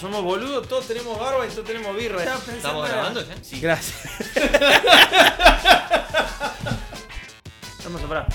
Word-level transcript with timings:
Somos 0.00 0.22
boludos, 0.22 0.68
todos 0.68 0.86
tenemos 0.86 1.18
barba 1.18 1.46
y 1.46 1.50
todos 1.50 1.64
tenemos 1.64 1.96
birra. 1.96 2.22
¿Estamos 2.22 2.88
grabando 2.88 3.26
ya? 3.26 3.34
Sí. 3.42 3.60
Gracias. 3.60 4.12
Vamos 7.84 8.02
a 8.02 8.06
parar. 8.08 8.26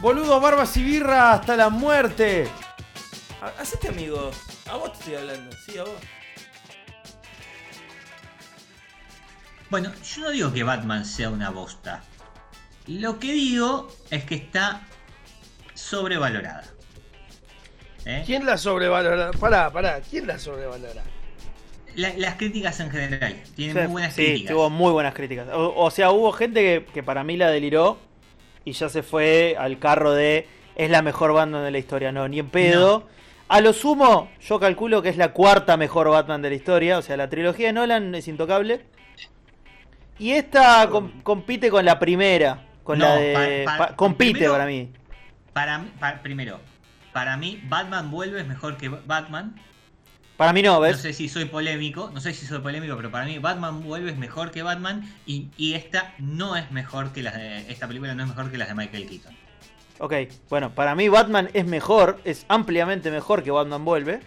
Boludos, 0.00 0.40
barbas 0.40 0.76
y 0.76 0.82
birra 0.82 1.32
hasta 1.34 1.56
la 1.56 1.68
muerte. 1.68 2.48
Ha- 3.42 3.60
Hacete 3.60 3.88
amigo. 3.88 4.30
A 4.70 4.76
vos 4.76 4.92
te 4.92 4.98
estoy 5.00 5.14
hablando. 5.16 5.54
Sí, 5.66 5.76
a 5.78 5.82
vos. 5.84 5.92
Bueno, 9.68 9.92
yo 10.02 10.22
no 10.22 10.30
digo 10.30 10.52
que 10.52 10.62
Batman 10.62 11.04
sea 11.04 11.28
una 11.30 11.50
bosta. 11.50 12.02
Lo 12.86 13.18
que 13.18 13.32
digo 13.32 13.88
es 14.10 14.24
que 14.24 14.36
está 14.36 14.82
sobrevalorada. 15.74 16.64
¿Eh? 18.06 18.22
¿Quién 18.26 18.46
la 18.46 18.56
sobrevalora? 18.56 19.30
Pará, 19.32 19.70
pará, 19.70 20.00
¿quién 20.08 20.26
la 20.26 20.38
sobrevalora? 20.38 21.02
La- 21.96 22.14
las 22.16 22.36
críticas 22.36 22.78
en 22.80 22.90
general. 22.90 23.36
Tienen 23.56 23.76
Sí, 23.76 23.82
muy 23.82 23.90
buenas 23.92 24.14
sí, 24.14 24.24
críticas. 24.24 24.52
tuvo 24.52 24.70
muy 24.70 24.92
buenas 24.92 25.14
críticas. 25.14 25.48
O, 25.52 25.74
o 25.76 25.90
sea, 25.90 26.10
hubo 26.12 26.32
gente 26.32 26.60
que, 26.62 26.86
que 26.92 27.02
para 27.02 27.24
mí 27.24 27.36
la 27.36 27.50
deliró 27.50 27.98
y 28.64 28.72
ya 28.72 28.88
se 28.88 29.02
fue 29.02 29.56
al 29.58 29.78
carro 29.78 30.12
de 30.12 30.46
es 30.76 30.88
la 30.90 31.02
mejor 31.02 31.32
Batman 31.34 31.64
de 31.64 31.70
la 31.70 31.78
historia. 31.78 32.12
No, 32.12 32.26
ni 32.28 32.38
en 32.38 32.48
pedo. 32.48 33.08
A 33.48 33.60
lo 33.60 33.72
sumo, 33.72 34.30
yo 34.40 34.60
calculo 34.60 35.02
que 35.02 35.08
es 35.08 35.16
la 35.16 35.32
cuarta 35.32 35.76
mejor 35.76 36.08
Batman 36.08 36.40
de 36.40 36.50
la 36.50 36.54
historia. 36.56 36.96
O 36.98 37.02
sea, 37.02 37.16
la 37.16 37.28
trilogía 37.28 37.66
de 37.66 37.72
Nolan 37.74 38.14
es 38.14 38.28
intocable. 38.28 38.82
Y 40.18 40.32
esta 40.32 40.86
com- 40.88 41.22
compite 41.22 41.70
con 41.70 41.84
la 41.84 41.98
primera. 41.98 42.66
Con 42.84 42.98
No, 42.98 43.06
la 43.06 43.16
de. 43.16 43.62
pa- 43.64 43.76
pa- 43.78 43.88
pa- 43.88 43.96
compite 43.96 44.32
primero- 44.32 44.52
para 44.52 44.66
mí. 44.66 44.90
Para 45.52 46.22
primero, 46.22 46.60
para 47.12 47.36
mí 47.36 47.62
Batman 47.68 48.10
vuelve 48.10 48.40
es 48.40 48.46
mejor 48.46 48.76
que 48.76 48.88
Batman. 48.88 49.54
Para 50.36 50.52
mí 50.54 50.62
no, 50.62 50.74
No 50.74 50.80
¿ves? 50.80 50.96
sé 50.96 51.12
si 51.12 51.28
soy 51.28 51.44
polémico, 51.44 52.10
no 52.14 52.20
sé 52.20 52.32
si 52.32 52.46
soy 52.46 52.60
polémico, 52.60 52.96
pero 52.96 53.10
para 53.10 53.26
mí 53.26 53.38
Batman 53.38 53.82
vuelve 53.82 54.10
es 54.10 54.16
mejor 54.16 54.50
que 54.50 54.62
Batman 54.62 55.02
y, 55.26 55.48
y 55.58 55.74
esta 55.74 56.14
no 56.18 56.56
es 56.56 56.70
mejor 56.70 57.12
que 57.12 57.22
las 57.22 57.34
de, 57.34 57.70
esta 57.70 57.86
película 57.86 58.14
no 58.14 58.22
es 58.22 58.28
mejor 58.30 58.50
que 58.50 58.56
las 58.56 58.68
de 58.68 58.74
Michael 58.74 59.06
Keaton. 59.06 59.36
Ok, 59.98 60.14
bueno, 60.48 60.74
para 60.74 60.94
mí 60.94 61.08
Batman 61.08 61.50
es 61.52 61.66
mejor, 61.66 62.20
es 62.24 62.46
ampliamente 62.48 63.10
mejor 63.10 63.42
que 63.42 63.50
Batman 63.50 63.84
Vuelve. 63.84 64.20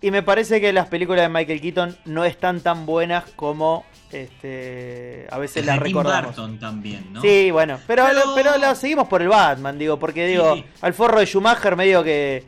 Y 0.00 0.10
me 0.10 0.22
parece 0.22 0.60
que 0.60 0.72
las 0.72 0.86
películas 0.88 1.22
de 1.22 1.28
Michael 1.28 1.60
Keaton 1.60 1.98
no 2.06 2.24
están 2.24 2.60
tan 2.60 2.86
buenas 2.86 3.24
como 3.36 3.84
este, 4.12 5.26
a 5.30 5.38
veces 5.38 5.64
las 5.66 5.76
de 5.78 5.84
Tim 5.84 5.96
recordamos. 5.96 6.36
Burton 6.36 6.58
también, 6.58 7.12
¿no? 7.12 7.20
Sí, 7.20 7.50
bueno, 7.50 7.78
pero, 7.86 8.04
Pero- 8.06 8.20
pero 8.34 8.58
la 8.58 8.74
seguimos 8.74 9.08
por 9.08 9.22
el 9.22 9.28
Batman, 9.28 9.78
digo, 9.78 9.98
porque 9.98 10.26
Sí, 10.26 10.32
digo, 10.32 10.54
sí. 10.56 10.64
al 10.80 10.94
forro 10.94 11.18
de 11.20 11.26
Schumacher 11.26 11.76
medio 11.76 12.02
que 12.02 12.44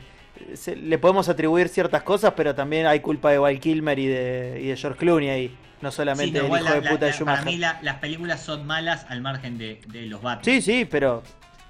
se- 0.55 0.75
le 0.75 0.97
podemos 0.97 1.29
atribuir 1.29 1.69
ciertas 1.69 2.03
cosas, 2.03 2.33
pero 2.35 2.55
también 2.55 2.85
hay 2.87 2.99
culpa 2.99 3.31
de 3.31 3.37
Val 3.37 3.59
Kilmer 3.59 3.97
y 3.99 4.07
de, 4.07 4.59
y 4.63 4.67
de 4.67 4.77
George 4.77 4.97
Clooney 4.99 5.29
ahí, 5.29 5.57
no 5.81 5.91
Sí, 5.91 5.97
solamente 5.97 6.37
del 6.37 6.45
igual 6.45 6.61
hijo 6.61 6.69
la- 6.69 6.75
de 6.75 6.81
la- 6.85 6.89
puta 6.91 7.05
de 7.05 7.11
la- 7.11 7.17
Schumacher. 7.17 7.39
para 7.43 7.51
mí 7.51 7.57
la- 7.57 7.79
las 7.81 7.95
películas 7.97 8.41
son 8.43 8.65
malas 8.65 9.05
al 9.09 9.21
margen 9.21 9.57
de, 9.57 9.81
de 9.87 10.03
los 10.07 10.21
Batman. 10.21 10.43
Sí, 10.45 10.61
sí, 10.61 10.85
pero 10.89 11.23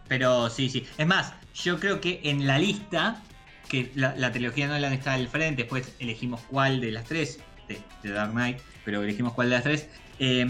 Pero 0.08 0.50
sí, 0.50 0.70
sí. 0.70 0.86
Es 0.98 1.08
más, 1.08 1.33
yo 1.55 1.80
creo 1.80 2.02
que 2.02 2.20
en 2.26 2.45
la 2.45 2.58
lista, 2.60 3.21
que 3.70 3.92
la, 3.95 4.14
la 4.17 4.32
trilogía 4.33 4.67
Nolan 4.67 4.92
está 4.92 5.14
al 5.14 5.30
frente, 5.30 5.61
después 5.64 5.95
elegimos 5.99 6.42
cuál 6.49 6.82
de 6.82 6.92
las 6.92 7.05
tres, 7.05 7.39
de, 7.73 8.08
de 8.09 8.14
Dark 8.14 8.32
Knight, 8.32 8.59
pero 8.86 9.02
elegimos 9.04 9.33
cuál 9.33 9.49
de 9.49 9.55
las 9.55 9.64
tres. 9.64 9.87
eh, 10.20 10.45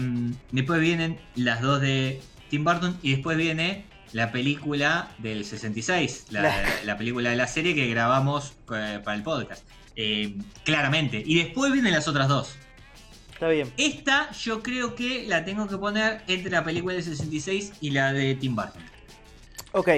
después 0.50 0.80
vienen 0.80 1.18
las 1.34 1.60
dos 1.60 1.80
de 1.80 2.20
Tim 2.50 2.64
Burton 2.64 2.98
y 3.02 3.12
después 3.12 3.36
viene 3.36 3.84
la 4.12 4.30
película 4.30 5.10
del 5.18 5.44
66, 5.44 6.26
la, 6.30 6.42
La- 6.42 6.64
la 6.84 6.98
película 6.98 7.30
de 7.30 7.36
la 7.36 7.46
serie 7.46 7.74
que 7.74 7.86
grabamos 7.88 8.52
eh, 8.74 9.00
para 9.02 9.16
el 9.16 9.22
podcast. 9.22 9.64
Eh, 9.96 10.34
claramente. 10.64 11.22
Y 11.24 11.36
después 11.36 11.72
vienen 11.72 11.92
las 11.92 12.08
otras 12.08 12.28
dos. 12.28 12.56
está 13.32 13.48
bien. 13.48 13.72
Esta 13.78 14.30
yo 14.32 14.62
creo 14.62 14.94
que 14.94 15.24
la 15.26 15.44
tengo 15.46 15.66
que 15.68 15.78
poner 15.78 16.22
entre 16.28 16.50
la 16.50 16.62
película 16.64 16.94
del 16.94 17.02
66 17.04 17.72
y 17.80 17.90
la 17.90 18.12
de 18.12 18.34
Tim 18.34 18.54
Burton. 18.54 18.82
Ok, 19.72 19.88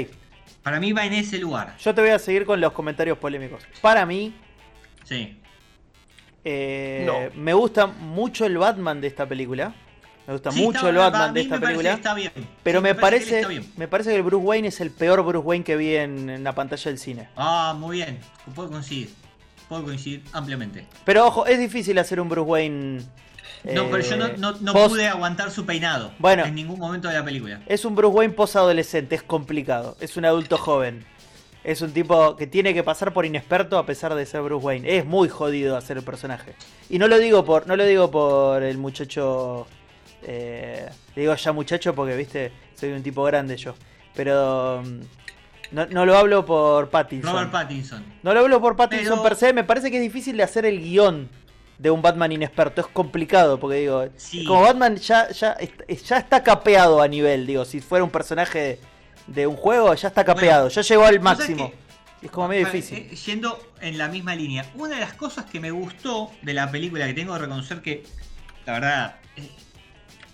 Para 0.63 0.79
mí 0.81 0.93
va 0.93 1.05
en 1.05 1.13
ese 1.15 1.39
lugar. 1.39 1.77
yo 1.79 1.93
te 1.95 2.01
voy 2.01 2.11
a 2.11 2.19
seguir 2.21 2.45
con 2.47 2.61
los 2.61 2.73
comentarios 2.73 3.19
polémicos. 3.19 3.63
Para 3.81 4.07
mí, 4.07 4.33
Sí. 5.05 5.37
Eh, 6.45 7.05
No. 7.07 7.41
Me 7.41 7.55
gusta 7.55 7.87
mucho 7.87 8.45
el 8.47 8.59
Batman 8.59 9.01
de 9.01 9.09
esta 9.09 9.27
película. 9.27 9.75
Me 10.27 10.33
gusta 10.35 10.51
Sí, 10.53 10.63
mucho 10.63 10.79
está- 10.79 10.89
el 10.91 10.97
Batman 10.97 11.35
de 11.35 11.41
esta 11.43 11.55
me 11.57 11.61
parece 11.61 11.77
película. 11.79 11.91
que 11.91 11.97
Está 12.01 12.15
bien. 12.15 12.49
Pero 12.63 12.79
Sí, 12.79 12.83
me, 12.83 12.95
parece, 12.95 13.37
está 13.37 13.49
bien. 13.49 13.73
me 13.77 13.89
parece 13.89 14.11
que 14.11 14.17
el 14.17 14.23
Bruce 14.23 14.45
Wayne 14.45 14.69
es 14.69 14.81
el 14.81 14.91
peor 14.91 15.23
Bruce 15.23 15.47
Wayne 15.47 15.65
que 15.65 15.77
vi 15.77 15.97
en, 15.97 16.31
en 16.31 16.45
la 16.45 16.55
pantalla 16.55 16.85
del 16.85 16.99
cine. 16.99 17.29
Ah, 17.37 17.75
muy 17.79 17.99
bien. 17.99 18.19
Puedo 18.55 18.71
coincidir. 18.71 19.11
Puedo 19.69 19.85
coincidir 19.85 20.23
ampliamente. 20.33 20.87
Pero 21.05 21.27
ojo, 21.27 21.47
es 21.47 21.59
difícil 21.59 21.99
hacer 21.99 22.21
un 22.21 22.29
Bruce 22.29 22.49
Wayne. 22.51 23.03
No, 23.65 23.83
eh, 23.85 23.89
pero 23.91 24.03
yo 24.03 24.17
no, 24.17 24.29
no, 24.37 24.53
no 24.61 24.73
post- 24.73 24.89
pude 24.91 25.09
aguantar 25.09 25.51
su 25.51 25.65
peinado. 25.67 26.13
Bueno. 26.19 26.45
En 26.45 26.55
ningún 26.55 26.79
momento 26.79 27.09
de 27.09 27.15
la 27.15 27.25
película. 27.25 27.61
Es 27.67 27.85
un 27.85 27.95
Bruce 27.95 28.15
Wayne 28.17 28.35
posadolescente, 28.35 29.15
es 29.15 29.23
complicado. 29.23 29.97
Es 30.01 30.17
un 30.17 30.25
adulto 30.27 30.57
joven. 30.59 31.05
Es 31.65 31.81
un 31.81 31.93
tipo 31.93 32.37
que 32.37 32.47
tiene 32.47 32.75
que 32.75 32.83
pasar 32.83 33.13
por 33.15 33.25
inexperto 33.25 33.79
a 33.79 33.87
pesar 33.87 34.15
de 34.15 34.27
ser 34.27 34.43
Bruce 34.43 34.65
Wayne. 34.67 34.99
Es 34.99 35.07
muy 35.07 35.29
jodido 35.31 35.77
hacer 35.77 35.97
el 35.97 36.03
personaje. 36.05 36.55
Y 36.91 36.99
no 36.99 37.09
lo 37.09 37.19
digo 37.19 37.45
por, 37.45 37.67
no 37.67 37.75
lo 37.77 37.85
digo 37.87 38.11
por 38.11 38.63
el 38.63 38.77
muchacho. 38.79 39.67
eh, 40.23 40.89
digo 41.17 41.35
ya 41.35 41.53
muchacho 41.53 41.95
porque, 41.95 42.17
viste, 42.17 42.53
soy 42.75 42.93
un 42.93 43.03
tipo 43.03 43.23
grande 43.25 43.57
yo. 43.57 43.75
Pero 44.15 44.83
mm, 44.85 45.01
no, 45.73 45.87
no 45.87 46.05
lo 46.07 46.17
hablo 46.19 46.45
por 46.45 46.91
Pattinson. 46.91 47.33
Robert 47.33 47.51
Pattinson. 47.51 48.05
No 48.23 48.35
lo 48.35 48.41
hablo 48.41 48.61
por 48.61 48.77
Pattinson 48.77 49.19
Pero- 49.19 49.23
per 49.23 49.37
se. 49.37 49.53
Me 49.55 49.65
parece 49.65 49.91
que 49.91 49.97
es 49.97 50.03
difícil 50.03 50.37
de 50.37 50.43
hacer 50.43 50.67
el 50.67 50.81
guion 50.81 51.29
de 51.79 51.91
un 51.91 52.03
Batman 52.03 52.31
inexperto. 52.33 52.83
Es 52.83 52.87
complicado 52.89 53.59
porque 53.59 53.79
digo, 53.79 54.05
Sí. 54.17 54.45
como 54.45 54.61
Batman 54.61 54.97
ya, 54.97 55.31
ya, 55.31 55.57
ya 55.59 56.19
está 56.19 56.43
capeado 56.43 57.01
a 57.01 57.09
nivel. 57.09 57.47
Digo, 57.47 57.65
si 57.65 57.81
fuera 57.81 58.05
un 58.05 58.11
personaje 58.11 58.79
de, 59.27 59.47
un 59.47 59.57
juego, 59.57 59.95
ya 59.95 60.09
está 60.09 60.25
capeado. 60.25 60.69
ya 60.69 60.83
llegó 60.83 61.05
al 61.05 61.19
¿vos 61.19 61.25
sabés 61.25 61.39
máximo. 61.49 61.73
Es 62.23 62.31
como 62.31 62.49
medio 62.49 62.65
difícil. 62.67 62.99
eh, 62.99 63.17
Yendo 63.17 63.73
en 63.81 63.99
la 63.99 64.09
misma 64.09 64.35
línea. 64.35 64.71
Una 64.77 64.95
de 64.95 65.01
las 65.01 65.13
cosas 65.13 65.45
que 65.45 65.61
me 65.61 65.71
gustó 65.71 66.31
de 66.43 66.55
la 66.55 66.71
película, 66.71 67.07
que 67.07 67.13
tengo 67.15 67.35
que 67.35 67.41
reconocer 67.41 67.83
que, 67.83 68.05
la 68.65 68.73
verdad, 68.73 69.17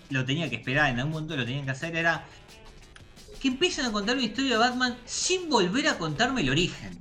lo 0.09 0.23
tenía 0.25 0.49
que 0.49 0.55
esperar, 0.57 0.89
en 0.89 0.99
algún 0.99 1.13
momento 1.13 1.35
lo 1.35 1.45
tenían 1.45 1.65
que 1.65 1.71
hacer, 1.71 1.95
era 1.95 2.23
que 3.41 3.47
empiezan 3.49 3.85
a 3.87 3.91
contar 3.91 4.15
una 4.15 4.25
historia 4.25 4.51
de 4.51 4.57
Batman 4.57 4.97
sin 5.05 5.49
volver 5.49 5.87
a 5.87 5.97
contarme 5.97 6.41
el 6.41 6.49
origen. 6.49 6.99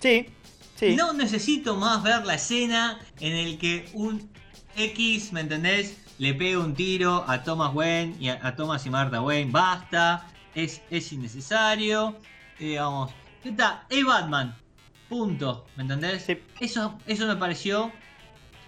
Sí, 0.00 0.26
sí. 0.74 0.96
No 0.96 1.12
necesito 1.12 1.76
más 1.76 2.02
ver 2.02 2.26
la 2.26 2.34
escena 2.34 3.00
en 3.20 3.32
el 3.32 3.56
que 3.56 3.88
un 3.94 4.30
X, 4.76 5.32
¿me 5.32 5.40
entendés? 5.40 5.96
Le 6.18 6.34
pega 6.34 6.58
un 6.58 6.74
tiro 6.74 7.24
a 7.28 7.42
Thomas 7.42 7.72
Wayne 7.74 8.16
y 8.18 8.28
a, 8.28 8.40
a 8.42 8.56
Thomas 8.56 8.84
y 8.84 8.90
Martha 8.90 9.22
Wayne. 9.22 9.50
Basta. 9.50 10.26
Es, 10.54 10.80
es 10.90 11.12
innecesario. 11.12 12.16
Y 12.58 12.66
digamos. 12.70 13.10
ya 13.44 13.50
Está, 13.50 13.86
es 13.88 14.04
Batman. 14.04 14.54
Punto. 15.08 15.66
¿Me 15.76 15.82
entendés? 15.82 16.22
Sí. 16.22 16.38
Eso, 16.60 16.98
eso 17.06 17.26
me 17.26 17.36
pareció 17.36 17.90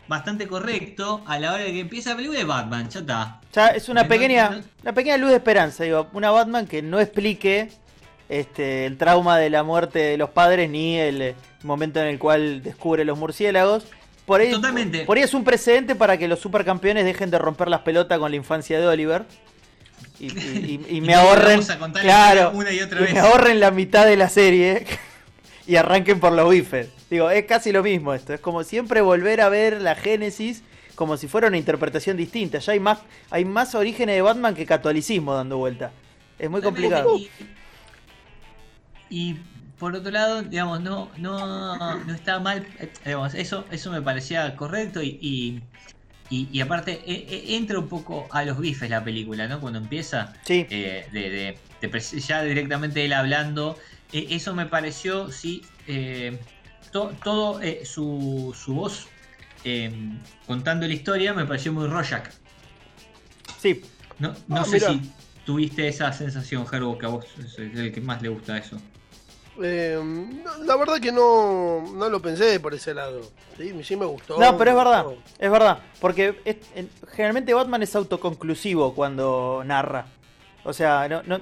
bastante 0.06 0.47
correcto 0.47 1.23
a 1.27 1.39
la 1.39 1.53
hora 1.55 1.62
de 1.65 1.73
que 1.73 1.81
empieza 1.81 2.11
la 2.11 2.17
película 2.17 2.38
de 2.38 2.44
Batman. 2.44 2.88
Ya 2.91 3.00
está. 3.00 3.41
Ya 3.53 3.69
es 3.69 3.88
una 3.88 4.06
pequeña, 4.06 4.50
no- 4.50 4.62
una 4.82 4.93
pequeña 4.93 5.17
luz 5.17 5.31
de 5.31 5.37
esperanza. 5.37 5.85
Digo, 5.85 6.08
una 6.12 6.31
Batman 6.31 6.67
que 6.67 6.82
no 6.82 7.00
explique 7.00 7.70
este, 8.29 8.87
el 8.87 8.99
trauma 8.99 9.38
de 9.38 9.50
la 9.50 9.62
muerte 9.62 9.99
de 10.00 10.17
los 10.19 10.31
padres 10.31 10.69
ni 10.70 10.97
el 10.99 11.23
eh, 11.23 11.35
momento 11.62 12.00
en 12.00 12.08
el 12.08 12.19
cual 12.19 12.62
descubre 12.62 13.05
los 13.05 13.19
murciélagos. 13.19 13.87
Por 14.26 14.41
ahí, 14.41 14.50
Totalmente. 14.50 15.05
Por 15.05 15.17
ahí 15.19 15.23
es 15.23 15.35
un 15.35 15.44
precedente 15.44 15.94
para 15.94 16.17
que 16.19 16.29
los 16.29 16.38
supercampeones 16.41 17.05
dejen 17.05 17.31
de 17.31 17.38
romper 17.38 17.69
las 17.69 17.81
pelotas 17.82 18.19
con 18.19 18.31
la 18.31 18.37
infancia 18.37 18.79
de 18.81 18.87
Oliver. 18.87 19.25
Y, 20.20 20.26
y- 20.38 20.81
y- 20.88 20.96
y 20.96 21.00
me 21.00 21.14
ahorren. 21.14 21.61
Claro, 21.62 22.40
historia 22.40 22.49
una 22.50 22.72
y 22.72 22.81
otra 22.81 23.00
y 23.00 23.05
vez. 23.05 23.12
me 23.14 23.20
ahorren 23.20 23.61
la 23.61 23.70
mitad 23.70 24.06
de 24.06 24.16
la 24.16 24.28
serie. 24.28 24.87
Y 25.66 25.76
arranquen 25.76 26.20
por 26.20 26.31
los 26.32 26.50
bifes. 26.50 26.90
Digo, 27.08 27.31
es 27.31 27.46
casi 27.46 27.72
lo 27.72 27.82
mismo 27.82 28.12
esto. 28.12 28.34
Es 28.34 28.40
como 28.40 28.62
siempre 28.64 29.00
volver 29.00 29.40
a 29.40 29.49
ver 29.49 29.81
la 29.81 29.94
Génesis 29.94 30.62
como 30.94 31.16
si 31.16 31.26
fuera 31.26 31.49
una 31.49 31.56
interpretación 31.56 32.19
distinta. 32.19 32.58
Ya 32.58 32.75
hay 32.75 32.81
más, 32.81 32.99
hay 33.31 33.46
más 33.46 33.75
orígenes 33.75 34.14
de 34.16 34.20
Batman 34.20 34.55
que 34.55 34.66
catolicismo 34.66 35.32
dando 35.32 35.56
vuelta. 35.56 35.90
Es 36.38 36.50
muy 36.50 36.60
complicado. 36.60 37.17
Y, 39.08 39.37
por 39.78 39.94
otro 39.94 40.10
lado, 40.10 40.43
digamos, 40.43 40.82
no, 40.82 41.10
no, 41.17 41.99
no 42.05 42.14
está 42.14 42.38
mal. 42.40 42.67
eh, 42.78 42.90
digamos, 43.05 43.32
eso, 43.34 43.64
eso 43.70 43.90
me 43.90 44.02
parecía 44.02 44.55
correcto 44.56 45.02
y, 45.02 45.19
y, 45.22 45.62
y, 46.34 46.48
y 46.50 46.60
aparte 46.60 47.00
e- 47.06 47.26
e- 47.52 47.56
entra 47.56 47.78
un 47.78 47.88
poco 47.88 48.26
a 48.32 48.44
los 48.44 48.58
bifes 48.58 48.90
la 48.90 49.04
película, 49.04 49.46
¿no? 49.46 49.60
Cuando 49.60 49.78
empieza, 49.78 50.34
Sí, 50.44 50.66
eh, 50.69 51.06
de, 51.12 51.31
de- 51.31 51.58
de 51.81 51.90
pres- 51.90 52.19
ya 52.26 52.42
directamente 52.42 53.04
él 53.04 53.12
hablando. 53.12 53.78
Eh, 54.12 54.26
eso 54.31 54.54
me 54.54 54.66
pareció, 54.66 55.31
sí, 55.31 55.62
eh, 55.86 56.38
to- 56.90 57.12
todo 57.22 57.60
eh, 57.62 57.82
su, 57.84 58.54
su 58.58 58.75
voz 58.75 59.06
eh, 59.64 59.92
contando 60.46 60.86
la 60.88 60.94
historia 60.94 61.32
me 61.34 61.46
pareció 61.46 61.72
muy 61.72 61.86
Rorschach. 61.86 62.28
sí. 63.60 63.81
No, 64.19 64.34
no 64.48 64.60
Ah, 64.60 64.64
sé 64.64 64.78
si 64.81 65.00
tuviste 65.44 65.88
esa 65.88 66.12
sensación, 66.12 66.66
Gerbo, 66.66 66.96
que 66.98 67.06
a 67.06 67.08
vos 67.10 67.26
es 67.38 67.58
el 67.58 67.92
que 67.92 68.00
más 68.00 68.22
le 68.22 68.28
gusta 68.28 68.56
eso. 68.58 68.81
Eh, 69.62 70.01
no, 70.03 70.65
la 70.65 70.77
verdad 70.77 70.99
que 71.01 71.12
no, 71.12 71.85
no 71.95 72.09
lo 72.09 72.21
pensé 72.21 72.59
por 72.59 72.75
ese 72.75 72.93
lado. 72.93 73.21
Sí, 73.56 73.73
sí 73.85 73.95
me 73.97 74.05
gustó. 74.05 74.39
No, 74.39 74.56
pero 74.59 74.71
es 74.73 74.77
verdad, 74.77 75.06
es 75.39 75.51
verdad. 75.51 75.79
Porque 76.01 76.41
es- 76.45 76.56
en- 76.75 76.91
generalmente 77.12 77.55
Batman 77.55 77.83
es 77.83 77.95
autoconclusivo 77.95 78.95
cuando 78.95 79.62
narra. 79.65 80.06
O 80.65 80.73
sea, 80.73 81.09
no, 81.09 81.23
no, 81.23 81.41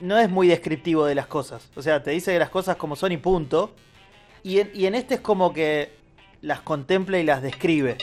no 0.00 0.18
es 0.18 0.28
muy 0.28 0.46
descriptivo 0.48 1.06
de 1.06 1.14
las 1.14 1.26
cosas. 1.26 1.68
O 1.74 1.80
sea, 1.82 2.02
te 2.02 2.10
dice 2.10 2.38
las 2.38 2.50
cosas 2.50 2.76
como 2.76 2.96
son 2.96 3.12
y 3.12 3.16
punto. 3.16 3.74
Y 4.42 4.58
en, 4.60 4.70
y 4.74 4.84
en 4.86 4.94
este 4.94 5.14
es 5.14 5.20
como 5.20 5.54
que 5.54 5.96
las 6.42 6.60
contempla 6.60 7.18
y 7.18 7.24
las 7.24 7.40
describe. 7.40 7.96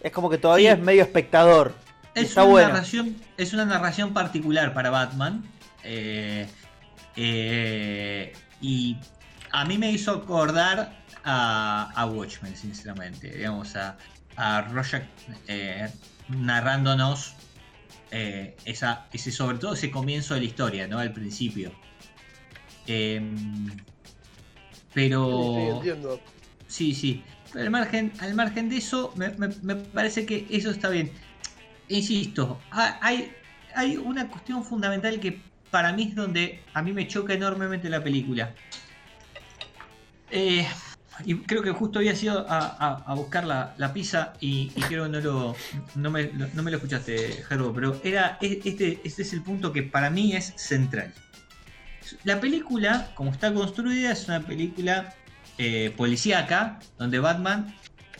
Es 0.00 0.12
como 0.12 0.30
que 0.30 0.38
todavía 0.38 0.74
Sí. 0.74 0.78
es 0.78 0.84
medio 0.84 1.02
espectador. 1.02 1.72
Es 2.14 2.28
está 2.28 2.44
una, 2.44 2.52
bueno. 2.52 2.68
narración, 2.68 3.16
es 3.36 3.52
una 3.52 3.64
narración 3.64 4.12
particular 4.14 4.72
para 4.74 4.90
Batman. 4.90 5.42
eh, 5.88 6.48
eh, 7.16 8.32
y 8.60 8.96
a 9.52 9.64
mí 9.64 9.78
me 9.78 9.90
hizo 9.90 10.12
acordar 10.12 10.96
a, 11.24 11.90
a 11.94 12.06
Watchmen, 12.06 12.54
sinceramente. 12.56 13.30
Digamos, 13.30 13.74
a, 13.76 13.96
a 14.36 14.62
Rorschach 14.62 15.04
eh, 15.48 15.88
narrándonos 16.28 17.34
eh, 18.10 18.56
esa, 18.64 19.06
ese, 19.12 19.32
sobre 19.32 19.58
todo 19.58 19.74
ese 19.74 19.90
comienzo 19.90 20.34
de 20.34 20.40
la 20.40 20.46
historia, 20.46 20.86
¿no? 20.88 20.98
Al 20.98 21.12
principio. 21.12 21.72
Em, 22.86 23.66
pero. 24.94 25.50
sí, 25.54 25.60
entiendo. 25.68 26.20
Sí, 26.68 26.94
sí. 26.94 27.24
Pero 27.52 27.64
al 27.64 27.70
margen, 27.70 28.12
al 28.20 28.34
margen 28.34 28.68
de 28.68 28.76
eso, 28.78 29.12
me, 29.16 29.30
me- 29.30 29.54
me 29.62 29.76
parece 29.76 30.26
que 30.26 30.46
eso 30.50 30.70
está 30.70 30.88
bien. 30.88 31.10
Insisto, 31.88 32.58
ha- 32.70 32.98
hay, 33.00 33.32
hay 33.74 33.96
una 33.96 34.28
cuestión 34.28 34.64
fundamental 34.64 35.20
que 35.20 35.40
para 35.70 35.92
mí 35.92 36.04
es 36.04 36.14
donde 36.14 36.62
a 36.74 36.82
mí 36.82 36.92
me 36.92 37.06
choca 37.06 37.34
enormemente 37.34 37.88
la 37.88 38.02
película. 38.02 38.54
Eh, 40.30 40.66
y 41.24 41.34
creo 41.36 41.62
que 41.62 41.70
justo 41.70 41.98
había 41.98 42.14
sido 42.14 42.44
a, 42.48 43.14
buscar 43.14 43.44
la, 43.44 43.74
la 43.78 43.92
pizza 43.92 44.34
y, 44.40 44.68
creo 44.88 45.04
que 45.04 45.10
no, 45.10 45.20
lo, 45.20 45.56
no, 45.94 46.10
me, 46.10 46.30
no 46.32 46.62
me 46.62 46.70
lo 46.70 46.76
escuchaste, 46.76 47.44
Gerbo, 47.48 47.72
pero 47.72 47.98
era, 48.04 48.38
este, 48.40 49.00
este 49.02 49.22
es 49.22 49.32
el 49.32 49.42
punto 49.42 49.72
que 49.72 49.82
para 49.82 50.10
mí 50.10 50.34
es 50.34 50.52
central. 50.56 51.12
La 52.24 52.40
película, 52.40 53.10
como 53.14 53.30
está 53.30 53.52
construida, 53.52 54.12
es 54.12 54.28
una 54.28 54.40
película 54.40 55.14
eh, 55.58 55.92
policíaca, 55.96 56.78
donde 56.98 57.18
Batman 57.18 57.74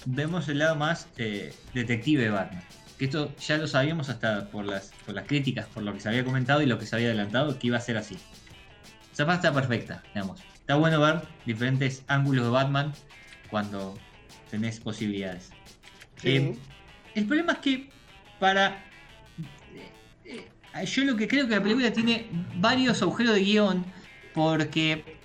vemos 0.07 0.49
el 0.49 0.59
lado 0.59 0.77
más 0.77 1.09
eh, 1.19 1.55
detective 1.75 2.25
de 2.25 2.31
Batman. 2.31 2.63
Que 2.99 3.07
esto 3.07 3.35
ya 3.37 3.59
lo 3.59 3.67
sabíamos 3.67 4.09
hasta 4.09 4.49
por 4.49 4.65
las, 4.65 4.93
por 5.05 5.15
las 5.15 5.27
críticas, 5.27 5.67
por 5.67 5.83
lo 5.83 5.93
que 5.93 6.01
se 6.01 6.09
había 6.09 6.25
comentado 6.25 6.63
y 6.63 6.67
lo 6.67 6.79
que 6.79 6.87
se 6.87 6.97
había 6.97 7.09
adelantado, 7.09 7.59
que 7.59 7.67
iba 7.67 7.77
a 7.77 7.81
ser 7.81 7.97
así. 7.97 8.17
Esa 9.13 9.35
está 9.35 9.53
perfecta, 9.53 10.03
digamos. 10.15 10.41
Está 10.55 10.77
bueno 10.77 11.01
ver 11.01 11.23
diferentes 11.45 12.03
ángulos 12.07 12.45
de 12.45 12.51
Batman 12.51 12.93
cuando 13.51 13.99
tenés 14.51 14.81
posibilidades. 14.81 15.51
Sí. 16.21 16.29
Eh, 16.29 16.59
el 17.15 17.27
problema 17.27 17.53
es 17.53 17.59
que 17.59 17.91
para... 18.39 18.85
eh, 20.25 20.49
eh, 20.75 20.87
yo 20.87 21.05
lo 21.05 21.17
que 21.17 21.29
creo 21.29 21.49
que 21.49 21.55
la 21.55 21.63
película 21.63 21.93
tiene 21.93 22.27
varios 22.57 23.01
agujeros 23.03 23.35
de 23.35 23.41
guion 23.41 23.85
porque 24.35 25.17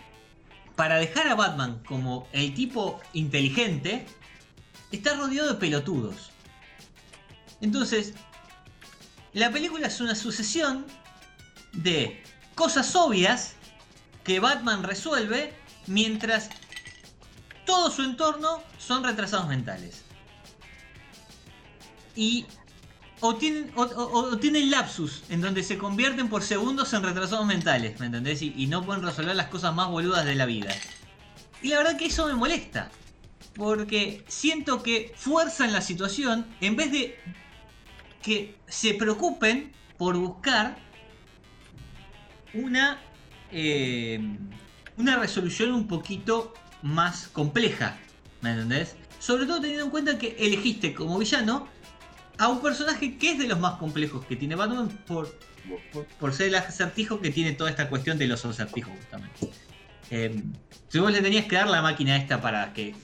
para 0.75 0.95
dejar 0.97 1.27
a 1.27 1.35
Batman 1.35 1.81
como 1.85 2.27
el 2.31 2.53
tipo 2.53 2.99
inteligente, 3.13 4.05
está 4.91 5.15
rodeado 5.15 5.53
de 5.53 5.59
pelotudos. 5.59 6.30
Entonces, 7.61 8.13
la 9.33 9.51
película 9.51 9.87
es 9.87 10.01
una 10.01 10.15
sucesión 10.15 10.85
de 11.73 12.21
cosas 12.55 12.95
obvias 12.95 13.53
que 14.23 14.39
Batman 14.39 14.83
resuelve 14.83 15.53
mientras 15.87 16.49
todo 17.65 17.89
su 17.89 18.03
entorno 18.03 18.61
son 18.77 19.03
retrasados 19.03 19.47
mentales. 19.47 20.01
Y 22.15 22.45
o 23.21 23.35
tienen, 23.35 24.71
lapsus 24.71 25.23
en 25.29 25.41
donde 25.41 25.63
se 25.63 25.77
convierten 25.77 26.27
por 26.27 26.41
segundos 26.41 26.91
en 26.93 27.03
retrasados 27.03 27.45
mentales, 27.45 27.99
¿me 27.99 28.07
entendés? 28.07 28.41
Y, 28.41 28.53
y 28.57 28.65
no 28.65 28.83
pueden 28.83 29.03
resolver 29.03 29.35
las 29.35 29.47
cosas 29.47 29.75
más 29.75 29.89
boludas 29.89 30.25
de 30.25 30.35
la 30.35 30.45
vida. 30.45 30.75
Y 31.61 31.69
la 31.69 31.77
verdad 31.77 31.97
que 31.97 32.07
eso 32.07 32.25
me 32.25 32.33
molesta. 32.33 32.89
Porque 33.53 34.25
siento 34.27 34.81
que 34.81 35.13
fuerzan 35.15 35.71
la 35.71 35.81
situación 35.81 36.47
en 36.61 36.75
vez 36.75 36.91
de 36.91 37.19
que 38.21 38.55
se 38.67 38.93
preocupen 38.93 39.71
por 39.97 40.17
buscar 40.17 40.77
una, 42.53 42.99
eh, 43.51 44.19
una 44.97 45.17
resolución 45.17 45.71
un 45.71 45.87
poquito 45.87 46.53
más 46.81 47.27
compleja. 47.27 47.97
¿Me 48.41 48.51
entendés? 48.51 48.95
Sobre 49.19 49.45
todo 49.45 49.61
teniendo 49.61 49.85
en 49.85 49.91
cuenta 49.91 50.17
que 50.17 50.35
elegiste 50.39 50.93
como 50.93 51.17
villano 51.19 51.67
a 52.37 52.47
un 52.47 52.61
personaje 52.61 53.17
que 53.17 53.31
es 53.31 53.37
de 53.37 53.47
los 53.47 53.59
más 53.59 53.77
complejos 53.77 54.25
que 54.25 54.35
tiene 54.35 54.55
Batman 54.55 54.89
por, 55.05 55.37
por, 56.19 56.33
ser 56.33 56.47
el 56.47 56.55
acertijo 56.55 57.21
que 57.21 57.29
tiene 57.29 57.51
toda 57.51 57.69
esta 57.69 57.87
cuestión 57.87 58.17
de 58.17 58.25
los 58.27 58.43
acertijos 58.43 58.93
justamente. 58.97 59.51
Eh, 60.09 60.41
si 60.87 60.99
vos 60.99 61.11
le 61.11 61.21
tenías 61.21 61.45
que 61.45 61.55
dar 61.55 61.69
la 61.69 61.81
máquina 61.81 62.17
esta 62.17 62.41
para 62.41 62.73
que, 62.73 62.95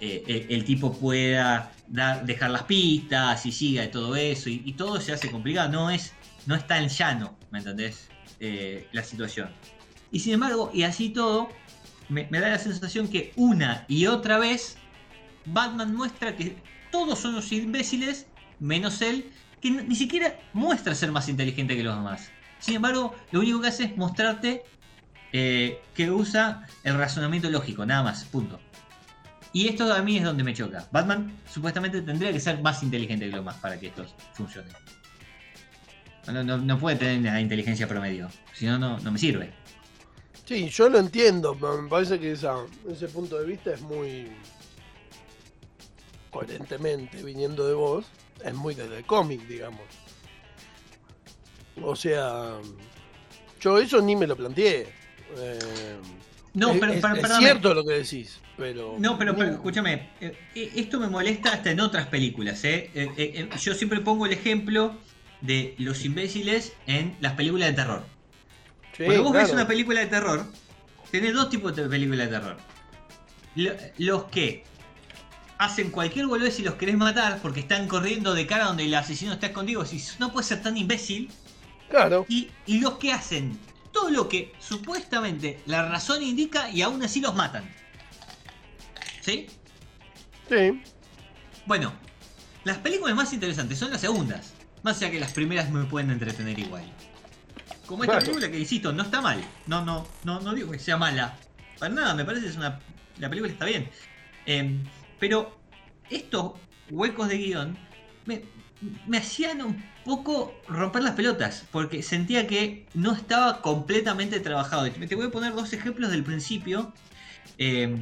eh, 0.00 0.46
el, 0.50 0.64
tipo 0.64 0.92
pueda 0.92 1.72
dejar 1.88 2.50
las 2.50 2.64
pistas 2.64 3.46
y 3.46 3.52
siga 3.52 3.84
y 3.84 3.90
todo 3.90 4.14
eso, 4.16 4.50
y, 4.50 4.72
todo 4.72 5.00
se 5.00 5.12
hace 5.12 5.30
complicado, 5.30 5.70
no 5.70 5.90
es, 5.90 6.12
no 6.46 6.54
es 6.54 6.66
tan 6.66 6.88
llano, 6.88 7.36
¿me 7.50 7.58
entendés? 7.58 8.08
Eh, 8.40 8.88
la 8.92 9.02
situación. 9.02 9.48
Y 10.12 10.20
sin 10.20 10.34
embargo, 10.34 10.70
y 10.74 10.82
así 10.82 11.10
todo, 11.10 11.48
me, 12.08 12.24
da 12.24 12.50
la 12.50 12.58
sensación 12.58 13.08
que 13.08 13.32
una 13.36 13.84
y 13.88 14.06
otra 14.06 14.38
vez 14.38 14.76
Batman 15.46 15.94
muestra 15.94 16.36
que 16.36 16.56
todos 16.90 17.18
son 17.18 17.34
los 17.34 17.50
imbéciles, 17.52 18.26
menos 18.58 19.00
él, 19.00 19.30
que 19.60 19.70
ni 19.70 19.94
siquiera 19.94 20.38
muestra 20.52 20.94
ser 20.94 21.10
más 21.10 21.28
inteligente 21.28 21.76
que 21.76 21.82
los 21.82 21.96
demás. 21.96 22.30
Sin 22.58 22.76
embargo, 22.76 23.14
lo 23.32 23.40
único 23.40 23.60
que 23.60 23.68
hace 23.68 23.84
es 23.84 23.96
mostrarte 23.96 24.62
eh, 25.32 25.82
que 25.94 26.10
usa 26.10 26.66
el 26.84 26.96
razonamiento 26.96 27.50
lógico, 27.50 27.84
nada 27.84 28.02
más, 28.02 28.24
punto. 28.24 28.60
Y 29.56 29.68
esto 29.68 29.90
a 29.90 30.02
mí 30.02 30.18
es 30.18 30.22
donde 30.22 30.44
me 30.44 30.52
choca. 30.52 30.86
Batman 30.92 31.32
supuestamente 31.50 32.02
tendría 32.02 32.30
que 32.30 32.38
ser 32.38 32.60
más 32.60 32.82
inteligente 32.82 33.24
que 33.24 33.30
los 33.30 33.40
demás 33.40 33.56
para 33.56 33.80
que 33.80 33.86
esto 33.86 34.04
funcione. 34.34 34.68
No, 36.26 36.44
no- 36.58 36.78
puede 36.78 36.96
tener 36.96 37.22
la 37.32 37.40
inteligencia 37.40 37.88
promedio, 37.88 38.28
si 38.52 38.66
no, 38.66 38.78
no 38.78 39.10
me 39.10 39.18
sirve. 39.18 39.54
Sí, 40.44 40.68
yo 40.68 40.90
lo 40.90 40.98
entiendo, 40.98 41.56
pero 41.58 41.80
me 41.80 41.88
parece 41.88 42.20
que 42.20 42.32
ese 42.32 43.08
punto 43.10 43.38
de 43.38 43.46
vista 43.46 43.72
es 43.72 43.80
muy 43.80 44.30
coherentemente 46.30 47.22
viniendo 47.22 47.66
de 47.66 47.72
vos, 47.72 48.04
es 48.44 48.52
muy 48.52 48.74
desde 48.74 48.98
el 48.98 49.06
cómic, 49.06 49.40
digamos. 49.48 49.86
O 51.82 51.96
sea, 51.96 52.58
yo 53.58 53.78
eso 53.78 54.02
ni 54.02 54.16
me 54.16 54.26
lo 54.26 54.36
planteé. 54.36 54.86
Eh, 55.38 55.96
No, 56.56 56.72
es, 56.72 56.80
pero, 56.80 56.92
es- 56.92 57.00
pero- 57.02 57.14
es 57.14 57.20
perdóname. 57.20 57.46
cierto 57.46 57.74
lo 57.74 57.84
que 57.84 57.92
decís, 57.94 58.38
pero 58.56 58.96
No, 58.98 59.18
pero, 59.18 59.32
escúchame, 59.42 60.10
eh, 60.20 60.36
eh, 60.54 60.72
esto 60.76 60.98
me 60.98 61.08
molesta 61.08 61.52
hasta 61.52 61.70
en 61.70 61.80
otras 61.80 62.06
películas. 62.08 62.64
¿eh? 62.64 62.90
Eh, 62.94 63.08
eh, 63.16 63.48
eh, 63.52 63.58
yo 63.60 63.74
siempre 63.74 64.00
pongo 64.00 64.26
el 64.26 64.32
ejemplo 64.32 64.96
de 65.42 65.74
los 65.78 66.04
imbéciles 66.04 66.72
en 66.86 67.14
las 67.20 67.34
películas 67.34 67.68
de 67.68 67.74
terror. 67.74 68.04
Sí, 68.96 69.04
Cuando 69.04 69.24
vos 69.24 69.32
ves 69.34 69.52
una 69.52 69.66
película 69.68 70.00
de 70.00 70.06
terror, 70.06 70.46
tenés 71.10 71.34
dos 71.34 71.50
tipos 71.50 71.76
de 71.76 71.86
películas 71.88 72.30
de 72.30 72.38
terror. 72.38 72.56
Lo- 73.54 73.72
Los 73.98 74.24
que 74.24 74.64
hacen 75.58 75.90
cualquier 75.90 76.26
boludez 76.26 76.58
y 76.60 76.62
los 76.62 76.74
querés 76.74 76.96
matar 76.96 77.38
porque 77.42 77.60
están 77.60 77.86
corriendo 77.88 78.34
de 78.34 78.46
cara 78.46 78.64
donde 78.64 78.84
el 78.84 78.94
asesino 78.94 79.32
está 79.34 79.46
escondido. 79.48 79.84
Si 79.84 80.02
no 80.18 80.32
puede 80.32 80.46
ser 80.46 80.62
tan 80.62 80.76
imbécil. 80.76 81.30
Claro, 81.90 82.26
Y, 82.28 82.48
y 82.66 82.80
los 82.80 82.94
que 82.98 83.12
hacen 83.12 83.58
todo 84.06 84.14
lo 84.14 84.28
que 84.28 84.52
supuestamente 84.60 85.60
la 85.66 85.88
razón 85.88 86.22
indica 86.22 86.70
y 86.70 86.82
aún 86.82 87.02
así 87.02 87.20
los 87.20 87.34
matan. 87.34 87.68
¿Sí? 89.20 89.48
sí. 90.48 90.80
Bueno, 91.66 91.92
las 92.62 92.78
películas 92.78 93.16
más 93.16 93.32
interesantes 93.32 93.78
son 93.78 93.90
las 93.90 94.00
segundas. 94.00 94.52
Más 94.84 94.98
allá 94.98 95.10
que 95.10 95.18
las 95.18 95.32
primeras 95.32 95.70
me 95.70 95.84
pueden 95.86 96.12
entretener 96.12 96.56
igual. 96.56 96.84
Como 97.86 98.04
esta 98.04 98.18
Claro. 98.18 98.26
película 98.26 98.50
que 98.50 98.60
insisto, 98.60 98.92
no 98.92 99.02
está 99.02 99.20
mal. 99.20 99.44
No, 99.66 99.84
no, 99.84 100.06
no, 100.22 100.38
no 100.40 100.54
digo 100.54 100.70
que 100.70 100.78
sea 100.78 100.96
mala. 100.96 101.36
Para 101.80 101.92
nada, 101.92 102.14
me 102.14 102.24
parece 102.24 102.44
que 102.44 102.50
es 102.50 102.56
una. 102.56 102.78
La 103.18 103.28
película 103.28 103.52
está 103.52 103.64
bien. 103.64 103.90
Em, 104.44 104.84
pero 105.18 105.58
esto, 106.10 106.60
huecos 106.90 107.28
de 107.28 107.38
guion 107.38 107.76
me, 108.26 108.44
me 109.06 109.18
hacían 109.18 109.62
un 109.62 109.82
poco 110.04 110.54
romper 110.68 111.02
las 111.02 111.14
pelotas, 111.14 111.64
porque 111.72 112.02
sentía 112.02 112.46
que 112.46 112.86
no 112.94 113.12
estaba 113.14 113.62
completamente 113.62 114.38
trabajado. 114.40 114.90
Te 114.90 115.14
voy 115.14 115.26
a 115.26 115.30
poner 115.30 115.54
dos 115.54 115.72
ejemplos 115.72 116.10
del 116.10 116.22
principio 116.24 116.92
eh, 117.58 117.96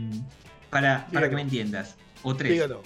para, 0.70 1.06
para 1.12 1.28
que 1.28 1.34
me 1.36 1.42
entiendas. 1.42 1.94
O 2.22 2.34
tres. 2.34 2.52
Dígalo. 2.52 2.82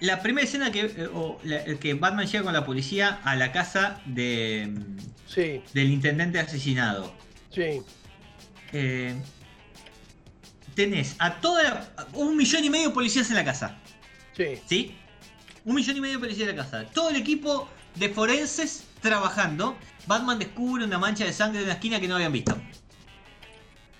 La 0.00 0.20
primera 0.20 0.44
escena 0.46 0.70
que, 0.70 0.80
eh, 0.80 1.08
o 1.14 1.38
la- 1.44 1.64
que 1.76 1.94
Batman 1.94 2.26
llega 2.26 2.44
con 2.44 2.52
la 2.52 2.66
policía 2.66 3.20
a 3.24 3.36
la 3.36 3.52
casa 3.52 4.00
de, 4.04 4.68
mm, 4.70 4.96
Sí, 5.26 5.62
del 5.72 5.90
intendente 5.90 6.38
asesinado. 6.38 7.14
sí. 7.50 7.80
Eh, 8.72 9.14
tenés 10.74 11.14
a 11.20 11.40
toda 11.40 11.94
un 12.12 12.36
millón 12.36 12.64
y 12.64 12.70
medio 12.70 12.88
de 12.88 12.94
policías 12.94 13.28
en 13.30 13.36
la 13.36 13.44
casa. 13.44 13.78
Sí, 14.36 14.58
¿Sí? 14.66 14.96
Un 15.64 15.74
millón 15.74 15.96
y 15.96 16.00
medio 16.00 16.14
de 16.14 16.20
policías 16.20 16.48
en 16.48 16.56
la 16.56 16.62
casa. 16.64 16.84
Todo 16.92 17.10
el 17.10 17.16
equipo 17.16 17.68
de 17.94 18.08
forenses 18.10 18.84
trabajando. 19.00 19.76
Batman 20.06 20.38
descubre 20.38 20.84
una 20.84 20.98
mancha 20.98 21.24
de 21.24 21.32
sangre 21.32 21.60
en 21.60 21.64
una 21.64 21.74
esquina 21.74 21.98
que 22.00 22.08
no 22.08 22.16
habían 22.16 22.32
visto. 22.32 22.56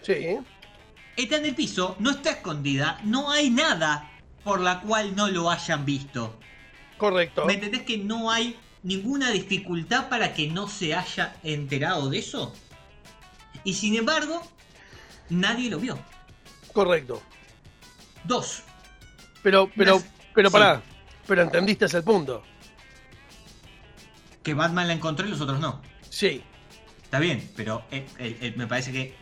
sí. 0.03 0.39
Está 1.17 1.37
en 1.37 1.45
el 1.45 1.55
piso, 1.55 1.95
no 2.01 2.11
está 2.11 2.31
escondida, 2.31 2.99
no 3.05 3.31
hay 3.31 3.49
nada 3.49 4.11
por 4.43 4.59
la 4.61 4.81
cual 4.81 5.15
no 5.15 5.29
lo 5.29 5.49
hayan 5.49 5.85
visto. 5.85 6.37
Correcto. 6.99 7.45
¿Me 7.47 7.53
entendés 7.55 7.83
que 7.83 7.99
no 7.99 8.33
hay 8.33 8.57
ninguna 8.83 9.31
dificultad 9.31 10.09
para 10.09 10.35
que 10.35 10.49
no 10.49 10.67
se 10.67 10.93
haya 10.93 11.37
enterado 11.45 12.11
de 12.11 12.19
eso? 12.19 12.53
Y 13.63 13.75
sin 13.75 13.95
embargo, 13.95 14.43
nadie 15.31 15.71
lo 15.71 15.79
vio. 15.79 15.97
Correcto. 16.73 17.23
Dos. 18.25 18.65
Pero, 19.45 19.71
pero, 19.77 19.95
Las- 19.95 20.07
pero 20.35 20.51
sí. 20.51 20.57
Pero 21.27 21.43
entendiste 21.43 21.87
ese 21.87 22.03
punto. 22.03 22.43
Que 24.43 24.55
Batman 24.55 24.89
la 24.89 24.95
encontró 24.95 25.27
y 25.27 25.31
los 25.31 25.41
otros 25.41 25.59
no. 25.61 25.81
Sí. 26.11 26.43
Está 27.03 27.19
bien, 27.19 27.51
pero 27.57 27.83
eh, 27.91 28.07
eh, 28.19 28.37
eh, 28.41 28.53
me 28.57 28.67
parece 28.67 28.93
que 28.93 29.15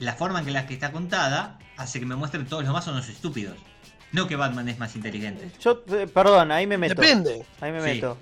la 0.00 0.14
forma 0.14 0.40
en 0.40 0.46
que 0.46 0.50
la 0.50 0.66
que 0.66 0.74
está 0.74 0.90
contada 0.92 1.58
hace 1.76 2.00
que 2.00 2.06
me 2.06 2.16
muestren 2.16 2.46
todos 2.46 2.64
los 2.64 2.72
más 2.72 2.84
son 2.84 2.96
los 2.96 3.08
estúpidos. 3.08 3.56
No 4.12 4.26
que 4.26 4.36
Batman 4.36 4.68
es 4.68 4.78
más 4.78 4.94
inteligente. 4.96 5.50
Yo, 5.60 5.82
perdón, 5.84 6.52
ahí 6.52 6.66
me 6.66 6.78
meto. 6.78 7.00
Depende. 7.00 7.44
Ahí 7.60 7.72
me 7.72 7.80
Sí. 7.80 7.86
meto. 7.86 8.16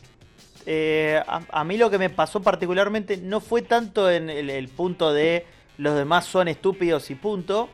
Eh, 0.64 1.20
a, 1.26 1.40
a 1.50 1.64
mí 1.64 1.76
lo 1.76 1.90
que 1.90 1.98
me 1.98 2.08
pasó 2.10 2.40
particularmente 2.40 3.16
no 3.16 3.40
fue 3.40 3.62
tanto 3.62 4.10
en 4.10 4.30
el, 4.30 4.48
el 4.48 4.68
punto 4.68 5.12
de 5.12 5.44
los 5.78 5.96
demás 5.96 6.24
son 6.26 6.48
estúpidos 6.48 7.10
y 7.10 7.14
punto, 7.14 7.68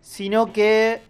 sino 0.00 0.52
que, 0.52 1.02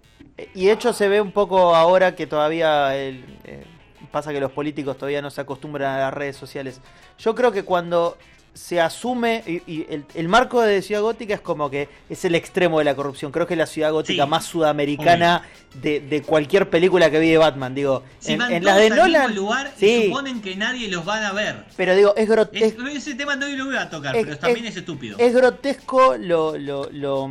y 0.55 0.67
de 0.67 0.73
hecho 0.73 0.93
se 0.93 1.09
ve 1.09 1.21
un 1.21 1.31
poco 1.33 1.75
ahora 1.77 2.17
que 2.17 2.27
todavía 2.27 2.97
el, 2.97 3.25
eh, 3.45 3.65
pasa 4.13 4.33
que 4.33 4.41
los 4.41 4.53
políticos 4.53 4.97
todavía 4.97 5.23
no 5.23 5.31
se 5.31 5.41
acostumbran 5.41 5.95
a 5.97 5.99
las 5.99 6.15
redes 6.15 6.37
sociales. 6.37 6.81
Yo 7.19 7.35
creo 7.35 7.51
que 7.51 7.65
cuando 7.65 8.17
se 8.55 8.83
asume, 8.83 9.43
y, 9.47 9.63
y 9.67 9.87
el, 9.89 10.05
el 10.15 10.29
marco 10.29 10.61
de 10.61 10.83
Ciudad 10.83 11.01
Gótica 11.01 11.33
es 11.33 11.41
como 11.41 11.71
que 11.71 11.89
es 12.11 12.23
el 12.27 12.35
extremo 12.35 12.81
de 12.81 12.85
la 12.85 12.95
corrupción. 12.95 13.33
Creo 13.33 13.47
que 13.47 13.55
es 13.55 13.59
la 13.59 13.65
Ciudad 13.67 13.91
Gótica 13.93 14.25
Sí. 14.25 14.29
más 14.29 14.45
sudamericana 14.45 15.43
de, 15.81 16.01
de 16.01 16.21
cualquier 16.21 16.69
película 16.69 17.11
que 17.11 17.19
vi 17.19 17.31
de 17.31 17.39
Batman. 17.39 17.75
Digo, 17.75 18.03
Si 18.19 18.33
en, 18.35 18.39
van 18.41 18.53
en 18.53 18.63
todos 18.63 18.75
las 18.77 18.83
de 18.83 18.91
al 18.91 18.97
Nolan. 18.99 19.27
mismo 19.31 19.43
lugar 19.47 19.73
sí. 19.79 19.87
y 19.87 20.07
suponen 20.09 20.43
que 20.43 20.55
nadie 20.57 20.89
los 20.89 21.03
van 21.03 21.25
a 21.25 21.33
ver. 21.33 21.65
Pero 21.79 21.97
digo, 21.97 22.13
es, 22.15 22.25
Es- 22.25 22.29
grotesco 22.29 22.87
ese 22.89 23.15
tema 23.15 23.37
no 23.37 23.49
lo 23.49 23.65
voy 23.65 23.77
a 23.77 23.89
tocar, 23.89 24.15
es- 24.15 24.25
pero 24.27 24.37
también 24.37 24.67
es- 24.67 24.73
es, 24.73 24.77
estúpido. 24.77 25.17
es 25.19 25.33
grotesco 25.35 26.17
lo, 26.19 26.59
lo- 26.59 26.91
lo, 26.93 27.31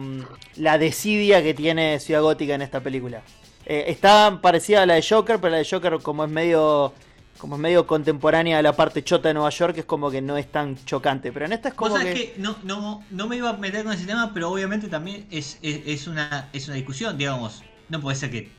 la 0.55 0.79
desidia 0.79 1.43
que 1.43 1.53
tiene 1.53 1.99
Ciudad 1.99 2.23
Gótica 2.23 2.55
en 2.55 2.63
esta 2.63 2.79
película. 2.79 3.21
Eh, 3.65 3.85
está 3.87 4.39
parecida 4.41 4.83
a 4.83 4.85
la 4.85 4.95
de 4.95 5.05
Joker, 5.07 5.39
pero 5.39 5.51
la 5.51 5.57
de 5.57 5.67
Joker 5.69 5.99
como 6.01 6.25
es 6.25 6.31
medio 6.31 6.93
como 7.41 7.55
es 7.55 7.61
medio 7.61 7.87
contemporánea 7.87 8.59
a 8.59 8.61
la 8.61 8.75
parte 8.75 9.03
chota 9.03 9.29
de 9.29 9.33
Nueva 9.33 9.49
York, 9.49 9.75
es 9.79 9.85
como 9.85 10.11
que 10.11 10.21
no 10.21 10.37
es 10.37 10.51
tan 10.51 10.77
chocante. 10.85 11.31
Pero 11.31 11.47
en 11.47 11.53
esta 11.53 11.69
es 11.69 11.73
como 11.73 11.97
sabés 11.97 12.13
que... 12.13 12.33
que 12.33 12.39
no, 12.39 12.55
no, 12.61 13.03
no 13.09 13.27
me 13.27 13.35
iba 13.35 13.49
a 13.49 13.53
meter 13.53 13.83
con 13.83 13.93
ese 13.93 14.05
tema, 14.05 14.31
pero 14.31 14.51
obviamente 14.51 14.87
también 14.89 15.25
es, 15.31 15.57
es, 15.63 15.81
es 15.87 16.05
una, 16.05 16.49
es 16.53 16.67
una 16.67 16.75
discusión, 16.75 17.17
digamos. 17.17 17.63
No 17.89 17.99
puede 17.99 18.15
ser 18.15 18.29
que. 18.29 18.51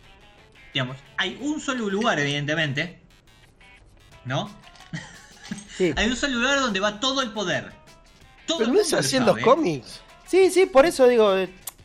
Digamos, 0.75 0.97
hay 1.17 1.39
un 1.41 1.61
solo 1.61 1.89
lugar, 1.89 2.19
evidentemente. 2.19 3.01
¿No? 4.25 4.51
Sí. 5.77 5.93
Hay 5.97 6.09
un 6.09 6.17
solo 6.17 6.37
lugar 6.37 6.61
donde 6.61 6.81
va 6.81 6.99
todo 6.99 7.21
el 7.21 7.31
poder. 7.31 7.73
Todo 8.47 8.59
Pero 8.59 8.71
el 8.71 8.77
no 8.77 8.83
es 8.83 8.93
así 8.95 9.17
en 9.17 9.27
los 9.27 9.39
cómics. 9.39 10.01
sí, 10.27 10.51
sí, 10.51 10.67
por 10.67 10.87
eso 10.87 11.07
digo... 11.07 11.35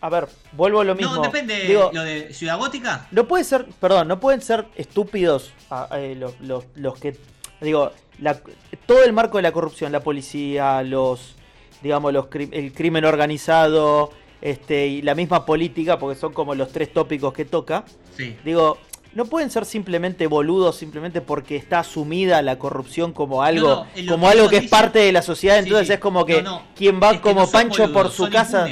A 0.02 0.10
ver, 0.10 0.28
vuelvo 0.52 0.82
a 0.82 0.84
lo 0.84 0.94
mismo. 0.96 1.16
No, 1.16 1.22
depende. 1.22 1.66
Digo, 1.66 1.90
lo 1.94 2.04
de 2.04 2.34
Ciudad 2.34 2.58
Gótica. 2.58 3.08
No 3.12 3.28
puede 3.28 3.44
ser, 3.44 3.66
perdón, 3.80 4.08
no 4.08 4.20
pueden 4.20 4.42
ser 4.42 4.68
estúpidos 4.76 5.54
ah, 5.72 5.88
eh, 5.94 6.16
los, 6.18 6.40
los- 6.42 6.66
los 6.76 7.00
que, 7.00 7.18
digo, 7.62 7.92
la- 8.20 8.40
todo 8.86 9.04
el 9.04 9.14
marco 9.14 9.38
de 9.38 9.44
la 9.44 9.52
corrupción, 9.52 9.92
la 9.92 10.02
policía, 10.02 10.84
los, 10.84 11.36
digamos, 11.82 12.14
los, 12.14 12.28
el 12.52 12.74
crimen 12.74 13.06
organizado, 13.06 14.12
este, 14.42 14.86
y 14.88 15.02
la 15.02 15.16
misma 15.16 15.46
política, 15.46 15.98
porque 15.98 16.20
son 16.20 16.32
como 16.32 16.54
los 16.54 16.72
tres 16.72 16.94
tópicos 16.94 17.34
que 17.34 17.46
toca. 17.46 17.84
Sí. 18.16 18.38
Digo, 18.46 18.78
no 19.18 19.26
pueden 19.26 19.50
ser 19.50 19.66
simplemente 19.66 20.28
boludos 20.28 20.76
simplemente 20.78 21.22
porque 21.22 21.56
está 21.56 21.80
asumida 21.80 22.42
la 22.44 22.60
corrupción 22.60 23.14
como 23.14 23.42
algo, 23.42 23.68
No, 23.68 24.04
no, 24.04 24.12
como 24.12 24.28
que 24.28 24.32
algo 24.34 24.48
que 24.50 24.58
es 24.58 24.62
dicen- 24.66 24.70
parte 24.70 25.00
de 25.00 25.12
la 25.12 25.24
sociedad. 25.24 25.58
Entonces 25.58 25.88
sí. 25.88 25.94
es 25.94 26.00
como 26.00 26.24
que 26.24 26.44
No, 26.44 26.62
quien 26.76 27.02
va 27.02 27.20
como 27.20 27.50
Pancho 27.50 27.92
por 27.92 28.12
su 28.12 28.30
casa. 28.30 28.68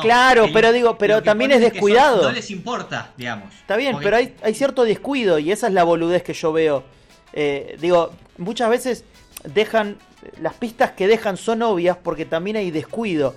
Claro, 0.00 0.44
El- 0.44 0.52
pero 0.52 0.70
digo, 0.72 0.96
pero 0.96 1.20
también 1.22 1.50
es 1.50 1.60
son- 1.60 1.70
descuidado. 1.72 2.22
no 2.22 2.30
les 2.30 2.48
importa, 2.52 3.10
digamos. 3.16 3.52
Está 3.54 3.76
bien, 3.76 3.92
Porque- 3.92 4.04
pero 4.04 4.16
hay, 4.18 4.34
hay 4.42 4.54
cierto 4.54 4.84
descuido 4.84 5.40
y 5.40 5.50
esa 5.50 5.66
es 5.66 5.72
la 5.72 5.82
boludez 5.82 6.22
que 6.22 6.32
yo 6.32 6.52
veo. 6.52 6.84
Eh, 7.32 7.76
digo, 7.80 8.12
muchas 8.36 8.70
veces 8.70 9.04
dejan, 9.42 9.98
las 10.40 10.54
pistas 10.54 10.92
que 10.92 11.08
dejan 11.08 11.36
son 11.36 11.60
obvias 11.62 11.96
porque 12.00 12.24
también 12.24 12.56
hay 12.56 12.70
descuido. 12.70 13.34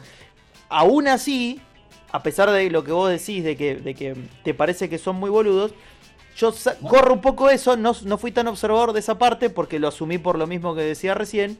Aún 0.69 1.07
así, 1.07 1.59
a 2.11 2.21
pesar 2.21 2.51
de 2.51 2.69
lo 2.69 2.83
que 2.83 2.91
vos 2.91 3.09
decís, 3.09 3.43
de 3.43 3.57
que, 3.57 3.75
de 3.77 3.95
que 3.95 4.15
te 4.43 4.53
parece 4.53 4.89
que 4.89 4.99
son 4.99 5.15
muy 5.15 5.31
boludos, 5.31 5.71
yo 6.35 6.53
corro 6.87 7.13
un 7.13 7.21
poco 7.21 7.49
eso, 7.49 7.75
no, 7.77 7.95
no 8.03 8.17
fui 8.17 8.31
tan 8.31 8.47
observador 8.47 8.93
de 8.93 8.99
esa 8.99 9.17
parte 9.17 9.49
porque 9.49 9.79
lo 9.79 9.87
asumí 9.89 10.17
por 10.17 10.37
lo 10.37 10.47
mismo 10.47 10.73
que 10.75 10.81
decía 10.81 11.13
recién, 11.13 11.57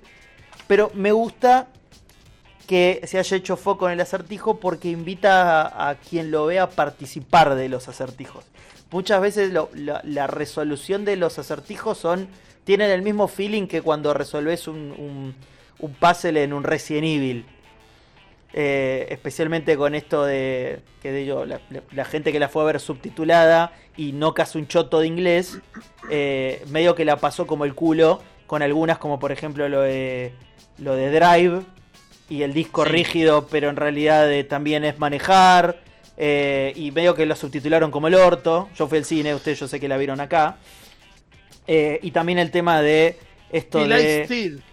pero 0.67 0.91
me 0.93 1.11
gusta 1.11 1.67
que 2.67 3.01
se 3.05 3.19
haya 3.19 3.37
hecho 3.37 3.57
foco 3.57 3.87
en 3.87 3.93
el 3.93 4.01
acertijo 4.01 4.59
porque 4.59 4.89
invita 4.89 5.61
a, 5.63 5.89
a 5.89 5.95
quien 5.95 6.31
lo 6.31 6.45
vea 6.45 6.63
a 6.63 6.69
participar 6.69 7.55
de 7.55 7.67
los 7.69 7.87
acertijos. 7.89 8.45
Muchas 8.91 9.21
veces 9.21 9.51
lo- 9.51 9.69
la, 9.73 10.01
la 10.05 10.27
resolución 10.27 11.03
de 11.05 11.15
los 11.17 11.37
acertijos 11.39 11.97
son 11.97 12.27
tienen 12.63 12.91
el 12.91 13.01
mismo 13.01 13.27
feeling 13.27 13.67
que 13.67 13.81
cuando 13.81 14.13
resolves 14.13 14.67
un, 14.67 14.77
un, 14.97 15.35
un 15.79 15.93
puzzle 15.95 16.43
en 16.43 16.53
un 16.53 16.63
Resident 16.63 17.05
Evil. 17.05 17.45
Eh, 18.53 19.07
especialmente 19.09 19.77
con 19.77 19.95
esto 19.95 20.25
de 20.25 20.79
que 21.01 21.11
de 21.13 21.25
yo, 21.25 21.45
la, 21.45 21.61
la- 21.69 21.83
la 21.93 22.03
gente 22.05 22.33
que 22.33 22.39
la 22.39 22.49
fue 22.49 22.63
a 22.63 22.65
ver 22.65 22.79
subtitulada 22.81 23.71
y 23.95 24.11
no 24.11 24.33
casi 24.33 24.57
un 24.57 24.67
choto 24.67 24.99
de 24.99 25.07
inglés, 25.07 25.59
eh, 26.09 26.61
medio 26.69 26.93
que 26.93 27.05
la 27.05 27.15
pasó 27.15 27.47
como 27.47 27.63
el 27.63 27.73
culo 27.75 28.21
con 28.47 28.61
algunas 28.61 28.97
como 28.97 29.19
por 29.19 29.31
ejemplo 29.31 29.69
lo 29.69 29.79
de, 29.81 30.33
lo 30.79 30.95
de 30.97 31.09
Drive 31.11 31.61
y 32.29 32.41
el 32.43 32.53
disco 32.53 32.83
Sí. 32.83 32.91
rígido, 32.91 33.47
pero 33.47 33.69
en 33.69 33.77
realidad 33.77 34.29
eh, 34.31 34.43
también 34.43 34.83
es 34.83 34.99
manejar. 34.99 35.79
eh, 36.17 36.73
y 36.75 36.91
medio 36.91 37.15
que 37.15 37.25
lo 37.25 37.35
subtitularon 37.35 37.89
como 37.89 38.07
el 38.09 38.15
orto. 38.15 38.69
Yo 38.75 38.87
fui 38.87 38.97
al 38.99 39.05
cine, 39.05 39.33
ustedes 39.33 39.59
yo 39.59 39.67
sé 39.67 39.79
que 39.79 39.87
la 39.87 39.97
vieron 39.97 40.19
acá. 40.19 40.57
Y 41.67 42.11
también 42.11 42.37
el 42.37 42.51
tema 42.51 42.81
de 42.81 43.17
esto 43.51 43.87
Light 43.87 44.05
de. 44.05 44.25
Steel. 44.25 44.63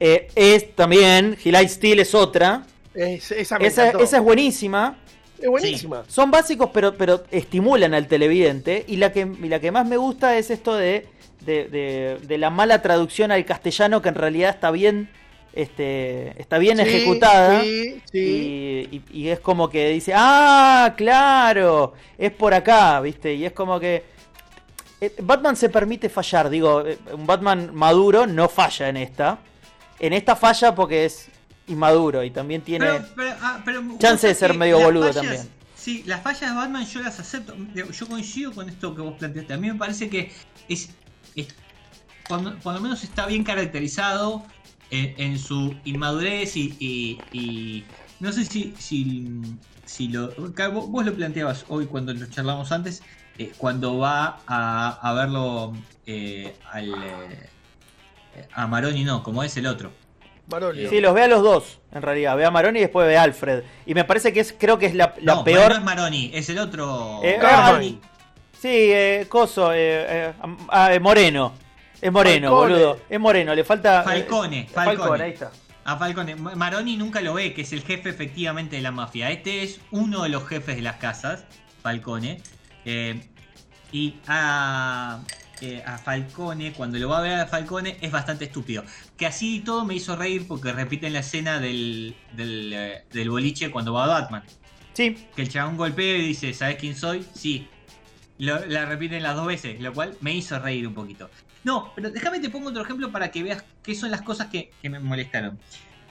es 0.00 0.74
también. 0.74 1.36
Light 1.44 1.68
Steel 1.68 2.00
es 2.00 2.14
otra. 2.14 2.64
Es- 2.94 3.30
esa 3.32 3.58
me 3.58 3.66
Esa, 3.66 3.86
encantó. 3.88 4.04
esa 4.04 4.16
es 4.18 4.22
buenísima. 4.22 4.96
Es 5.40 5.48
buenísima. 5.48 6.04
Son 6.08 6.30
básicos, 6.30 6.70
pero, 6.72 6.94
pero 6.96 7.22
estimulan 7.30 7.94
al 7.94 8.06
televidente. 8.08 8.84
Y 8.88 8.96
la 8.96 9.12
que, 9.12 9.20
y 9.20 9.48
la 9.48 9.58
que 9.60 9.70
más 9.72 9.86
me 9.86 9.96
gusta 9.96 10.36
es 10.36 10.50
esto 10.50 10.74
de, 10.74 11.06
de, 11.46 11.64
de- 11.68 12.18
de 12.22 12.38
la 12.38 12.50
mala 12.50 12.82
traducción 12.82 13.32
al 13.32 13.44
castellano, 13.46 14.02
que 14.02 14.10
en 14.10 14.16
realidad 14.16 14.50
está 14.50 14.70
bien, 14.70 15.08
este, 15.54 16.38
está 16.40 16.58
bien 16.58 16.76
Sí, 16.76 16.82
ejecutada. 16.82 17.62
Sí. 17.62 18.02
Y, 18.12 18.18
y- 18.96 19.02
y 19.12 19.28
es 19.28 19.40
como 19.40 19.70
que 19.70 19.88
dice, 19.90 20.12
ah, 20.14 20.92
claro, 20.96 21.94
es 22.18 22.32
por 22.32 22.52
acá, 22.52 23.00
¿viste? 23.00 23.32
Y 23.34 23.46
es 23.46 23.52
como 23.52 23.80
que... 23.80 24.04
eh, 25.00 25.14
Batman 25.22 25.56
se 25.56 25.70
permite 25.70 26.10
fallar, 26.10 26.50
digo, 26.50 26.86
eh, 26.86 26.98
un 27.14 27.26
Batman 27.26 27.70
maduro 27.74 28.26
no 28.26 28.48
falla 28.50 28.90
en 28.90 28.98
esta. 28.98 29.38
En 29.98 30.12
esta 30.12 30.36
falla 30.36 30.74
porque 30.74 31.06
es 31.06 31.29
inmaduro 31.70 32.22
y 32.24 32.30
también 32.30 32.62
tiene... 32.62 32.86
Pero, 32.86 33.04
pero, 33.16 33.34
ah, 33.40 33.62
pero 33.64 33.82
Chance 33.98 34.26
de 34.26 34.34
ser 34.34 34.54
medio 34.54 34.80
boludo 34.80 35.06
fallas- 35.12 35.14
también. 35.22 35.48
Sí, 35.76 36.02
las 36.06 36.22
fallas 36.22 36.50
de 36.50 36.56
Batman 36.56 36.84
yo 36.86 37.00
las 37.00 37.18
acepto. 37.18 37.56
Yo 37.74 38.06
coincido 38.06 38.52
con 38.52 38.68
esto 38.68 38.94
que 38.94 39.00
vos 39.00 39.14
planteaste. 39.18 39.54
A 39.54 39.56
mí 39.56 39.68
me 39.68 39.76
parece 39.78 40.10
que 40.10 40.30
es. 40.68 40.90
es- 41.34 41.48
por 42.62 42.74
lo 42.74 42.80
menos 42.80 43.02
está 43.02 43.26
bien 43.26 43.42
caracterizado 43.44 44.44
en, 44.90 45.14
en 45.16 45.38
su 45.38 45.74
inmadurez 45.84 46.54
y. 46.56 46.76
y- 46.78 47.18
y- 47.32 47.84
no 48.20 48.30
sé 48.30 48.44
si. 48.44 48.74
si, 48.78 49.40
si 49.86 50.08
lo, 50.08 50.32
vos, 50.36 50.88
vos 50.90 51.04
lo 51.06 51.14
planteabas 51.14 51.64
hoy 51.68 51.86
cuando 51.86 52.12
lo 52.12 52.26
charlamos 52.26 52.70
antes. 52.72 53.02
eh, 53.38 53.52
cuando 53.56 53.96
va 53.96 54.40
a, 54.46 54.98
a 55.00 55.14
verlo 55.14 55.72
eh, 56.06 56.54
al. 56.70 56.88
eh, 56.92 58.46
a 58.52 58.66
Maroni, 58.66 59.02
no, 59.04 59.22
como 59.22 59.42
es 59.42 59.56
el 59.56 59.66
otro. 59.66 59.92
Marolio. 60.50 60.90
Sí, 60.90 61.00
los 61.00 61.14
ve 61.14 61.22
a 61.22 61.28
los 61.28 61.42
dos, 61.42 61.78
en 61.92 62.02
realidad. 62.02 62.36
Ve 62.36 62.44
a 62.44 62.50
Maroni 62.50 62.78
y 62.78 62.82
después 62.82 63.06
ve 63.06 63.16
a 63.16 63.22
Alfred. 63.22 63.62
Y 63.86 63.94
me 63.94 64.04
parece 64.04 64.32
que 64.32 64.40
es, 64.40 64.54
creo 64.58 64.78
que 64.78 64.86
es 64.86 64.94
la, 64.94 65.14
la 65.20 65.36
no, 65.36 65.44
peor. 65.44 65.70
no 65.70 65.76
es 65.78 65.82
Maroni, 65.82 66.30
es 66.34 66.48
el 66.50 66.58
otro. 66.58 67.20
Eh, 67.22 67.38
Carmine. 67.40 67.98
Sí, 68.60 68.68
eh, 68.68 69.26
Coso, 69.28 69.72
eh, 69.72 69.76
eh, 69.78 70.32
ah, 70.68 70.92
eh, 70.94 71.00
Moreno. 71.00 71.54
Es 72.00 72.10
Moreno, 72.12 72.48
Falcone. 72.50 72.74
boludo. 72.74 73.00
Es 73.08 73.20
Moreno, 73.20 73.54
le 73.54 73.64
falta. 73.64 74.00
eh, 74.00 74.04
Falcone, 74.04 74.66
Falcone, 74.72 74.96
Falcone. 74.98 75.24
ahí 75.24 75.30
está. 75.32 75.50
A 75.84 75.96
Falcone. 75.96 76.34
Maroni 76.36 76.96
nunca 76.96 77.20
lo 77.20 77.34
ve, 77.34 77.54
que 77.54 77.62
es 77.62 77.72
el 77.72 77.82
jefe 77.82 78.10
efectivamente 78.10 78.76
de 78.76 78.82
la 78.82 78.90
mafia. 78.90 79.30
Este 79.30 79.62
es 79.62 79.80
uno 79.90 80.22
de 80.22 80.28
los 80.28 80.46
jefes 80.46 80.76
de 80.76 80.82
las 80.82 80.96
casas, 80.96 81.44
Falcone. 81.82 82.40
Eh, 82.84 83.20
y 83.92 84.14
a, 84.28 85.20
eh, 85.62 85.82
a 85.84 85.98
Falcone, 85.98 86.72
cuando 86.72 86.98
lo 86.98 87.08
va 87.08 87.18
a 87.18 87.22
ver 87.22 87.40
a 87.40 87.46
Falcone, 87.46 87.96
es 88.00 88.10
bastante 88.12 88.44
estúpido. 88.44 88.84
Que 89.20 89.26
así 89.26 89.56
y 89.56 89.60
todo 89.60 89.84
me 89.84 89.94
hizo 89.94 90.16
reír 90.16 90.46
porque 90.48 90.72
repiten 90.72 91.12
la 91.12 91.18
escena 91.20 91.60
del, 91.60 92.16
del, 92.32 92.72
eh, 92.74 93.04
del 93.12 93.28
boliche 93.28 93.70
cuando 93.70 93.92
va 93.92 94.04
a 94.04 94.08
Batman. 94.08 94.42
Sí, 94.94 95.14
Que 95.36 95.42
el 95.42 95.48
chabón 95.50 95.76
golpea 95.76 96.16
y 96.16 96.22
dice, 96.28 96.54
¿sabes 96.54 96.76
quién 96.76 96.96
soy? 96.96 97.24
Sí. 97.34 97.68
Lo- 98.38 98.64
la 98.66 98.86
repiten 98.86 99.22
las 99.22 99.36
dos 99.36 99.46
veces, 99.46 99.78
lo 99.80 99.92
cual 99.92 100.16
me 100.22 100.34
hizo 100.34 100.58
reír 100.58 100.86
un 100.88 100.94
poquito. 100.94 101.28
No, 101.64 101.92
pero 101.94 102.10
déjame 102.10 102.40
te 102.40 102.48
pongo 102.48 102.70
otro 102.70 102.82
ejemplo 102.82 103.12
para 103.12 103.30
que 103.30 103.42
veas 103.42 103.62
qué 103.82 103.94
son 103.94 104.10
las 104.10 104.22
cosas 104.22 104.46
que, 104.48 104.70
que 104.80 104.88
me 104.88 104.98
molestaron. 104.98 105.58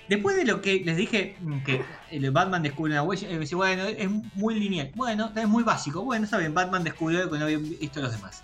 Después 0.08 0.36
de 0.36 0.46
lo 0.46 0.62
que 0.62 0.82
les 0.86 0.96
dije, 0.96 1.36
mm, 1.42 1.60
que 1.64 1.82
el 2.12 2.30
Batman 2.30 2.62
descubre 2.62 2.92
una 2.94 3.02
huella, 3.02 3.28
eh, 3.28 3.40
dice, 3.40 3.56
bueno, 3.56 3.86
es 3.86 4.08
muy 4.36 4.60
lineal. 4.60 4.92
Bueno, 4.94 5.32
es 5.36 5.48
muy 5.48 5.64
básico. 5.64 6.04
Bueno, 6.04 6.26
está 6.26 6.38
bien, 6.38 6.54
Batman 6.54 6.84
descubrió 6.84 7.20
algo 7.22 7.32
que 7.32 7.40
no 7.40 7.46
habían 7.46 7.68
visto 7.68 8.00
los 8.02 8.12
demás. 8.12 8.44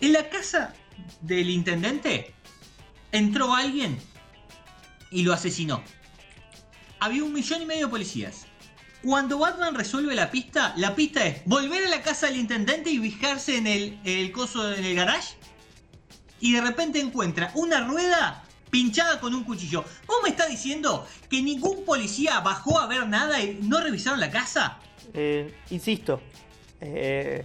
En 0.00 0.12
la 0.12 0.28
casa 0.28 0.72
del 1.20 1.50
intendente 1.50 2.32
entró 3.12 3.54
alguien 3.54 3.98
y 5.10 5.22
lo 5.22 5.32
asesinó. 5.32 5.82
Había 7.00 7.24
un 7.24 7.32
millón 7.32 7.62
y 7.62 7.66
medio 7.66 7.86
de 7.86 7.90
policías. 7.90 8.46
Cuando 9.02 9.38
Batman 9.38 9.74
resuelve 9.74 10.14
la 10.14 10.30
pista, 10.30 10.74
la 10.76 10.94
pista 10.96 11.24
es 11.24 11.44
volver 11.44 11.86
a 11.86 11.88
la 11.88 12.02
casa 12.02 12.26
del 12.26 12.36
intendente 12.36 12.90
y 12.90 12.98
fijarse 12.98 13.56
en 13.56 13.66
el, 13.68 13.98
el 14.04 14.32
coso 14.32 14.72
en 14.74 14.84
el 14.84 14.96
garage. 14.96 15.36
Y 16.40 16.52
de 16.52 16.60
repente 16.60 17.00
encuentra 17.00 17.52
una 17.54 17.80
rueda 17.86 18.44
pinchada 18.70 19.20
con 19.20 19.34
un 19.34 19.44
cuchillo. 19.44 19.84
¿Vos 20.06 20.16
me 20.22 20.30
estás 20.30 20.48
diciendo 20.50 21.06
que 21.30 21.40
ningún 21.42 21.84
policía 21.84 22.40
bajó 22.40 22.78
a 22.80 22.86
ver 22.86 23.08
nada 23.08 23.40
y 23.40 23.58
no 23.62 23.80
revisaron 23.80 24.20
la 24.20 24.30
casa? 24.30 24.78
eh, 25.14 25.54
insisto. 25.70 26.20
eh, 26.80 27.44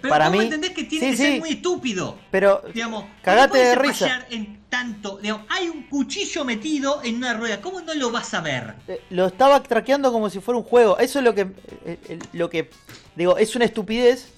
Pero 0.00 0.08
para 0.10 0.30
mí. 0.30 0.38
entendés 0.40 0.70
que 0.70 0.84
tiene 0.84 1.06
sí, 1.06 1.10
que 1.10 1.16
ser 1.16 1.40
muy 1.40 1.50
estúpido. 1.50 2.18
Pero 2.30 2.62
Digamos, 2.72 3.04
Cagate 3.22 3.48
¿cómo 3.48 3.50
puede 3.52 3.68
de 3.68 3.74
risa. 3.76 4.06
fallar 4.08 4.26
en 4.30 4.60
tanto? 4.68 5.18
Digamos, 5.18 5.46
hay 5.50 5.68
un 5.68 5.82
cuchillo 5.84 6.44
metido 6.44 7.00
en 7.04 7.16
una 7.16 7.34
rueda. 7.34 7.60
¿Cómo 7.60 7.80
no 7.80 7.94
lo 7.94 8.10
vas 8.10 8.32
a 8.34 8.40
ver? 8.40 8.74
eh, 8.88 9.00
lo 9.10 9.26
estaba 9.26 9.62
traqueando 9.62 10.10
como 10.12 10.30
si 10.30 10.40
fuera 10.40 10.58
un 10.58 10.64
juego. 10.64 10.98
Eso 10.98 11.18
es 11.18 11.24
lo 11.24 11.34
que. 11.34 11.42
eh, 11.42 11.98
eh, 12.08 12.18
lo 12.32 12.48
que. 12.50 12.70
Digo, 13.14 13.36
es 13.36 13.54
una 13.56 13.64
estupidez, 13.66 14.28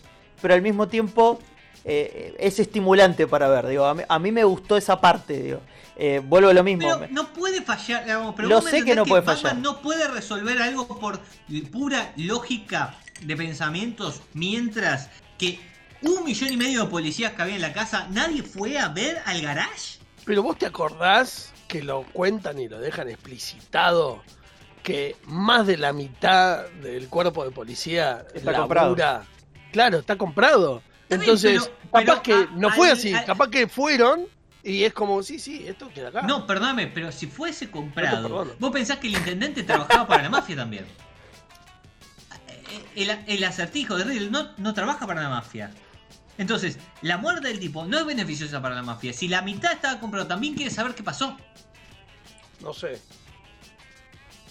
pero 0.42 0.54
al 0.54 0.62
mismo 0.62 0.88
tiempo. 0.88 1.38
eh, 1.86 2.34
es 2.38 2.58
estimulante 2.58 3.26
para 3.26 3.46
ver, 3.48 3.66
digo, 3.66 3.84
a 3.84 3.94
mí, 3.94 4.02
a 4.08 4.18
mí 4.18 4.32
me 4.32 4.42
gustó 4.44 4.76
esa 4.76 5.00
parte, 5.00 5.42
digo. 5.42 5.60
Eh, 5.96 6.20
vuelvo 6.24 6.48
a 6.48 6.52
lo 6.54 6.64
mismo. 6.64 6.88
Pero 6.98 7.12
no 7.12 7.32
puede 7.32 7.62
fallar, 7.62 8.02
digamos, 8.04 8.34
pero 8.34 8.48
Lo 8.48 8.60
sé 8.62 8.82
que 8.84 8.96
no 8.96 9.04
puede 9.04 9.20
Batman 9.20 9.36
fallar. 9.42 9.56
no 9.58 9.80
puede 9.82 10.08
resolver 10.08 10.60
algo 10.60 10.88
por 10.98 11.20
pura 11.70 12.12
lógica 12.16 12.96
de 13.20 13.36
pensamientos, 13.36 14.22
mientras 14.32 15.08
que 15.38 15.58
un 16.02 16.24
millón 16.24 16.52
y 16.52 16.56
medio 16.56 16.84
de 16.84 16.90
policías 16.90 17.32
que 17.32 17.42
había 17.42 17.54
en 17.56 17.62
la 17.62 17.72
casa, 17.72 18.06
nadie 18.10 18.42
fue 18.42 18.78
a 18.78 18.88
ver 18.88 19.22
al 19.24 19.40
garage. 19.40 19.98
Pero 20.24 20.42
vos 20.42 20.58
te 20.58 20.66
acordás 20.66 21.52
que 21.68 21.82
lo 21.82 22.02
cuentan 22.12 22.58
y 22.58 22.68
lo 22.68 22.78
dejan 22.78 23.08
explicitado 23.08 24.22
que 24.82 25.16
más 25.24 25.66
de 25.66 25.76
la 25.78 25.92
mitad 25.92 26.66
del 26.82 27.08
cuerpo 27.08 27.44
de 27.44 27.50
policía 27.50 28.24
Está 28.34 28.52
labura- 28.52 29.24
Claro, 29.72 29.98
está 29.98 30.16
comprado. 30.16 30.82
Está 31.04 31.16
bien, 31.16 31.20
Entonces, 31.22 31.62
pero- 31.62 31.90
capaz 32.04 32.04
pero 32.04 32.22
que 32.22 32.32
a- 32.34 32.48
no 32.54 32.70
fue 32.70 32.88
al- 32.88 32.92
así, 32.92 33.14
al- 33.14 33.24
capaz 33.24 33.48
que 33.48 33.66
fueron 33.66 34.26
y 34.62 34.84
es 34.84 34.92
como, 34.94 35.22
sí, 35.22 35.38
sí, 35.38 35.64
esto 35.66 35.88
queda 35.92 36.08
acá. 36.08 36.22
No, 36.22 36.46
perdóname, 36.46 36.86
pero 36.86 37.10
si 37.12 37.26
fuese 37.26 37.70
comprado, 37.70 38.46
vos 38.58 38.70
pensás 38.72 38.98
que 38.98 39.08
el 39.08 39.14
intendente 39.14 39.62
trabajaba 39.62 40.06
para 40.06 40.22
la 40.22 40.30
mafia 40.30 40.56
también. 40.56 40.86
El, 42.96 43.10
el 43.26 43.44
acertijo 43.44 43.96
de 43.96 44.04
Riddle 44.04 44.30
no, 44.30 44.50
no 44.56 44.74
trabaja 44.74 45.06
para 45.06 45.22
la 45.22 45.28
mafia. 45.28 45.70
Entonces, 46.36 46.78
la 47.02 47.18
muerte 47.18 47.48
del 47.48 47.60
tipo 47.60 47.84
no 47.86 47.98
es 47.98 48.06
beneficiosa 48.06 48.60
para 48.60 48.74
la 48.74 48.82
mafia. 48.82 49.12
Si 49.12 49.28
la 49.28 49.42
mitad 49.42 49.72
estaba 49.72 50.00
comprado, 50.00 50.26
también 50.26 50.54
quiere 50.54 50.70
saber 50.70 50.94
qué 50.94 51.02
pasó. 51.02 51.36
No 52.60 52.72
sé. 52.72 53.00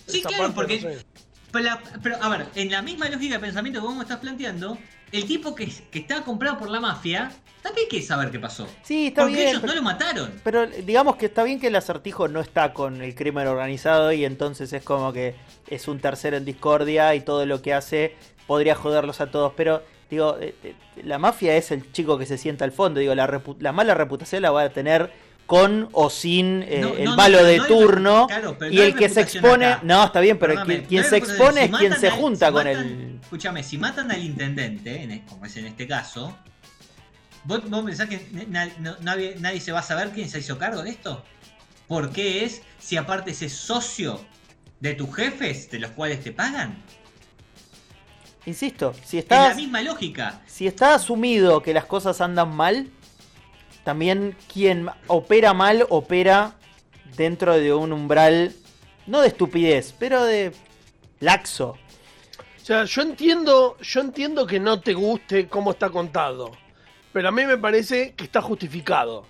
Sí, 0.08 0.22
claro, 0.22 0.54
porque 0.54 0.82
no 0.82 0.90
sé. 0.90 1.06
Pero, 1.52 1.78
pero, 2.02 2.24
a 2.24 2.30
ver, 2.30 2.48
en 2.56 2.72
la 2.72 2.82
misma 2.82 3.10
lógica 3.10 3.36
de 3.36 3.40
pensamiento 3.40 3.80
que 3.80 3.86
vos 3.86 3.96
me 3.96 4.02
estás 4.02 4.20
planteando, 4.20 4.78
el 5.14 5.26
tipo 5.26 5.56
que, 5.56 5.72
que 5.92 6.00
estaba 6.00 6.24
comprado 6.26 6.58
por 6.58 6.70
la 6.70 6.80
mafia 6.82 7.32
también 7.62 7.88
quiere 7.90 8.06
saber 8.06 8.30
qué 8.30 8.40
pasó. 8.40 8.68
Sí, 8.84 9.08
está 9.08 9.22
porque 9.22 9.36
bien. 9.38 9.48
ellos 9.50 9.62
pero- 9.62 9.74
no 9.74 9.80
lo 9.80 9.84
mataron. 9.84 10.34
Pero 10.44 10.68
digamos 10.68 11.16
que 11.16 11.28
está 11.28 11.44
bien 11.44 11.62
que 11.62 11.68
el 11.68 11.76
acertijo 11.78 12.28
no 12.28 12.42
está 12.42 12.74
con 12.74 13.02
el 13.02 13.16
crimen 13.16 13.48
organizado 13.48 14.12
y 14.12 14.26
entonces 14.26 14.74
es 14.74 14.84
como 14.84 15.14
que 15.14 15.36
es 15.70 15.88
un 15.88 16.00
tercero 16.00 16.36
en 16.36 16.44
discordia 16.44 17.16
y 17.16 17.22
todo 17.22 17.46
lo 17.46 17.62
que 17.62 17.74
hace 17.74 18.16
podría 18.48 18.76
joderlos 18.76 19.22
a 19.22 19.32
todos. 19.32 19.54
Pero 19.56 19.82
digo, 20.10 20.36
eh, 20.42 20.56
eh, 20.64 20.76
la 21.06 21.20
mafia 21.20 21.56
es 21.56 21.72
el 21.72 21.90
chico 21.94 22.18
que 22.18 22.26
se 22.26 22.38
sienta 22.38 22.66
al 22.66 22.74
fondo. 22.74 23.00
Digo, 23.00 23.16
la, 23.16 23.28
repu- 23.28 23.56
la 23.60 23.72
mala 23.72 23.94
reputación 23.94 24.42
la 24.42 24.52
va 24.52 24.64
a 24.64 24.70
tener 24.70 25.12
con 25.46 25.90
o 25.92 26.10
sin 26.10 26.64
eh, 26.64 26.80
No, 26.82 26.94
el 26.96 27.04
no, 27.06 27.16
malo 27.16 27.44
de 27.44 27.60
turno. 27.62 28.28
claro, 28.28 28.58
y 28.72 28.80
el 28.80 28.96
que 28.96 29.10
se 29.10 29.22
expone... 29.22 29.66
acá. 29.66 29.82
No, 29.84 30.04
está 30.06 30.20
bien, 30.22 30.40
pero 30.40 30.54
Perdóname, 30.54 30.84
quien, 30.86 31.04
se 31.04 31.18
expone 31.18 31.68
Si 31.68 31.74
es 31.74 31.78
quien 31.80 32.00
se 32.00 32.08
al- 32.08 32.14
junta 32.14 32.48
si 32.48 32.54
con 32.54 32.64
matan- 32.66 32.78
el... 32.86 33.20
Escúchame, 33.22 33.64
si 33.64 33.78
matan 33.78 34.10
al 34.12 34.24
intendente, 34.24 35.04
en 35.04 35.12
e- 35.12 35.26
como 35.28 35.46
es 35.46 35.56
en 35.58 35.66
este 35.66 35.86
caso, 35.88 36.36
¿vos, 37.44 37.70
vos 37.70 37.84
pensás 37.84 38.08
que 38.08 38.28
nadie, 38.48 39.36
nadie 39.40 39.60
se 39.60 39.72
va 39.72 39.80
a 39.80 39.84
saber 39.84 40.12
quién 40.12 40.30
se 40.30 40.40
hizo 40.40 40.58
cargo 40.58 40.82
de 40.82 40.92
esto? 40.92 41.24
¿Por 41.88 42.12
qué 42.12 42.46
es 42.46 42.62
si 42.80 42.96
aparte 42.96 43.32
ese 43.32 43.50
socio 43.50 44.24
de 44.80 44.94
tus 44.96 45.14
jefes, 45.14 45.70
de 45.70 45.80
los 45.80 45.92
cuales 45.92 46.24
te 46.24 46.32
pagan? 46.32 46.78
Insisto, 48.46 48.94
si 49.06 49.20
Es 49.20 49.26
la 49.30 49.54
misma 49.56 49.82
lógica. 49.82 50.42
Si 50.48 50.68
está 50.68 50.96
asumido 50.96 51.62
que 51.62 51.74
las 51.74 51.86
cosas 51.86 52.20
andan 52.20 52.54
mal, 52.54 52.90
también 53.84 54.36
quien 54.52 54.90
opera 55.08 55.54
mal 55.54 55.86
opera 55.90 56.54
dentro 57.18 57.58
de 57.58 57.74
un 57.74 57.92
umbral, 57.94 58.54
no 59.08 59.22
de 59.22 59.28
estupidez, 59.28 59.94
pero 59.98 60.24
de 60.24 60.52
laxo. 61.20 61.78
O 62.62 62.66
sea, 62.66 62.86
yo 62.86 63.02
entiendo, 63.02 63.78
yo 63.82 64.02
entiendo 64.02 64.48
que 64.48 64.60
no 64.60 64.80
te 64.80 64.94
guste 64.94 65.48
cómo 65.48 65.72
está 65.72 65.90
contado. 65.90 66.52
Pero 67.12 67.28
a 67.28 67.32
mí 67.32 67.46
me 67.46 67.58
parece 67.58 68.14
que 68.14 68.24
está 68.24 68.42
justificado. 68.42 69.26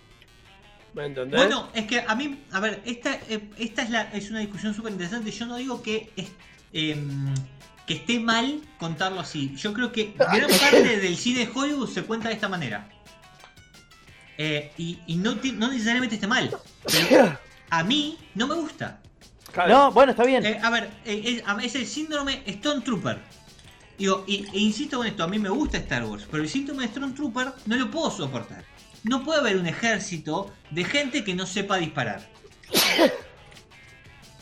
¿Me 0.94 1.06
entendés? 1.08 1.38
Bueno, 1.39 1.70
es 1.74 1.86
que 1.88 2.02
a 2.08 2.13
mí, 2.16 2.44
a 2.52 2.60
ver, 2.60 2.82
esta, 2.86 3.16
eh, 3.28 3.50
esta 3.58 3.82
es, 3.82 3.89
la, 3.89 4.04
es 4.13 4.30
una 4.30 4.39
discusión 4.39 4.74
súper 4.76 4.92
interesante. 4.92 5.32
Yo 5.32 5.46
no 5.48 5.58
digo 5.58 5.82
que, 5.82 6.12
es- 6.16 6.32
em, 6.72 7.34
que 7.88 7.96
esté 7.96 8.20
mal 8.20 8.62
contarlo 8.78 9.20
así. 9.20 9.54
Yo 9.56 9.74
creo 9.74 9.92
que 9.92 10.13
gran 10.18 10.50
parte 10.52 11.00
del 11.00 11.18
cine 11.18 11.48
de 11.48 11.52
Hollywood 11.54 11.89
se 11.89 12.04
cuenta 12.04 12.30
de 12.30 12.36
esta 12.36 12.48
manera. 12.48 12.88
Eh, 14.38 14.72
y 14.78 15.00
y 15.08 15.15
no, 15.15 15.36
necesariamente 15.36 16.15
esté 16.15 16.28
mal. 16.28 16.50
Pero 16.91 17.38
a 17.69 17.84
mí 17.84 18.17
no 18.36 18.48
me 18.48 18.56
gusta. 18.56 19.00
No, 19.67 19.91
bueno, 19.91 20.12
está 20.12 20.24
bien. 20.26 20.46
Eh, 20.46 20.60
a 20.62 20.69
ver, 20.69 20.89
eh, 21.06 21.43
es, 21.62 21.76
el 21.76 21.86
síndrome 21.86 22.41
Stone 22.46 22.82
Trooper. 22.82 23.19
Digo, 23.98 24.24
y, 24.28 24.46
e 24.52 24.60
insisto 24.60 24.98
con 24.98 25.08
esto, 25.08 25.24
a 25.24 25.28
mí 25.28 25.38
me 25.38 25.50
gusta 25.50 25.78
Star 25.78 26.04
Wars, 26.06 26.26
pero 26.30 26.41
el 26.41 26.50
síndrome 26.50 26.82
de 26.82 26.88
Stone 26.88 27.13
Trooper 27.13 27.54
no 27.67 27.76
lo 27.76 27.91
puedo 27.91 28.10
soportar. 28.10 28.63
No 29.04 29.24
puede 29.24 29.39
haber 29.39 29.58
un 29.58 29.67
ejército 29.67 30.52
de 30.72 30.84
gente 30.84 31.24
que 31.24 31.36
no 31.36 31.46
sepa 31.46 31.78
disparar. 31.78 32.28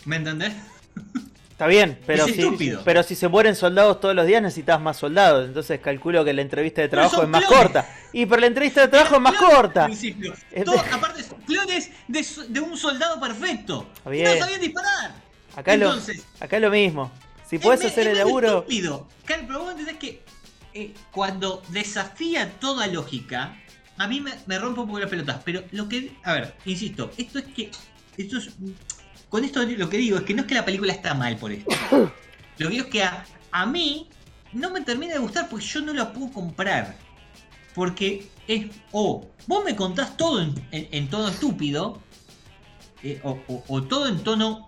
¿Me 0.06 0.16
entendés? 0.16 0.54
Está 1.62 1.70
bien, 1.70 2.00
pero 2.08 2.26
es 2.26 2.34
si, 2.34 2.42
estúpido. 2.42 2.82
pero 2.84 3.04
si 3.04 3.14
se 3.14 3.28
mueren 3.28 3.56
soldados 3.56 4.00
todos 4.00 4.16
los 4.16 4.26
días 4.26 4.42
necesitas 4.42 4.82
más 4.82 4.98
soldados. 4.98 5.46
Entonces 5.46 5.80
calculo 5.80 6.26
que 6.26 6.34
la 6.34 6.42
entrevista 6.42 6.82
de 6.82 6.90
trabajo 6.90 7.22
es 7.22 7.30
más 7.30 7.46
clones. 7.46 7.60
corta. 7.60 7.90
Y 8.14 8.26
pero 8.26 8.42
la 8.42 8.48
entrevista 8.48 8.82
de 8.82 8.88
trabajo 8.88 9.14
es 9.18 9.22
más 9.22 9.36
corta. 9.36 9.86
principio. 9.86 10.34
Todo, 10.66 10.80
aparte, 10.80 11.22
son 11.22 11.40
clones 11.42 11.92
de, 12.08 12.26
de 12.48 12.60
un 12.62 12.76
soldado 12.76 13.20
perfecto. 13.20 13.86
Y 13.94 14.06
no 14.06 14.10
bien. 14.10 14.40
sabían 14.40 14.60
disparar. 14.60 15.14
Acá, 15.56 15.78
lo, 15.78 15.92
acá 16.40 16.56
es 16.56 16.62
lo 16.64 16.72
mismo. 16.72 17.12
Si 17.48 17.60
puedes 17.60 17.86
hacer 17.86 18.08
el 18.08 18.18
laburo... 18.18 18.48
estúpido. 18.48 19.08
Claro, 19.26 19.44
pero 19.46 19.60
vos 19.60 19.70
entendés 19.70 19.98
que 19.98 20.24
eh, 20.74 20.96
cuando 21.12 21.62
desafía 21.70 22.50
toda 22.60 22.88
lógica, 22.88 23.56
a 24.00 24.08
mí 24.08 24.20
me, 24.20 24.32
me 24.48 24.58
rompe 24.58 24.80
un 24.80 24.88
poco 24.88 25.00
las 25.00 25.12
pelotas. 25.12 25.40
Pero 25.46 25.62
lo 25.74 25.88
que. 25.88 26.12
A 26.24 26.34
ver, 26.34 26.56
insisto, 26.66 27.12
esto 27.18 27.38
es 27.38 27.46
que. 27.46 27.70
Esto 28.18 28.40
es. 28.40 28.50
Con 29.32 29.44
esto 29.46 29.64
lo 29.64 29.90
que 29.90 29.98
digo 29.98 30.18
es 30.18 30.24
que 30.24 30.34
no 30.36 30.42
es 30.42 30.48
que 30.48 30.54
la 30.54 30.66
película 30.66 30.94
está 30.94 31.16
mal 31.16 31.38
por 31.38 31.52
esto. 31.52 31.74
Lo 32.58 32.68
que 32.68 32.74
digo 32.76 32.86
es 32.86 32.92
que 32.92 33.02
a, 33.04 33.26
a 33.52 33.66
mí 33.66 34.08
no 34.52 34.70
me 34.70 34.82
termina 34.82 35.14
de 35.14 35.20
gustar 35.20 35.50
porque 35.50 35.66
yo 35.66 35.82
no 35.82 35.94
la 35.94 36.14
puedo 36.14 36.32
comprar. 36.32 36.96
Porque 37.74 38.28
es, 38.48 38.66
o 38.92 39.26
vos 39.48 39.64
me 39.66 39.76
contás 39.76 40.16
todo 40.18 40.42
en, 40.42 40.54
en- 40.72 40.88
en 40.92 41.10
tono 41.10 41.30
estúpido, 41.30 42.00
eh, 43.02 43.20
o, 43.24 43.40
o- 43.48 43.64
o 43.68 43.82
todo 43.84 44.08
en 44.08 44.20
tono 44.22 44.68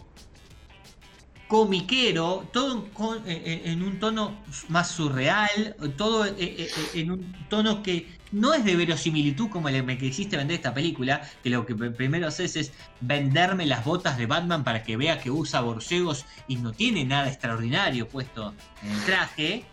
comiquero, 1.47 2.47
todo 2.51 2.87
eh, 3.25 3.41
eh, 3.45 3.61
en 3.65 3.83
un 3.83 3.99
tono 3.99 4.41
más 4.69 4.89
surreal, 4.91 5.75
todo 5.97 6.25
eh, 6.25 6.69
en 6.93 7.11
un 7.11 7.35
tono 7.49 7.83
que 7.83 8.07
no 8.31 8.53
es 8.55 8.65
de 8.65 8.75
verosimilitud 8.75 9.49
como 9.49 9.69
el 9.69 9.85
que 9.85 9.97
quisiste 9.97 10.37
vender 10.37 10.55
esta 10.55 10.73
película, 10.73 11.21
que 11.43 11.51
lo 11.51 11.65
que 11.65 11.75
pr- 11.75 11.95
primero 11.95 12.27
haces 12.27 12.55
es 12.55 12.71
venderme 13.01 13.67
las 13.67 13.85
botas 13.85 14.17
de 14.17 14.25
Batman 14.25 14.63
para 14.63 14.83
que 14.83 14.97
vea 14.97 15.19
que 15.19 15.29
usa 15.29 15.61
borcegos 15.61 16.25
y 16.47 16.55
no 16.55 16.71
tiene 16.71 17.05
nada 17.05 17.27
extraordinario 17.27 18.07
puesto 18.07 18.55
en 18.81 18.91
el 18.91 19.03
traje, 19.03 19.65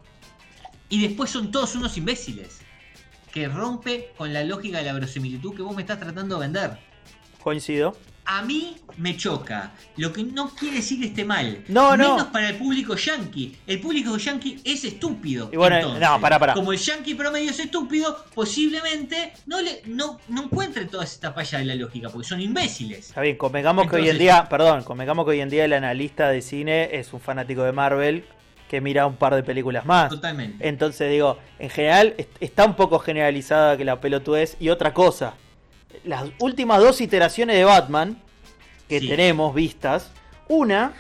y 0.90 1.00
después 1.00 1.30
son 1.30 1.50
todos 1.50 1.74
unos 1.76 1.96
imbéciles, 1.96 2.59
que 3.33 3.48
rompe 3.48 4.12
con 4.18 4.33
la 4.35 4.44
lógica 4.44 4.78
de 4.78 4.85
la 4.85 4.92
verosimilitud 4.92 5.54
que 5.54 5.62
vos 5.62 5.74
me 5.74 5.83
estás 5.83 6.00
tratando 6.00 6.35
de 6.35 6.40
vender. 6.42 6.78
Coincido. 7.42 7.96
A 8.32 8.42
mí 8.42 8.76
me 8.96 9.16
choca, 9.16 9.72
lo 9.96 10.12
que 10.12 10.22
no 10.22 10.50
quiere 10.50 10.76
decir 10.76 11.00
que 11.00 11.06
esté 11.06 11.24
mal. 11.24 11.64
No, 11.66 11.96
no. 11.96 12.14
Menos 12.14 12.28
para 12.28 12.50
el 12.50 12.54
público 12.56 12.94
yankee. 12.94 13.56
El 13.66 13.80
público 13.80 14.16
yankee 14.16 14.60
es 14.64 14.84
estúpido. 14.84 15.50
Y 15.52 15.56
bueno, 15.56 15.76
entonces. 15.76 16.00
no, 16.00 16.20
pará, 16.20 16.38
pará. 16.38 16.54
Como 16.54 16.72
el 16.72 16.78
yankee 16.78 17.14
promedio 17.14 17.50
es 17.50 17.58
estúpido, 17.58 18.24
posiblemente 18.34 19.32
no 19.46 19.60
le 19.60 19.82
no, 19.86 20.18
no 20.28 20.44
encuentre 20.44 20.84
toda 20.84 21.02
esta 21.04 21.32
falla 21.32 21.58
de 21.58 21.64
la 21.64 21.74
lógica, 21.74 22.08
porque 22.08 22.28
son 22.28 22.40
imbéciles. 22.40 23.08
Está 23.08 23.20
bien, 23.22 23.36
convengamos 23.36 23.88
que 23.90 23.96
hoy 23.96 24.08
en 24.08 24.18
día, 24.18 24.46
perdón, 24.48 24.84
convengamos 24.84 25.24
que 25.24 25.32
hoy 25.32 25.40
en 25.40 25.50
día 25.50 25.64
el 25.64 25.72
analista 25.72 26.28
de 26.28 26.40
cine 26.42 26.90
es 26.92 27.12
un 27.12 27.20
fanático 27.20 27.62
de 27.64 27.72
Marvel 27.72 28.24
que 28.68 28.80
mira 28.80 29.06
un 29.06 29.16
par 29.16 29.34
de 29.34 29.42
películas 29.42 29.84
más. 29.86 30.08
Totalmente. 30.10 30.68
Entonces 30.68 31.10
digo, 31.10 31.38
en 31.58 31.70
general 31.70 32.14
est- 32.16 32.30
está 32.38 32.64
un 32.64 32.76
poco 32.76 33.00
generalizada 33.00 33.76
que 33.76 33.84
la 33.84 34.00
pelotudez. 34.00 34.56
Y 34.60 34.68
otra 34.68 34.94
cosa, 34.94 35.34
las 36.04 36.24
últimas 36.40 36.80
dos 36.80 37.00
iteraciones 37.00 37.56
de 37.56 37.64
Batman 37.64 38.16
que 38.88 39.00
Sí. 39.00 39.08
tenemos 39.08 39.54
vistas, 39.54 40.10
una 40.48 40.92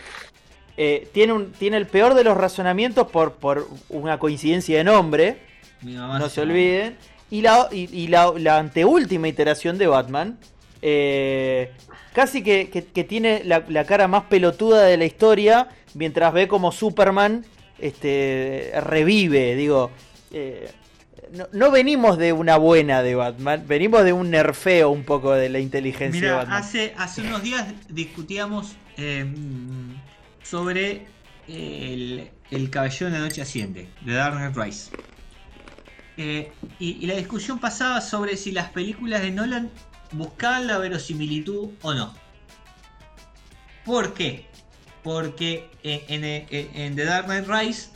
eh, 0.76 1.08
tiene, 1.12 1.32
un, 1.32 1.52
tiene 1.52 1.76
el 1.76 1.86
peor 1.86 2.14
de 2.14 2.24
los 2.24 2.36
razonamientos 2.36 3.10
por, 3.10 3.34
por 3.34 3.68
una 3.88 4.18
coincidencia 4.18 4.78
de 4.78 4.84
nombre, 4.84 5.38
no 5.82 6.28
se 6.28 6.40
olviden. 6.40 6.96
Y 7.30 7.42
la, 7.42 7.68
y, 7.70 7.88
y 7.96 8.06
la, 8.08 8.32
la 8.36 8.58
anteúltima 8.58 9.28
iteración 9.28 9.76
de 9.78 9.86
Batman, 9.86 10.38
eh, 10.82 11.72
casi 12.12 12.42
que, 12.42 12.70
que- 12.70 12.84
que 12.86 13.04
tiene 13.04 13.42
la, 13.44 13.64
la 13.68 13.84
cara 13.84 14.08
más 14.08 14.24
pelotuda 14.24 14.82
de 14.82 14.96
la 14.96 15.04
historia, 15.04 15.68
mientras 15.94 16.32
ve 16.32 16.48
como 16.48 16.72
Superman 16.72 17.44
este, 17.78 18.72
revive. 18.82 19.54
Digo, 19.56 19.90
eh, 20.32 20.70
no, 21.32 21.46
no 21.52 21.70
venimos 21.70 22.18
de 22.18 22.32
una 22.32 22.56
buena 22.56 23.02
de 23.02 23.14
Batman, 23.14 23.64
venimos 23.66 24.04
de 24.04 24.12
un 24.12 24.30
nerfeo 24.30 24.90
un 24.90 25.04
poco 25.04 25.32
de 25.32 25.48
la 25.48 25.58
inteligencia 25.60 26.20
de 26.20 26.26
Mira, 26.26 26.36
Batman. 26.36 26.58
hace, 26.62 26.94
hace 26.96 27.22
unos 27.22 27.42
días 27.42 27.66
discutíamos 27.88 28.74
eh, 28.96 29.26
sobre 30.42 31.06
el, 31.48 32.30
el 32.50 32.70
Caballero 32.70 33.06
de 33.06 33.12
la 33.12 33.24
Noche 33.24 33.42
Asciende, 33.42 33.88
de 34.02 34.12
Dark 34.14 34.36
Knight 34.36 34.56
Rise. 34.56 34.90
Eh, 36.16 36.52
y, 36.78 36.98
y 37.02 37.06
la 37.06 37.14
discusión 37.14 37.58
pasaba 37.60 38.00
sobre 38.00 38.36
si 38.36 38.52
las 38.52 38.68
películas 38.70 39.22
de 39.22 39.30
Nolan 39.30 39.70
buscaban 40.12 40.66
la 40.66 40.76
verosimilitud 40.78 41.70
o 41.82 41.94
no. 41.94 42.14
¿Por 43.84 44.12
qué? 44.14 44.46
Porque 45.02 45.70
eh, 45.82 46.04
en, 46.08 46.24
en- 46.24 46.76
en 46.76 46.96
The 46.96 47.04
Dark 47.04 47.24
Knight 47.26 47.46
Rise 47.48 47.88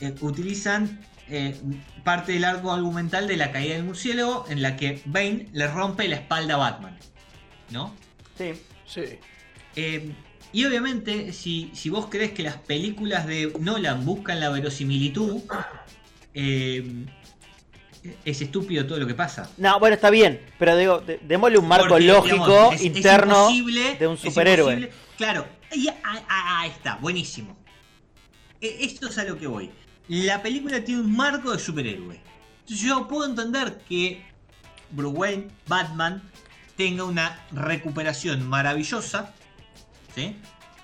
eh, 0.00 0.14
utilizan 0.20 1.00
eh, 1.28 1.56
parte 2.04 2.32
del 2.32 2.44
arco 2.44 2.72
argumental 2.72 3.26
de 3.26 3.36
la 3.36 3.50
caída 3.50 3.74
del 3.74 3.84
murciélago 3.84 4.44
en 4.48 4.62
la 4.62 4.76
que 4.76 5.00
Bane 5.06 5.48
le 5.52 5.66
rompe 5.66 6.06
la 6.06 6.16
espalda 6.16 6.54
a 6.54 6.58
Batman. 6.58 6.98
¿No? 7.70 7.94
Sí. 8.36 8.52
Sí. 8.86 9.02
Eh, 9.76 10.12
y 10.52 10.64
obviamente, 10.66 11.32
si, 11.32 11.70
si 11.74 11.88
vos 11.90 12.06
crees 12.10 12.30
que 12.32 12.42
las 12.44 12.56
películas 12.58 13.26
de 13.26 13.52
Nolan 13.58 14.04
buscan 14.04 14.38
la 14.38 14.50
verosimilitud, 14.50 15.42
eh, 16.34 17.06
es 18.24 18.40
estúpido 18.42 18.86
todo 18.86 18.98
lo 18.98 19.06
que 19.06 19.14
pasa. 19.14 19.50
No, 19.56 19.78
bueno, 19.80 19.94
está 19.94 20.10
bien, 20.10 20.40
pero 20.58 20.76
digo, 20.76 21.00
de- 21.00 21.18
démosle 21.24 21.58
un 21.58 21.66
marco 21.66 21.88
Porque, 21.88 22.04
lógico 22.04 22.34
digamos, 22.46 22.74
es- 22.74 22.80
es 22.80 22.86
interno 22.86 23.48
de 23.98 24.06
un 24.06 24.18
superhéroe. 24.18 24.90
Claro, 25.16 25.46
y 25.72 25.88
ah, 25.88 25.94
ah, 26.28 26.60
ahí 26.60 26.70
está, 26.70 26.96
buenísimo. 26.96 27.56
E- 28.60 28.84
Esto 28.84 29.08
es 29.08 29.18
a 29.18 29.24
lo 29.24 29.38
que 29.38 29.46
voy. 29.46 29.70
La 30.08 30.42
película 30.42 30.84
tiene 30.84 31.00
un 31.00 31.16
marco 31.16 31.52
de 31.52 31.58
superhéroe. 31.58 32.20
Entonces 32.60 32.86
yo 32.86 33.08
puedo 33.08 33.26
entender 33.26 33.78
que 33.88 34.24
Bruce 34.90 35.16
Wayne, 35.16 35.48
Batman, 35.66 36.22
tenga 36.76 37.04
una 37.04 37.40
recuperación 37.52 38.48
maravillosa, 38.48 39.32
¿sí? 40.14 40.36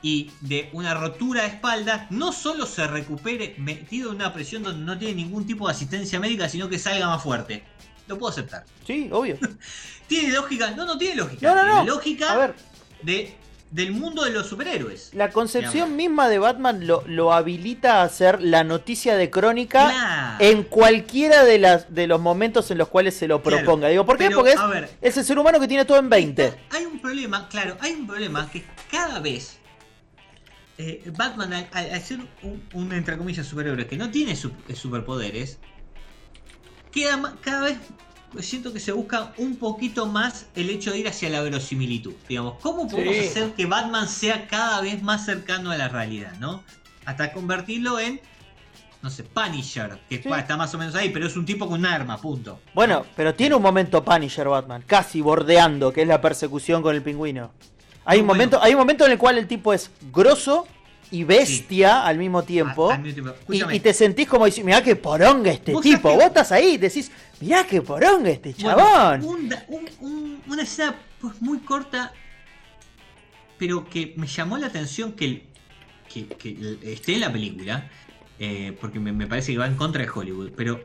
Y 0.03 0.31
de 0.41 0.71
una 0.73 0.95
rotura 0.95 1.43
de 1.43 1.49
espalda, 1.49 2.07
no 2.11 2.33
solo 2.33 2.65
se 2.65 2.87
recupere 2.87 3.55
metido 3.59 4.11
en 4.11 4.17
una 4.17 4.33
presión 4.33 4.63
donde 4.63 4.85
no 4.85 4.99
tiene 4.99 5.15
ningún 5.15 5.47
tipo 5.47 5.67
de 5.67 5.75
asistencia 5.75 6.19
médica, 6.19 6.49
sino 6.49 6.69
que 6.69 6.79
salga 6.79 7.07
más 7.07 7.23
fuerte. 7.23 7.65
Lo 8.07 8.19
puedo 8.19 8.33
aceptar. 8.33 8.65
Sí, 8.87 9.09
obvio. 9.13 9.39
¿Tiene 10.07 10.33
lógica? 10.33 10.71
No, 10.71 10.87
no 10.87 10.97
tiene 10.97 11.17
lógica. 11.17 11.49
No, 11.49 11.55
no, 11.55 11.67
no. 11.67 11.73
Tiene 11.75 11.91
lógica 11.91 12.33
A 12.33 12.37
ver, 12.37 12.55
de, 13.03 13.37
del 13.71 13.93
mundo 13.93 14.25
de 14.25 14.31
los 14.31 14.49
superhéroes. 14.49 15.11
la 15.15 15.31
concepción 15.31 15.95
misma 15.95 16.29
de 16.29 16.41
Batman 16.41 16.87
lo, 16.89 17.05
lo 17.07 17.33
habilita 17.33 18.01
a 18.01 18.03
hacer 18.05 18.43
la 18.43 18.65
noticia 18.65 19.17
de 19.17 19.31
crónica 19.31 19.89
Claro. 19.91 20.37
en 20.45 20.65
cualquiera 20.65 21.45
de 21.45 21.59
las 21.59 21.95
de 21.95 22.09
los 22.09 22.21
momentos 22.21 22.69
en 22.73 22.79
los 22.79 22.89
cuales 22.89 23.15
se 23.17 23.29
lo 23.29 23.41
Claro, 23.43 23.59
proponga. 23.59 23.87
Digo, 23.89 24.05
¿por 24.05 24.19
qué? 24.19 24.25
pero, 24.25 24.39
Porque 24.39 24.53
es, 24.55 24.59
a 24.59 24.67
ver. 24.67 24.91
es 25.01 25.17
el 25.17 25.25
ser 25.25 25.39
humano 25.39 25.61
que 25.61 25.69
tiene 25.69 25.85
todo 25.85 25.99
en 25.99 26.09
20. 26.11 26.53
Hay 26.71 26.85
un 26.85 26.99
problema, 27.01 27.49
claro, 27.49 27.77
hay 27.81 27.93
un 27.93 28.07
problema 28.09 28.51
que 28.51 28.65
cada 28.91 29.21
vez 29.21 29.59
eh, 30.79 31.05
Batman, 31.17 31.53
al, 31.53 31.69
al- 31.73 32.01
ser 32.03 32.19
un, 32.43 32.63
un, 32.73 32.93
entre 32.93 33.17
comillas 33.19 33.47
superhéroe 33.47 33.87
que 33.87 33.97
no 33.97 34.11
tiene 34.11 34.35
su- 34.35 34.51
superpoderes, 34.75 35.59
queda 36.91 37.35
cada 37.41 37.63
vez 37.67 37.77
siento 38.39 38.73
que 38.73 38.81
se 38.81 38.93
busca 38.93 39.33
un 39.39 39.57
poquito 39.57 40.07
más 40.07 40.47
el 40.55 40.71
hecho 40.71 40.93
de 40.93 40.99
ir 40.99 41.09
hacia 41.09 41.29
la 41.31 41.41
verosimilitud. 41.41 42.15
Digamos, 42.29 42.55
¿cómo 42.61 42.87
podemos 42.89 43.15
Sí. 43.17 43.27
hacer 43.29 43.53
que 43.55 43.67
Batman 43.67 44.09
sea 44.09 44.47
cada 44.47 44.81
vez 44.81 45.03
más 45.03 45.25
cercano 45.25 45.71
a 45.71 45.77
la 45.77 45.89
realidad, 45.89 46.33
no? 46.39 46.63
Hasta 47.05 47.33
convertirlo 47.33 47.99
en, 47.99 48.21
no 49.03 49.11
sé, 49.11 49.25
Punisher, 49.25 49.99
que 50.09 50.23
Sí. 50.23 50.29
está 50.39 50.57
más 50.57 50.73
o 50.75 50.79
menos 50.79 50.95
ahí, 50.95 51.09
pero 51.11 51.27
es 51.27 51.37
un 51.37 51.45
tipo 51.45 51.69
con 51.69 51.81
un 51.81 51.87
arma, 51.87 52.19
punto. 52.19 52.61
Bueno, 52.75 53.05
pero 53.17 53.35
tiene 53.35 53.55
un 53.55 53.63
momento 53.63 54.05
Punisher 54.05 54.49
Batman, 54.49 54.85
casi 54.87 55.21
bordeando, 55.21 55.93
que 55.93 56.03
es 56.03 56.09
la 56.09 56.21
persecución 56.21 56.83
con 56.83 56.95
el 56.95 57.03
pingüino. 57.03 57.51
Hay 58.05 58.21
un 58.21 58.27
bueno. 58.27 58.39
momento, 58.39 58.63
hay 58.63 58.73
un 58.73 58.79
momento 58.79 59.05
en 59.07 59.13
el 59.13 59.19
cual 59.19 59.39
el 59.39 59.47
tipo 59.47 59.73
es 59.73 59.91
grosso 60.13 60.67
y 61.13 61.25
bestia 61.25 62.07
al 62.07 62.19
mismo 62.19 62.43
tiempo. 62.45 62.91
A- 62.91 62.95
al 62.95 63.03
mismo 63.03 63.33
tiempo. 63.33 63.53
Y, 63.73 63.77
y 63.77 63.81
te 63.81 63.93
sentís 63.93 64.29
como 64.29 64.47
diciendo, 64.47 64.67
mirá 64.69 64.83
que 64.83 64.95
poronga 64.97 65.51
este 65.51 65.73
Vos 65.73 65.83
tipo. 65.83 66.09
que- 66.11 66.15
Vos 66.17 66.25
estás 66.27 66.53
ahí 66.53 66.75
y 66.75 66.77
decís, 66.79 67.11
mirá 67.41 67.67
que 67.67 67.83
poronga 67.83 68.31
este 68.31 68.55
Bueno, 68.61 68.79
chabón. 68.79 69.25
un 69.25 69.49
da- 69.49 69.65
un- 69.69 69.89
un- 70.01 70.43
una 70.47 70.63
escena 70.63 70.95
pues, 71.21 71.41
muy 71.43 71.59
corta, 71.59 72.13
pero 73.59 73.89
que 73.89 74.15
me 74.17 74.27
llamó 74.27 74.57
la 74.57 74.69
atención 74.69 75.13
que, 75.13 75.47
que, 76.13 76.27
que 76.27 76.79
esté 76.85 77.15
en 77.15 77.21
la 77.21 77.33
película, 77.33 77.91
eh, 78.39 78.77
porque 78.81 78.99
me, 78.99 79.13
me 79.13 79.27
parece 79.27 79.53
que 79.53 79.59
va 79.59 79.67
en 79.67 79.75
contra 79.77 80.03
de 80.03 80.09
Hollywood, 80.11 80.51
pero 80.57 80.83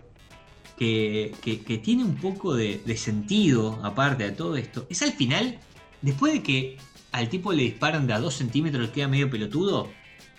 que, 0.77 1.33
que- 1.41 1.61
que 1.61 1.77
tiene 1.77 2.03
un 2.03 2.15
poco 2.15 2.53
de, 2.53 2.81
de 2.85 2.97
sentido 2.97 3.79
aparte 3.83 4.23
de 4.25 4.31
todo 4.31 4.57
esto. 4.57 4.85
Es 4.89 5.01
al 5.03 5.13
final, 5.13 5.57
después 6.01 6.33
de 6.33 6.43
que 6.43 6.77
al 7.13 7.29
tipo 7.29 7.53
le 7.53 7.63
disparan 7.63 8.07
de 8.07 8.13
a 8.13 8.19
2 8.19 8.33
centímetros, 8.33 8.89
queda 8.89 9.07
medio 9.07 9.29
pelotudo. 9.29 9.89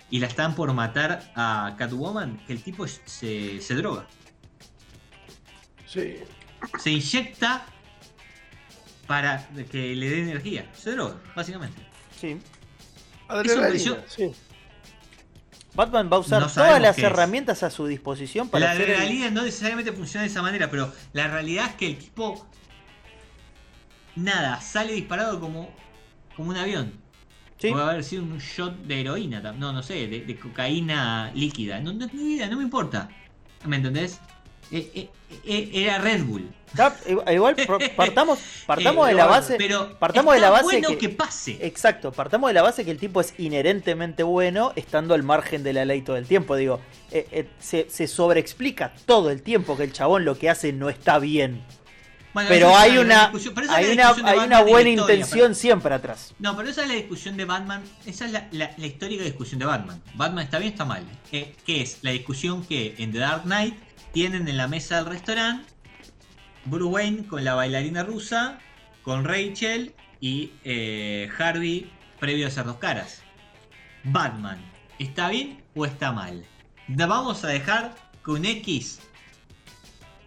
Y 0.09 0.19
la 0.19 0.27
están 0.27 0.55
por 0.55 0.71
matar 0.73 1.31
a 1.35 1.75
Catwoman, 1.77 2.37
que 2.45 2.53
el 2.53 2.63
tipo 2.63 2.87
se, 2.87 3.61
se 3.61 3.75
droga 3.75 4.07
Sí. 5.85 6.15
se 6.79 6.91
inyecta 6.91 7.65
para 9.05 9.47
que 9.71 9.95
le 9.95 10.09
dé 10.09 10.19
energía. 10.23 10.69
Se 10.73 10.91
droga, 10.91 11.15
básicamente. 11.35 11.81
Sí. 12.19 12.37
Adrenalina, 13.27 13.97
sí. 14.07 14.31
Batman 15.73 16.09
va 16.11 16.17
a 16.17 16.19
usar 16.19 16.41
No 16.41 16.47
todas 16.49 16.81
las 16.81 16.97
es. 16.97 17.03
herramientas 17.03 17.61
a 17.63 17.69
su 17.69 17.85
disposición 17.85 18.49
para 18.49 18.65
la 18.65 18.71
hacer 18.71 18.89
el- 18.89 18.95
adrenalina 18.95 19.29
no 19.29 19.43
necesariamente 19.43 19.91
funciona 19.93 20.23
de 20.23 20.29
esa 20.29 20.41
manera, 20.41 20.69
pero 20.71 20.91
la 21.13 21.27
realidad 21.27 21.67
es 21.69 21.75
que 21.75 21.87
el 21.87 21.97
tipo. 21.97 22.47
Nada, 24.15 24.59
sale 24.61 24.93
disparado 24.93 25.39
como, 25.39 25.69
como 26.35 26.49
un 26.49 26.57
avión. 26.57 26.91
Sí. 27.57 27.71
Puede 27.71 27.83
haber 27.85 28.03
sido 28.03 28.23
un 28.23 28.37
shot 28.37 28.75
de 28.83 29.01
heroína, 29.01 29.39
no, 29.53 29.73
no 29.73 29.81
sé, 29.81 30.07
de, 30.07 30.21
de 30.21 30.35
cocaína 30.39 31.31
líquida. 31.33 31.79
No, 31.79 31.91
no, 31.93 32.05
no 32.07 32.57
me 32.57 32.63
importa. 32.63 33.09
¿Me 33.65 33.77
entendés? 33.77 34.19
Eh, 34.71 34.91
eh, 34.93 35.09
eh, 35.45 35.69
era 35.73 35.97
Red 35.97 36.23
Bull. 36.25 36.47
Está- 36.67 36.95
Igual 37.33 37.55
partamos, 37.95 38.37
partamos 38.67 39.07
Eh, 39.07 39.11
de 39.11 39.15
la 39.15 39.25
base. 39.25 39.55
Pero 39.57 39.97
partamos 39.97 40.35
de 40.35 40.41
la 40.41 40.49
base 40.49 40.63
bueno 40.65 40.89
que- 40.89 40.97
que, 40.97 41.09
pase. 41.09 41.57
Exacto, 41.61 42.11
partamos 42.11 42.49
de 42.49 42.53
la 42.53 42.61
base 42.61 42.83
que 42.85 42.91
el 42.91 42.99
tipo 42.99 43.21
es 43.21 43.33
inherentemente 43.39 44.21
bueno 44.23 44.73
estando 44.75 45.13
al 45.15 45.23
margen 45.23 45.63
de 45.63 45.73
la 45.73 45.85
ley 45.85 46.01
todo 46.01 46.17
el 46.17 46.27
tiempo. 46.27 46.55
Digo, 46.57 46.79
eh, 47.11 47.25
eh, 47.31 47.49
se, 47.59 47.89
se 47.89 48.05
sobreexplica 48.07 48.93
todo 49.05 49.31
el 49.31 49.41
tiempo 49.41 49.77
que 49.77 49.83
el 49.85 49.93
chabón 49.93 50.25
lo 50.25 50.37
que 50.37 50.49
hace 50.49 50.73
no 50.73 50.89
está 50.89 51.17
bien. 51.17 51.63
Bueno, 52.37 52.49
Pero 52.49 52.77
hay 52.77 52.91
gran 52.93 53.05
una, 53.07 53.31
hay 53.75 53.91
una, 53.93 54.09
hay 54.29 54.37
una 54.39 54.61
buena 54.61 54.89
intención 54.91 55.55
siempre 55.55 55.91
atrás. 55.95 56.35
No, 56.37 56.55
pero 56.55 56.69
esa 56.69 56.83
es 56.83 56.87
la 56.87 56.93
discusión 56.93 57.35
de 57.35 57.45
Batman. 57.45 57.81
Esa 58.05 58.25
es 58.25 58.31
la, 58.31 58.47
la- 58.51 58.75
la 58.77 58.85
histórica 58.85 59.23
discusión 59.23 59.57
de 59.57 59.65
Batman. 59.65 60.03
Batman 60.13 60.43
está 60.45 60.59
bien, 60.59 60.71
está 60.73 60.85
mal. 60.85 61.03
Eh, 61.31 61.55
que 61.65 61.81
es 61.81 61.97
la 62.03 62.11
discusión 62.11 62.63
que 62.63 62.93
en 62.99 63.11
The 63.11 63.17
Dark 63.17 63.41
Knight 63.45 63.73
tienen 64.13 64.47
en 64.47 64.55
la 64.55 64.67
mesa 64.67 64.97
del 64.97 65.07
restaurante 65.07 65.67
Bruce 66.65 66.85
Wayne 66.93 67.25
con 67.25 67.43
la 67.43 67.55
bailarina 67.55 68.03
rusa, 68.03 68.59
con 69.01 69.23
Rachel 69.25 69.95
y 70.21 70.51
eh, 70.63 71.27
Harvey 71.39 71.89
previo 72.19 72.45
a 72.45 72.51
ser 72.51 72.65
dos 72.65 72.77
caras. 72.77 73.23
Batman, 74.03 74.59
¿está 74.99 75.29
bien 75.29 75.63
o 75.73 75.87
está 75.87 76.11
mal? 76.11 76.45
Vamos 76.87 77.43
a 77.43 77.47
dejar 77.47 77.95
que 78.23 78.29
un 78.29 78.45
X, 78.45 78.99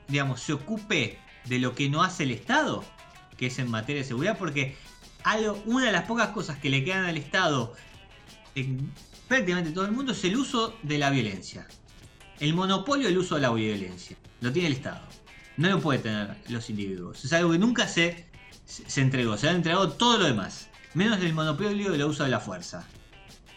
digamos, 0.09 0.41
se 0.41 0.55
ocupe 0.55 1.20
de 1.47 1.59
lo 1.59 1.75
que 1.75 1.89
no 1.89 2.03
hace 2.03 2.25
el 2.25 2.31
Estado, 2.31 2.85
que 3.37 3.47
es 3.47 3.59
en 3.59 3.71
materia 3.71 4.03
de 4.03 4.09
seguridad, 4.09 4.39
porque 4.39 4.77
algo, 5.25 5.61
una 5.67 5.87
de 5.87 5.93
las 5.93 6.05
pocas 6.05 6.29
cosas 6.29 6.59
que 6.59 6.71
le 6.71 6.85
quedan 6.85 7.05
al 7.05 7.17
Estado 7.17 7.75
en 8.55 8.91
prácticamente 9.29 9.71
todo 9.71 9.85
el 9.85 9.93
mundo 9.93 10.13
es 10.13 10.25
el 10.25 10.37
uso 10.37 10.77
de 10.83 10.99
la 10.99 11.11
violencia. 11.11 11.67
El 12.41 12.55
monopolio 12.55 13.07
del 13.07 13.19
uso 13.19 13.37
de 13.37 13.43
la 13.43 13.53
violencia. 13.53 14.17
Lo 14.41 14.53
tiene 14.53 14.69
el 14.69 14.75
Estado. 14.75 15.03
No 15.57 15.69
lo 15.69 15.81
puede 15.81 16.01
tener 16.01 16.37
los 16.49 16.69
individuos. 16.71 17.25
Es 17.25 17.33
algo 17.33 17.53
que 17.53 17.59
nunca 17.59 17.87
se, 17.87 18.27
se 18.65 19.01
entregó. 19.01 19.37
Se 19.37 19.49
ha 19.49 19.53
entregado 19.53 19.93
todo 19.93 20.19
lo 20.19 20.25
demás. 20.25 20.69
Menos 20.95 21.21
el 21.21 21.33
monopolio 21.33 21.93
del 21.93 22.03
uso 22.05 22.25
de 22.25 22.31
la 22.31 22.41
fuerza. 22.41 22.87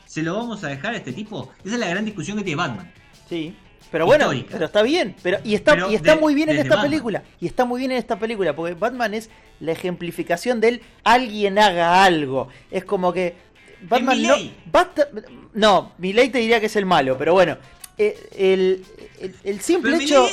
¿Se 0.06 0.22
lo 0.22 0.36
vamos 0.36 0.63
a 0.63 0.67
dejar 0.67 0.93
a 0.93 0.98
este 0.98 1.12
tipo? 1.12 1.52
Esa 1.65 1.74
es 1.76 1.80
la 1.80 1.88
gran 1.88 2.06
discusión 2.06 2.38
que 2.38 2.43
tiene 2.43 2.58
Batman. 2.58 2.93
Sí. 3.28 3.56
Pero 3.93 4.08
bueno, 4.08 4.25
Histórica. 4.25 4.49
pero 4.53 4.65
está 4.65 4.82
bien. 4.82 5.15
Pero, 5.21 5.38
y 5.43 5.53
está, 5.56 5.75
Pero 5.75 5.91
y 5.91 5.95
está 5.95 6.15
de- 6.15 6.21
muy 6.21 6.34
bien 6.36 6.49
en 6.49 6.58
esta 6.58 6.69
Batman. 6.69 6.89
película. 6.89 7.23
Y 7.39 7.45
está 7.45 7.63
muy 7.63 7.79
bien 7.79 7.91
en 7.91 7.99
esta 7.99 8.17
película. 8.17 8.56
Porque 8.56 8.73
Batman 8.73 9.13
es 9.13 9.29
la 9.60 9.71
ejemplificación 9.71 10.60
del 10.60 10.82
alguien 11.03 11.60
haga 11.60 12.03
algo. 12.03 12.49
Es 12.71 12.84
como 12.84 13.13
que. 13.13 13.36
Batman 13.84 14.21
no. 14.23 14.36
Basta- 14.71 15.08
no, 15.53 15.93
Milei 15.99 16.29
te 16.29 16.39
diría 16.39 16.60
que 16.60 16.65
es 16.65 16.75
el 16.75 16.86
malo. 16.88 17.17
Pero 17.17 17.34
bueno. 17.34 17.58
eh, 17.97 18.17
El, 18.36 18.84
el, 19.21 19.36
el 19.43 19.62
simple 19.62 19.91
Pero 19.91 20.03
hecho. 20.03 20.27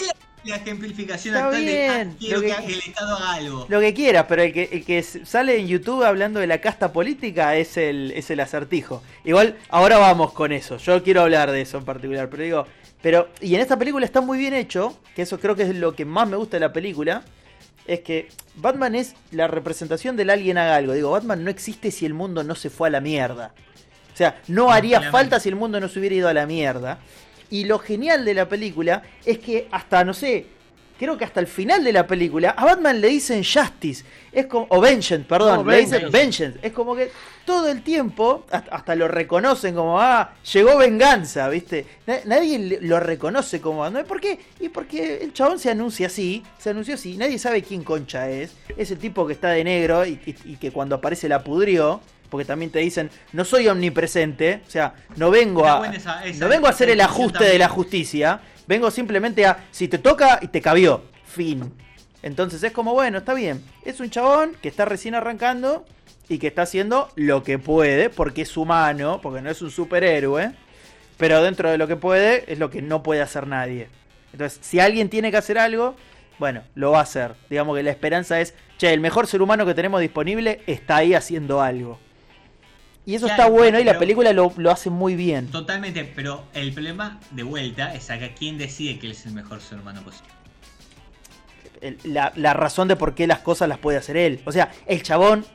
la, 0.44 0.56
ejemplificación 0.56 1.34
Está 1.34 1.46
actual 1.48 1.66
de 1.66 1.70
bien, 1.70 2.10
ah, 2.12 2.16
quiero 2.18 2.36
lo 2.36 2.42
que, 2.42 2.64
que- 2.66 2.72
el 2.72 2.78
Estado 2.78 3.16
haga 3.16 3.32
algo. 3.34 3.66
Lo 3.68 3.78
que 3.80 3.92
quieras, 3.92 4.24
pero 4.26 4.42
el 4.42 4.52
que, 4.54 4.70
el 4.72 4.84
que 4.86 5.02
sale 5.02 5.58
en 5.58 5.68
YouTube 5.68 6.02
hablando 6.02 6.40
de 6.40 6.46
la 6.46 6.62
casta 6.62 6.94
política 6.94 7.56
es 7.56 7.76
el, 7.76 8.12
es 8.16 8.30
el 8.30 8.40
acertijo. 8.40 9.02
Igual, 9.26 9.58
ahora 9.68 9.98
vamos 9.98 10.32
con 10.32 10.50
eso. 10.52 10.78
Yo 10.78 11.02
quiero 11.02 11.20
hablar 11.20 11.50
de 11.50 11.60
eso 11.60 11.76
en 11.76 11.84
particular, 11.84 12.30
pero 12.30 12.42
digo. 12.42 12.66
Pero, 13.02 13.28
y 13.40 13.54
en 13.54 13.60
esta 13.60 13.78
película 13.78 14.04
está 14.04 14.20
muy 14.20 14.38
bien 14.38 14.54
hecho, 14.54 14.98
que 15.14 15.22
eso 15.22 15.40
creo 15.40 15.56
que 15.56 15.62
es 15.62 15.74
lo 15.74 15.94
que 15.94 16.04
más 16.04 16.28
me 16.28 16.36
gusta 16.36 16.56
de 16.56 16.60
la 16.60 16.72
película. 16.72 17.22
Es 17.86 18.00
que 18.00 18.28
Batman 18.56 18.94
es 18.94 19.14
la 19.30 19.48
representación 19.48 20.16
del 20.16 20.30
alguien 20.30 20.58
haga 20.58 20.76
algo. 20.76 20.92
Digo, 20.92 21.10
Batman 21.10 21.42
no 21.42 21.50
existe 21.50 21.90
si 21.90 22.06
el 22.06 22.14
mundo 22.14 22.44
no 22.44 22.54
se 22.54 22.70
fue 22.70 22.88
a 22.88 22.90
la 22.90 23.00
mierda. 23.00 23.54
O 24.12 24.16
sea, 24.16 24.40
no 24.48 24.70
haría 24.70 25.10
falta 25.10 25.40
si 25.40 25.48
el 25.48 25.56
mundo 25.56 25.80
no 25.80 25.88
se 25.88 25.98
hubiera 25.98 26.14
ido 26.14 26.28
a 26.28 26.34
la 26.34 26.46
mierda. 26.46 26.98
Y 27.48 27.64
lo 27.64 27.78
genial 27.78 28.24
de 28.24 28.34
la 28.34 28.48
película 28.48 29.02
es 29.24 29.38
que 29.38 29.66
hasta, 29.72 30.04
no 30.04 30.14
sé, 30.14 30.46
creo 31.00 31.16
que 31.16 31.24
hasta 31.24 31.40
el 31.40 31.46
final 31.46 31.82
de 31.82 31.92
la 31.94 32.06
película, 32.06 32.50
a 32.50 32.64
Batman 32.66 33.00
le 33.00 33.08
dicen 33.08 33.42
Justice. 33.42 34.04
Es 34.30 34.44
como, 34.46 34.66
o 34.68 34.80
Vengeance, 34.82 35.26
perdón, 35.26 35.64
No, 35.64 35.70
le 35.72 35.78
dicen 35.78 36.10
Vengeance. 36.12 36.58
Es 36.62 36.72
como 36.72 36.94
que 36.94 37.10
todo 37.46 37.68
el 37.68 37.82
tiempo, 37.82 38.44
hasta, 38.50 38.94
lo 38.94 39.08
reconocen 39.08 39.74
como, 39.74 39.98
ah, 40.00 40.34
llegó 40.52 40.76
venganza, 40.76 41.48
¿viste? 41.48 41.86
Na- 42.06 42.20
nadie 42.26 42.78
lo 42.82 43.00
reconoce 43.00 43.60
como 43.62 43.80
Batman. 43.80 44.04
¿Por 44.06 44.20
qué? 44.20 44.38
Y 44.60 44.68
porque 44.68 45.16
el 45.22 45.32
chabón 45.32 45.58
se 45.58 45.70
anuncia 45.70 46.06
así, 46.08 46.42
se 46.58 46.68
anunció 46.70 46.94
así, 46.96 47.16
nadie 47.16 47.38
sabe 47.38 47.62
quién 47.62 47.82
concha 47.82 48.28
es. 48.28 48.54
Es 48.76 48.90
el 48.90 48.98
tipo 48.98 49.26
que 49.26 49.32
está 49.32 49.48
de 49.48 49.64
negro 49.64 50.04
y, 50.04 50.20
y- 50.26 50.52
y 50.52 50.56
que 50.58 50.70
cuando 50.70 50.96
aparece 50.96 51.28
la 51.28 51.42
pudrió. 51.42 52.00
Porque 52.28 52.44
también 52.44 52.70
te 52.70 52.78
dicen, 52.78 53.10
no 53.32 53.44
soy 53.44 53.66
omnipresente, 53.66 54.62
o 54.64 54.70
sea, 54.70 54.94
no 55.16 55.32
vengo 55.32 55.66
a, 55.66 55.78
buena 55.78 55.96
esa- 55.96 56.24
esa- 56.24 56.38
no 56.44 56.48
vengo 56.48 56.68
a 56.68 56.70
hacer 56.70 56.88
el 56.88 57.00
ajuste 57.00 57.42
de 57.42 57.58
la 57.58 57.68
justicia, 57.68 58.40
vengo 58.70 58.88
simplemente 58.92 59.44
a, 59.46 59.64
si 59.72 59.88
te 59.88 59.98
toca 59.98 60.38
y 60.40 60.46
te 60.46 60.60
cabió, 60.60 61.02
fin. 61.24 61.72
Entonces 62.22 62.62
es 62.62 62.70
como, 62.70 62.92
bueno, 62.92 63.18
está 63.18 63.34
bien. 63.34 63.64
Es 63.84 63.98
un 63.98 64.10
chabón 64.10 64.52
que 64.62 64.68
está 64.68 64.84
recién 64.84 65.16
arrancando 65.16 65.84
y 66.28 66.38
que 66.38 66.46
está 66.46 66.62
haciendo 66.62 67.10
lo 67.16 67.42
que 67.42 67.58
puede, 67.58 68.10
porque 68.10 68.42
es 68.42 68.56
humano, 68.56 69.18
porque 69.20 69.42
no 69.42 69.50
es 69.50 69.60
un 69.60 69.72
superhéroe, 69.72 70.52
pero 71.16 71.42
dentro 71.42 71.68
de 71.68 71.78
lo 71.78 71.88
que 71.88 71.96
puede 71.96 72.44
es 72.46 72.60
lo 72.60 72.70
que 72.70 72.80
no 72.80 73.02
puede 73.02 73.22
hacer 73.22 73.48
nadie. 73.48 73.88
Entonces, 74.32 74.60
si 74.62 74.78
alguien 74.78 75.08
tiene 75.08 75.32
que 75.32 75.38
hacer 75.38 75.58
algo, 75.58 75.96
bueno, 76.38 76.62
lo 76.76 76.92
va 76.92 77.00
a 77.00 77.02
hacer. 77.02 77.34
Digamos 77.50 77.76
que 77.76 77.82
la 77.82 77.90
esperanza 77.90 78.40
es, 78.40 78.54
che, 78.78 78.92
el 78.92 79.00
mejor 79.00 79.26
ser 79.26 79.42
humano 79.42 79.66
que 79.66 79.74
tenemos 79.74 80.00
disponible 80.00 80.60
está 80.68 80.98
ahí 80.98 81.14
haciendo 81.14 81.60
algo. 81.60 81.98
Y 83.06 83.14
eso 83.14 83.26
Claro, 83.26 83.42
está 83.42 83.50
bueno 83.52 83.80
y 83.80 83.84
la 83.84 83.98
película 83.98 84.32
lo, 84.32 84.52
lo 84.56 84.70
hace 84.70 84.90
muy 84.90 85.16
bien. 85.16 85.48
Totalmente, 85.50 86.04
pero 86.04 86.44
el 86.52 86.72
problema 86.72 87.18
de 87.30 87.42
vuelta 87.42 87.94
es 87.94 88.10
acá 88.10 88.28
quién 88.38 88.58
decide 88.58 88.98
que 88.98 89.06
él 89.06 89.12
es 89.12 89.26
el 89.26 89.32
mejor 89.32 89.60
ser 89.60 89.78
humano 89.78 90.02
posible. 90.02 90.30
el- 91.80 91.98
la, 92.04 92.32
la 92.36 92.52
razón 92.52 92.88
de 92.88 92.96
por 92.96 93.14
qué 93.14 93.26
las 93.26 93.38
cosas 93.40 93.68
las 93.68 93.78
puede 93.78 93.96
hacer 93.98 94.16
él. 94.18 94.40
O 94.44 94.52
sea, 94.52 94.70
el 94.86 95.02
chabón, 95.02 95.46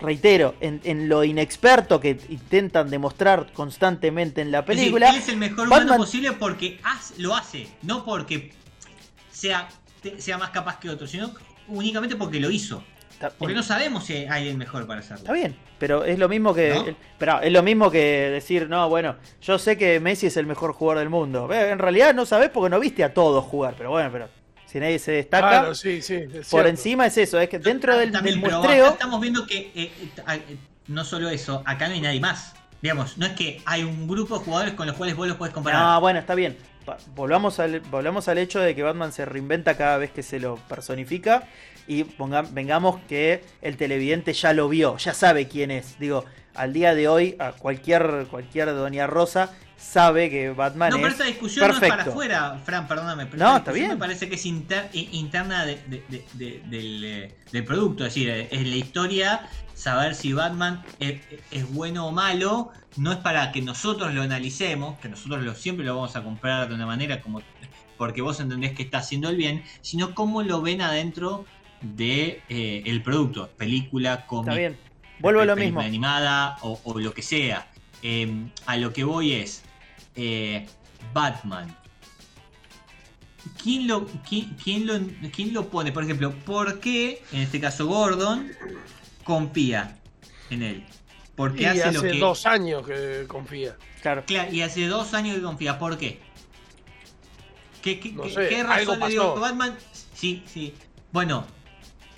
reitero, 0.00 0.54
en, 0.60 0.80
en 0.84 1.08
lo 1.10 1.24
inexperto 1.24 2.00
que 2.00 2.18
intentan 2.30 2.88
demostrar 2.88 3.52
constantemente 3.52 4.40
en 4.40 4.50
la 4.50 4.60
Es 4.60 4.66
decir, 4.66 4.80
película, 4.84 5.10
él 5.10 5.16
es 5.16 5.28
el 5.28 5.36
mejor 5.36 5.68
Batman- 5.68 5.82
humano 5.88 5.96
posible 6.04 6.32
porque 6.32 6.80
lo 7.18 7.34
hace, 7.36 7.68
no 7.82 8.02
porque 8.04 8.52
sea, 9.30 9.68
sea 10.18 10.38
más 10.38 10.50
capaz 10.50 10.78
que 10.80 10.88
otro, 10.88 11.06
sino 11.06 11.32
únicamente 11.68 12.16
porque 12.16 12.40
lo 12.40 12.50
hizo. 12.50 12.82
Está, 13.26 13.38
Porque 13.38 13.54
no 13.54 13.62
sabemos 13.62 14.04
si 14.04 14.14
hay 14.14 14.28
alguien 14.28 14.58
mejor 14.58 14.86
para 14.86 15.00
hacerlo. 15.00 15.18
está 15.18 15.32
bien, 15.32 15.56
pero 15.78 16.04
es 16.04 16.18
lo 16.18 16.28
mismo 16.28 16.54
que 16.54 16.94
pero 17.18 17.40
es 17.40 17.52
lo 17.52 17.62
mismo 17.62 17.90
que 17.90 18.30
decir, 18.30 18.68
no, 18.68 18.88
bueno, 18.88 19.16
yo 19.42 19.58
sé 19.58 19.76
que 19.76 20.00
Messi 20.00 20.26
es 20.26 20.36
el 20.36 20.46
mejor 20.46 20.72
jugador 20.72 21.00
del 21.00 21.10
mundo. 21.10 21.52
En 21.52 21.78
realidad 21.78 22.14
no 22.14 22.26
sabés 22.26 22.50
porque 22.50 22.70
no 22.70 22.80
viste 22.80 23.04
a 23.04 23.12
todos 23.14 23.44
jugar, 23.44 23.74
pero 23.76 23.90
bueno, 23.90 24.10
pero 24.12 24.28
si 24.66 24.80
nadie 24.80 24.98
se 24.98 25.12
destaca, 25.12 25.48
Claro, 25.48 25.74
sí, 25.74 26.02
sí. 26.02 26.18
por 26.18 26.44
cierto. 26.44 26.68
encima 26.68 27.06
es 27.06 27.16
eso, 27.18 27.38
es 27.38 27.48
que 27.48 27.58
dentro 27.58 27.96
del, 27.96 28.10
También, 28.10 28.40
del 28.40 28.50
muestreo, 28.50 28.86
acá 28.86 28.94
estamos 28.94 29.20
viendo 29.20 29.46
que 29.46 29.70
eh, 29.74 29.92
eh, 30.28 30.56
no 30.88 31.04
solo 31.04 31.28
eso, 31.28 31.62
acá 31.64 31.88
no 31.88 31.94
hay 31.94 32.00
nadie 32.00 32.20
más. 32.20 32.54
Digamos, 32.82 33.16
no 33.16 33.24
es 33.24 33.32
que 33.32 33.62
hay 33.64 33.82
un 33.82 34.06
grupo 34.06 34.38
de 34.38 34.44
jugadores 34.44 34.74
con 34.74 34.86
los 34.86 34.96
cuales 34.96 35.16
vos 35.16 35.26
los 35.26 35.36
podés 35.38 35.54
comparar. 35.54 35.80
No, 35.80 36.00
bueno, 36.00 36.18
está 36.18 36.34
bien. 36.34 36.56
Volvamos 37.14 37.58
al, 37.58 37.80
volvamos 37.80 38.28
al 38.28 38.36
hecho 38.36 38.60
de 38.60 38.74
que 38.74 38.82
Batman 38.82 39.10
se 39.10 39.24
reinventa 39.24 39.74
cada 39.76 39.96
vez 39.96 40.10
que 40.10 40.22
se 40.22 40.38
lo 40.38 40.56
personifica. 40.56 41.44
Y 41.86 42.04
ponga- 42.04 42.42
vengamos 42.50 43.00
que 43.08 43.42
el 43.62 43.76
televidente 43.76 44.32
ya 44.32 44.52
lo 44.52 44.68
vio, 44.68 44.96
ya 44.96 45.12
sabe 45.14 45.48
quién 45.48 45.70
es. 45.70 45.98
Digo, 45.98 46.24
al 46.54 46.72
día 46.72 46.94
de 46.94 47.08
hoy, 47.08 47.36
a 47.38 47.52
cualquier, 47.52 48.26
cualquier 48.30 48.68
Doña 48.74 49.06
Rosa 49.06 49.52
sabe 49.76 50.30
que 50.30 50.50
Batman 50.50 50.90
No, 50.90 50.96
es 50.96 51.02
pero 51.02 51.12
esta 51.12 51.24
discusión 51.24 51.68
no 51.68 51.74
es 51.74 51.80
para 51.80 52.04
afuera, 52.04 52.58
Fran, 52.64 52.88
perdóname. 52.88 53.26
Pero 53.26 53.44
No, 53.44 53.56
está 53.58 53.72
bien. 53.72 53.88
Me 53.88 53.96
parece 53.96 54.28
que 54.28 54.36
es 54.36 54.46
inter- 54.46 54.88
interna 54.92 55.66
de- 55.66 55.76
de- 55.88 56.04
de- 56.08 56.24
de- 56.32 56.62
del, 56.66 57.04
eh, 57.04 57.34
del 57.52 57.64
producto. 57.64 58.06
Es 58.06 58.14
decir, 58.14 58.30
es 58.30 58.66
la 58.66 58.76
historia, 58.76 59.48
saber 59.74 60.14
si 60.14 60.32
Batman 60.32 60.82
es, 61.00 61.20
es 61.50 61.70
bueno 61.74 62.06
o 62.06 62.12
malo. 62.12 62.70
No 62.96 63.10
es 63.12 63.18
para 63.18 63.50
que 63.52 63.60
nosotros 63.60 64.14
lo 64.14 64.22
analicemos, 64.22 64.98
que 65.00 65.08
nosotros 65.08 65.42
lo, 65.42 65.54
siempre 65.54 65.84
lo 65.84 65.96
vamos 65.96 66.14
a 66.16 66.22
comprar 66.22 66.68
de 66.68 66.74
una 66.76 66.86
manera 66.86 67.20
como 67.20 67.42
porque 67.98 68.22
vos 68.22 68.40
entendés 68.40 68.72
que 68.72 68.82
está 68.84 68.98
haciendo 68.98 69.28
el 69.28 69.36
bien, 69.36 69.62
sino 69.80 70.14
cómo 70.14 70.42
lo 70.42 70.62
ven 70.62 70.80
adentro 70.82 71.44
de 71.84 72.42
eh, 72.48 72.82
el 72.86 73.02
producto, 73.02 73.48
película, 73.56 74.26
cómic, 74.26 74.48
Está 74.48 74.58
bien. 74.58 74.78
Vuelvo 75.20 75.40
a 75.40 75.44
lo 75.44 75.56
mismo. 75.56 75.80
animada 75.80 76.56
o, 76.62 76.80
o 76.84 76.98
lo 76.98 77.12
que 77.14 77.22
sea. 77.22 77.68
Eh, 78.02 78.46
a 78.66 78.76
lo 78.76 78.92
que 78.92 79.04
voy 79.04 79.32
es 79.32 79.62
eh, 80.16 80.66
Batman. 81.12 81.74
¿Quién 83.62 83.86
lo, 83.86 84.06
quién, 84.28 84.56
quién 84.62 84.86
lo, 84.86 84.98
quién 85.30 85.52
lo 85.52 85.68
pone? 85.68 85.92
Por 85.92 86.04
ejemplo, 86.04 86.32
¿por 86.32 86.80
qué, 86.80 87.22
en 87.32 87.40
este 87.42 87.60
caso 87.60 87.86
Gordon, 87.86 88.50
confía 89.22 89.98
en 90.50 90.62
él? 90.62 90.84
Porque 91.36 91.62
Y 91.62 91.66
hace 91.66 91.82
hace 91.84 91.92
lo 91.94 92.02
que... 92.02 92.18
dos 92.18 92.46
años 92.46 92.86
que 92.86 93.24
confía. 93.28 93.76
Claro. 94.02 94.24
Claro, 94.26 94.52
y 94.52 94.60
hace 94.62 94.86
dos 94.86 95.14
años 95.14 95.36
que 95.36 95.42
confía. 95.42 95.78
¿Por 95.78 95.98
qué? 95.98 96.20
¿Qué, 97.82 98.00
qué, 98.00 98.12
No 98.12 98.22
qué- 98.22 98.30
sé, 98.30 98.48
qué 98.48 98.60
algo 98.60 98.94
razón 98.94 99.00
le 99.10 99.34
que 99.34 99.40
Batman? 99.40 99.76
Sí, 100.14 100.42
sí. 100.46 100.74
Bueno, 101.12 101.46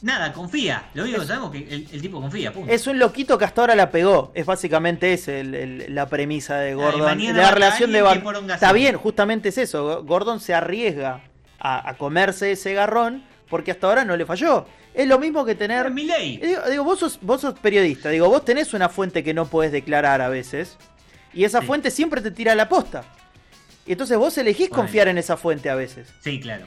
nada, 0.07 0.33
confía. 0.33 0.85
Lo 0.95 1.03
único 1.03 1.21
que 1.21 1.27
sabemos 1.27 1.55
es 1.55 1.63
que 1.65 1.75
el, 1.75 1.89
el 1.93 2.01
tipo 2.01 2.21
confía. 2.21 2.53
punto. 2.53 2.73
Es 2.73 2.87
un 2.87 2.99
loquito 2.99 3.37
que 3.37 3.45
hasta 3.45 3.61
ahora 3.61 3.75
la 3.75 3.91
pegó. 3.91 4.33
Es 4.35 4.47
básicamente 4.47 5.13
ese 5.13 5.41
el- 5.41 5.55
el- 5.55 5.95
la 5.95 6.09
premisa 6.09 6.57
de 6.59 6.75
Gordon. 6.75 7.37
la 7.37 7.51
relación 7.51 7.93
de 7.93 8.03
poronga 8.23 8.55
Está 8.55 8.73
bien, 8.73 8.97
justamente 8.97 9.51
es 9.51 9.59
eso. 9.59 10.03
Gordon 10.05 10.41
se 10.41 10.55
arriesga 10.55 11.21
a, 11.59 11.91
a 11.91 11.95
comerse 11.99 12.53
ese 12.53 12.73
garrón 12.73 13.25
porque 13.51 13.71
hasta 13.73 13.87
ahora 13.89 14.05
no 14.05 14.17
le 14.17 14.25
falló. 14.25 14.67
Es 14.95 15.07
lo 15.07 15.19
mismo 15.19 15.45
que 15.45 15.55
tener... 15.55 15.91
Mi 15.91 16.05
ley. 16.05 16.41
Eh, 16.43 16.47
Digo, 16.47 16.61
digo, 16.71 16.85
vos, 16.85 16.99
sos, 16.99 17.19
vos 17.21 17.41
sos 17.43 17.59
periodista, 17.59 18.09
digo, 18.09 18.29
vos 18.29 18.45
tenés 18.45 18.73
una 18.73 18.89
fuente 18.89 19.23
que 19.23 19.35
no 19.35 19.47
podés 19.47 19.71
declarar 19.71 20.23
a 20.23 20.29
veces, 20.31 20.79
y 21.35 21.45
esa 21.45 21.61
Sí. 21.61 21.67
fuente 21.67 21.91
siempre 21.91 22.23
te 22.23 22.31
tira 22.31 22.55
la 22.55 22.67
posta. 22.69 23.05
Y 23.87 23.93
entonces 23.93 24.17
vos 24.17 24.37
elegís 24.39 24.71
Bueno. 24.71 24.83
confiar 24.85 25.09
en 25.09 25.19
esa 25.19 25.37
fuente 25.37 25.69
a 25.71 25.75
veces. 25.75 26.09
Sí, 26.21 26.41
claro. 26.41 26.65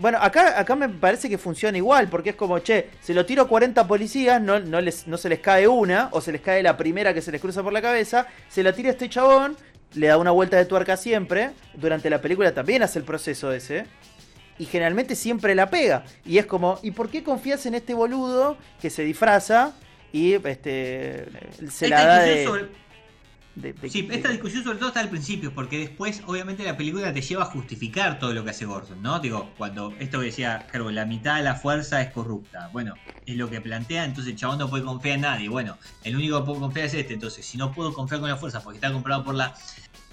Bueno, 0.00 0.16
acá, 0.18 0.58
acá 0.58 0.74
me 0.76 0.88
parece 0.88 1.28
que 1.28 1.36
funciona 1.36 1.76
igual, 1.76 2.08
porque 2.08 2.30
es 2.30 2.36
como, 2.36 2.58
che, 2.60 2.88
se 3.02 3.12
lo 3.12 3.26
tiro 3.26 3.42
a 3.42 3.48
40 3.48 3.86
policías, 3.86 4.40
no, 4.40 4.58
no, 4.58 4.80
les, 4.80 5.06
no 5.06 5.18
se 5.18 5.28
les 5.28 5.40
cae 5.40 5.68
una, 5.68 6.08
o 6.12 6.22
se 6.22 6.32
les 6.32 6.40
cae 6.40 6.62
la 6.62 6.78
primera 6.78 7.12
que 7.12 7.20
se 7.20 7.30
les 7.30 7.38
cruza 7.38 7.62
por 7.62 7.74
la 7.74 7.82
cabeza, 7.82 8.26
se 8.48 8.62
la 8.62 8.72
tira 8.72 8.88
a 8.88 8.92
este 8.92 9.10
chabón, 9.10 9.58
le 9.92 10.06
da 10.06 10.16
una 10.16 10.30
vuelta 10.30 10.56
de 10.56 10.64
tuerca 10.64 10.96
siempre, 10.96 11.50
durante 11.74 12.08
la 12.08 12.22
película 12.22 12.54
también 12.54 12.82
hace 12.82 12.98
el 12.98 13.04
proceso 13.04 13.52
ese, 13.52 13.84
y 14.58 14.64
generalmente 14.64 15.14
siempre 15.16 15.54
la 15.54 15.68
pega. 15.68 16.04
Y 16.24 16.38
es 16.38 16.46
como, 16.46 16.78
¿y 16.82 16.92
por 16.92 17.10
qué 17.10 17.22
confías 17.22 17.66
en 17.66 17.74
este 17.74 17.92
boludo 17.92 18.56
que 18.80 18.88
se 18.88 19.02
disfraza 19.04 19.74
y 20.12 20.32
este 20.46 21.26
se 21.70 21.88
la 21.88 22.06
da 22.06 22.18
de, 22.22 22.44
sobre- 22.46 22.68
de- 23.54 23.72
de- 23.72 23.90
Sí, 23.90 24.02
de- 24.02 24.14
esta 24.16 24.28
discusión 24.28 24.62
sobre 24.64 24.78
todo 24.78 24.88
está 24.88 25.00
al 25.00 25.08
principio, 25.10 25.52
porque 25.54 25.78
después, 25.78 26.22
obviamente, 26.26 26.64
la 26.64 26.76
película 26.76 27.12
te 27.12 27.20
lleva 27.22 27.42
a 27.42 27.46
justificar 27.46 28.18
todo 28.18 28.32
lo 28.32 28.44
que 28.44 28.50
hace 28.50 28.64
Gordon, 28.64 29.02
¿no? 29.02 29.18
Digo, 29.20 29.50
cuando 29.58 29.94
esto 29.98 30.20
que 30.20 30.26
decía 30.26 30.66
Gerbo, 30.70 30.90
la 30.90 31.04
mitad 31.04 31.36
de 31.36 31.42
la 31.42 31.54
fuerza 31.54 32.00
es 32.00 32.10
corrupta. 32.12 32.68
Bueno, 32.72 32.94
es 33.26 33.36
lo 33.36 33.48
que 33.50 33.60
plantea, 33.60 34.04
entonces 34.04 34.32
el 34.32 34.38
chabón 34.38 34.58
no 34.58 34.68
puede 34.68 34.82
confiar 34.84 35.14
en 35.16 35.20
nadie. 35.22 35.48
Bueno, 35.48 35.78
el 36.04 36.16
único 36.16 36.38
que 36.40 36.46
puedo 36.46 36.60
confiar 36.60 36.86
es 36.86 36.94
este, 36.94 37.14
entonces, 37.14 37.44
si 37.46 37.58
no 37.58 37.72
puedo 37.72 37.92
confiar 37.92 38.20
con 38.20 38.28
la 38.30 38.36
fuerza 38.36 38.60
porque 38.62 38.78
está 38.78 38.92
comprado 38.92 39.24
por 39.24 39.34
la 39.34 39.54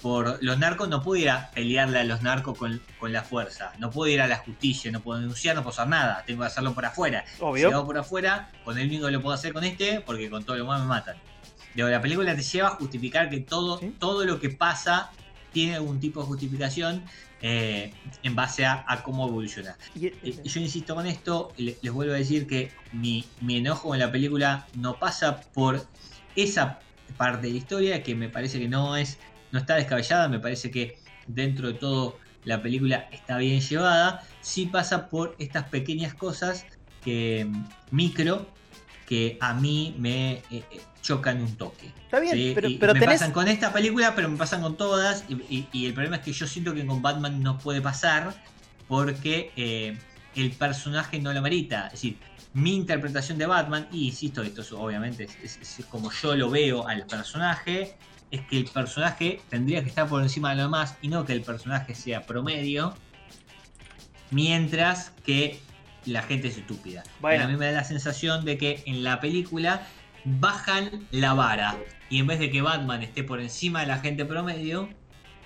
por 0.00 0.38
los 0.44 0.58
narcos, 0.60 0.88
no 0.88 1.02
puedo 1.02 1.20
ir 1.20 1.28
a 1.30 1.50
pelearle 1.50 1.98
a 1.98 2.04
los 2.04 2.22
narcos 2.22 2.56
con, 2.56 2.80
con 3.00 3.12
la 3.12 3.24
fuerza. 3.24 3.72
No 3.80 3.90
puedo 3.90 4.08
ir 4.12 4.20
a 4.20 4.28
la 4.28 4.36
justicia, 4.36 4.92
no 4.92 5.00
puedo 5.00 5.18
denunciar, 5.20 5.56
no 5.56 5.62
puedo 5.62 5.72
hacer 5.72 5.88
nada. 5.88 6.22
Tengo 6.24 6.42
que 6.42 6.46
hacerlo 6.46 6.72
por 6.72 6.84
afuera. 6.84 7.24
Obvio. 7.40 7.66
Si 7.66 7.70
lo 7.72 7.78
hago 7.78 7.86
por 7.86 7.98
afuera, 7.98 8.48
con 8.64 8.78
el 8.78 8.86
único 8.86 9.06
que 9.06 9.12
lo 9.12 9.20
puedo 9.20 9.34
hacer 9.34 9.52
con 9.52 9.64
este, 9.64 10.00
porque 10.00 10.30
con 10.30 10.44
todo 10.44 10.56
lo 10.56 10.62
demás 10.64 10.82
me 10.82 10.86
matan. 10.86 11.16
Digo, 11.78 11.88
la 11.90 12.02
película 12.02 12.34
te 12.34 12.42
lleva 12.42 12.66
a 12.66 12.70
justificar 12.72 13.30
que 13.30 13.38
todo, 13.38 13.78
Sí. 13.78 13.92
todo 14.00 14.24
lo 14.24 14.40
que 14.40 14.50
pasa 14.50 15.12
tiene 15.52 15.76
algún 15.76 16.00
tipo 16.00 16.18
de 16.20 16.26
justificación 16.26 17.04
eh, 17.40 17.94
en 18.24 18.34
base 18.34 18.66
a, 18.66 18.84
a 18.88 19.00
cómo 19.04 19.28
evoluciona. 19.28 19.76
y- 19.94 20.06
Eh, 20.08 20.42
yo 20.42 20.60
insisto 20.60 20.96
con 20.96 21.06
esto, 21.06 21.52
le- 21.56 21.78
les 21.80 21.92
vuelvo 21.92 22.14
a 22.14 22.16
decir 22.16 22.48
que 22.48 22.72
mi, 22.90 23.24
mi 23.42 23.58
enojo 23.58 23.94
en 23.94 24.00
la 24.00 24.10
película 24.10 24.66
no 24.74 24.98
pasa 24.98 25.40
por 25.54 25.86
esa 26.34 26.80
parte 27.16 27.46
de 27.46 27.52
la 27.52 27.58
historia 27.58 28.02
que 28.02 28.16
me 28.16 28.28
parece 28.28 28.58
que 28.58 28.66
no 28.66 28.96
es 28.96 29.18
no 29.52 29.60
está 29.60 29.76
descabellada, 29.76 30.26
me 30.28 30.40
parece 30.40 30.72
que 30.72 30.98
dentro 31.28 31.68
de 31.68 31.74
todo 31.74 32.18
la 32.44 32.60
película 32.60 33.08
está 33.12 33.38
bien 33.38 33.60
llevada, 33.60 34.26
sí 34.40 34.66
pasa 34.66 35.08
por 35.08 35.36
estas 35.38 35.68
pequeñas 35.68 36.12
cosas 36.14 36.66
que 37.04 37.46
mm, 37.48 37.64
micro 37.92 38.48
que 39.06 39.38
a 39.40 39.54
mí 39.54 39.94
me 39.98 40.42
eh, 40.50 40.64
chocan 41.02 41.40
un 41.42 41.56
toque. 41.56 41.86
Está 42.04 42.20
bien, 42.20 42.34
Sí, 42.34 42.52
pero, 42.54 42.94
me 42.94 43.00
tenés... 43.00 43.20
pasan 43.20 43.32
con 43.32 43.48
esta 43.48 43.72
película, 43.72 44.14
pero 44.14 44.28
me 44.28 44.36
pasan 44.36 44.60
con 44.62 44.76
todas. 44.76 45.24
Y, 45.28 45.34
y- 45.54 45.68
y 45.72 45.86
el 45.86 45.94
problema 45.94 46.16
es 46.16 46.22
que 46.22 46.32
yo 46.32 46.46
siento 46.46 46.74
que 46.74 46.84
con 46.86 47.00
Batman 47.02 47.42
no 47.42 47.58
puede 47.58 47.80
pasar 47.80 48.34
porque 48.88 49.52
eh, 49.56 49.98
el 50.34 50.52
personaje 50.52 51.18
no 51.20 51.32
lo 51.32 51.42
merita. 51.42 51.86
Es 51.86 51.92
decir, 51.92 52.18
mi 52.54 52.74
interpretación 52.74 53.38
de 53.38 53.46
Batman, 53.46 53.86
y 53.92 54.06
insisto, 54.06 54.42
esto 54.42 54.62
es, 54.62 54.72
obviamente 54.72 55.24
es, 55.24 55.58
es- 55.60 55.78
es 55.78 55.86
como 55.86 56.10
yo 56.12 56.34
lo 56.34 56.50
veo 56.50 56.86
al 56.88 57.06
personaje, 57.06 57.96
es 58.30 58.40
que 58.42 58.58
el 58.58 58.64
personaje 58.66 59.40
tendría 59.48 59.82
que 59.82 59.88
estar 59.88 60.06
por 60.08 60.22
encima 60.22 60.50
de 60.50 60.56
lo 60.56 60.62
demás 60.64 60.96
y 61.02 61.08
no 61.08 61.24
que 61.24 61.32
el 61.32 61.42
personaje 61.42 61.94
sea 61.94 62.26
promedio, 62.26 62.94
mientras 64.30 65.12
que 65.24 65.60
la 66.04 66.22
gente 66.22 66.48
es 66.48 66.56
estúpida. 66.58 67.02
Bueno. 67.20 67.44
A 67.44 67.48
mí 67.48 67.56
me 67.56 67.66
da 67.66 67.72
la 67.72 67.84
sensación 67.84 68.44
de 68.44 68.56
que 68.58 68.82
en 68.86 69.02
la 69.04 69.20
película 69.20 69.86
bajan 70.40 71.06
la 71.10 71.32
vara 71.34 71.78
y 72.10 72.18
en 72.18 72.26
vez 72.26 72.38
de 72.38 72.50
que 72.50 72.60
Batman 72.62 73.02
esté 73.02 73.24
por 73.24 73.40
encima 73.40 73.80
de 73.80 73.86
la 73.86 73.98
gente 73.98 74.24
promedio, 74.24 74.88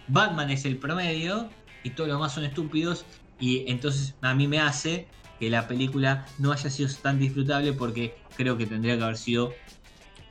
Batman 0.08 0.50
es 0.50 0.64
el 0.64 0.76
promedio 0.78 1.48
y 1.82 1.90
todos 1.90 2.08
los 2.08 2.18
demás 2.18 2.32
son 2.34 2.44
estúpidos 2.44 3.06
y 3.38 3.70
entonces 3.70 4.14
a 4.20 4.34
mí 4.34 4.46
me 4.48 4.60
hace 4.60 5.08
que 5.38 5.50
la 5.50 5.66
película 5.66 6.26
no 6.38 6.52
haya 6.52 6.70
sido 6.70 6.88
tan 7.02 7.18
disfrutable 7.18 7.72
porque 7.72 8.14
creo 8.36 8.56
que 8.56 8.66
tendría 8.66 8.96
que 8.96 9.02
haber 9.04 9.16
sido 9.16 9.54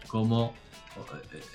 como 0.08 0.54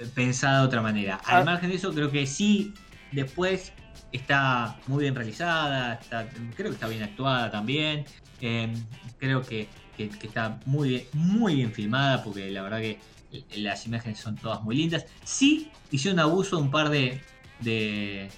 eh, 0.00 0.06
pensada 0.14 0.61
de 0.61 0.66
otra 0.66 0.80
manera. 0.82 1.16
Al 1.24 1.42
Ah. 1.42 1.44
margen 1.44 1.68
de 1.70 1.76
eso, 1.76 1.92
creo 1.92 2.11
que 2.11 2.26
sí, 2.26 2.72
después 3.12 3.72
está 4.12 4.78
muy 4.87 5.02
bien 5.02 5.14
realizada, 5.14 5.94
está- 5.94 6.26
creo 6.54 6.68
que 6.70 6.74
está 6.74 6.88
bien 6.88 7.02
actuada 7.02 7.50
también, 7.50 8.04
eh, 8.40 8.72
creo 9.18 9.42
que, 9.42 9.68
que- 9.96 10.11
está 10.26 10.61
muy 10.66 10.88
bien, 10.90 11.04
muy 11.12 11.56
bien 11.56 11.72
filmada 11.72 12.22
porque 12.22 12.50
la 12.50 12.62
verdad 12.62 12.80
que 12.80 12.98
las 13.56 13.87
imágenes 13.87 14.18
son 14.18 14.37
todas 14.37 14.62
muy 14.62 14.76
lindas. 14.76 15.06
Sí, 15.24 15.70
hicieron 15.90 16.20
abuso 16.20 16.56
de 16.56 16.62
un 16.62 16.70
par 16.70 16.88
de, 16.90 17.20
de, 17.61 18.30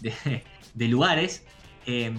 de, 0.00 0.12
de 0.74 0.88
lugares. 0.88 1.44
eh, 1.86 2.12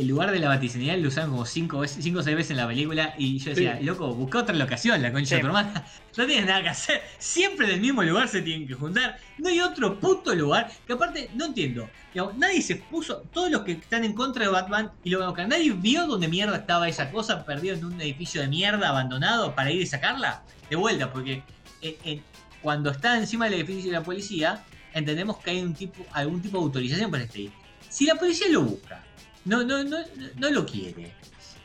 el 0.00 0.06
lugar 0.06 0.30
de 0.30 0.38
la 0.38 0.48
batiseñal 0.48 1.02
lo 1.02 1.08
usaron 1.08 1.30
como 1.30 1.44
5 1.44 1.80
veces, 1.80 2.04
cinco 2.04 2.20
o 2.20 2.22
6 2.22 2.36
veces 2.36 2.52
en 2.52 2.58
la 2.58 2.68
película 2.68 3.14
y 3.18 3.38
yo 3.38 3.50
decía, 3.50 3.78
Sí. 3.78 3.84
loco, 3.84 4.14
busca 4.14 4.38
otra 4.38 4.54
locación, 4.54 5.02
la 5.02 5.12
concha 5.12 5.30
Sí. 5.30 5.34
de 5.36 5.40
tu 5.40 5.46
hermana. 5.48 5.84
No 6.16 6.26
tienes 6.26 6.46
nada 6.46 6.62
que 6.62 6.68
hacer. 6.70 7.02
Siempre 7.18 7.66
del 7.68 7.80
mismo 7.80 8.02
lugar 8.02 8.26
se 8.28 8.42
tienen 8.42 8.66
que 8.66 8.74
juntar. 8.74 9.18
No 9.38 9.48
hay 9.48 9.60
otro 9.60 10.00
puto 10.00 10.34
lugar. 10.34 10.68
Que 10.84 10.94
aparte, 10.94 11.30
no 11.34 11.44
entiendo. 11.44 11.88
Digamos, 12.12 12.36
nadie 12.36 12.60
se 12.60 12.74
puso. 12.74 13.18
Todos 13.32 13.52
los 13.52 13.62
que 13.62 13.72
están 13.72 14.02
en 14.04 14.14
contra 14.14 14.44
de 14.44 14.50
Batman 14.50 14.90
y 15.04 15.10
lo 15.10 15.24
buscar. 15.24 15.46
Nadie 15.46 15.70
vio 15.72 16.06
dónde 16.08 16.26
mierda 16.26 16.56
estaba 16.56 16.88
esa 16.88 17.12
cosa 17.12 17.44
perdido 17.44 17.76
en 17.76 17.84
un 17.84 18.00
edificio 18.00 18.40
de 18.40 18.48
mierda 18.48 18.88
abandonado 18.88 19.54
para 19.54 19.70
ir 19.70 19.80
y 19.80 19.86
sacarla. 19.86 20.42
De 20.68 20.74
vuelta, 20.74 21.12
porque 21.12 21.42
eh, 21.82 21.98
eh, 22.04 22.20
cuando 22.62 22.90
está 22.90 23.16
encima 23.16 23.44
del 23.44 23.54
edificio 23.60 23.92
de 23.92 23.98
la 23.98 24.02
policía, 24.04 24.64
entendemos 24.94 25.36
que 25.38 25.50
hay 25.50 25.60
un 25.62 25.74
tipo, 25.74 26.04
algún 26.12 26.42
tipo 26.42 26.58
de 26.58 26.64
autorización 26.64 27.10
para 27.12 27.22
este. 27.24 27.50
Si 27.88 28.06
la 28.06 28.16
policía 28.16 28.48
lo 28.50 28.62
busca, 28.62 29.04
no, 29.48 29.64
no, 29.64 29.82
no, 29.84 29.98
no- 30.36 30.50
lo 30.50 30.64
quiere. 30.66 31.12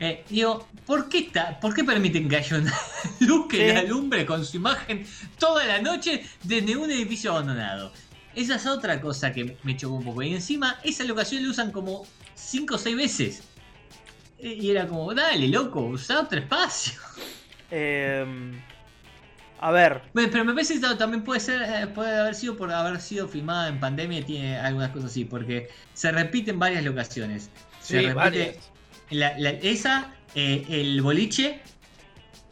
Eh, 0.00 0.24
digo, 0.28 0.66
¿por 0.86 1.08
qué, 1.08 1.18
está, 1.18 1.60
¿por 1.60 1.72
qué 1.72 1.84
permiten 1.84 2.28
que 2.28 2.36
haya 2.36 2.58
una 2.58 2.74
luz 3.20 3.46
que 3.48 3.72
la 3.72 3.80
alumbre 3.80 4.26
con 4.26 4.44
su 4.44 4.56
imagen 4.56 5.06
toda 5.38 5.64
la 5.64 5.80
noche 5.80 6.24
desde 6.42 6.76
un 6.76 6.90
edificio 6.90 7.30
abandonado? 7.32 7.92
Esa 8.34 8.56
es 8.56 8.66
otra 8.66 9.00
cosa 9.00 9.32
que 9.32 9.56
me 9.62 9.76
chocó 9.76 9.94
un 9.94 10.04
poco. 10.04 10.22
Y 10.22 10.34
encima, 10.34 10.80
esa 10.82 11.04
locación 11.04 11.44
la 11.44 11.50
usan 11.50 11.70
como 11.70 12.04
5 12.34 12.74
o 12.74 12.78
6 12.78 12.96
veces. 12.96 13.42
Eh, 14.40 14.58
Y 14.60 14.70
era 14.72 14.88
como, 14.88 15.14
dale, 15.14 15.46
loco, 15.46 15.80
usa 15.82 16.20
otro 16.22 16.40
espacio. 16.40 16.94
em, 17.70 18.60
a 19.60 19.70
ver, 19.70 20.02
Bueno, 20.12 20.28
pero 20.32 20.44
me 20.44 20.52
parece 20.52 20.80
que 20.80 20.94
también 20.96 21.22
puede 21.22 21.38
ser, 21.40 21.62
eh, 21.62 21.86
puede 21.86 22.18
haber 22.18 22.34
sido 22.34 22.56
por 22.56 22.70
haber 22.72 23.00
sido 23.00 23.28
filmada 23.28 23.68
en 23.68 23.78
pandemia 23.78 24.18
y 24.18 24.22
tiene 24.24 24.58
algunas 24.58 24.90
cosas 24.90 25.12
así, 25.12 25.24
porque 25.24 25.68
se 25.94 26.10
repiten 26.10 26.58
varias 26.58 26.84
locaciones. 26.84 27.48
Se 27.84 28.00
Sí, 28.00 28.06
repite 28.06 28.14
varias. 28.14 28.56
la- 29.10 29.38
la- 29.38 29.50
esa, 29.50 30.14
eh, 30.34 30.64
el 30.70 31.02
boliche, 31.02 31.60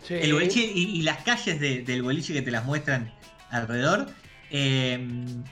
Sí. 0.07 0.15
el 0.15 0.35
boliche 0.35 0.61
y, 0.61 0.99
y 0.99 1.03
las 1.03 1.23
calles 1.25 1.59
de- 1.59 1.83
del 1.83 2.03
boliche 2.03 2.33
que 2.35 2.43
te 2.43 2.51
las 2.51 2.65
muestran 2.65 3.13
alrededor. 3.51 4.13
eh, 4.55 5.01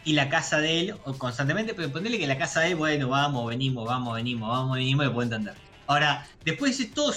y 0.05 0.13
la 0.13 0.29
casa 0.29 0.59
de 0.61 0.79
él 0.81 0.95
constantemente, 1.17 1.73
pero 1.73 1.91
ponerle 1.91 2.19
que 2.19 2.27
la 2.27 2.37
casa 2.37 2.61
de 2.61 2.69
él, 2.73 2.75
bueno, 2.77 3.09
vamos, 3.09 3.49
venimos, 3.49 3.87
vamos, 3.87 4.15
venimos, 4.15 4.47
vamos, 4.51 4.77
venimos, 4.77 5.07
lo 5.07 5.15
puedo 5.15 5.25
entender. 5.25 5.55
Ahora, 5.87 6.27
después 6.45 6.77
de 6.77 6.85
todo 6.85 7.11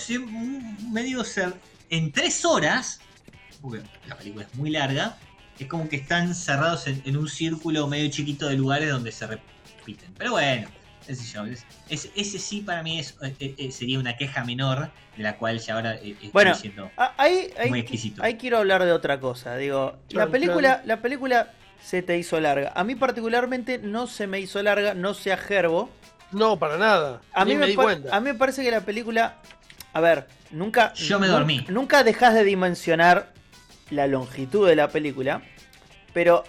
medio 0.93 1.25
ser 1.25 1.53
en 1.89 2.13
tres 2.13 2.45
horas, 2.45 3.01
porque 3.61 3.81
la 4.07 4.17
película 4.17 4.45
es 4.49 4.55
muy 4.57 4.69
larga, 4.69 5.17
es 5.59 5.67
como 5.67 5.89
que 5.89 5.97
están 5.97 6.33
cerrados 6.33 6.87
en, 6.87 7.01
en 7.03 7.17
un 7.17 7.27
círculo 7.27 7.85
medio 7.89 8.09
chiquito 8.09 8.47
de 8.47 8.55
lugares 8.55 8.89
donde 8.89 9.11
se 9.11 9.27
repiten. 9.27 10.13
Pero 10.17 10.31
bueno, 10.31 10.69
es- 11.07 11.65
es- 11.89 12.09
ese 12.15 12.39
sí 12.39 12.61
para 12.61 12.83
mí 12.83 12.99
es, 12.99 13.15
eh, 13.21 13.55
eh, 13.57 13.71
sería 13.71 13.99
una 13.99 14.15
queja 14.17 14.43
menor, 14.43 14.89
de 15.17 15.23
la 15.23 15.37
cual 15.37 15.59
ya 15.59 15.75
ahora 15.75 15.95
eh, 15.95 16.11
estoy 16.13 16.29
Bueno, 16.31 16.55
ahí, 17.17 17.49
ahí, 17.57 17.69
Muy 17.69 17.79
exquisito. 17.79 18.23
ahí 18.23 18.35
quiero 18.35 18.57
hablar 18.57 18.83
de 18.83 18.91
otra 18.91 19.19
cosa. 19.19 19.55
Digo, 19.57 19.97
la 20.09 20.27
película, 20.27 20.81
la 20.85 21.01
película 21.01 21.51
se 21.81 22.01
te 22.01 22.17
hizo 22.17 22.39
larga. 22.39 22.71
A 22.75 22.83
mí 22.83 22.95
particularmente 22.95 23.77
no 23.77 24.07
se 24.07 24.27
me 24.27 24.39
hizo 24.39 24.61
larga, 24.63 24.93
no 24.93 25.13
sea 25.13 25.37
Gerbo. 25.37 25.89
No, 26.31 26.57
para 26.57 26.77
nada. 26.77 27.21
A 27.33 27.45
mí, 27.45 27.55
me 27.55 27.67
di 27.67 27.75
cuenta. 27.75 28.15
a 28.15 28.19
mí 28.19 28.31
me 28.31 28.33
parece 28.35 28.63
que 28.63 28.71
la 28.71 28.81
película. 28.81 29.35
A 29.93 29.99
ver, 30.01 30.27
nunca. 30.49 30.93
Yo 30.93 31.19
me 31.19 31.27
dormí. 31.27 31.63
Nunca 31.69 32.03
dejas 32.03 32.33
de 32.33 32.43
dimensionar 32.43 33.31
la 33.91 34.07
longitud 34.07 34.67
de 34.67 34.75
la 34.75 34.87
película. 34.87 35.43
Pero 36.13 36.43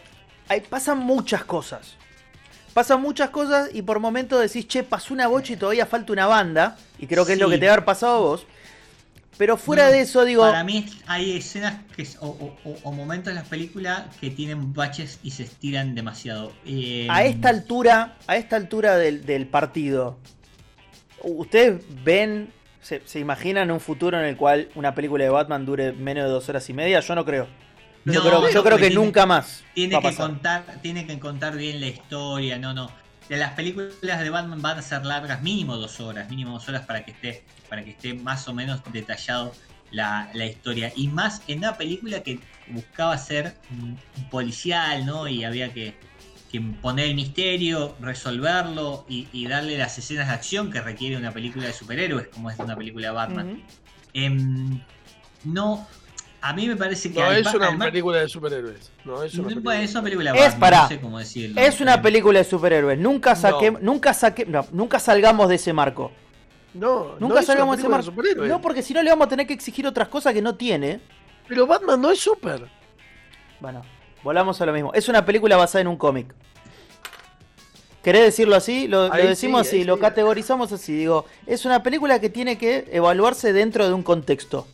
hay, 0.49 0.61
pasan 0.62 0.99
muchas 0.99 1.45
cosas. 1.45 1.97
Pasan 2.75 3.01
muchas 3.01 3.31
cosas 3.31 3.70
y 3.72 3.83
por 3.83 4.01
momentos 4.01 4.41
decís, 4.41 4.66
che, 4.68 4.83
pasó 4.83 5.14
una 5.14 5.29
bocha 5.29 5.53
y 5.53 5.57
todavía 5.57 5.87
falta 5.87 6.12
una 6.12 6.27
banda. 6.27 6.77
Y 6.99 7.07
creo 7.07 7.25
que 7.25 7.35
es 7.35 7.39
lo 7.39 7.49
que 7.49 7.57
te 7.59 7.66
va 7.66 7.72
a 7.72 7.75
haber 7.77 7.85
pasado 7.85 8.16
a 8.16 8.18
vos. 8.20 8.47
Pero 9.39 9.57
fuera 9.57 9.87
No, 9.87 9.93
de 9.93 10.01
eso, 10.01 10.25
digo. 10.25 10.43
Para 10.43 10.62
mí 10.62 10.87
hay 11.07 11.37
escenas 11.37 11.81
que, 11.97 12.07
o, 12.20 12.27
o- 12.29 12.57
o- 12.64 12.77
o 12.85 12.93
momentos 12.93 13.31
en 13.31 13.35
las 13.37 13.49
películas 13.49 14.05
que 14.20 14.31
tienen 14.31 14.72
baches 14.75 15.18
y 15.25 15.31
se 15.33 15.45
estiran 15.45 15.95
demasiado. 15.95 16.53
Eh, 16.64 17.09
a 17.11 17.25
esta 17.25 17.49
altura, 17.49 18.16
a 18.29 18.37
esta 18.37 18.57
altura 18.57 18.97
del, 18.97 19.25
del 19.27 19.47
partido, 19.47 20.16
¿Ustedes 21.22 21.83
ven, 22.05 22.53
se, 22.83 23.01
se 23.07 23.18
imaginan 23.18 23.70
un 23.70 23.81
futuro 23.81 24.18
en 24.18 24.27
el 24.27 24.37
cual 24.37 24.68
una 24.75 24.95
película 24.95 25.25
de 25.25 25.31
Batman 25.31 25.64
dure 25.64 25.93
menos 25.93 26.25
de 26.25 26.31
dos 26.31 26.49
horas 26.49 26.68
y 26.68 26.75
media? 26.75 27.01
Yo 27.01 27.14
no 27.14 27.25
creo. 27.25 27.47
Yo 28.05 28.15
No, 28.15 28.21
creo, 28.23 28.51
yo 28.51 28.63
creo 28.63 28.77
que 28.77 28.89
tiene- 28.89 28.95
nunca 28.97 29.25
más 29.27 29.65
Tiene 29.75 29.97
que 29.97 30.03
pasar. 30.03 30.27
contar, 30.27 30.65
tiene 30.83 31.07
que 31.07 31.19
contar 31.19 31.57
bien 31.57 31.81
la 31.81 31.87
historia, 31.87 32.59
no, 32.59 32.75
no. 32.75 32.91
De 33.29 33.39
las 33.39 33.53
películas 33.53 33.95
de 34.21 34.29
Batman 34.31 34.61
van 34.61 34.79
a 34.79 34.83
ser 34.83 35.05
largas, 35.07 35.41
mínimo 35.43 35.77
dos 35.79 35.99
horas, 36.01 36.29
mínimo 36.29 36.53
dos 36.53 36.69
horas 36.69 36.85
para 36.85 37.05
que 37.05 37.13
esté, 37.13 37.43
para 37.71 37.83
que 37.83 37.91
esté 37.93 38.13
más 38.13 38.47
o 38.49 38.53
menos 38.53 38.81
detallado 38.93 39.53
la, 39.91 40.29
la 40.35 40.45
historia. 40.45 40.93
Y 40.95 41.09
más 41.09 41.41
en 41.49 41.59
una 41.59 41.79
película 41.79 42.23
que 42.23 42.41
buscaba 42.69 43.17
ser 43.17 43.57
mm, 43.71 44.29
policial, 44.31 45.07
¿no? 45.07 45.27
Y 45.27 45.45
había 45.45 45.73
que, 45.73 45.95
que 46.53 46.61
poner 46.61 47.07
el 47.09 47.15
misterio, 47.15 47.97
resolverlo 48.01 49.07
y, 49.09 49.29
y 49.33 49.47
darle 49.47 49.79
las 49.79 49.97
escenas 49.97 50.29
de 50.29 50.35
acción 50.35 50.71
que 50.71 50.83
requiere 50.83 51.17
una 51.17 51.33
película 51.33 51.67
de 51.67 51.73
superhéroes, 51.73 52.29
como 52.29 52.51
es 52.51 52.59
una 52.59 52.77
película 52.77 53.07
de 53.09 53.13
Batman. 53.15 53.63
Em, 54.13 54.81
no, 55.45 55.87
a 56.47 56.53
mí 56.53 56.68
me 56.68 56.76
parece 56.76 57.11
que 57.11 57.18
No 57.18 57.32
es 57.32 57.55
una 57.55 57.78
película 57.78 58.18
de 58.18 58.28
superhéroes. 58.28 58.92
No 59.07 59.22
es 59.22 59.34
una 59.34 59.49
película. 59.49 59.80
es 59.80 59.90
una 59.92 60.03
película 60.03 60.32
de 60.32 60.38
Es 60.45 60.55
para- 60.57 60.82
no 60.82 60.88
sé 60.88 61.01
cómo 61.01 61.18
decirlo. 61.18 61.59
Es 61.59 61.80
una 61.80 62.03
película 62.03 62.38
de 62.40 62.45
superhéroes. 62.45 62.99
Nunca 62.99 63.34
saque, 63.34 63.70
No. 63.70 63.78
nunca 63.80 64.12
saque, 64.12 64.45
no, 64.45 64.66
nunca 64.70 64.99
salgamos 64.99 65.49
de 65.49 65.55
ese 65.55 65.72
marco. 65.72 66.12
No, 66.74 67.14
Nunca 67.18 67.18
no 67.18 67.26
es 67.26 67.30
una 67.30 67.42
salgamos 67.42 67.76
de 67.76 67.80
ese 67.82 67.88
marco. 67.88 68.05
superhéroes. 68.05 68.51
No, 68.51 68.61
porque 68.61 68.82
si 68.82 68.92
no 68.92 69.03
le 69.03 69.09
vamos 69.09 69.26
a 69.26 69.30
tener 69.30 69.47
que 69.47 69.55
exigir 69.55 69.86
otras 69.86 70.09
cosas 70.09 70.34
que 70.34 70.42
no 70.42 70.55
tiene. 70.55 71.01
Pero 71.49 71.66
Batman 71.66 71.99
no 72.01 72.11
es 72.11 72.20
super. 72.20 72.68
Bueno, 73.61 73.80
volvamos 74.22 74.61
a 74.61 74.66
lo 74.66 74.72
mismo. 74.74 74.92
Es 74.92 75.09
una 75.09 75.24
película 75.24 75.57
basada 75.57 75.80
en 75.80 75.88
un 75.88 75.97
cómic. 75.97 76.34
¿Querés 78.03 78.22
decirlo 78.22 78.55
así? 78.57 78.86
Lo, 78.86 79.09
decimos 79.09 79.66
sí, 79.66 79.76
así, 79.78 79.84
lo 79.84 79.95
sí. 79.95 80.01
categorizamos 80.03 80.72
así. 80.72 80.92
Digo, 80.95 81.24
es 81.47 81.64
una 81.64 81.82
película 81.82 82.20
que 82.20 82.28
tiene 82.28 82.59
que 82.59 82.86
evaluarse 82.92 83.55
dentro 83.55 83.86
de 83.88 83.95
un 83.95 84.03
contexto. 84.03 84.66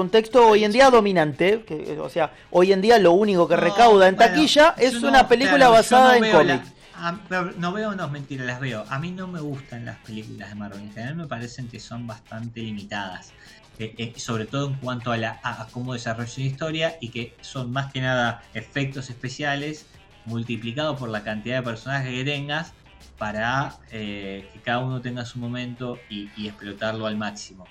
Contexto 0.00 0.46
hoy 0.48 0.62
en 0.62 0.72
día 0.72 0.90
dominante, 0.90 1.62
que, 1.66 1.98
o 1.98 2.10
sea, 2.10 2.30
hoy 2.50 2.70
en 2.70 2.82
día 2.82 2.98
lo 2.98 3.12
único 3.12 3.48
que 3.48 3.54
no, 3.56 3.62
recauda 3.62 4.08
en 4.08 4.16
taquilla 4.16 4.74
es 4.76 5.00
no- 5.00 5.08
una 5.08 5.26
película 5.26 5.56
claro, 5.56 5.72
basada 5.72 6.18
no 6.18 6.24
en 6.26 6.32
cómics. 6.32 6.66
la- 7.00 7.08
a- 7.08 7.20
pero 7.26 7.52
no 7.56 7.72
veo, 7.72 7.94
no 7.94 8.04
es 8.04 8.10
mentira, 8.10 8.44
las 8.44 8.60
veo. 8.60 8.84
A 8.90 8.98
mí 8.98 9.10
no 9.10 9.26
me 9.26 9.40
gustan 9.40 9.86
las 9.86 9.96
películas 10.00 10.50
de 10.50 10.54
Marvel. 10.54 10.82
En 10.82 10.92
general 10.92 11.14
me 11.16 11.26
parecen 11.26 11.68
que 11.68 11.80
son 11.80 12.06
bastante 12.06 12.60
limitadas. 12.60 13.32
Eh, 13.78 13.94
eh, 13.96 14.12
sobre 14.18 14.44
todo 14.44 14.66
en 14.68 14.74
cuanto 14.74 15.12
a, 15.12 15.16
la, 15.16 15.40
a, 15.42 15.62
a 15.62 15.66
cómo 15.68 15.94
desarrollan 15.94 16.34
la 16.36 16.44
historia 16.44 16.96
y 17.00 17.08
que 17.08 17.34
son 17.40 17.72
más 17.72 17.90
que 17.90 18.02
nada 18.02 18.42
efectos 18.52 19.08
especiales 19.08 19.86
multiplicados 20.26 20.98
por 20.98 21.08
la 21.08 21.22
cantidad 21.22 21.56
de 21.56 21.62
personajes 21.62 22.10
que 22.10 22.22
tengas 22.24 22.74
para 23.16 23.76
eh, 23.92 24.46
que 24.52 24.60
cada 24.60 24.80
uno 24.80 25.00
tenga 25.00 25.24
su 25.24 25.38
momento 25.38 25.98
y, 26.10 26.28
y 26.36 26.48
explotarlo 26.48 27.06
al 27.06 27.16
máximo. 27.16 27.66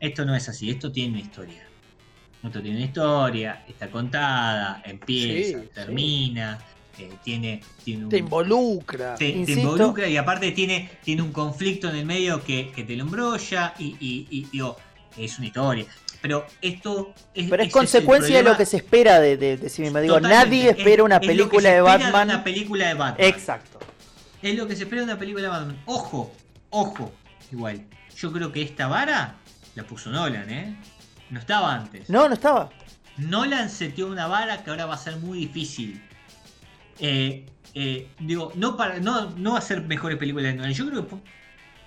Esto 0.00 0.24
no 0.24 0.34
es 0.34 0.48
así, 0.48 0.70
esto 0.70 0.90
tiene 0.90 1.10
una 1.12 1.20
historia. 1.20 1.62
Esto 2.42 2.60
tiene 2.62 2.78
una 2.78 2.86
historia, 2.86 3.64
está 3.68 3.90
contada, 3.90 4.82
empieza, 4.86 5.58
Sí, 5.58 5.64
sí. 5.64 5.68
termina, 5.74 6.58
eh, 6.98 7.10
tiene, 7.22 7.60
tiene 7.84 8.04
un, 8.04 8.10
Te 8.10 8.16
involucra. 8.18 9.14
te, 9.14 9.28
involucra 9.28 10.08
y 10.08 10.16
aparte 10.16 10.50
tiene, 10.52 10.90
tiene 11.04 11.20
un 11.20 11.32
conflicto 11.32 11.90
en 11.90 11.96
el 11.96 12.06
medio 12.06 12.42
que, 12.42 12.70
que 12.70 12.82
te 12.84 12.96
lo 12.96 13.04
embrolla 13.04 13.74
y, 13.78 13.94
y- 14.00 14.26
y, 14.30 14.44
digo, 14.50 14.76
es 15.18 15.36
una 15.38 15.48
historia. 15.48 15.84
Pero 16.22 16.46
esto 16.62 17.14
es, 17.34 17.48
Pero 17.48 17.62
es 17.62 17.72
consecuencia 17.72 18.36
de 18.38 18.42
lo 18.42 18.56
que 18.56 18.66
se 18.66 18.76
espera 18.78 19.20
de, 19.20 19.36
de, 19.38 19.56
de 19.58 19.68
sí 19.70 19.82
misma. 19.82 20.00
Digo, 20.00 20.16
Totalmente. 20.16 20.44
nadie 20.46 20.70
Es- 20.70 20.78
espera 20.78 21.02
una 21.04 21.16
es 21.16 21.20
lo 21.22 21.26
que 21.28 21.28
película 21.28 21.62
se 21.68 21.74
de 21.74 21.80
Batman. 21.82 22.28
una 22.28 22.44
película 22.44 22.88
de 22.88 22.94
Batman. 22.94 23.26
Exacto. 23.28 23.78
Es 24.42 24.54
lo 24.54 24.66
que 24.66 24.76
se 24.76 24.84
espera 24.84 25.00
de 25.02 25.04
una 25.08 25.18
película 25.18 25.42
de 25.44 25.48
Batman. 25.50 25.82
Ojo, 25.86 26.32
ojo, 26.70 27.12
igual. 27.52 27.84
Yo 28.16 28.32
creo 28.32 28.52
que 28.52 28.60
esta 28.62 28.86
vara 28.86 29.36
la 29.74 29.84
puso 29.84 30.10
Nolan, 30.10 30.48
¿eh? 30.50 30.76
No 31.30 31.38
estaba 31.38 31.74
antes. 31.74 32.08
No, 32.10 32.26
no 32.28 32.34
estaba. 32.34 32.70
Nolan 33.16 33.68
seteó 33.70 34.06
una 34.08 34.26
vara 34.26 34.62
que 34.64 34.70
ahora 34.70 34.86
va 34.86 34.94
a 34.94 34.98
ser 34.98 35.16
muy 35.16 35.38
difícil. 35.40 36.02
Eh, 36.98 37.46
eh, 37.74 38.08
digo, 38.18 38.52
no, 38.56 38.76
para, 38.76 38.98
no, 39.00 39.30
no 39.30 39.52
va 39.52 39.58
a 39.58 39.62
ser 39.62 39.82
mejores 39.82 40.18
películas 40.18 40.52
de 40.52 40.54
Nolan. 40.58 40.72
Yo 40.72 40.88
creo 40.88 41.06
que 41.08 41.14
pu- 41.14 41.20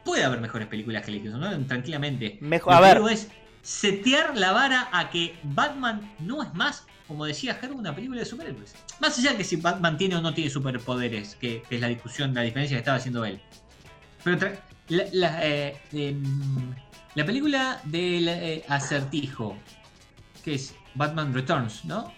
puede 0.06 0.24
haber 0.24 0.40
mejores 0.42 0.68
películas 0.68 1.04
que 1.04 1.12
hizo 1.12 1.38
Nolan, 1.38 1.68
tranquilamente. 1.68 2.38
Mejor- 2.42 2.72
Lo 2.74 2.78
a 2.78 2.82
ver. 2.82 3.02
es 3.12 3.28
setear 3.62 4.38
la 4.38 4.52
vara 4.52 4.90
a 4.92 5.10
que 5.10 5.36
Batman 5.44 6.14
no 6.20 6.42
es 6.44 6.54
más, 6.54 6.86
como 7.08 7.26
decía 7.26 7.56
Gerbo, 7.56 7.78
una 7.80 7.94
película 7.96 8.20
de 8.20 8.26
superhéroes. 8.26 8.76
Más 9.00 9.18
allá 9.20 9.32
de 9.32 9.38
que 9.38 9.44
si 9.44 9.56
Batman 9.58 9.98
tiene 9.98 10.16
o 10.16 10.22
no 10.22 10.34
tiene 10.34 10.50
superpoderes, 10.50 11.36
que, 11.36 11.62
que 11.68 11.76
es 11.76 11.82
la 11.82 11.88
discusión, 11.88 12.34
la 12.34 12.42
diferencia 12.42 12.76
que 12.76 12.80
estaba 12.80 12.98
haciendo 12.98 13.24
él. 13.26 13.40
Pero 14.24 14.52
la, 14.90 15.46
eh, 15.46 15.78
em, 15.92 16.74
la 17.16 17.26
película 17.26 17.80
del 17.84 18.28
eh, 18.28 18.66
acertijo, 18.68 19.58
que 20.44 20.56
es 20.56 20.76
Batman 20.96 21.34
Returns, 21.34 21.86
¿no? 21.86 22.12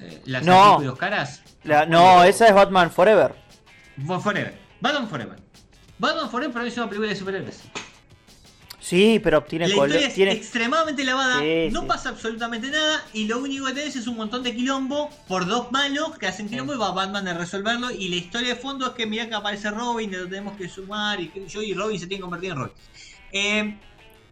Eh, 0.00 0.22
la 0.26 0.40
No. 0.40 0.78
de 0.80 0.86
dos 0.86 0.98
caras. 0.98 1.42
La- 1.64 1.86
no, 1.86 2.22
esa 2.24 2.46
es 2.48 2.54
Batman 2.54 2.90
Forever. 2.90 3.34
For- 4.06 4.20
Forever. 4.20 4.58
Batman 4.80 5.08
Forever. 5.08 5.38
Batman 5.98 6.30
Forever 6.30 6.52
para 6.52 6.64
mí 6.64 6.68
es 6.70 6.76
una 6.76 6.88
película 6.88 7.08
de 7.08 7.16
superhéroes. 7.16 7.62
Sí, 8.80 9.18
pero 9.24 9.42
tiene 9.44 9.66
La 9.66 9.72
historia 9.74 10.08
es 10.08 10.14
Tiene... 10.14 10.32
extremadamente 10.32 11.04
lavada, 11.04 11.40
Sí, 11.40 11.68
no 11.72 11.80
sí. 11.82 11.86
pasa 11.86 12.10
absolutamente 12.10 12.70
nada 12.70 13.02
y 13.14 13.24
lo 13.26 13.38
único 13.38 13.64
que 13.64 13.72
tenés 13.72 13.96
es 13.96 14.06
un 14.06 14.16
montón 14.16 14.42
de 14.42 14.54
quilombo 14.54 15.08
por 15.26 15.46
dos 15.46 15.72
malos 15.72 16.18
que 16.18 16.26
hacen 16.26 16.50
quilombo 16.50 16.74
y 16.74 16.76
va 16.76 16.90
Batman 16.90 17.26
a 17.28 17.32
resolverlo 17.32 17.90
y 17.90 18.08
la 18.08 18.16
historia 18.16 18.50
de 18.50 18.56
fondo 18.56 18.86
es 18.88 18.92
que 18.92 19.06
mira 19.06 19.26
que 19.26 19.34
aparece 19.34 19.70
Robin, 19.70 20.12
lo 20.12 20.28
tenemos 20.28 20.58
que 20.58 20.68
sumar 20.68 21.18
y 21.18 21.32
yo 21.48 21.62
y 21.62 21.72
Robin 21.72 21.98
se 21.98 22.06
tiene 22.08 22.18
que 22.18 22.22
convertir 22.24 22.50
en 22.50 22.56
Robin. 22.58 22.72
Eh, 23.32 23.78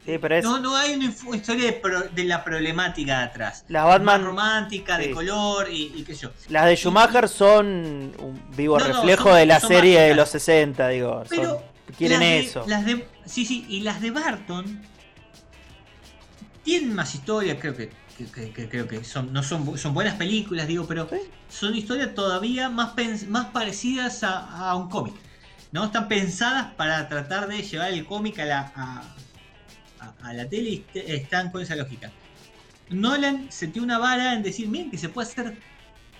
Sí, 0.04 0.18
pero 0.18 0.36
es. 0.36 0.44
no, 0.44 0.58
no 0.58 0.74
hay 0.76 0.94
una 0.94 1.04
historia 1.36 1.66
de, 1.66 1.72
pro- 1.74 2.08
de 2.08 2.24
la 2.24 2.42
problemática 2.42 3.18
de 3.18 3.24
atrás. 3.24 3.64
Las 3.68 3.84
Batman- 3.84 4.20
Más 4.20 4.26
romántica, 4.26 4.96
Sí. 4.98 5.04
de 5.04 5.10
color 5.12 5.70
y, 5.70 5.92
y 5.96 6.02
qué 6.02 6.14
sé 6.14 6.22
yo. 6.22 6.30
Las 6.48 6.66
de 6.66 6.76
Schumacher 6.76 7.28
son 7.28 8.12
un 8.18 8.42
vivo 8.56 8.78
No, 8.78 8.88
no, 8.88 8.92
reflejo 8.94 9.28
son- 9.28 9.38
de 9.38 9.46
la 9.46 9.60
serie 9.60 10.00
de 10.00 10.14
los 10.16 10.28
60, 10.28 10.88
digo. 10.88 11.22
Pero 11.28 11.44
son- 11.44 11.94
quieren 11.96 12.18
las 12.20 12.28
de- 12.28 12.38
eso. 12.40 12.64
las 12.66 12.84
de, 12.84 13.06
sí, 13.26 13.46
sí, 13.46 13.64
y 13.68 13.80
las 13.80 14.00
de 14.00 14.10
Barton 14.10 14.82
tienen 16.64 16.94
más 16.94 17.14
historia, 17.14 17.58
creo 17.58 17.76
que, 17.76 17.90
que- 18.16 18.26
que- 18.30 18.52
que- 18.52 18.68
creo 18.68 18.86
que 18.88 19.04
son, 19.04 19.32
no 19.32 19.42
son, 19.42 19.76
son 19.78 19.94
buenas 19.94 20.14
películas, 20.14 20.66
digo, 20.66 20.86
pero 20.86 21.08
Sí. 21.10 21.16
son 21.48 21.74
historias 21.74 22.14
todavía 22.14 22.68
más, 22.68 22.94
más 23.28 23.46
parecidas 23.46 24.22
a, 24.24 24.68
a 24.70 24.76
un 24.76 24.88
cómic. 24.88 25.14
¿No? 25.72 25.84
Están 25.86 26.06
pensadas 26.06 26.74
para 26.74 27.08
tratar 27.08 27.48
de 27.48 27.62
llevar 27.62 27.92
el 27.92 28.04
cómic 28.04 28.38
a 28.40 28.44
la, 28.44 28.72
a, 28.76 29.02
a- 30.02 30.28
a 30.28 30.32
la 30.34 30.48
tele 30.48 30.70
y 30.70 30.74
est- 30.94 31.08
están 31.08 31.50
con 31.50 31.62
esa 31.62 31.76
lógica. 31.76 32.10
Nolan 32.90 33.50
setió 33.50 33.82
una 33.82 33.98
vara 33.98 34.34
en 34.34 34.42
decir, 34.42 34.68
miren 34.68 34.90
que 34.90 34.98
se 34.98 35.08
puede 35.08 35.28
hacer 35.28 35.58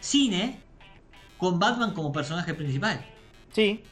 cine 0.00 0.60
con 1.38 1.58
Batman 1.58 1.92
como 1.92 2.12
personaje 2.12 2.54
principal. 2.54 3.04
Sí. 3.52 3.82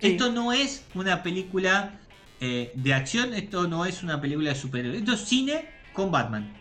sí. 0.00 0.06
Esto 0.08 0.32
no 0.32 0.52
es 0.52 0.84
una 0.94 1.22
película 1.22 1.98
eh, 2.40 2.72
de 2.74 2.92
acción, 2.94 3.32
esto 3.34 3.68
no 3.68 3.84
es 3.86 4.02
una 4.02 4.20
película 4.20 4.50
de 4.50 4.56
superhéroes, 4.56 4.98
esto 5.00 5.12
es 5.14 5.20
cine 5.20 5.68
con 5.92 6.10
Batman. 6.10 6.52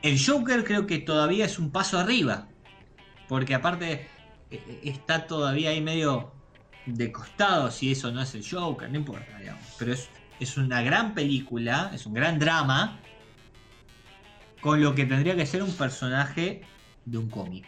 El 0.00 0.18
Joker 0.24 0.64
creo 0.64 0.86
que 0.86 0.98
todavía 0.98 1.44
es 1.44 1.58
un 1.58 1.70
paso 1.70 1.98
arriba, 1.98 2.48
porque 3.28 3.54
aparte 3.54 4.08
eh, 4.50 4.80
está 4.84 5.26
todavía 5.26 5.70
ahí 5.70 5.80
medio 5.80 6.32
de 6.86 7.12
costado 7.12 7.70
si 7.70 7.92
eso 7.92 8.10
no 8.10 8.22
es 8.22 8.34
el 8.34 8.44
Joker, 8.48 8.90
no 8.90 8.96
importa, 8.96 9.38
digamos. 9.38 9.62
Pero 9.78 9.92
es, 9.92 10.08
es 10.42 10.56
una 10.56 10.82
gran 10.82 11.14
película, 11.14 11.90
es 11.94 12.06
un 12.06 12.14
gran 12.14 12.38
drama, 12.38 12.98
con 14.60 14.80
lo 14.82 14.94
que 14.94 15.04
tendría 15.06 15.34
que 15.36 15.46
ser 15.46 15.62
un 15.62 15.72
personaje 15.72 16.62
de 17.04 17.18
un 17.18 17.28
cómic. 17.28 17.64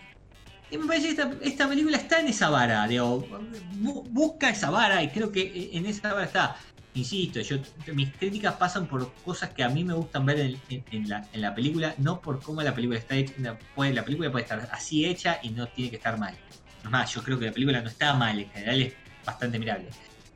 Y 0.71 0.79
me 0.79 0.87
parece 0.87 1.15
que 1.15 1.23
esta, 1.43 1.69
película 1.69 1.97
está 1.97 2.21
en 2.21 2.29
esa 2.29 2.51
vara, 2.51 2.87
digo, 2.87 3.27
bu- 3.29 4.05
busca 4.11 4.51
esa 4.51 4.71
vara 4.71 5.03
y 5.03 5.09
creo 5.09 5.31
que 5.31 5.71
en 5.73 5.87
esa 5.87 6.13
vara 6.13 6.25
está. 6.27 6.57
Insisto, 6.95 7.41
yo, 7.41 7.57
mis 7.93 8.13
críticas 8.15 8.55
pasan 8.55 8.87
por 8.87 9.13
cosas 9.25 9.51
que 9.51 9.65
a 9.65 9.69
mí 9.69 9.83
me 9.85 9.95
gustan 9.95 10.25
ver 10.25 10.39
en, 10.69 11.09
la, 11.09 11.27
en 11.33 11.41
la 11.41 11.53
película, 11.55 11.95
no 11.99 12.21
por 12.21 12.41
cómo 12.41 12.63
la 12.63 12.73
película 12.75 12.99
está 12.99 13.17
hecha. 13.17 13.35
La, 13.39 13.59
puede- 13.75 13.93
la 13.93 14.05
película 14.05 14.31
puede 14.31 14.45
estar 14.45 14.69
así 14.73 15.05
hecha 15.05 15.41
y 15.43 15.51
no 15.51 15.67
tiene 15.69 15.91
que 15.91 15.97
estar 15.97 16.19
mal. 16.19 16.37
Es 16.85 16.91
más, 16.91 17.13
yo 17.13 17.23
creo 17.23 17.39
que 17.39 17.47
la 17.47 17.53
película 17.53 17.81
no 17.81 17.89
está 17.89 18.15
mal, 18.15 18.39
en 18.39 18.49
general 18.51 18.83
es 18.83 18.95
bastante 19.25 19.59
mirable. 19.59 19.89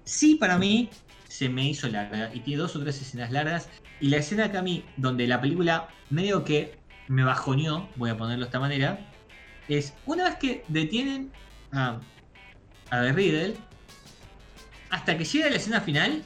Sí, 0.05 0.35
para 0.35 0.59
mí 0.59 0.89
se 1.29 1.49
me 1.49 1.69
hizo 1.69 1.89
larga 1.89 2.31
y 2.35 2.41
tiene 2.41 2.63
dos 2.63 2.75
o 2.77 2.81
tres 2.81 3.01
escenas 3.01 3.31
largas. 3.31 3.69
Y 4.01 4.09
la 4.09 4.17
escena 4.17 4.51
que 4.51 4.59
a 4.59 4.63
mí, 4.63 4.85
donde 4.97 5.27
la 5.27 5.41
película 5.41 5.89
medio 6.11 6.45
que 6.45 6.77
me 7.09 7.23
bajoneó, 7.25 7.89
voy 7.97 8.11
a 8.11 8.17
ponerlo 8.17 8.45
de 8.45 8.49
esta 8.49 8.61
manera, 8.61 8.99
es 9.69 9.93
una 10.07 10.25
vez 10.25 10.37
que 10.37 10.65
detienen 10.69 11.31
a, 11.73 12.01
a 12.91 13.01
The 13.03 13.13
Riddle, 13.13 13.57
hasta 14.91 15.17
que 15.19 15.25
llega 15.25 15.51
la 15.51 15.57
escena 15.57 15.81
final, 15.83 16.23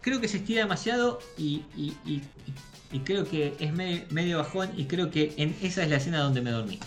creo 0.00 0.20
que 0.20 0.28
se 0.28 0.38
estira 0.38 0.62
demasiado 0.62 1.18
y, 1.38 1.62
y- 1.76 1.96
y- 2.04 2.22
y 2.92 3.00
creo 3.00 3.28
que 3.28 3.54
es 3.58 3.72
me- 3.72 4.04
medio 4.10 4.38
bajón 4.38 4.70
y 4.76 4.84
creo 4.84 5.10
que 5.10 5.34
en 5.36 5.56
esa 5.62 5.82
es 5.82 5.88
la 5.90 5.96
escena 5.96 6.18
donde 6.20 6.40
me 6.42 6.50
dormí. 6.50 6.78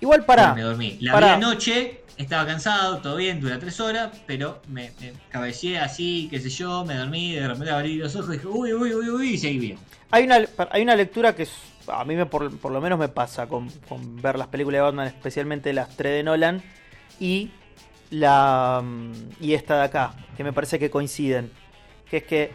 Igual 0.00 0.24
para. 0.24 0.54
me 0.54 0.62
dormí. 0.62 0.98
La 1.00 1.12
pará. 1.12 1.26
vi 1.28 1.32
anoche, 1.34 2.01
estaba 2.22 2.46
cansado, 2.46 2.98
todo 2.98 3.16
bien, 3.16 3.40
dura 3.40 3.58
tres 3.58 3.78
horas, 3.80 4.10
pero 4.26 4.60
me, 4.68 4.92
me 4.98 5.78
así, 5.78 6.28
qué 6.30 6.40
sé 6.40 6.48
yo, 6.50 6.84
me 6.84 6.94
dormí, 6.94 7.34
de 7.34 7.46
repente 7.46 7.70
abrí 7.70 7.96
los 7.96 8.14
ojos 8.16 8.30
y 8.30 8.32
dije, 8.32 8.46
uy, 8.46 8.72
uy, 8.72 8.94
uy, 8.94 9.08
uy, 9.08 9.28
y 9.30 9.38
seguí 9.38 9.58
bien. 9.58 9.78
Hay 10.10 10.24
una, 10.24 10.40
hay 10.70 10.82
una 10.82 10.96
lectura 10.96 11.34
que 11.34 11.46
a 11.88 12.04
mí 12.04 12.16
me, 12.16 12.26
por, 12.26 12.56
por 12.58 12.72
lo 12.72 12.80
menos 12.80 12.98
me 12.98 13.08
pasa 13.08 13.46
con, 13.46 13.68
con 13.88 14.20
ver 14.20 14.38
las 14.38 14.48
películas 14.48 14.78
de 14.78 14.82
Batman, 14.82 15.06
especialmente 15.06 15.72
las 15.72 15.96
tres 15.96 16.12
de 16.12 16.22
Nolan 16.22 16.62
y 17.18 17.50
la 18.10 18.82
mm, 18.84 19.12
y 19.40 19.54
esta 19.54 19.78
de 19.78 19.84
acá, 19.84 20.14
que 20.36 20.44
me 20.44 20.52
parece 20.52 20.78
que 20.78 20.90
coinciden. 20.90 21.50
Que 22.10 22.18
es 22.18 22.24
que 22.24 22.52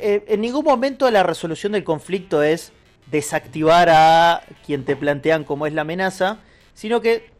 eh, 0.00 0.24
en 0.28 0.40
ningún 0.40 0.64
momento 0.64 1.10
la 1.10 1.22
resolución 1.22 1.72
del 1.72 1.84
conflicto 1.84 2.42
es 2.42 2.72
desactivar 3.10 3.88
a 3.88 4.42
quien 4.64 4.84
te 4.84 4.96
plantean 4.96 5.44
como 5.44 5.66
es 5.66 5.72
la 5.72 5.82
amenaza, 5.82 6.38
sino 6.74 7.00
que, 7.00 7.30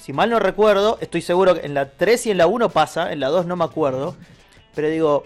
si 0.00 0.12
mal 0.12 0.30
no 0.30 0.38
recuerdo, 0.38 0.98
estoy 1.00 1.22
seguro 1.22 1.54
que 1.54 1.66
en 1.66 1.74
la 1.74 1.90
3 1.90 2.26
y 2.26 2.30
en 2.30 2.38
la 2.38 2.46
1 2.46 2.70
pasa, 2.70 3.12
en 3.12 3.20
la 3.20 3.28
2 3.28 3.46
no 3.46 3.56
me 3.56 3.64
acuerdo, 3.64 4.16
pero 4.74 4.88
digo, 4.88 5.24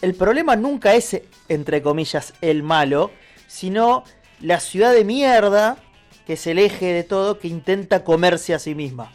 el 0.00 0.14
problema 0.14 0.56
nunca 0.56 0.94
es, 0.94 1.20
entre 1.48 1.82
comillas, 1.82 2.34
el 2.40 2.62
malo, 2.62 3.10
sino 3.46 4.04
la 4.40 4.60
ciudad 4.60 4.92
de 4.92 5.04
mierda, 5.04 5.76
que 6.26 6.34
es 6.34 6.46
el 6.46 6.58
eje 6.58 6.92
de 6.92 7.04
todo, 7.04 7.38
que 7.38 7.48
intenta 7.48 8.04
comerse 8.04 8.54
a 8.54 8.58
sí 8.58 8.74
misma. 8.74 9.12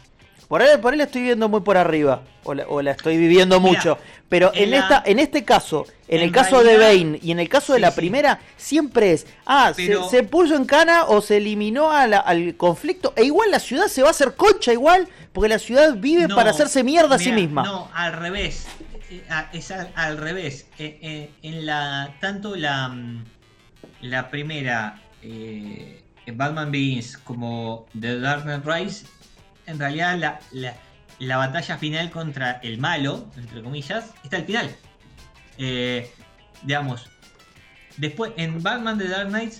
Por 0.48 0.62
ahí, 0.62 0.78
por 0.78 0.92
ahí 0.92 0.98
la 0.98 1.04
estoy 1.04 1.22
viendo 1.22 1.48
muy 1.48 1.60
por 1.60 1.76
arriba, 1.76 2.22
o 2.42 2.54
la, 2.54 2.66
o 2.68 2.80
la 2.80 2.92
estoy 2.92 3.18
viviendo 3.18 3.60
Mira, 3.60 3.72
mucho. 3.76 3.98
Pero 4.30 4.50
en, 4.54 4.64
en 4.64 4.70
la- 4.70 4.78
esta, 4.78 5.02
en 5.04 5.18
este 5.18 5.44
caso, 5.44 5.86
en, 6.08 6.22
el 6.22 6.32
caso 6.32 6.62
de 6.64 6.78
Bane 6.78 7.18
y 7.22 7.30
en 7.32 7.38
el 7.40 7.48
caso 7.50 7.74
de 7.74 7.78
Sí, 7.78 7.82
la 7.82 7.90
sí. 7.90 7.96
primera, 7.96 8.40
siempre 8.56 9.12
es, 9.12 9.26
ah, 9.44 9.72
se- 9.76 9.86
Pero- 9.86 10.08
se, 10.08 10.22
puso 10.22 10.56
en 10.56 10.64
cana 10.64 11.04
o 11.04 11.20
se 11.20 11.36
eliminó 11.36 11.90
a 11.92 12.06
la- 12.06 12.20
al 12.20 12.56
conflicto, 12.56 13.12
e 13.14 13.24
igual 13.24 13.50
la 13.50 13.58
ciudad 13.60 13.88
se 13.88 14.00
va 14.00 14.08
a 14.08 14.10
hacer 14.12 14.34
concha 14.36 14.72
igual, 14.72 15.06
porque 15.34 15.50
la 15.50 15.58
ciudad 15.58 15.94
vive 15.98 16.26
No, 16.26 16.34
para 16.34 16.50
hacerse 16.50 16.82
mierda 16.82 17.16
a 17.16 17.18
sí 17.18 17.30
misma. 17.30 17.62
No, 17.64 17.90
al 17.94 18.14
revés. 18.14 18.66
Eh, 19.10 19.22
Es 19.52 19.70
al, 19.70 19.90
al 19.94 20.16
revés. 20.18 20.66
Eh, 20.78 20.98
eh, 21.02 21.30
en 21.42 21.64
la. 21.66 22.14
Tanto 22.20 22.56
la. 22.56 22.94
La 24.02 24.30
primera. 24.30 25.02
eh, 25.22 26.02
Batman 26.32 26.70
Begins 26.70 27.16
como 27.16 27.86
The 27.98 28.20
Dark 28.20 28.42
Knight 28.42 28.64
Rise. 28.66 29.06
En 29.68 29.78
realidad 29.78 30.18
la, 30.18 30.40
la, 30.50 30.74
la 31.18 31.36
batalla 31.36 31.78
final 31.78 32.10
contra 32.10 32.52
el 32.62 32.78
malo, 32.78 33.30
entre 33.36 33.62
comillas, 33.62 34.12
está 34.24 34.36
al 34.36 34.44
final. 34.44 34.74
Eh, 35.58 36.10
digamos. 36.62 37.08
Después, 37.96 38.32
en 38.36 38.62
Batman 38.62 38.98
The 38.98 39.08
Dark 39.08 39.28
Knight. 39.28 39.54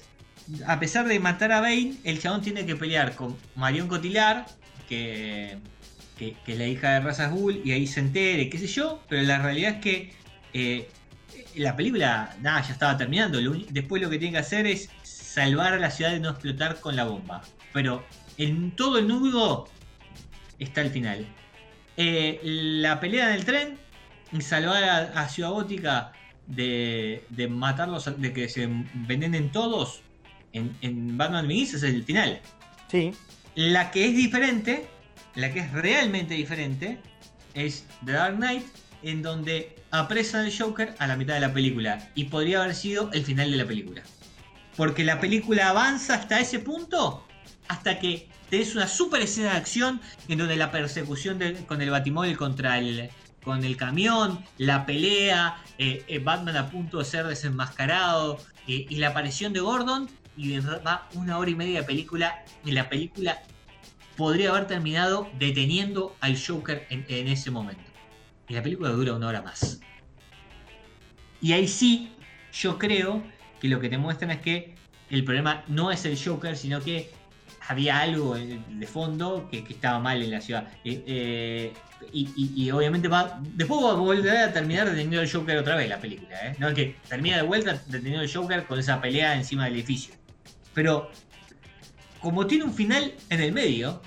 A 0.66 0.80
pesar 0.80 1.06
de 1.06 1.20
matar 1.20 1.52
a 1.52 1.61
Bane, 1.61 1.96
el 2.04 2.20
chabón 2.22 2.40
tiene 2.40 2.64
que 2.64 2.74
pelear 2.74 3.14
con 3.14 3.36
Marion 3.54 3.86
Cotillard, 3.86 4.46
que 4.88 5.59
que, 6.18 6.36
es 6.46 6.59
la 6.59 6.66
hija 6.66 6.90
de 6.90 7.00
Raza 7.00 7.28
Ghul 7.28 7.62
y 7.64 7.72
ahí 7.72 7.86
se 7.86 8.00
entere, 8.00 8.50
qué 8.50 8.59
sé 8.59 8.66
yo, 8.66 9.00
pero 9.09 9.22
la 9.22 9.38
realidad 9.38 9.74
es 9.74 9.80
que 9.80 10.12
eh, 10.52 10.88
la 11.54 11.76
película, 11.76 12.36
nada, 12.40 12.62
ya 12.62 12.72
estaba 12.72 12.96
terminando. 12.96 13.38
después 13.70 14.02
lo 14.02 14.11
que 14.11 14.18
tiene 14.18 14.32
que 14.32 14.38
hacer 14.38 14.66
es 14.66 14.90
salvar 15.02 15.72
a 15.72 15.78
la 15.78 15.90
ciudad 15.90 16.11
de 16.11 16.20
no 16.20 16.30
explotar 16.30 16.80
con 16.80 16.96
la 16.96 17.04
bomba. 17.04 17.42
Pero 17.72 18.04
en 18.36 18.72
todo 18.72 18.98
el 18.98 19.09
nudo 19.09 19.68
está 20.59 20.80
el 20.80 20.90
final. 20.90 21.26
Eh, 21.96 22.40
la 22.42 23.00
pelea 23.00 23.28
en 23.28 23.34
el 23.34 23.44
tren, 23.44 23.78
y 24.32 24.40
salvar 24.40 24.84
a, 24.84 24.98
a 25.22 25.28
Ciudad 25.28 25.50
Gótica 25.50 26.12
de, 26.46 27.24
de 27.30 27.48
matarlos, 27.48 28.20
de 28.20 28.32
que 28.32 28.48
se 28.48 28.64
envenenen 28.64 29.50
todos 29.50 30.02
en, 30.52 30.76
en 30.80 31.16
Batman 31.16 31.48
Begins 31.48 31.74
es 31.74 31.82
el 31.82 32.04
final. 32.04 32.40
Sí. 32.90 33.12
La 33.54 33.90
que 33.90 34.06
es 34.06 34.16
diferente, 34.16 34.86
la 35.34 35.52
que 35.52 35.61
es 35.61 35.72
realmente 35.72 36.34
diferente, 36.34 36.98
es 37.54 37.86
The 38.04 38.12
Dark 38.12 38.36
Knight, 38.36 38.64
en 39.02 39.22
donde 39.22 39.76
apresan 39.90 40.46
al 40.46 40.52
Joker 40.56 40.94
a 40.98 41.06
la 41.06 41.16
mitad 41.16 41.34
de 41.34 41.40
la 41.40 41.52
película. 41.52 42.11
Y 42.14 42.24
podría 42.24 42.62
haber 42.62 42.74
sido 42.74 43.11
el 43.12 43.24
final 43.24 43.50
de 43.50 43.56
la 43.56 43.66
película. 43.66 44.02
Porque 44.76 45.04
la 45.04 45.20
película 45.20 45.70
avanza 45.70 46.14
hasta 46.14 46.40
ese 46.40 46.61
punto, 46.61 47.26
hasta 47.66 47.98
que 47.98 48.28
tenés 48.51 48.74
una 48.74 48.88
super 48.88 49.22
escena 49.22 49.53
de 49.53 49.57
acción 49.57 50.01
en 50.28 50.38
donde 50.38 50.57
la 50.57 50.70
persecución 50.70 51.38
con 51.66 51.82
el 51.82 51.90
batimóvil 51.90 52.36
contra 52.36 52.78
el, 52.78 53.11
con 53.42 53.64
el 53.64 53.76
camión, 53.76 54.44
la 54.57 54.86
pelea, 54.86 55.57
eh, 55.78 56.05
eh, 56.09 56.18
Batman 56.18 56.57
a 56.57 56.70
punto 56.70 56.99
de 56.99 57.05
ser 57.05 57.26
desenmascarado 57.26 58.38
eh, 58.66 58.86
y 58.88 58.96
la 58.96 59.09
aparición 59.09 59.53
de 59.53 59.61
Gordon. 59.61 60.09
Y 60.36 60.57
va 60.61 61.09
una 61.14 61.36
hora 61.36 61.51
y 61.51 61.57
media 61.57 61.80
de 61.80 61.86
película 61.86 62.44
y 62.64 62.70
la 62.70 62.88
película 62.88 63.42
podría 64.16 64.51
haber 64.51 64.68
terminado 64.68 65.28
deteniendo 65.36 66.14
al 66.20 66.38
Joker 66.40 66.86
en, 66.90 67.05
en 67.09 67.26
ese 67.26 67.51
momento. 67.51 67.82
Y 68.49 68.55
la 68.55 68.62
película 68.62 68.90
dura 68.90 69.14
una 69.14 69.26
hora 69.26 69.42
más. 69.42 69.80
Y 71.40 71.53
ahí 71.53 71.66
sí, 71.66 72.12
yo 72.53 72.78
creo 72.78 73.24
que 73.61 73.68
lo 73.68 73.80
que 73.80 73.88
te 73.88 73.99
muestran 73.99 74.30
es 74.30 74.40
que 74.40 74.76
el 75.11 75.24
problema 75.24 75.64
no 75.66 75.90
es 75.90 76.05
el 76.05 76.16
Joker, 76.22 76.57
sino 76.57 76.80
que 76.80 77.11
había 77.68 78.00
algo 78.00 78.36
eh, 78.36 78.58
de 78.70 78.86
fondo 78.86 79.48
que, 79.50 79.58
estaba 79.58 79.98
mal 79.98 80.22
en 80.22 80.30
la 80.30 80.40
ciudad. 80.40 80.66
Eh, 80.84 81.04
eh, 81.06 81.72
y, 82.12 82.70
obviamente 82.70 83.08
va. 83.08 83.40
Después 83.54 83.84
va 83.84 83.90
a 83.90 83.94
volver 83.94 84.36
a 84.38 84.52
terminar 84.52 84.86
deteniendo 84.86 85.20
al 85.20 85.30
Joker 85.30 85.58
otra 85.58 85.76
vez 85.76 85.88
la 85.88 86.00
película. 86.00 86.54
No 86.58 86.68
es 86.68 86.74
que 86.74 86.96
termina 87.08 87.36
de 87.36 87.42
vuelta 87.42 87.74
deteniendo 87.86 88.20
al 88.20 88.32
Joker 88.32 88.64
con 88.66 88.78
esa 88.78 89.00
pelea 89.00 89.34
encima 89.34 89.66
del 89.66 89.74
edificio. 89.74 90.14
Pero 90.72 91.10
como 92.20 92.46
tiene 92.46 92.64
un 92.64 92.72
final 92.72 93.12
en 93.28 93.40
el 93.40 93.52
medio, 93.52 94.00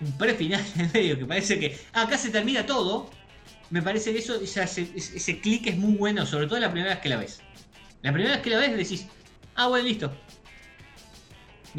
un 0.00 0.16
pre-final 0.16 0.64
en 0.76 0.82
el 0.82 0.92
medio, 0.92 1.18
que 1.18 1.26
parece 1.26 1.58
que 1.58 1.76
acá 1.92 2.16
se 2.16 2.30
termina 2.30 2.64
todo, 2.66 3.10
me 3.70 3.82
parece 3.82 4.12
que 4.12 4.20
eso, 4.20 4.40
ese, 4.40 4.62
ese 4.62 5.40
clic 5.40 5.66
es 5.66 5.76
muy 5.76 5.96
bueno, 5.96 6.24
sobre 6.24 6.46
todo 6.46 6.60
la 6.60 6.70
primera 6.70 6.94
vez 6.94 7.00
que 7.00 7.08
la 7.08 7.16
ves. 7.16 7.40
La 8.02 8.12
primera 8.12 8.36
vez 8.36 8.42
que 8.42 8.50
la 8.50 8.58
ves 8.58 8.76
decís, 8.76 9.06
ah, 9.56 9.66
bueno, 9.66 9.88
listo. 9.88 10.12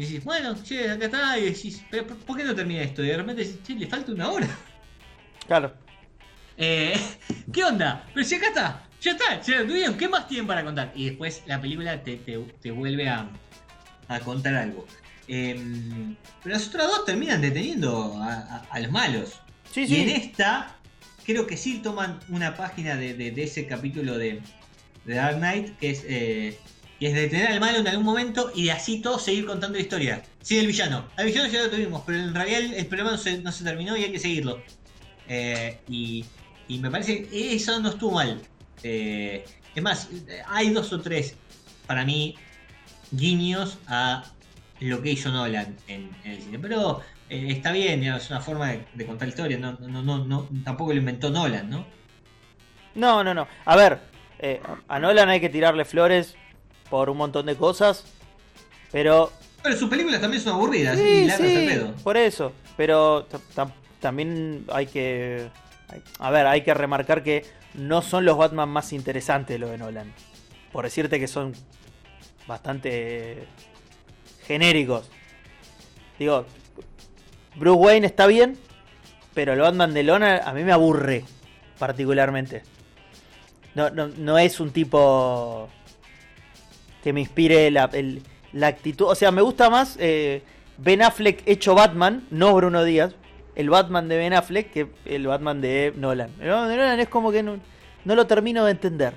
Y 0.00 0.04
decís, 0.06 0.24
bueno, 0.24 0.54
che, 0.62 0.90
acá 0.90 1.04
está, 1.04 1.38
y 1.38 1.44
decís, 1.44 1.82
pero 1.90 2.06
¿por 2.06 2.34
qué 2.38 2.44
no 2.44 2.54
termina 2.54 2.80
esto? 2.80 3.04
Y 3.04 3.08
de 3.08 3.18
repente 3.18 3.44
decís, 3.44 3.62
che, 3.62 3.74
le 3.74 3.86
falta 3.86 4.12
una 4.12 4.30
hora. 4.30 4.48
Claro. 5.46 5.74
Eh, 6.56 6.98
¿Qué 7.52 7.62
onda? 7.64 8.06
Pero 8.14 8.24
si 8.26 8.36
acá 8.36 8.46
está, 8.48 8.88
ya 9.02 9.10
está, 9.12 9.42
ya 9.42 9.66
tuvieron, 9.66 9.98
¿qué 9.98 10.08
más 10.08 10.26
tienen 10.26 10.46
para 10.46 10.64
contar? 10.64 10.90
Y 10.94 11.10
después 11.10 11.42
la 11.44 11.60
película 11.60 12.02
te, 12.02 12.16
te- 12.16 12.38
te 12.62 12.70
vuelve 12.70 13.10
a, 13.10 13.28
a 14.08 14.20
contar 14.20 14.54
algo. 14.54 14.86
Em, 15.28 16.16
pero 16.42 16.54
las 16.54 16.66
otras 16.68 16.86
dos 16.86 17.04
terminan 17.04 17.42
deteniendo 17.42 18.16
a, 18.22 18.32
a- 18.36 18.66
a 18.70 18.80
los 18.80 18.90
malos. 18.90 19.38
Sí, 19.70 19.84
Y 19.86 19.96
en 19.96 20.08
esta, 20.08 20.76
creo 21.26 21.46
que 21.46 21.58
sí 21.58 21.80
toman 21.82 22.20
una 22.30 22.56
página 22.56 22.96
de, 22.96 23.12
de- 23.12 23.32
de 23.32 23.42
ese 23.42 23.66
capítulo 23.66 24.16
de, 24.16 24.40
de 25.04 25.14
Dark 25.14 25.36
Knight, 25.36 25.76
que 25.78 25.90
es, 25.90 26.04
eh, 26.08 26.58
que 27.00 27.06
es 27.06 27.14
detener 27.14 27.46
al 27.46 27.60
malo 27.60 27.78
en 27.78 27.88
algún 27.88 28.04
momento 28.04 28.52
y 28.54 28.64
de 28.64 28.72
así 28.72 29.00
todo 29.00 29.18
seguir 29.18 29.46
contando 29.46 29.78
la 29.78 29.82
historia. 29.82 30.22
Sin 30.42 30.60
el 30.60 30.66
villano. 30.66 31.06
Al 31.16 31.26
villano 31.26 31.48
ya 31.48 31.62
lo 31.62 31.70
tuvimos, 31.70 32.02
pero 32.04 32.18
en 32.18 32.34
realidad 32.34 32.60
el, 32.60 32.86
problema 32.86 33.12
no 33.12 33.16
se, 33.16 33.38
no 33.38 33.50
se 33.50 33.64
terminó 33.64 33.96
y 33.96 34.04
hay 34.04 34.12
que 34.12 34.18
seguirlo. 34.18 34.62
Eh, 35.26 35.78
y, 35.88 36.26
y 36.68 36.78
me 36.78 36.90
parece 36.90 37.24
que 37.24 37.54
eso 37.54 37.80
no 37.80 37.88
estuvo 37.88 38.12
mal. 38.12 38.42
Eh, 38.82 39.46
es 39.74 39.82
más, 39.82 40.10
hay 40.46 40.70
dos 40.70 40.92
o 40.92 41.00
tres, 41.00 41.36
para 41.86 42.04
mí, 42.04 42.36
guiños 43.12 43.78
a 43.86 44.22
lo 44.80 45.00
que 45.00 45.12
hizo 45.12 45.30
Nolan 45.30 45.74
en, 45.88 46.10
el 46.24 46.42
cine. 46.42 46.58
Pero 46.58 47.00
eh, 47.30 47.46
está 47.48 47.72
bien, 47.72 48.04
es 48.04 48.28
una 48.28 48.42
forma 48.42 48.74
de, 48.92 49.06
contar 49.06 49.26
historia. 49.26 49.56
No, 49.56 49.72
no, 49.72 50.02
no, 50.02 50.48
tampoco 50.64 50.92
lo 50.92 50.98
inventó 50.98 51.30
Nolan, 51.30 51.70
¿no? 51.70 51.86
No, 52.94 53.24
no, 53.24 53.32
no. 53.32 53.48
A 53.64 53.74
ver, 53.74 54.00
a 54.86 54.98
Nolan 54.98 55.30
hay 55.30 55.40
que 55.40 55.48
tirarle 55.48 55.86
flores 55.86 56.36
por 56.90 57.08
un 57.08 57.16
montón 57.16 57.46
de 57.46 57.56
cosas, 57.56 58.04
pero 58.92 59.32
Pero 59.62 59.76
sus 59.76 59.88
películas 59.88 60.20
también 60.20 60.42
son 60.42 60.54
aburridas 60.54 60.98
y 60.98 61.00
Sí, 61.00 61.26
largas 61.26 61.40
al 61.40 61.46
sí, 61.60 61.66
pedo. 61.68 61.92
por 62.02 62.16
eso. 62.16 62.52
Pero 62.76 63.24
ta- 63.26 63.40
tam- 63.54 63.72
también 64.00 64.64
hay 64.72 64.86
que. 64.86 65.48
A 66.18 66.30
ver, 66.30 66.46
hay 66.46 66.62
que 66.62 66.72
remarcar 66.74 67.22
que 67.22 67.44
no 67.74 68.00
son 68.02 68.24
los 68.24 68.36
Batman 68.38 68.68
más 68.68 68.92
interesantes 68.92 69.58
los 69.60 69.70
de 69.70 69.78
Nolan. 69.78 70.12
Por 70.72 70.84
decirte 70.84 71.18
que 71.20 71.28
son 71.28 71.52
bastante 72.46 73.46
genéricos. 74.46 75.08
Digo, 76.18 76.46
Bruce 77.56 77.78
Wayne 77.78 78.06
está 78.06 78.26
bien, 78.26 78.58
pero 79.34 79.52
el 79.52 79.60
Batman 79.60 79.92
de 79.94 80.02
Lona 80.04 80.38
a 80.44 80.52
mí 80.52 80.64
me 80.64 80.72
aburre 80.72 81.24
particularmente. 81.78 82.62
No, 83.74 83.90
no, 83.90 84.08
no 84.08 84.38
es 84.38 84.58
un 84.60 84.70
tipo 84.70 85.68
que 87.02 87.12
me 87.12 87.20
inspire 87.20 87.70
la, 87.70 87.88
el- 87.92 88.22
la 88.52 88.66
actitud. 88.68 89.06
O 89.06 89.14
sea, 89.14 89.30
me 89.30 89.42
gusta 89.42 89.70
más 89.70 89.96
eh, 90.00 90.42
Ben 90.78 91.02
Affleck 91.02 91.42
hecho 91.46 91.74
Batman, 91.74 92.26
no 92.30 92.52
Bruno 92.54 92.84
Díaz. 92.84 93.14
El 93.54 93.68
Batman 93.70 94.08
de 94.08 94.16
Ben 94.16 94.32
Affleck 94.32 94.70
que 94.72 94.88
el 95.04 95.26
Batman 95.26 95.60
de 95.60 95.92
Nolan. 95.96 96.30
El 96.40 96.48
Batman 96.50 96.68
de 96.68 96.76
Nolan 96.76 97.00
es 97.00 97.08
como 97.08 97.30
que 97.32 97.42
no, 97.42 97.58
no 98.04 98.14
lo 98.14 98.26
termino 98.26 98.64
de 98.64 98.70
entender. 98.72 99.14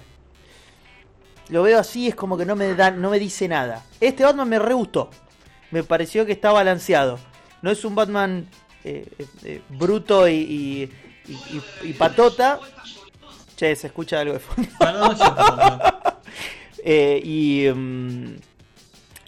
Lo 1.49 1.61
veo 1.63 1.77
así, 1.79 2.07
es 2.07 2.15
como 2.15 2.37
que 2.37 2.45
no 2.45 2.55
me 2.55 2.73
da, 2.73 2.91
no 2.91 3.09
me 3.09 3.19
dice 3.19 3.47
nada. 3.47 3.83
Este 3.99 4.23
Batman 4.23 4.49
me 4.49 4.59
re 4.59 4.73
gustó. 4.73 5.09
Me 5.71 5.83
pareció 5.83 6.25
que 6.25 6.31
está 6.31 6.51
balanceado. 6.51 7.19
no 7.61 7.71
es 7.71 7.83
un 7.85 7.95
Batman 7.95 8.47
eh, 8.83 9.07
eh, 9.43 9.61
bruto 9.69 10.27
y, 10.27 10.33
y, 10.35 10.89
y- 11.83 11.93
patota. 11.93 12.59
Che, 13.55 13.75
se 13.75 13.87
escucha 13.87 14.19
algo 14.19 14.33
de 14.33 14.39
fondo. 14.39 14.69
Eh, 16.85 17.21
y, 17.23 17.67
mm, 17.73 18.35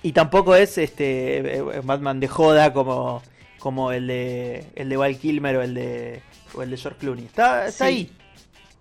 y 0.04 0.12
tampoco 0.12 0.56
es 0.56 0.78
este 0.78 1.58
eh, 1.58 1.62
Batman 1.84 2.20
de 2.20 2.28
joda 2.28 2.74
como, 2.74 3.24
como 3.60 3.92
el 3.92 4.08
de 4.08 4.66
el 4.76 4.90
de 4.90 4.98
Val 4.98 5.18
Kilmer 5.18 5.56
o 5.58 5.62
el 5.64 5.74
de 5.74 6.22
o 6.54 6.62
el 6.64 6.70
de 6.72 6.78
George 6.78 7.00
Clooney. 7.00 7.26
Está, 7.26 7.68
está 7.68 7.86
Sí. 7.88 7.92
ahí. 7.92 8.12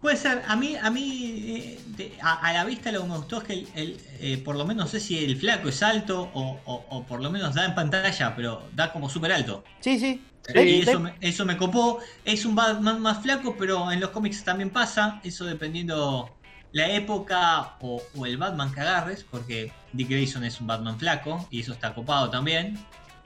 Puede 0.01 0.19
ser, 0.19 0.43
a 0.47 0.55
mí, 0.55 0.77
a 0.77 0.91
mí 0.91 1.45
eh, 1.57 1.81
de- 1.97 2.13
a, 2.21 2.35
a 2.47 2.53
la 2.53 2.65
vista 2.65 2.93
lo 2.93 3.03
que 3.03 3.09
me 3.09 3.17
gustó 3.17 3.39
es 3.39 3.45
que 3.45 3.53
el, 3.55 3.69
el, 3.75 3.97
eh, 4.21 4.37
por 4.45 4.55
lo 4.55 4.67
menos 4.67 4.85
no 4.85 4.91
sé 4.91 5.01
si 5.01 5.25
el 5.25 5.35
flaco 5.39 5.71
es 5.71 5.83
alto 5.83 6.31
o, 6.35 6.61
o- 6.67 6.85
o 6.91 7.05
por 7.05 7.23
lo 7.23 7.31
menos 7.31 7.55
da 7.55 7.65
en 7.65 7.75
pantalla, 7.75 8.35
pero 8.37 8.65
da 8.75 8.93
como 8.93 9.09
súper 9.09 9.33
alto. 9.33 9.65
Sí, 9.81 9.99
sí. 9.99 10.21
y 10.55 10.81
eso 10.83 11.01
me, 11.01 11.15
eso 11.23 11.47
me 11.47 11.57
copó. 11.57 12.01
Es 12.25 12.45
un 12.45 12.55
Batman 12.55 13.01
más 13.01 13.23
flaco, 13.23 13.57
pero 13.59 13.91
en 13.91 14.01
los 14.01 14.11
cómics 14.11 14.45
también 14.45 14.69
pasa. 14.69 15.21
Eso 15.25 15.47
dependiendo 15.47 16.29
la 16.75 16.91
época 16.91 17.77
o, 17.81 18.03
o 18.17 18.27
el 18.27 18.37
Batman 18.37 18.73
que 18.75 18.81
agarres, 18.81 19.25
porque 19.31 19.73
Dick 19.93 20.09
Grayson 20.11 20.43
es 20.45 20.61
un 20.61 20.67
Batman 20.67 20.99
flaco 20.99 21.47
y 21.51 21.61
eso 21.61 21.73
está 21.73 21.95
copado 21.95 22.29
también. 22.31 22.77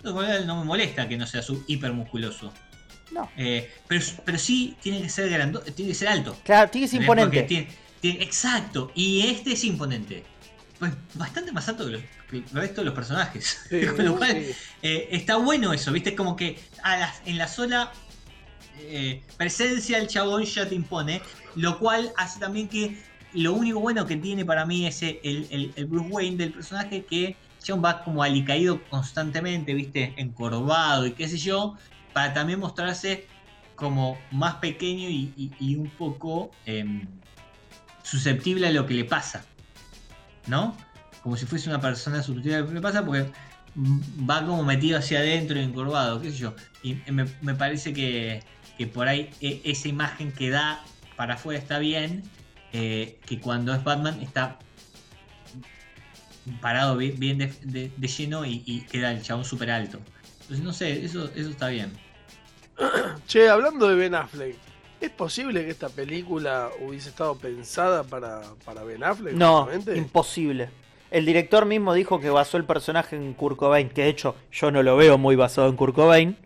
No 0.05 0.15
me 0.59 0.65
molesta 0.65 1.09
que 1.09 1.17
no 1.17 1.27
sea 1.27 1.43
su 1.43 1.65
hipermusculoso. 1.67 2.53
No. 3.11 3.29
Eh, 3.39 3.69
pero, 3.89 4.05
pero 4.25 4.39
sí 4.39 4.77
tiene 4.83 5.01
que 5.01 5.09
ser 5.09 5.31
grande, 5.31 5.59
tiene 5.73 5.93
que 5.93 5.95
ser 5.97 6.09
alto. 6.09 6.37
Claro, 6.45 6.71
sí 6.73 6.79
que 6.81 6.85
¿entendés? 6.85 7.01
imponente. 7.03 7.43
Tiene- 7.45 7.69
tiene- 8.03 8.23
exacto, 8.23 8.93
y 8.95 9.27
este 9.27 9.55
es 9.55 9.65
imponente. 9.65 10.25
Pues 10.79 10.93
bastante 11.15 11.51
más 11.51 11.67
alto 11.71 11.87
que, 11.87 11.93
los- 11.93 12.03
que 12.31 12.37
el 12.37 12.45
resto 12.53 12.83
de 12.83 12.85
los 12.85 12.95
personajes. 12.95 13.59
Sí, 13.71 13.81
Con 13.97 14.05
lo 14.05 14.17
cual, 14.19 14.33
sí. 14.45 14.53
eh, 14.83 15.09
está 15.13 15.37
bueno 15.37 15.73
eso, 15.73 15.91
¿viste? 15.91 16.15
Como 16.15 16.37
que 16.37 16.61
a 16.83 16.99
las- 16.99 17.23
en 17.25 17.39
la 17.39 17.49
sola 17.49 17.91
eh, 18.81 19.23
presencia 19.37 19.99
el 19.99 20.07
chabón 20.07 20.45
ya 20.45 20.69
te 20.69 20.75
impone, 20.75 21.21
lo 21.57 21.79
cual 21.79 22.13
hace 22.17 22.39
también 22.39 22.69
que 22.69 22.97
lo 23.35 23.53
único 23.53 23.81
bueno 23.81 24.07
que 24.07 24.17
tiene 24.17 24.45
para 24.45 24.65
mí 24.67 24.87
es 24.87 25.03
el, 25.03 25.19
el- 25.23 25.73
el 25.77 25.87
Bruce 25.87 26.09
Wayne 26.09 26.37
del 26.37 26.53
personaje 26.53 27.05
que 27.05 27.37
chabón 27.63 27.85
va 27.85 28.03
como 28.05 28.23
alicaído 28.23 28.83
constantemente, 28.89 29.75
¿viste? 29.75 30.15
Encorvado 30.17 31.07
y 31.07 31.13
qué 31.13 31.29
sé 31.29 31.37
yo, 31.39 31.77
para 32.13 32.33
también 32.33 32.61
mostrarse 32.61 33.27
como 33.75 34.19
más 34.31 34.57
pequeño 34.57 35.09
y, 35.09 35.53
y- 35.59 35.77
un 35.77 35.89
poco 35.91 36.51
em, 36.67 37.07
susceptible 38.03 38.67
a 38.69 38.71
lo 38.71 38.87
que 38.87 38.95
le 38.95 39.05
pasa, 39.05 39.45
¿no? 40.47 40.77
Como 41.23 41.37
si 41.37 41.47
fuese 41.47 41.69
una 41.69 41.81
persona 41.81 42.23
susceptible 42.23 42.57
a 42.57 42.61
lo 42.61 42.69
que 42.69 42.75
le 42.75 42.81
pasa 42.81 43.05
porque 43.05 43.31
va 44.29 44.45
como 44.45 44.65
metido 44.65 44.99
hacia 44.99 45.19
adentro 45.19 45.59
y 45.59 45.63
encorvado, 45.63 46.21
qué 46.21 46.31
sé 46.31 46.39
yo. 46.39 46.55
Y 46.83 46.95
me, 47.11 47.27
me 47.43 47.55
parece 47.55 47.93
que, 47.93 48.43
que 48.77 48.87
por 48.87 49.07
ahí 49.09 49.31
e- 49.41 49.61
esa 49.65 49.89
imagen 49.89 50.33
que 50.33 50.51
da 50.51 50.83
para 51.17 51.35
afuera 51.35 51.59
está 51.61 51.79
bien, 51.79 52.23
eh, 52.73 53.19
que 53.27 53.41
cuando 53.41 53.75
es 53.75 53.83
Batman 53.83 54.21
está 54.23 54.59
parado 56.61 56.97
bien, 56.97 57.19
bien 57.19 57.39
de, 57.39 57.47
de- 57.63 57.91
de 57.97 58.09
lleno 58.09 58.45
y, 58.47 58.63
y 58.67 58.81
queda 58.83 59.13
el 59.13 59.23
chabón 59.23 59.45
súper 59.45 59.71
alto. 59.71 59.99
Entonces, 60.43 60.65
no 60.65 60.73
sé, 60.73 61.05
eso, 61.05 61.31
eso 61.35 61.51
está 61.51 61.69
bien. 61.69 61.93
Che, 63.27 63.49
hablando 63.49 63.89
de 63.89 63.97
Ben 63.97 64.15
Affleck, 64.15 64.57
¿es 65.01 65.11
posible 65.11 65.65
que 65.65 65.71
esta 65.71 65.89
película 65.89 66.71
hubiese 66.81 67.11
estado 67.11 67.37
pensada 67.37 68.05
para, 68.05 68.43
para 68.65 68.83
Ben 68.85 69.03
Affleck? 69.05 69.35
No, 69.35 69.65
justamente? 69.65 69.97
imposible. 69.97 70.71
El 71.11 71.25
director 71.25 71.65
mismo 71.65 71.95
dijo 71.95 72.21
que 72.21 72.29
basó 72.31 72.57
el 72.59 72.65
personaje 72.65 73.17
en 73.17 73.33
Kurt 73.35 73.57
Cobain, 73.57 73.89
que 73.89 74.03
de 74.03 74.09
hecho 74.09 74.37
yo 74.53 74.71
no 74.71 74.83
lo 74.83 74.97
veo 74.97 75.17
muy 75.19 75.37
basado 75.37 75.69
en 75.69 75.77
Kurt 75.77 75.95
Cobain. 75.95 76.37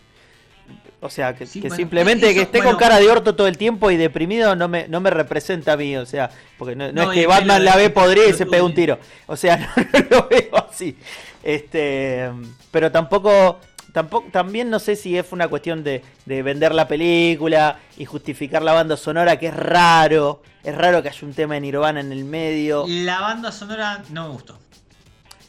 O 1.05 1.11
sea, 1.11 1.35
que, 1.35 1.47
Sí, 1.47 1.61
que 1.61 1.67
bueno, 1.67 1.77
simplemente 1.77 2.27
eso- 2.27 2.35
que 2.37 2.43
esté 2.43 2.59
bueno. 2.59 2.71
con 2.71 2.79
cara 2.79 2.99
de 3.01 3.11
orto 3.11 3.35
todo 3.35 3.49
el 3.49 3.59
tiempo 3.59 3.91
y 3.91 3.97
deprimido 3.97 4.55
no 4.55 4.69
me, 4.69 4.87
no 4.87 5.01
me 5.01 5.11
representa 5.11 5.73
a 5.73 5.77
mí. 5.77 5.97
O 5.97 6.07
sea, 6.07 6.31
porque 6.57 6.77
no, 6.77 6.87
no 6.93 7.07
No, 7.07 7.13
es 7.13 7.19
que 7.19 7.27
Batman 7.27 7.65
la 7.65 7.75
ve 7.77 7.91
podrida 7.91 8.29
y 8.29 8.33
se 8.35 8.47
pega 8.47 8.63
un 8.63 8.73
tiro. 8.73 8.99
O 9.27 9.37
sea, 9.37 9.57
no, 9.93 10.07
lo 10.11 10.29
veo 10.29 10.57
así. 10.71 10.97
Este, 11.43 12.31
pero 12.71 12.93
tampoco, 12.93 13.59
tampoco, 13.93 14.29
también 14.31 14.71
no 14.71 14.79
sé 14.79 14.95
si 14.95 15.19
es 15.19 15.33
una 15.33 15.49
cuestión 15.49 15.83
de, 15.83 16.03
de 16.25 16.43
vender 16.45 16.73
la 16.73 16.87
película 16.87 17.81
y 17.99 18.05
justificar 18.05 18.63
la 18.63 18.73
banda 18.73 18.97
sonora, 18.97 19.39
que 19.39 19.49
es 19.49 19.55
raro. 19.57 20.43
Es 20.63 20.75
raro 20.77 21.03
que 21.03 21.09
haya 21.09 21.27
un 21.27 21.35
tema 21.35 21.55
de 21.55 21.63
Nirvana 21.63 21.99
en 21.99 22.13
el 22.13 22.25
medio. 22.25 22.85
La 22.87 23.21
banda 23.21 23.51
sonora 23.51 24.05
no 24.11 24.29
me 24.29 24.35
gustó. 24.35 24.57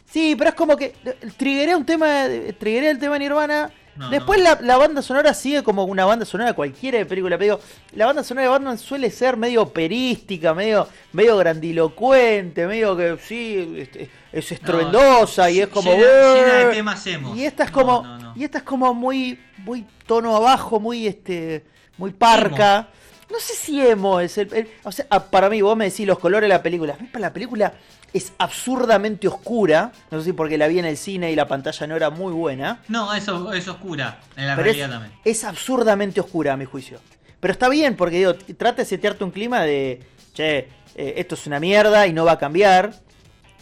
Sí, 0.10 0.36
pero 0.36 0.50
es 0.50 0.56
como 0.56 0.76
que 0.78 0.96
eh, 1.06 1.16
triggeré 1.38 1.76
un 1.76 1.86
tema, 1.86 2.26
triggeré 2.60 2.90
el 2.90 2.98
tema 2.98 3.14
de 3.14 3.20
Nirvana. 3.20 3.72
No, 3.96 4.10
Después 4.10 4.40
no. 4.40 4.46
La, 4.46 4.60
la 4.62 4.78
banda 4.78 5.02
sonora 5.02 5.34
sigue 5.34 5.62
como 5.64 5.84
una 5.84 6.06
banda 6.06 6.26
sonora 6.26 6.54
cualquiera 6.54 6.98
de 6.98 7.06
película. 7.06 7.38
Pero 7.38 7.58
digo, 7.58 7.68
la 7.96 8.08
banda 8.08 8.24
sonora 8.24 8.44
de 8.48 8.50
Batman 8.50 8.78
suele 8.78 9.12
ser 9.12 9.38
medio 9.38 9.62
operística, 9.62 10.54
medio, 10.54 10.88
medio 11.12 11.38
grandilocuente, 11.38 12.66
medio 12.68 12.96
que 12.98 13.18
sí, 13.22 13.76
este, 13.78 14.10
es 14.32 14.52
estruendosa 14.52 15.50
y 15.52 15.62
es 15.62 15.68
como. 15.68 15.92
Llena, 15.92 16.04
llena 16.36 16.54
de 16.54 16.74
temas 16.74 17.06
emo. 17.08 17.36
y 17.36 17.44
esta 17.46 17.64
es 17.66 17.72
como. 17.72 18.04
Y 18.36 18.44
esta 18.44 18.58
es 18.60 18.64
como 18.64 18.94
muy. 18.94 19.40
muy 19.60 19.86
tono 20.08 20.36
abajo, 20.36 20.80
muy 20.80 21.08
este. 21.08 21.64
muy 21.98 22.12
parca. 22.12 22.88
No 23.32 23.40
sé 23.40 23.54
si 23.56 23.82
emo 23.82 24.20
es 24.20 24.38
el, 24.38 24.54
el- 24.54 24.70
O 24.84 24.92
sea, 24.92 25.08
para 25.08 25.50
mí, 25.50 25.62
vos 25.62 25.76
me 25.76 25.86
decís 25.86 26.06
los 26.06 26.20
colores 26.20 26.44
de 26.48 26.50
la 26.56 26.62
película. 26.62 26.94
A 26.94 27.02
mí 27.02 27.08
para 27.12 27.22
la 27.28 27.34
película 27.34 27.74
es 28.14 28.34
absurdamente 28.38 29.28
oscura. 29.28 29.92
No 30.12 30.20
sé 30.20 30.26
si 30.26 30.34
porque 30.34 30.58
la 30.58 30.68
vi 30.68 30.80
en 30.80 30.86
el 30.86 30.98
cine 30.98 31.32
y 31.32 31.36
la 31.36 31.48
pantalla 31.48 31.88
no 31.88 31.96
era 31.96 32.10
muy 32.10 32.32
buena. 32.34 32.82
No, 32.88 33.14
eso 33.14 33.52
es 33.54 33.68
oscura. 33.68 34.20
En 34.36 34.48
la 34.48 34.56
Pero 34.56 34.70
es, 34.70 34.78
realidad 34.78 35.00
también. 35.00 35.20
es 35.26 35.44
absurdamente 35.44 36.20
oscura 36.22 36.54
a 36.54 36.58
mi 36.58 36.66
juicio. 36.66 37.00
Pero 37.40 37.52
está 37.52 37.68
bien, 37.70 37.96
porque 37.96 38.18
digo, 38.18 38.36
trata 38.36 38.84
de 38.84 38.86
setearte 38.86 39.24
un 39.24 39.32
clima 39.32 39.64
de, 39.64 40.02
che, 40.34 40.60
eh, 40.96 41.14
esto 41.18 41.36
es 41.36 41.46
una 41.48 41.60
mierda 41.60 42.08
y 42.08 42.14
no 42.14 42.24
va 42.26 42.34
a 42.34 42.38
cambiar. 42.40 42.94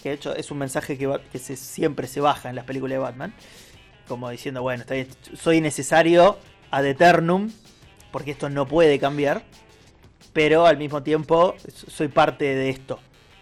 Que 0.04 0.10
de 0.10 0.16
hecho 0.16 0.36
es 0.36 0.52
un 0.52 0.58
mensaje 0.58 0.98
que, 0.98 1.08
va- 1.08 1.22
que 1.22 1.40
se- 1.40 1.56
siempre 1.56 2.08
se 2.08 2.20
baja 2.22 2.50
en 2.50 2.56
las 2.56 2.66
películas 2.66 2.96
de 2.96 3.00
Batman. 3.00 3.34
Como 4.08 4.30
diciendo, 4.30 4.62
bueno, 4.62 4.82
está 4.82 4.96
bien, 4.96 5.08
soy 5.40 5.62
necesario 5.62 6.38
ad 6.72 6.86
eternum, 6.86 7.52
porque 8.12 8.32
esto 8.32 8.50
no 8.50 8.68
puede 8.68 9.00
cambiar. 9.00 9.44
Pero 10.34 10.66
al 10.66 10.78
mismo 10.78 11.04
tiempo 11.04 11.56
soy 11.88 12.08
parte 12.08 12.46
de 12.56 12.70
esto. 12.70 13.00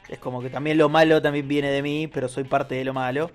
Es 0.09 0.17
como 0.19 0.41
que 0.41 0.49
también 0.49 0.77
lo 0.77 0.89
malo 0.89 1.21
también 1.21 1.47
viene 1.47 1.69
de 1.69 1.81
mí, 1.81 2.07
pero 2.07 2.27
soy 2.27 2.43
parte 2.43 2.75
de 2.75 2.83
lo 2.83 2.93
malo. 2.93 3.31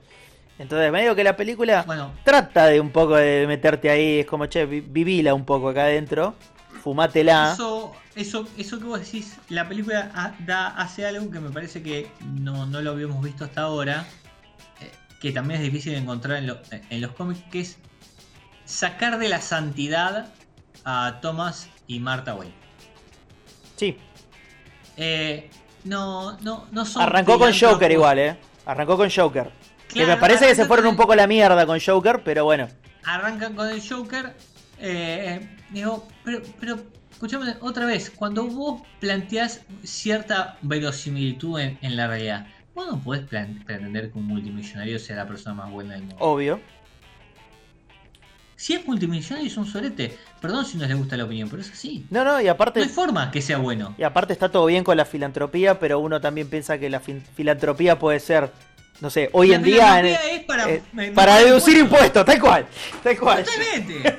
Entonces, 0.58 0.90
me 0.92 1.02
digo 1.02 1.14
que 1.14 1.24
la 1.24 1.36
película 1.36 1.84
Bueno, 1.86 2.12
trata 2.24 2.66
de 2.66 2.80
un 2.80 2.90
poco 2.90 3.16
de 3.16 3.46
meterte 3.46 3.90
ahí, 3.90 4.20
es 4.20 4.26
como, 4.26 4.46
che, 4.46 4.66
vi- 4.66 4.80
vivila 4.80 5.34
un 5.34 5.44
poco 5.44 5.68
acá 5.68 5.84
adentro, 5.84 6.34
fumátela. 6.82 7.52
eso, 7.52 7.94
eso, 8.14 8.46
eso 8.56 8.78
que 8.78 8.84
vos 8.84 9.00
decís, 9.00 9.36
la 9.48 9.68
película 9.68 10.34
da, 10.46 10.68
hace 10.68 11.06
algo 11.06 11.30
que 11.30 11.40
me 11.40 11.50
parece 11.50 11.82
que 11.82 12.08
no, 12.40 12.66
no 12.66 12.80
lo 12.82 12.90
habíamos 12.92 13.22
visto 13.22 13.44
hasta 13.44 13.62
ahora, 13.62 14.06
eh, 14.80 14.90
que 15.20 15.32
también 15.32 15.60
es 15.60 15.64
difícil 15.66 15.92
de 15.92 15.98
encontrar 15.98 16.38
en, 16.38 16.46
lo- 16.46 16.58
en 16.70 17.00
los 17.00 17.12
cómics, 17.12 17.40
que 17.50 17.60
es 17.60 17.76
sacar 18.64 19.18
de 19.18 19.28
la 19.28 19.40
santidad 19.40 20.28
a 20.84 21.18
Thomas 21.20 21.68
y 21.88 21.98
Martha 22.00 22.34
Wayne. 22.34 22.54
Sí, 23.76 23.96
Eh, 24.96 25.50
no, 25.84 26.38
no, 26.40 26.66
no 26.72 26.84
son 26.84 27.02
arrancó 27.02 27.38
con. 27.38 27.52
Joker 27.52 27.90
igual, 27.92 28.18
eh. 28.18 28.36
Arrancó 28.66 28.96
con 28.96 29.10
Joker. 29.10 29.50
que 29.92 30.06
me 30.06 30.16
parece 30.16 30.46
que 30.46 30.54
se 30.54 30.64
fueron 30.64 30.86
un 30.86 30.96
poco 30.96 31.12
a 31.12 31.16
la 31.16 31.26
mierda 31.26 31.66
con 31.66 31.78
Joker, 31.80 32.22
pero 32.24 32.44
bueno. 32.44 32.68
arrancan 33.04 33.54
con 33.54 33.68
el 33.68 33.86
Joker. 33.86 34.34
eh, 34.78 35.48
digo, 35.70 36.08
pero, 36.24 36.42
pero 36.58 36.76
escuchame 37.10 37.54
otra 37.60 37.86
vez, 37.86 38.10
cuando 38.10 38.44
vos 38.46 38.82
planteás 39.00 39.60
cierta 39.82 40.58
verosimilitud 40.62 41.60
en, 41.60 41.78
en 41.80 41.96
la 41.96 42.06
realidad, 42.08 42.46
vos 42.74 42.86
no 42.90 42.98
podés 43.00 43.22
pretender 43.64 44.10
que 44.10 44.18
un 44.18 44.26
multimillonario 44.26 44.98
sea 44.98 45.16
la 45.16 45.28
persona 45.28 45.54
más 45.54 45.70
buena 45.70 45.94
del 45.94 46.02
mundo. 46.02 46.16
Obvio. 46.18 46.60
Si 48.64 48.72
es 48.72 48.86
multimillonario 48.86 49.46
es 49.46 49.58
un 49.58 49.66
sorete. 49.66 50.16
Perdón 50.40 50.64
si 50.64 50.78
no 50.78 50.86
les 50.86 50.96
gusta 50.96 51.18
la 51.18 51.24
opinión, 51.24 51.50
pero 51.50 51.60
es 51.60 51.70
así. 51.70 52.06
No, 52.08 52.24
no, 52.24 52.40
y 52.40 52.44
No 52.46 52.52
aparte, 52.52 52.80
hay 52.80 52.88
forma 52.88 53.30
que 53.30 53.42
sea 53.42 53.58
bueno. 53.58 53.94
y 53.98 54.02
aparte 54.04 54.32
está 54.32 54.48
todo 54.50 54.64
bien 54.64 54.82
con 54.84 54.96
la 54.96 55.04
filantropía, 55.04 55.78
pero 55.78 55.98
uno 55.98 56.18
también 56.18 56.48
piensa 56.48 56.78
que 56.78 56.88
la 56.88 56.98
filantropía 57.00 57.98
puede 57.98 58.20
ser, 58.20 58.50
no 59.02 59.10
sé, 59.10 59.28
hoy 59.34 59.48
La 59.48 59.56
en 59.56 59.62
día 59.64 60.00
en- 60.00 60.06
es 60.06 60.44
para, 60.46 60.70
eh, 60.70 60.82
me- 60.94 61.12
para 61.12 61.36
deducir 61.40 61.76
impuestos, 61.76 62.24
tal 62.24 62.40
cual, 62.40 62.66
tal 63.02 63.18
cual. 63.18 63.44
Totalmente. 63.44 64.18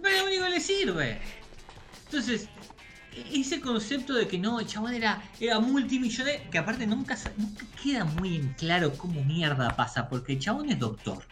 Pero 0.00 0.18
lo 0.18 0.24
único 0.26 0.44
que 0.44 0.50
le 0.50 0.60
sirve. 0.60 1.18
Entonces, 2.04 2.46
e- 3.12 3.40
ese 3.40 3.60
concepto 3.60 4.14
de 4.14 4.28
que 4.28 4.38
no, 4.38 4.60
el 4.60 4.68
chabón 4.68 4.94
era, 4.94 5.20
era 5.40 5.58
multimillonario, 5.58 6.48
que 6.48 6.58
aparte 6.58 6.86
nunca, 6.86 7.18
nunca 7.36 7.64
queda 7.82 8.04
muy 8.04 8.36
en 8.36 8.52
claro 8.52 8.92
cómo 8.96 9.24
mierda 9.24 9.74
pasa, 9.74 10.08
porque 10.08 10.34
el 10.34 10.38
chabón 10.38 10.70
es 10.70 10.78
doctor. 10.78 11.24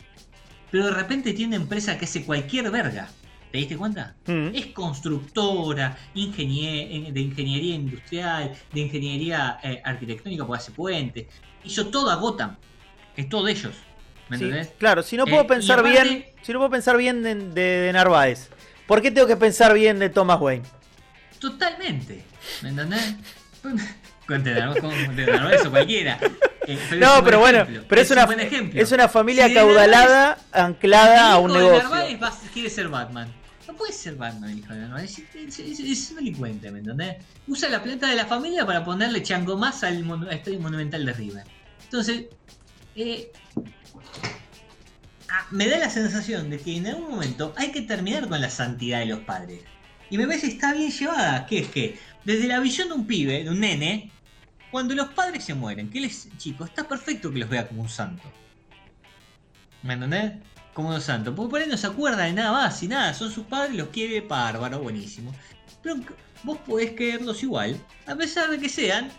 Pero 0.71 0.87
de 0.87 0.93
repente 0.93 1.33
tiene 1.33 1.57
una 1.57 1.63
empresa 1.65 1.99
que 1.99 2.05
hace 2.05 2.25
cualquier 2.25 2.71
verga. 2.71 3.09
¿Te 3.51 3.59
diste 3.59 3.77
cuenta? 3.77 4.15
Mm. 4.27 4.49
Es 4.55 4.67
constructora, 4.67 5.97
ingenie- 6.15 7.13
de 7.13 7.21
ingeniería 7.21 7.75
industrial, 7.75 8.53
de 8.73 8.81
ingeniería 8.81 9.59
eh, 9.63 9.81
arquitectónica, 9.85 10.47
porque 10.47 10.61
hace 10.63 10.71
puentes. 10.73 11.27
Hizo 11.65 11.89
todo 11.89 12.11
a 12.11 12.15
Gotham. 12.15 12.57
Es 13.17 13.29
todo 13.29 13.45
de 13.47 13.53
ellos. 13.53 13.75
¿Me 14.29 14.39
Sí, 14.39 14.45
entendés? 14.45 14.73
claro, 14.79 15.03
si 15.03 15.17
no 15.17 15.25
Eh, 15.27 15.31
puedo 15.31 15.47
pensar 15.49 15.81
aparte- 15.81 16.03
bien, 16.09 16.25
si 16.43 16.53
no 16.53 16.61
puedo 16.61 16.71
pensar 16.71 16.97
bien 16.97 17.25
de, 17.25 17.35
de- 17.35 17.61
de 17.81 17.93
Narváez, 17.93 18.49
¿por 18.87 19.03
qué 19.03 19.11
tengo 19.11 19.27
que 19.27 19.37
pensar 19.37 19.75
bien 19.75 19.99
de 19.99 20.09
Thomas 20.11 20.41
Wayne? 20.41 20.65
Totalmente. 21.41 22.23
¿Me 22.63 22.69
entendés? 22.69 23.17
De 24.29 25.27
Narváez 25.27 25.67
o 25.67 25.71
cualquiera. 25.71 26.19
Eh, 26.67 26.75
es 26.87 26.93
un 26.93 27.01
No, 27.01 27.25
pero 27.25 27.41
bueno, 27.41 27.67
pero 27.89 28.01
es, 28.01 28.11
un 28.11 28.19
una, 28.19 28.43
ejemplo. 28.43 28.81
es 28.81 28.93
una 28.93 29.09
familia 29.09 29.47
Si 29.47 29.53
acaudalada, 29.53 30.39
anclada 30.53 31.33
a 31.33 31.39
un 31.39 31.53
negocio. 31.53 31.91
Va- 32.21 32.33
quiere 32.53 32.71
ser 32.71 32.89
Batman. 32.89 33.33
No 33.67 33.75
puede 33.77 33.93
ser 33.93 34.17
Batman 34.17 34.51
el 34.51 34.59
hijo 34.59 34.73
de 34.75 34.81
Narváez. 34.81 35.19
Es, 35.19 35.59
es- 35.59 35.59
es- 35.61 35.81
es 35.81 36.11
un 36.11 36.17
delincuente, 36.17 36.71
¿me 36.71 36.81
entendés? 36.81 37.17
Usa 37.47 37.69
la 37.69 37.83
plata 37.83 38.09
de 38.09 38.17
la 38.17 38.27
familia 38.27 38.67
para 38.67 38.85
ponerle 38.85 39.23
chango 39.23 39.57
más 39.57 39.83
al 39.85 40.03
mon- 40.05 40.31
estadio 40.31 40.61
monumental 40.61 41.05
de 41.07 41.13
River. 41.13 41.45
Entonces, 41.85 42.25
eh, 42.97 43.31
ah, 45.29 45.47
me 45.51 45.69
da 45.69 45.79
la 45.79 45.91
sensación 45.91 46.51
de 46.51 46.59
que 46.59 46.77
en 46.77 46.87
algún 46.89 47.11
momento 47.11 47.55
hay 47.57 47.71
que 47.73 47.83
terminar 47.83 48.29
con 48.29 48.41
la 48.41 48.51
santidad 48.51 48.99
de 49.01 49.07
los 49.07 49.21
padres. 49.21 49.61
Y 50.11 50.19
me 50.19 50.27
parece 50.27 50.49
que 50.49 50.55
está 50.55 50.73
bien 50.75 50.91
llevada, 50.91 51.47
que 51.47 51.59
es 51.61 51.69
que 51.69 51.99
desde 52.25 52.49
la 52.49 52.59
visión 52.61 52.89
de 52.89 52.95
un 52.95 53.07
pibe, 53.07 53.45
de 53.45 53.51
un 53.51 53.61
nene, 53.61 54.11
cuando 54.71 54.95
los 54.95 55.09
padres 55.09 55.45
se 55.45 55.55
mueren, 55.55 55.91
que 55.91 55.99
él 55.99 56.05
es 56.05 56.29
chico, 56.37 56.65
está 56.65 56.87
perfecto 56.87 57.33
que 57.33 57.39
los 57.39 57.49
vea 57.49 57.67
como 57.67 57.83
un 57.83 57.89
santo. 57.89 58.23
¿Me 59.83 59.95
entendés? 59.95 60.33
Como 60.75 60.91
un 60.91 61.01
santo. 61.01 61.35
Porque 61.35 61.51
por 61.51 61.61
ahí 61.61 61.69
no 61.69 61.77
se 61.77 61.87
acuerda 61.87 62.25
de 62.25 62.33
nada 62.33 62.53
más 62.53 62.83
y 62.83 62.89
nada. 62.89 63.15
Son 63.15 63.31
sus 63.31 63.47
padres, 63.47 63.77
los 63.77 63.89
quiere 63.89 64.21
bárbaro, 64.21 64.81
buenísimo. 64.81 65.35
Pero 65.83 65.97
vos 66.43 66.59
podés 66.59 66.93
quererlos 66.93 67.43
igual, 67.43 67.77
a 68.07 68.15
pesar 68.15 68.51
de 68.51 68.59
que 68.59 68.69
sean 68.69 69.11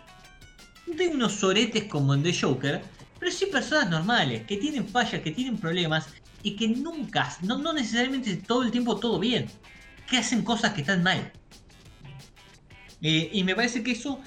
tengo 0.96 1.14
unos 1.14 1.32
soretes 1.32 1.84
como 1.84 2.14
en 2.14 2.22
The 2.22 2.34
Joker, 2.38 2.82
pero 3.18 3.30
sí 3.30 3.46
personas 3.46 3.88
normales, 3.88 4.44
que 4.46 4.56
tienen 4.56 4.86
fallas, 4.88 5.22
que 5.22 5.30
tienen 5.30 5.56
problemas 5.56 6.08
y 6.42 6.56
que 6.56 6.68
nunca, 6.68 7.36
no, 7.42 7.58
no 7.58 7.72
necesariamente 7.72 8.36
todo 8.36 8.62
el 8.64 8.70
tiempo 8.70 8.96
todo 8.96 9.18
bien, 9.18 9.46
que 10.08 10.18
hacen 10.18 10.42
cosas 10.42 10.72
que 10.72 10.80
están 10.80 11.02
mal. 11.02 11.32
Eh, 13.00 13.30
y 13.32 13.44
me 13.44 13.54
parece 13.54 13.82
que 13.82 13.92
eso, 13.92 14.20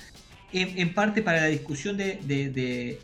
en, 0.62 0.94
parte 0.94 1.22
para 1.22 1.42
la 1.42 1.48
discusión 1.48 1.98
de, 1.98 3.00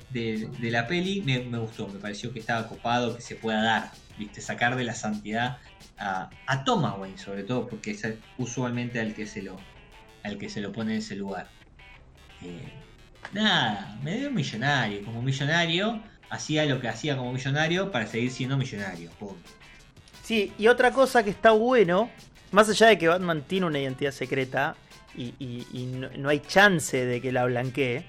la 0.62 0.88
peli, 0.88 1.22
me, 1.22 1.58
gustó, 1.58 1.88
me 1.88 2.00
pareció 2.00 2.32
que 2.32 2.40
estaba 2.40 2.68
copado, 2.68 3.16
que 3.16 3.22
se 3.22 3.36
pueda 3.36 3.62
dar, 3.62 3.92
¿viste? 4.18 4.42
sacar 4.42 4.76
de 4.76 4.84
la 4.84 4.94
santidad 4.94 5.58
a, 5.98 6.30
a 6.48 6.64
Thomas 6.64 6.96
Wayne, 6.98 7.18
sobre 7.18 7.44
todo, 7.44 7.68
porque 7.68 7.92
es 7.92 8.08
usualmente 8.38 9.00
al 9.00 9.14
que 9.14 9.26
se 9.26 9.42
lo, 9.42 9.58
al 10.24 10.38
que 10.38 10.50
se 10.50 10.62
lo 10.62 10.72
pone 10.72 10.94
en 10.94 11.00
ese 11.00 11.16
lugar. 11.16 11.50
Eh, 12.42 12.72
nada, 13.34 14.00
me 14.04 14.18
dio 14.18 14.30
un 14.30 14.36
millonario. 14.36 15.04
Como 15.06 15.22
millonario, 15.22 16.02
hacía 16.30 16.66
lo 16.66 16.80
que 16.80 16.88
hacía 16.88 17.18
como 17.18 17.34
millonario 17.34 17.92
para 17.92 18.08
seguir 18.08 18.32
siendo 18.32 18.58
millonario. 18.58 19.12
Sí, 20.24 20.54
y 20.58 20.68
otra 20.68 20.92
cosa 20.92 21.24
que 21.24 21.30
está 21.30 21.52
bueno, 21.52 22.10
más 22.52 22.70
allá 22.70 22.88
de 22.88 22.98
que 22.98 23.08
Batman 23.08 23.42
tiene 23.42 23.66
una 23.66 23.80
identidad 23.80 24.12
secreta 24.12 24.76
y, 25.16 25.34
y- 25.40 25.68
y 25.74 25.86
no, 25.86 26.10
no 26.18 26.30
hay 26.30 26.40
chance 26.40 27.06
de 27.06 27.22
que 27.22 27.32
la 27.32 27.46
blanquee, 27.46 28.06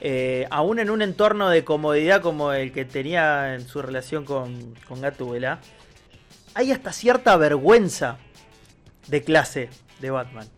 eh, 0.00 0.46
aún 0.50 0.78
en 0.78 0.90
un 0.90 1.02
entorno 1.02 1.48
de 1.48 1.64
comodidad 1.64 2.20
como 2.20 2.52
el 2.52 2.72
que 2.72 2.84
tenía 2.84 3.54
en 3.54 3.66
su 3.66 3.80
relación 3.82 4.24
con, 4.24 4.74
con 4.86 5.00
Gatúbela, 5.00 5.58
hay 6.54 6.72
hasta 6.72 6.92
cierta 6.92 7.36
vergüenza 7.36 8.18
de 9.08 9.22
clase 9.22 9.68
de 10.00 10.10
Batman. 10.10 10.48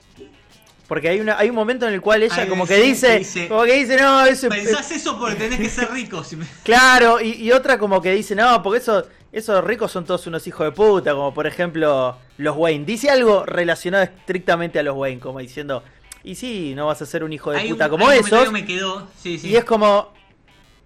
Porque 0.88 1.10
hay, 1.10 1.20
una, 1.20 1.38
hay 1.38 1.50
un 1.50 1.54
momento 1.54 1.86
en 1.86 1.92
el 1.92 2.00
cual 2.00 2.22
ella 2.22 2.48
como 2.48 2.66
que 2.66 2.78
dice, 2.78 3.18
como 3.48 3.64
que 3.64 3.74
dice, 3.74 3.98
no, 4.00 4.24
eso 4.24 4.46
es- 4.48 4.54
Pensás 4.64 4.90
eso 4.90 5.18
porque 5.18 5.34
tenés 5.34 5.60
que 5.60 5.68
ser 5.68 5.90
rico. 5.90 6.24
si 6.24 6.36
me- 6.36 6.46
Claro, 6.62 7.20
y, 7.20 7.32
y 7.34 7.52
otra 7.52 7.78
como 7.78 8.00
que 8.00 8.12
dice, 8.12 8.34
no, 8.34 8.62
porque 8.62 8.78
eso, 8.78 9.06
esos 9.32 9.62
ricos 9.64 9.92
son 9.92 10.04
todos 10.04 10.26
unos 10.26 10.46
hijos 10.46 10.64
de 10.66 10.72
puta, 10.72 11.12
como 11.14 11.32
por 11.34 11.46
ejemplo 11.46 12.16
los 12.38 12.56
Wayne. 12.56 12.84
Dice 12.84 13.10
algo 13.10 13.44
relacionado 13.44 14.04
estrictamente 14.04 14.78
a 14.78 14.82
los 14.82 14.96
Wayne, 14.96 15.20
como 15.20 15.38
diciendo, 15.40 15.82
y 16.24 16.34
sí, 16.34 16.72
no 16.74 16.86
vas 16.86 17.00
a 17.02 17.06
ser 17.06 17.24
un 17.24 17.32
hijo 17.32 17.50
de 17.50 17.58
Hay 17.58 17.68
puta 17.70 17.84
un- 17.86 17.90
como 17.90 18.10
esos. 18.10 18.50
me 18.52 18.64
quedó. 18.64 19.08
Sí, 19.20 19.38
sí. 19.38 19.48
Y 19.50 19.56
es 19.56 19.64
como, 19.64 20.12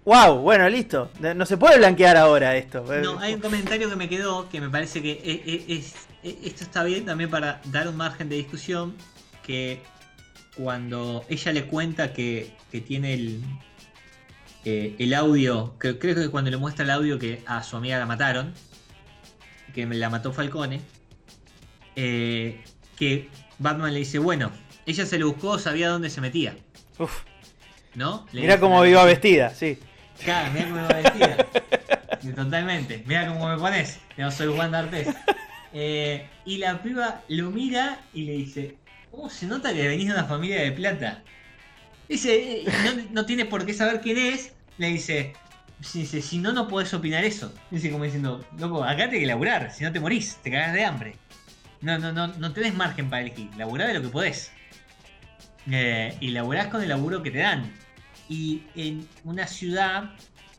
wow, 0.05 0.35
bueno, 0.39 0.67
listo. 0.69 1.09
No 1.35 1.45
se 1.45 1.57
puede 1.57 1.77
blanquear 1.77 2.17
ahora 2.17 2.55
esto. 2.55 2.83
No, 3.01 3.19
hay 3.19 3.33
un 3.35 3.39
comentario 3.41 3.89
que 3.89 3.95
me 3.95 4.09
quedó 4.09 4.49
que 4.49 4.59
me 4.61 4.69
parece 4.69 5.01
que 5.01 5.11
e- 5.11 5.43
e- 5.45 5.77
es, 5.77 5.93
e- 6.23 6.37
esto 6.45 6.63
está 6.63 6.83
bien 6.83 7.05
también 7.05 7.29
para 7.29 7.61
dar 7.65 7.87
un 7.87 7.95
margen 7.97 8.29
de 8.29 8.35
discusión. 8.35 8.95
Que 9.45 9.81
cuando 10.55 11.25
ella 11.29 11.51
le 11.51 11.65
cuenta 11.65 12.13
que, 12.13 12.51
que 12.71 12.79
tiene 12.81 13.13
el, 13.15 13.41
eh, 14.65 14.95
el 14.99 15.13
audio, 15.13 15.77
que, 15.79 15.97
creo 15.97 16.15
que 16.15 16.29
cuando 16.29 16.51
le 16.51 16.57
muestra 16.57 16.83
el 16.85 16.91
audio 16.91 17.19
que 17.19 17.41
a 17.45 17.63
su 17.63 17.75
amiga 17.75 17.99
la 17.99 18.05
mataron, 18.05 18.53
que 19.73 19.85
me 19.85 19.95
la 19.95 20.09
mató 20.09 20.31
Falcone, 20.31 20.81
eh, 21.95 22.63
que 22.97 23.29
Batman 23.59 23.93
le 23.93 23.99
dice, 23.99 24.19
bueno, 24.19 24.51
ella 24.85 25.05
se 25.05 25.17
lo 25.17 25.27
buscó, 25.27 25.59
sabía 25.59 25.89
dónde 25.89 26.09
se 26.09 26.21
metía, 26.21 26.55
Uf, 26.99 27.23
¿no? 27.95 28.25
Le 28.31 28.41
mirá 28.41 28.53
dice 28.53 28.61
cómo 28.61 28.85
iba 28.85 29.03
vestida, 29.05 29.49
sí. 29.49 29.79
Claro, 30.23 30.51
mira 30.53 30.65
cómo 30.69 30.81
va 30.81 31.01
vestida. 31.01 31.37
Totalmente. 32.35 33.03
Mira 33.05 33.27
cómo 33.27 33.49
me 33.49 33.57
pones. 33.57 33.99
Yo 34.17 34.31
soy 34.31 34.55
Juan 34.55 34.71
D'Artes. 34.71 35.09
Eh, 35.73 36.27
y 36.45 36.57
la 36.57 36.81
piba 36.81 37.21
lo 37.27 37.51
mira 37.51 37.99
y 38.13 38.23
le 38.23 38.33
dice: 38.33 38.77
¿Cómo 39.11 39.29
se 39.29 39.47
nota 39.47 39.73
que 39.73 39.87
venís 39.87 40.07
de 40.07 40.13
una 40.13 40.25
familia 40.25 40.61
de 40.61 40.71
plata? 40.71 41.23
Dice: 42.07 42.63
no, 42.85 43.03
no 43.11 43.25
tiene 43.25 43.45
por 43.45 43.65
qué 43.65 43.73
saber 43.73 43.99
quién 44.01 44.17
es. 44.17 44.52
Le 44.77 44.87
dice: 44.87 45.33
si, 45.81 46.37
no, 46.37 46.51
no 46.53 46.67
podés 46.67 46.93
opinar 46.93 47.23
eso. 47.23 47.53
Dice 47.71 47.91
como 47.91 48.03
diciendo: 48.03 48.45
Loco, 48.57 48.83
acá 48.83 49.09
te 49.09 49.19
que 49.19 49.25
laburar. 49.25 49.71
Si 49.71 49.83
no 49.83 49.91
te 49.91 49.99
morís, 49.99 50.37
te 50.41 50.51
cagás 50.51 50.73
de 50.73 50.85
hambre. 50.85 51.15
No, 51.81 51.99
no, 51.99 52.11
no, 52.11 52.27
no 52.27 52.53
tenés 52.53 52.73
margen 52.73 53.09
para 53.09 53.21
elegir. 53.23 53.49
Laburá 53.57 53.87
de 53.87 53.95
lo 53.95 54.01
que 54.01 54.07
podés. 54.09 54.51
Eh, 55.69 56.15
y 56.19 56.29
laburás 56.29 56.67
con 56.67 56.81
el 56.81 56.89
laburo 56.89 57.21
que 57.21 57.31
te 57.31 57.39
dan. 57.39 57.73
Y 58.29 58.63
en 58.75 59.07
una 59.23 59.47
ciudad 59.47 60.11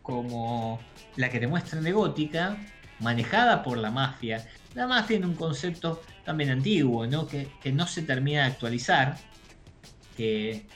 como 0.02 0.80
la 1.16 1.30
que 1.30 1.40
te 1.40 1.46
muestran 1.46 1.82
de 1.82 1.92
Gótica, 1.92 2.58
manejada 3.00 3.62
por 3.62 3.78
la 3.78 3.90
mafia, 3.90 4.46
la 4.74 4.86
mafia 4.86 5.16
en 5.16 5.24
un 5.24 5.34
concepto 5.34 6.02
también 6.24 6.50
antiguo, 6.50 7.06
¿no? 7.06 7.26
Que, 7.26 7.48
que 7.62 7.72
no 7.72 7.86
se 7.86 8.02
termina 8.02 8.40
de 8.42 8.46
actualizar, 8.46 9.16
que, 10.16 10.66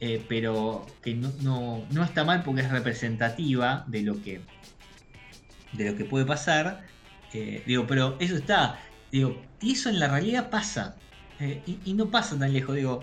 eh, 0.00 0.24
pero 0.28 0.86
que 1.02 1.14
no, 1.14 1.30
no- 1.42 1.84
no 1.90 2.04
está 2.04 2.24
mal 2.24 2.42
porque 2.42 2.62
es 2.62 2.70
representativa 2.70 3.84
de 3.86 4.02
lo 4.02 4.20
que, 4.22 4.40
de 5.72 5.90
lo 5.90 5.96
que 5.96 6.04
puede 6.04 6.24
pasar. 6.24 6.82
Eh, 7.32 7.62
digo, 7.66 7.86
pero 7.86 8.16
eso 8.20 8.36
está. 8.36 8.80
Digo, 9.12 9.40
y 9.60 9.72
eso 9.72 9.88
en 9.88 9.98
la 10.00 10.08
realidad 10.08 10.50
pasa. 10.50 10.96
eh, 11.38 11.62
y, 11.84 11.94
no 11.94 12.10
pasa 12.10 12.38
tan 12.38 12.52
lejos. 12.52 12.74
Digo, 12.76 13.00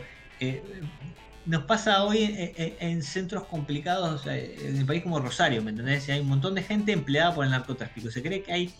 nos 1.45 1.63
pasa 1.63 2.03
hoy 2.03 2.23
en, 2.23 2.53
en- 2.57 2.75
en 2.79 3.03
centros 3.03 3.45
complicados, 3.45 4.25
en 4.27 4.77
el 4.77 4.85
país 4.85 5.01
como 5.03 5.19
Rosario, 5.19 5.61
¿me 5.63 5.71
entendés? 5.71 6.07
Hay 6.09 6.19
un 6.19 6.27
montón 6.27 6.53
de 6.55 6.61
gente 6.63 6.91
empleada 6.91 7.33
por 7.33 7.45
el 7.45 7.51
narcotráfico. 7.51 8.11
Se 8.11 8.21
cree 8.21 8.43
que 8.43 8.51
hay. 8.53 8.73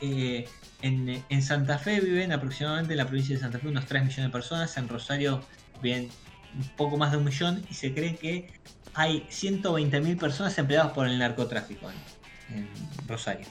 eh, 0.00 0.46
en, 0.82 1.22
en 1.28 1.42
Santa 1.42 1.78
Fe 1.78 2.00
viven 2.00 2.32
aproximadamente 2.32 2.92
en 2.94 2.98
la 2.98 3.06
provincia 3.06 3.34
de 3.34 3.40
Santa 3.42 3.58
Fe 3.58 3.68
unos 3.68 3.84
3 3.86 4.02
millones 4.02 4.24
de 4.26 4.30
personas. 4.30 4.74
En 4.78 4.88
Rosario 4.88 5.42
viven 5.82 6.08
un 6.54 6.68
poco 6.76 6.96
más 6.96 7.12
de 7.12 7.18
un 7.18 7.24
millón. 7.24 7.64
Y 7.70 7.74
se 7.74 7.92
cree 7.94 8.16
que 8.16 8.48
hay 8.94 9.26
120.000 9.30 10.18
personas 10.18 10.56
empleadas 10.58 10.92
por 10.92 11.06
el 11.06 11.18
narcotráfico 11.18 11.90
en, 11.90 12.56
en 12.58 12.68
Rosario. 13.06 13.46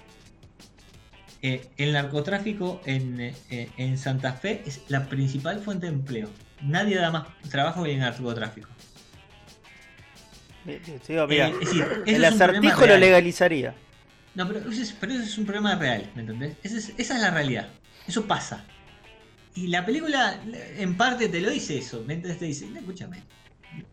Eh, 1.41 1.69
el 1.77 1.93
narcotráfico 1.93 2.81
en, 2.85 3.19
eh, 3.21 3.71
en 3.77 3.97
Santa 3.97 4.33
Fe 4.33 4.61
es 4.65 4.81
la 4.89 5.07
principal 5.07 5.61
fuente 5.61 5.87
de 5.87 5.93
empleo. 5.93 6.29
Nadie 6.61 6.97
da 6.97 7.11
más 7.11 7.27
trabajo 7.49 7.83
que 7.83 7.93
el 7.93 7.99
narcotráfico. 7.99 8.67
Sí, 10.65 10.93
digo, 11.07 11.27
mira, 11.27 11.47
Eh, 11.47 11.53
es 11.53 11.59
decir, 11.59 11.83
eso 12.05 12.15
el 12.17 12.25
acertijo 12.25 12.85
lo 12.85 12.97
legalizaría. 12.97 13.73
No, 14.35 14.47
pero 14.47 14.69
eso, 14.69 14.81
es, 14.81 14.91
pero 14.91 15.13
eso 15.13 15.23
es 15.23 15.37
un 15.37 15.45
problema 15.45 15.75
real, 15.75 16.11
¿me 16.13 16.21
entendés? 16.21 16.57
Esa 16.61 16.77
es, 16.77 16.93
esa 16.97 17.15
es 17.15 17.21
la 17.21 17.31
realidad. 17.31 17.69
Eso 18.07 18.25
pasa. 18.27 18.65
Y 19.59 19.67
la 19.67 19.85
película, 19.85 20.41
en 20.77 20.95
parte, 20.95 21.27
te 21.27 21.41
lo 21.41 21.49
dice 21.49 21.79
eso. 21.79 22.01
¿Me 22.07 22.13
entendés? 22.13 22.39
Te 22.39 22.45
dice, 22.45 22.65
escúchame. 22.73 23.21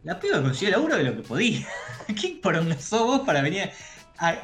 La 0.05 0.21
piba 0.21 0.41
consiguió 0.41 0.71
laburo 0.71 0.97
de 0.97 1.03
lo 1.03 1.17
que 1.17 1.23
podía. 1.23 1.67
¿Quién 2.21 2.41
por 2.41 2.55
sos 2.81 3.01
vos 3.01 3.21
para 3.27 3.43
venir 3.43 3.71
a, 4.19 4.39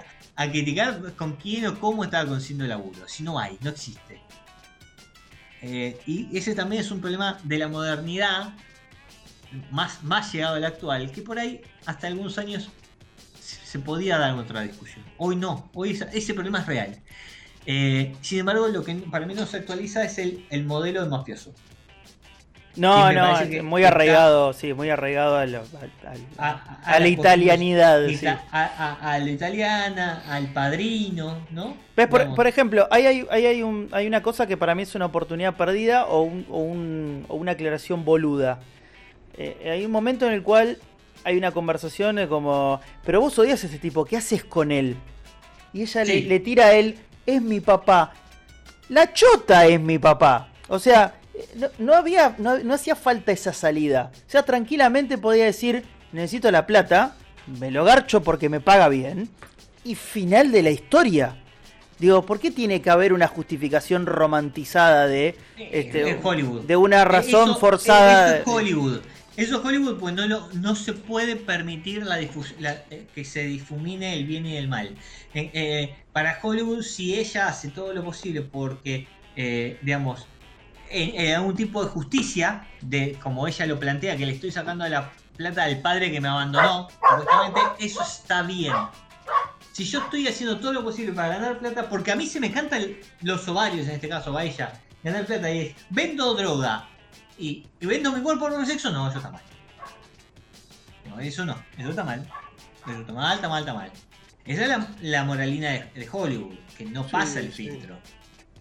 criticar 0.51 1.14
con 1.14 1.37
quién 1.37 1.66
o 1.66 1.79
cómo 1.79 2.03
estaba 2.03 2.29
consiguiendo 2.29 2.66
laburo? 2.66 3.07
Si 3.07 3.23
no 3.23 3.39
hay, 3.39 3.57
no 3.61 3.70
existe. 3.70 4.20
Eh, 5.62 5.97
y 6.07 6.37
ese 6.37 6.57
también 6.57 6.83
es 6.83 6.91
un 6.91 7.01
problema 7.01 7.39
de 7.45 7.57
la 7.57 7.68
modernidad, 7.68 8.55
más, 9.70 10.03
más 10.03 10.33
llegado 10.33 10.57
al 10.57 10.64
actual, 10.64 11.12
que 11.12 11.23
por 11.23 11.39
ahí, 11.39 11.61
hasta 11.87 12.09
algunos 12.09 12.37
años, 12.37 12.68
se 13.41 13.79
podía 13.79 14.18
dar 14.18 14.35
otra 14.35 14.62
discusión. 14.62 15.05
Hoy 15.18 15.37
no, 15.37 15.70
hoy 15.73 15.93
esa- 15.93 16.07
ese 16.07 16.35
problema 16.35 16.59
es 16.59 16.66
real. 16.66 17.03
Eh, 17.67 18.15
sin 18.21 18.41
embargo, 18.41 18.67
lo 18.69 18.83
que 18.85 18.95
para 19.11 19.27
mí 19.27 19.35
no 19.35 19.47
se 19.47 19.59
actualiza 19.59 20.03
es 20.05 20.19
el, 20.19 20.45
el 20.51 20.65
modelo 20.65 21.03
de 21.03 21.09
mafioso. 21.09 21.53
No, 22.75 23.13
no, 23.13 23.49
que 23.51 23.61
muy 23.61 23.83
está- 23.83 23.95
arraigado, 23.95 24.53
sí, 24.55 24.73
muy 24.73 24.89
arraigado 24.89 25.37
a, 25.37 25.45
lo- 25.45 25.59
al- 25.61 25.93
al- 26.09 26.27
a, 26.39 26.79
a 26.83 26.99
la 27.01 27.07
italianidad. 27.09 28.09
sí. 28.09 28.27
a, 28.27 29.19
la 29.23 29.31
italiana, 29.31 30.23
al 30.27 30.47
padrino, 30.55 31.47
¿no? 31.51 31.77
¿Ves? 31.95 32.07
Por, 32.07 32.35
por 32.35 32.47
ejemplo, 32.47 32.89
ahí 32.91 33.05
hay, 33.05 33.27
ahí 33.31 33.45
hay, 33.45 33.63
un, 33.63 33.91
hay 33.93 34.07
una 34.07 34.23
cosa 34.23 34.47
que 34.47 34.57
para 34.57 34.75
mí 34.75 34.85
es 34.85 34.95
una 34.95 35.05
oportunidad 35.05 35.55
perdida 35.55 36.07
o, 36.07 36.23
un- 36.23 36.47
o 36.49 36.61
un- 36.61 37.27
o 37.29 37.35
una 37.37 37.53
aclaración 37.53 38.07
boluda. 38.07 38.61
Eh, 39.37 39.71
hay 39.71 39.85
un 39.85 39.91
momento 39.93 40.27
en 40.27 40.33
el 40.33 40.43
cual 40.43 40.79
hay 41.25 41.37
una 41.37 41.51
conversación 41.53 42.27
como, 42.27 42.81
pero 43.05 43.21
vos 43.21 43.39
odias 43.39 43.63
a 43.65 43.67
ese 43.67 43.79
tipo, 43.79 44.07
¿qué 44.07 44.17
haces 44.17 44.45
con 44.45 44.73
él? 44.73 44.97
Y 45.75 45.83
ella 45.83 46.05
le, 46.05 46.23
le 46.23 46.41
tira 46.41 46.69
a 46.69 46.73
él, 46.73 46.97
es 47.27 47.41
mi 47.43 47.61
papá. 47.61 48.12
La 48.89 49.12
chota 49.12 49.66
es 49.66 49.81
mi 49.81 49.99
papá. 49.99 50.49
O 50.68 50.79
sea, 50.79 51.14
eh, 51.35 51.47
no, 51.57 51.68
no 51.79 51.95
había, 51.95 52.35
no, 52.39 52.59
no 52.59 52.75
hacía 52.75 52.95
falta 52.97 53.33
esa 53.33 53.53
salida. 53.53 54.11
O 54.27 54.31
sea, 54.31 54.43
tranquilamente 54.45 55.18
podía 55.18 55.45
decir, 55.45 55.85
necesito 56.12 56.51
la 56.51 56.66
plata, 56.66 57.14
me 57.59 57.70
lo 57.70 57.85
garcho 57.85 58.23
porque 58.23 58.49
me 58.49 58.61
paga 58.61 58.89
bien. 58.89 59.29
Y 59.85 59.95
final 59.95 60.53
de 60.53 60.62
la 60.62 60.70
historia. 60.70 61.37
Digo, 61.99 62.23
¿por 62.27 62.41
qué 62.41 62.51
tiene 62.51 62.83
que 62.83 62.91
haber 62.91 63.12
una 63.12 63.29
justificación 63.29 64.07
romantizada 64.07 65.07
de, 65.07 65.37
este, 65.57 66.11
es 66.11 66.16
Hollywood. 66.23 66.62
de 66.62 66.77
una 66.77 67.05
razón 67.05 67.51
Eso- 67.51 67.59
forzada? 67.61 68.39
Eso 68.39 68.43
es 68.43 68.47
Hollywood. 68.49 69.01
Eso 69.37 69.59
es 69.59 69.64
Hollywood, 69.64 69.99
pues 69.99 70.14
no, 70.14 70.26
lo- 70.26 70.49
no 70.53 70.74
se 70.74 70.93
puede 70.93 71.37
permitir 71.37 72.05
la 72.05 72.18
la- 72.59 72.85
eh, 72.91 73.07
que 73.14 73.24
se 73.24 73.45
difumine 73.45 74.14
el 74.14 74.26
bien 74.26 74.45
y 74.45 74.57
el 74.57 74.68
mal. 74.68 74.95
Eh, 75.33 75.51
eh, 75.55 75.97
para 76.12 76.39
Hollywood, 76.43 76.83
si 76.83 77.14
ella 77.14 77.49
hace 77.49 77.68
todo 77.68 77.95
lo 77.95 78.05
posible 78.05 78.43
porque, 78.43 79.09
digamos, 79.80 80.26
en, 80.91 81.35
algún 81.35 81.57
tipo 81.57 81.83
de 81.83 81.91
justicia, 81.91 82.68
de 82.83 83.18
como 83.22 83.49
ella 83.49 83.64
lo 83.66 83.80
plantea, 83.80 84.16
que 84.18 84.26
le 84.26 84.33
estoy 84.33 84.51
sacando 84.53 84.87
la 84.87 85.11
plata 85.37 85.64
al 85.64 85.80
padre 85.80 86.11
que 86.12 86.20
me 86.20 86.28
abandonó, 86.28 86.89
supuestamente, 86.91 87.61
eso 87.80 88.03
está 88.03 88.43
bien. 88.43 88.74
Si 89.72 89.85
yo 89.85 90.01
estoy 90.01 90.28
haciendo 90.28 90.59
todo 90.61 90.74
lo 90.74 90.85
posible 90.85 91.12
para 91.14 91.28
ganar 91.28 91.59
plata, 91.59 91.89
porque 91.89 92.12
a 92.12 92.16
mí 92.16 92.26
se 92.26 92.39
me 92.39 92.53
cantan 92.53 92.95
los 93.22 93.49
ovarios, 93.49 93.87
en 93.89 93.95
este 93.95 94.11
caso, 94.11 94.37
a 94.37 94.45
ella, 94.45 94.70
ganar 95.03 95.24
plata 95.24 95.51
y 95.51 95.59
es, 95.61 95.74
vendo 95.89 96.35
droga 96.35 96.87
y, 97.39 97.66
y 97.80 97.87
vendo 97.87 98.12
mi 98.12 98.20
cuerpo 98.22 98.49
por 98.49 98.53
un 98.59 98.66
sexo, 98.66 98.91
no, 98.91 99.09
eso 99.09 99.18
está 99.18 99.30
mal. 99.30 99.43
No, 101.09 101.20
eso 101.20 101.45
no, 101.45 101.57
eso 101.78 101.91
está 101.91 102.05
mal. 102.05 102.26
Eso 102.87 103.01
está 103.01 103.12
mal, 103.12 103.35
está 103.37 103.49
mal, 103.49 103.61
está 103.61 103.74
mal. 103.74 103.91
Esa 104.45 104.62
es 104.62 104.68
la, 104.68 104.89
la 105.03 105.24
moralina 105.24 105.70
de, 105.70 105.85
de 105.95 106.09
Hollywood, 106.11 106.55
que 106.76 106.85
no 106.85 107.05
Sí, 107.05 107.11
pasa 107.12 107.41
el 107.41 107.53
filtro. 107.53 107.97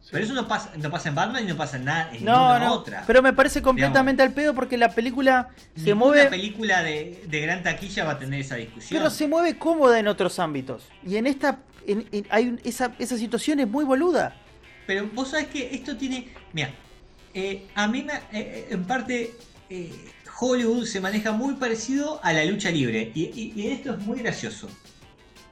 Sí. 0.01 0.09
Pero 0.11 0.25
eso 0.25 0.33
no 0.33 0.47
pasa, 0.47 0.71
no 0.77 0.91
pasa 0.91 1.07
en 1.09 1.15
Batman 1.15 1.43
y 1.43 1.47
no 1.47 1.55
pasa 1.55 1.77
en 1.77 1.85
nada 1.85 2.09
en 2.13 2.25
No, 2.25 2.49
ninguna 2.49 2.59
no, 2.59 2.73
otra. 2.73 3.03
pero 3.07 3.21
me 3.21 3.31
parece 3.31 3.61
completamente 3.61 4.21
al 4.21 4.33
pedo 4.33 4.53
porque 4.53 4.77
la 4.77 4.89
película 4.93 5.49
se 5.75 5.83
Ninguna 5.85 5.95
mueve, 5.95 6.25
película 6.29 6.83
de, 6.83 7.23
de 7.27 7.39
gran 7.41 7.63
taquilla 7.63 8.03
va 8.03 8.11
a 8.11 8.19
tener 8.19 8.41
esa 8.41 8.55
discusión. 8.55 8.99
pero 8.99 9.09
se 9.09 9.27
mueve 9.27 9.57
cómoda 9.57 9.97
en 9.99 10.07
otros 10.09 10.37
ámbitos. 10.39 10.83
Y 11.07 11.15
en 11.15 11.27
esta, 11.27 11.59
en- 11.87 12.07
en- 12.11 12.27
hay 12.29 12.59
esa, 12.65 12.91
esa 12.99 13.15
situación 13.17 13.61
es 13.61 13.69
muy 13.69 13.85
boluda. 13.85 14.35
Pero 14.85 15.07
vos 15.13 15.29
sabés 15.29 15.47
que 15.47 15.73
esto 15.73 15.95
tiene. 15.95 16.27
Mira, 16.51 16.71
eh, 17.33 17.67
a 17.75 17.87
mí 17.87 18.03
me- 18.03 18.21
eh, 18.37 18.67
en 18.69 18.83
parte 18.85 19.33
eh, 19.69 19.91
Hollywood 20.39 20.85
se 20.85 20.99
maneja 20.99 21.31
muy 21.31 21.53
parecido 21.55 22.19
a 22.23 22.33
la 22.33 22.43
lucha 22.45 22.71
libre. 22.71 23.11
Y, 23.13 23.67
esto 23.67 23.93
es 23.93 23.99
muy 23.99 24.19
gracioso. 24.19 24.67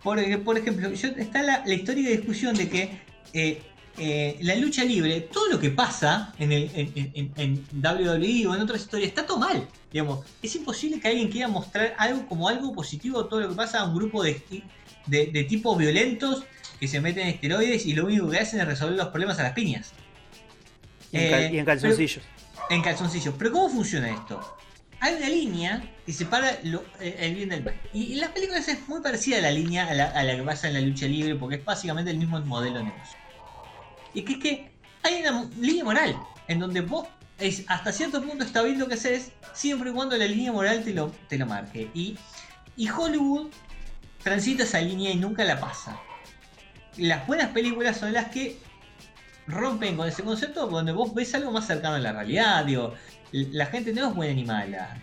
Porque, 0.03 0.37
por 0.37 0.57
ejemplo, 0.57 0.89
está 0.89 1.43
la, 1.43 1.63
la 1.65 1.73
histórica 1.73 2.09
discusión 2.09 2.55
de 2.55 2.69
que 2.69 3.01
eh, 3.33 3.61
eh, 3.97 4.37
la 4.41 4.55
lucha 4.55 4.83
libre, 4.83 5.21
todo 5.21 5.47
lo 5.49 5.59
que 5.59 5.69
pasa 5.71 6.33
en, 6.39 6.49
WWE 7.73 8.47
o 8.47 8.55
en 8.55 8.61
otras 8.61 8.81
historias, 8.81 9.09
está 9.09 9.25
todo 9.25 9.39
mal. 9.39 9.67
Digamos, 9.91 10.25
es 10.41 10.55
imposible 10.55 10.99
que 10.99 11.07
alguien 11.09 11.29
quiera 11.29 11.47
mostrar 11.47 11.93
algo 11.97 12.25
como 12.27 12.47
algo 12.47 12.73
positivo 12.73 13.25
todo 13.25 13.41
lo 13.41 13.49
que 13.49 13.55
pasa 13.55 13.81
a 13.81 13.85
un 13.85 13.95
grupo 13.95 14.23
de, 14.23 14.41
de 15.07 15.43
tipos 15.43 15.77
violentos 15.77 16.43
que 16.79 16.87
se 16.87 17.01
meten 17.01 17.23
en 17.23 17.33
esteroides 17.35 17.85
y 17.85 17.93
lo 17.93 18.05
único 18.05 18.29
que 18.29 18.37
hacen 18.37 18.61
es 18.61 18.67
resolver 18.67 18.95
los 18.95 19.09
problemas 19.09 19.37
a 19.39 19.43
las 19.43 19.53
piñas. 19.53 19.91
Y 21.11 21.17
en, 21.17 21.29
cal- 21.31 21.41
Eh, 21.43 21.49
y 21.53 21.59
en 21.59 21.65
calzoncillos. 21.65 22.23
En 22.69 22.81
calzoncillos. 22.81 23.35
Pero 23.37 23.51
¿cómo 23.51 23.69
funciona 23.69 24.09
esto? 24.09 24.57
Hay 25.01 25.15
una 25.15 25.29
línea 25.29 25.81
que 26.05 26.11
separa 26.13 26.59
lo- 26.63 26.83
eh, 26.99 27.15
el 27.19 27.35
bien 27.35 27.49
del 27.49 27.63
mal. 27.63 27.73
Y 27.93 28.13
en 28.13 28.21
las 28.21 28.29
películas 28.31 28.67
es 28.67 28.87
muy 28.87 29.01
parecida 29.01 29.37
a 29.37 29.41
la 29.41 29.51
línea 29.51 29.87
a 29.87 29.93
la, 29.93 30.05
a 30.09 30.23
la 30.23 30.35
que 30.35 30.43
pasa 30.43 30.67
en 30.67 30.73
la 30.73 30.81
lucha 30.81 31.05
libre 31.07 31.35
porque 31.35 31.55
es 31.55 31.65
básicamente 31.65 32.11
el 32.11 32.17
mismo 32.17 32.39
modelo 32.41 32.79
de 32.79 32.83
negocio. 32.85 33.17
Y 34.13 34.23
que 34.23 34.33
es 34.33 34.39
que 34.39 34.71
hay 35.03 35.21
una 35.21 35.49
línea 35.59 35.83
moral 35.85 36.17
en 36.47 36.59
donde 36.59 36.81
vos 36.81 37.07
es- 37.37 37.63
hasta 37.67 37.91
cierto 37.93 38.21
punto 38.21 38.43
está 38.43 38.61
bien 38.61 38.77
lo 38.77 38.87
que 38.87 38.95
haces 38.95 39.31
siempre 39.53 39.89
y 39.91 39.93
cuando 39.93 40.17
la 40.17 40.25
línea 40.25 40.51
moral 40.51 40.83
te 40.83 40.93
lo, 40.93 41.11
te 41.29 41.37
lo 41.37 41.45
marque. 41.45 41.89
Y, 41.93 42.17
y 42.75 42.89
Hollywood 42.89 43.47
transita 44.21 44.63
esa 44.63 44.81
línea 44.81 45.11
y 45.11 45.15
nunca 45.15 45.45
la 45.45 45.59
pasa. 45.61 45.97
Las 46.97 47.25
buenas 47.25 47.49
películas 47.51 47.97
son 47.97 48.11
las 48.11 48.27
que 48.29 48.57
rompen 49.49 49.97
con 49.97 50.07
ese 50.07 50.23
concepto 50.23 50.67
donde 50.67 50.91
vos 50.91 51.13
ves 51.13 51.33
algo 51.35 51.51
más 51.51 51.65
cercano 51.67 51.95
a 51.95 51.99
la 51.99 52.13
realidad. 52.13 52.65
Digo, 52.65 52.93
la 53.31 53.65
gente 53.67 53.93
no 53.93 54.09
es 54.09 54.15
buena 54.15 54.33
ni 54.33 54.45
mala. 54.45 54.97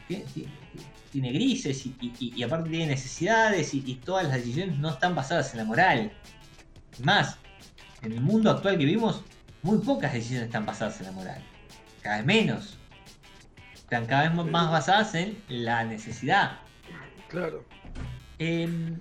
Tiene, 1.13 1.33
grises 1.33 1.87
y, 1.87 1.97
y- 2.01 2.33
y 2.37 2.43
aparte 2.43 2.69
tiene 2.71 2.87
necesidades 2.87 3.73
y, 3.75 3.83
y 3.87 3.95
todas 3.97 4.25
las 4.25 4.35
decisiones 4.35 4.79
no 4.79 4.91
están 4.91 5.15
basadas 5.15 5.53
en 5.53 5.59
la 5.59 5.65
moral. 5.65 6.13
Más, 7.03 7.39
en 8.03 8.13
el 8.13 8.21
mundo 8.21 8.51
actual 8.51 8.77
que 8.79 8.85
vivimos, 8.85 9.23
muy 9.63 9.79
pocas 9.79 10.13
decisiones 10.13 10.47
están 10.47 10.67
basadas 10.67 10.99
en 11.01 11.07
la 11.07 11.13
moral. 11.13 11.43
Cada 12.03 12.19
vez 12.19 12.27
menos. 12.27 12.79
Están 13.75 14.07
cada 14.07 14.29
vez 14.29 14.35
más 14.51 14.71
basadas 14.71 15.15
en 15.15 15.43
la 15.49 15.85
necesidad. 15.85 16.59
Claro. 17.29 17.65
Em, 18.39 18.99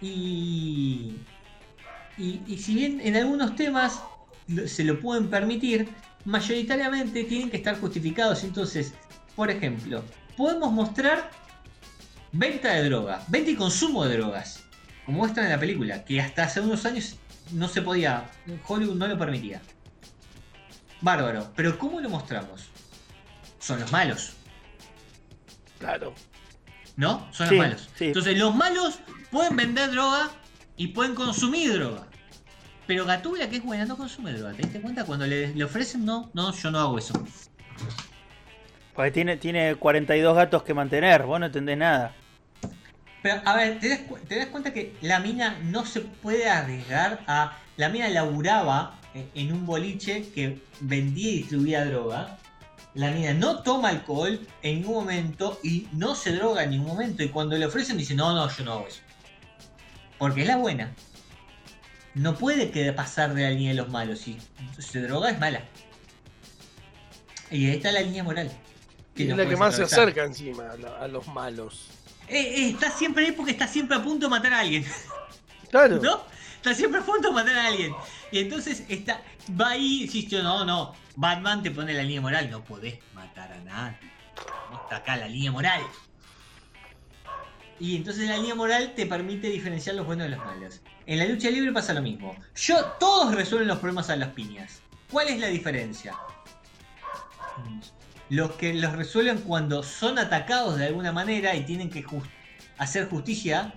y, 0.00 1.16
y, 2.18 2.58
si 2.58 2.74
bien 2.74 3.00
en 3.02 3.16
algunos 3.16 3.56
temas 3.56 4.02
se 4.66 4.84
lo 4.84 4.98
pueden 5.00 5.28
permitir, 5.28 5.88
mayoritariamente 6.24 7.24
tienen 7.24 7.50
que 7.50 7.56
estar 7.58 7.78
justificados. 7.80 8.44
Entonces, 8.44 8.92
por 9.36 9.50
ejemplo, 9.50 10.04
podemos 10.36 10.72
mostrar 10.72 11.30
venta 12.32 12.72
de 12.72 12.84
droga, 12.88 13.22
venta 13.28 13.50
y 13.50 13.56
consumo 13.56 14.04
de 14.04 14.16
drogas, 14.16 14.64
como 15.06 15.18
muestran 15.18 15.46
en 15.46 15.52
la 15.52 15.60
película, 15.60 16.04
que 16.04 16.20
hasta 16.20 16.44
hace 16.44 16.60
unos 16.60 16.84
años 16.84 17.16
no 17.52 17.68
se 17.68 17.82
podía, 17.82 18.30
Hollywood 18.66 18.96
no 18.96 19.08
lo 19.08 19.18
permitía. 19.18 19.60
Bárbaro, 21.00 21.50
pero 21.56 21.78
¿cómo 21.78 22.00
lo 22.00 22.10
mostramos? 22.10 22.68
Son 23.58 23.80
los 23.80 23.90
malos. 23.90 24.34
Claro. 25.78 26.14
¿No? 26.96 27.26
Son 27.32 27.48
Sí, 27.48 27.54
los 27.56 27.64
malos. 27.66 27.88
sí. 27.96 28.04
Entonces, 28.06 28.38
los 28.38 28.54
malos 28.54 28.98
pueden 29.30 29.56
vender 29.56 29.90
droga 29.90 30.30
y 30.76 30.88
pueden 30.88 31.14
consumir 31.14 31.72
droga. 31.72 32.06
Pero 32.90 33.04
Gatula, 33.04 33.48
que 33.48 33.58
es 33.58 33.62
buena, 33.62 33.84
no 33.84 33.96
consume 33.96 34.32
droga. 34.32 34.52
¿Te 34.52 34.62
diste 34.62 34.80
cuenta? 34.80 35.04
Cuando 35.04 35.24
le, 35.24 35.54
le 35.54 35.62
ofrecen, 35.62 36.04
no, 36.04 36.28
no, 36.34 36.52
yo 36.52 36.72
no 36.72 36.80
hago 36.80 36.98
eso. 36.98 37.14
Porque 38.96 39.12
tiene, 39.12 39.36
tiene 39.36 39.76
42 39.76 40.34
gatos 40.34 40.64
que 40.64 40.74
mantener, 40.74 41.22
vos 41.22 41.38
no 41.38 41.46
entendés 41.46 41.78
nada. 41.78 42.12
Pero, 43.22 43.42
a 43.44 43.54
ver, 43.54 43.78
¿te 43.78 43.90
das, 43.90 44.00
te 44.26 44.38
das 44.38 44.46
cuenta 44.46 44.72
que 44.72 44.96
la 45.02 45.20
mina 45.20 45.56
no 45.62 45.86
se 45.86 46.00
puede 46.00 46.48
arriesgar 46.48 47.20
a. 47.28 47.56
La 47.76 47.90
mina 47.90 48.08
laburaba 48.08 48.98
en, 49.14 49.30
en 49.36 49.52
un 49.52 49.66
boliche 49.66 50.28
que 50.34 50.60
vendía 50.80 51.30
y 51.30 51.36
distribuía 51.36 51.84
droga. 51.84 52.38
La 52.94 53.12
mina 53.12 53.32
no 53.34 53.62
toma 53.62 53.90
alcohol 53.90 54.40
en 54.62 54.80
ningún 54.80 54.94
momento 54.94 55.60
y 55.62 55.86
no 55.92 56.16
se 56.16 56.32
droga 56.32 56.64
en 56.64 56.70
ningún 56.70 56.88
momento. 56.88 57.22
Y 57.22 57.28
cuando 57.28 57.56
le 57.56 57.66
ofrecen, 57.66 57.98
dice: 57.98 58.16
No, 58.16 58.34
no, 58.34 58.48
yo 58.48 58.64
no 58.64 58.72
hago 58.72 58.88
eso. 58.88 59.02
Porque 60.18 60.40
es 60.40 60.48
la 60.48 60.56
buena. 60.56 60.92
No 62.14 62.36
puede 62.36 62.70
quedar 62.70 62.94
pasar 62.94 63.34
de 63.34 63.42
la 63.42 63.50
línea 63.50 63.70
de 63.70 63.76
los 63.76 63.88
malos. 63.88 64.20
Si 64.20 64.36
se 64.78 65.00
droga, 65.00 65.30
es 65.30 65.38
mala. 65.38 65.62
Y 67.50 67.66
ahí 67.66 67.76
está 67.76 67.92
la 67.92 68.00
línea 68.00 68.22
moral. 68.22 68.50
No 69.16 69.32
es 69.32 69.36
la 69.36 69.48
que 69.48 69.56
más 69.56 69.76
se 69.76 69.82
acerca 69.82 70.24
encima 70.24 70.70
a, 71.00 71.08
los 71.08 71.26
malos. 71.28 71.88
Eh, 72.28 72.38
eh, 72.38 72.70
está 72.70 72.90
siempre 72.90 73.26
ahí 73.26 73.32
porque 73.32 73.52
está 73.52 73.66
siempre 73.66 73.96
a 73.96 74.02
punto 74.02 74.26
de 74.26 74.30
matar 74.30 74.52
a 74.54 74.60
alguien. 74.60 74.84
Claro. 75.70 76.00
¿No? 76.02 76.24
Está 76.56 76.74
siempre 76.74 77.00
a 77.00 77.04
punto 77.04 77.28
de 77.28 77.34
matar 77.34 77.56
a 77.56 77.68
alguien. 77.68 77.94
Y 78.32 78.40
entonces 78.40 78.82
está, 78.88 79.22
va 79.58 79.70
ahí 79.70 80.10
y 80.12 80.26
yo, 80.26 80.42
no, 80.42 80.64
no. 80.64 80.96
Batman 81.14 81.62
te 81.62 81.70
pone 81.70 81.94
la 81.94 82.02
línea 82.02 82.20
moral. 82.20 82.50
No 82.50 82.64
podés 82.64 82.98
matar 83.14 83.52
a 83.52 83.60
nadie. 83.60 83.96
No 84.72 84.82
está 84.82 84.96
acá 84.96 85.16
la 85.16 85.28
línea 85.28 85.52
moral. 85.52 85.80
Y 87.80 87.96
entonces 87.96 88.28
la 88.28 88.36
línea 88.36 88.54
moral 88.54 88.92
te 88.94 89.06
permite 89.06 89.48
diferenciar 89.48 89.96
los 89.96 90.04
buenos 90.04 90.24
de 90.24 90.36
los 90.36 90.44
malos. 90.44 90.80
En 91.06 91.18
la 91.18 91.24
lucha 91.24 91.50
libre 91.50 91.72
pasa 91.72 91.94
lo 91.94 92.02
mismo. 92.02 92.36
Yo, 92.54 92.84
todos 93.00 93.34
resuelven 93.34 93.68
los 93.68 93.78
problemas 93.78 94.10
a 94.10 94.16
las 94.16 94.28
piñas. 94.28 94.82
¿Cuál 95.10 95.28
es 95.28 95.40
la 95.40 95.46
diferencia? 95.46 96.14
Los 98.28 98.52
que 98.52 98.74
los 98.74 98.92
resuelven 98.92 99.38
cuando 99.38 99.82
son 99.82 100.18
atacados 100.18 100.76
de 100.76 100.86
alguna 100.86 101.10
manera 101.10 101.56
y 101.56 101.64
tienen 101.64 101.88
que 101.88 102.04
hacer 102.76 103.08
justicia 103.08 103.72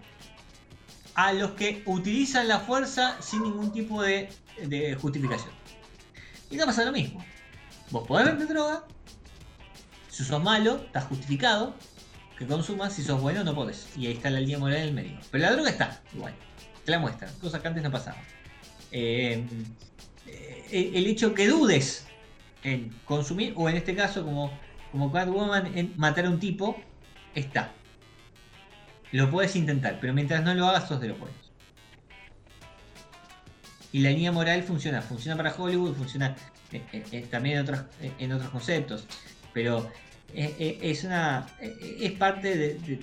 a 1.16 1.32
los 1.32 1.52
que 1.52 1.82
utilizan 1.86 2.50
la 2.50 2.60
fuerza 2.60 3.22
sin 3.22 3.44
ningún 3.44 3.72
tipo 3.72 4.02
de, 4.02 4.30
justificación. 5.00 5.52
Y 6.52 6.58
acá 6.58 6.66
pasa 6.66 6.84
lo 6.84 6.92
mismo. 6.92 7.24
Vos 7.90 8.06
podés 8.06 8.26
vender 8.26 8.48
droga 8.48 8.84
Si 10.10 10.24
sos 10.26 10.44
malo, 10.44 10.82
está 10.86 11.02
justificado 11.02 11.74
consumas. 12.46 12.94
Si 12.94 13.04
sos 13.04 13.22
bueno, 13.22 13.44
no 13.44 13.54
podés. 13.56 13.88
Y 13.98 14.08
ahí 14.08 14.14
está 14.14 14.30
la 14.30 14.40
línea 14.40 14.60
moral 14.60 14.78
en 14.78 14.84
el 14.84 14.94
medio. 14.94 15.20
Pero 15.32 15.44
la 15.44 15.52
droga 15.52 15.70
está, 15.70 16.02
igual. 16.14 16.34
Te 16.86 16.92
la 16.92 17.00
muestran, 17.00 17.34
cosa 17.40 17.62
que 17.62 17.68
antes 17.68 17.84
no 17.84 17.92
pasaba. 17.92 18.18
Eh, 18.92 19.46
eh, 20.28 20.92
el 20.94 21.08
hecho 21.08 21.34
que 21.34 21.48
dudes 21.48 22.06
en 22.64 22.90
consumir, 23.06 23.54
o 23.56 23.70
en 23.70 23.78
este 23.78 23.96
caso, 23.96 24.24
como, 24.24 24.52
como 24.92 25.12
Catwoman, 25.12 25.78
en 25.78 25.94
matar 25.98 26.26
a 26.26 26.30
un 26.30 26.40
tipo, 26.40 26.78
está. 27.36 27.72
Lo 29.12 29.30
puedes 29.30 29.56
intentar, 29.56 30.00
pero 30.02 30.14
mientras 30.14 30.44
no 30.44 30.54
lo 30.54 30.68
hagas, 30.68 30.88
sos 30.88 31.00
de 31.00 31.10
los 31.10 31.20
buenos. 31.20 31.38
Y 33.92 34.00
la 34.00 34.10
línea 34.10 34.32
moral 34.32 34.64
funciona, 34.64 35.02
funciona 35.02 35.38
para 35.38 35.54
Hollywood, 35.54 35.94
funciona 35.94 36.36
eh, 36.72 37.28
también 37.30 37.58
en 37.58 37.64
otros, 37.64 37.82
en 38.02 38.32
otros 38.32 38.50
conceptos. 38.50 39.06
Pero 39.54 39.92
es 40.36 41.04
una 41.04 41.48
es 41.60 42.12
parte 42.14 42.58
de, 42.58 43.00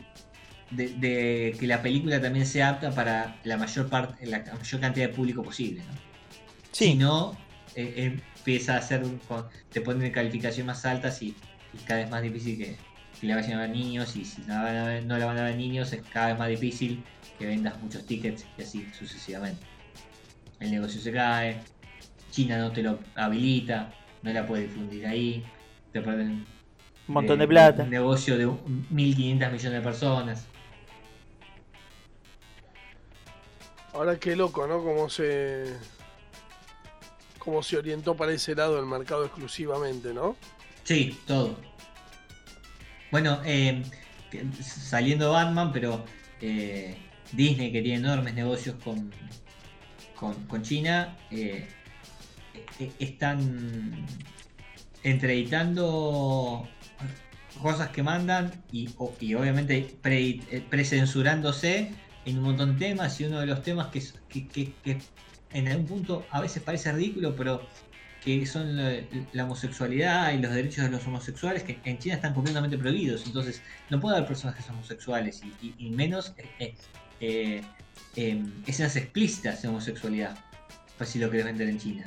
de, 0.71 1.57
que 1.59 1.67
la 1.67 1.83
película 1.83 2.21
también 2.21 2.47
sea 2.47 2.71
apta 2.71 2.91
para 2.91 3.37
la 3.45 3.57
mayor 3.57 3.89
parte, 3.89 4.27
la 4.27 4.39
mayor 4.39 4.81
cantidad 4.81 5.09
de 5.09 5.15
público 5.15 5.43
posible. 5.43 5.81
¿no? 5.81 5.95
Si 6.73 6.95
no, 6.95 7.37
empieza 7.75 8.77
a 8.77 8.83
ser, 8.83 9.05
te 9.71 9.81
ponen 9.81 10.13
calificación 10.13 10.67
más 10.67 10.85
altas 10.85 11.23
y, 11.23 11.35
cada 11.87 12.01
vez 12.01 12.11
más 12.11 12.23
difícil 12.23 12.59
que, 12.59 12.77
que 13.21 13.27
la 13.27 13.37
vayan 13.37 13.59
a 13.59 13.63
ver 13.63 13.71
niños. 13.71 14.17
Y 14.17 14.25
si 14.25 14.43
no 14.43 14.63
la 15.19 15.27
van 15.27 15.39
a 15.39 15.45
ver 15.45 15.57
niños, 15.57 15.93
es 15.93 16.03
cada 16.13 16.29
vez 16.29 16.39
más 16.39 16.49
difícil 16.49 17.03
que 17.39 17.47
vendas 17.47 17.81
muchos 17.81 18.05
tickets 18.07 18.45
y 18.59 18.63
así 18.63 18.87
sucesivamente 18.99 19.71
el 20.61 20.71
negocio 20.71 21.01
se 21.01 21.11
cae, 21.11 21.57
China 22.31 22.59
no 22.59 22.71
te 22.71 22.83
lo 22.83 23.01
habilita, 23.17 23.93
no 24.23 24.33
la 24.33 24.47
puede 24.47 24.65
difundir 24.65 25.07
ahí, 25.07 25.43
te 25.93 26.01
pierden 26.01 26.45
un 27.09 27.15
montón 27.15 27.39
de 27.39 27.49
plata. 27.49 27.83
Un 27.83 27.91
negocio 27.91 28.39
de 28.39 28.47
1.500 28.47 28.91
millones 28.93 29.63
de 29.63 29.81
personas. 29.81 30.47
Ahora 33.93 34.19
qué 34.19 34.37
loco, 34.37 34.67
¿no? 34.67 34.83
Cómo 34.83 35.09
se. 35.09 35.77
cómo 37.39 37.63
se 37.63 37.77
orientó 37.77 38.15
para 38.17 38.33
ese 38.33 38.55
lado 38.55 38.79
el 38.79 38.87
mercado 38.87 39.25
exclusivamente, 39.25 40.15
¿no? 40.15 40.37
Sí, 40.85 41.19
todo. 41.27 41.59
Bueno, 43.11 43.41
eh, 43.45 43.83
saliendo 44.63 45.33
Batman, 45.33 45.73
pero 45.73 46.05
eh, 46.41 46.97
Disney 47.33 47.73
que 47.73 47.83
tiene 47.83 47.99
enormes 47.99 48.35
negocios 48.35 48.77
con, 48.83 49.13
con, 50.49 50.63
China 50.63 51.17
eh, 51.31 51.69
eh, 52.79 52.93
están 52.99 54.07
entreeditando 55.03 56.69
cosas 57.63 57.89
que 57.91 58.03
mandan 58.03 58.53
y, 58.73 58.89
obviamente 58.99 59.97
eh, 60.05 60.65
precensurándose 60.69 61.91
en 62.25 62.39
un 62.39 62.45
montón 62.45 62.79
de 62.79 62.87
temas 62.87 63.21
y 63.21 63.25
uno 63.25 63.41
de 63.41 63.47
los 63.47 63.63
temas 63.63 63.89
que, 63.89 64.73
en 65.53 65.69
algún 65.69 65.87
punto 65.87 66.27
a 66.31 66.41
veces 66.41 66.63
parece 66.63 66.93
ridículo 66.93 67.35
pero 67.35 67.67
que 68.25 68.47
son 68.47 68.77
la, 68.77 69.45
homosexualidad 69.45 70.33
y 70.33 70.39
los 70.39 70.53
derechos 70.53 70.85
de 70.85 70.91
los 70.91 71.07
homosexuales 71.07 71.63
que 71.65 71.81
en 71.85 71.99
China 71.99 72.17
están 72.17 72.35
completamente 72.35 72.79
prohibidos 72.79 73.27
entonces 73.27 73.63
no 73.89 73.99
puede 73.99 74.17
haber 74.17 74.29
personajes 74.29 74.69
homosexuales 74.69 75.43
y, 75.61 75.91
menos 75.91 76.35
eh, 77.21 77.63
escenas 78.67 78.97
explícitas 78.97 79.63
de 79.63 79.69
homosexualidad. 79.69 80.37
Pues 80.99 81.11
si 81.11 81.19
lo 81.19 81.31
querés 81.31 81.47
vender 81.47 81.69
en 81.69 81.79
China. 81.79 82.05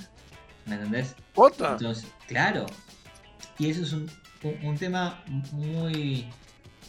¿Me 0.66 0.76
entendés? 0.76 1.16
Claro. 2.28 2.66
Y 3.60 3.70
eso 3.70 3.84
es 3.84 3.94
un, 3.94 4.10
tema 4.78 5.24
muy, 5.52 6.26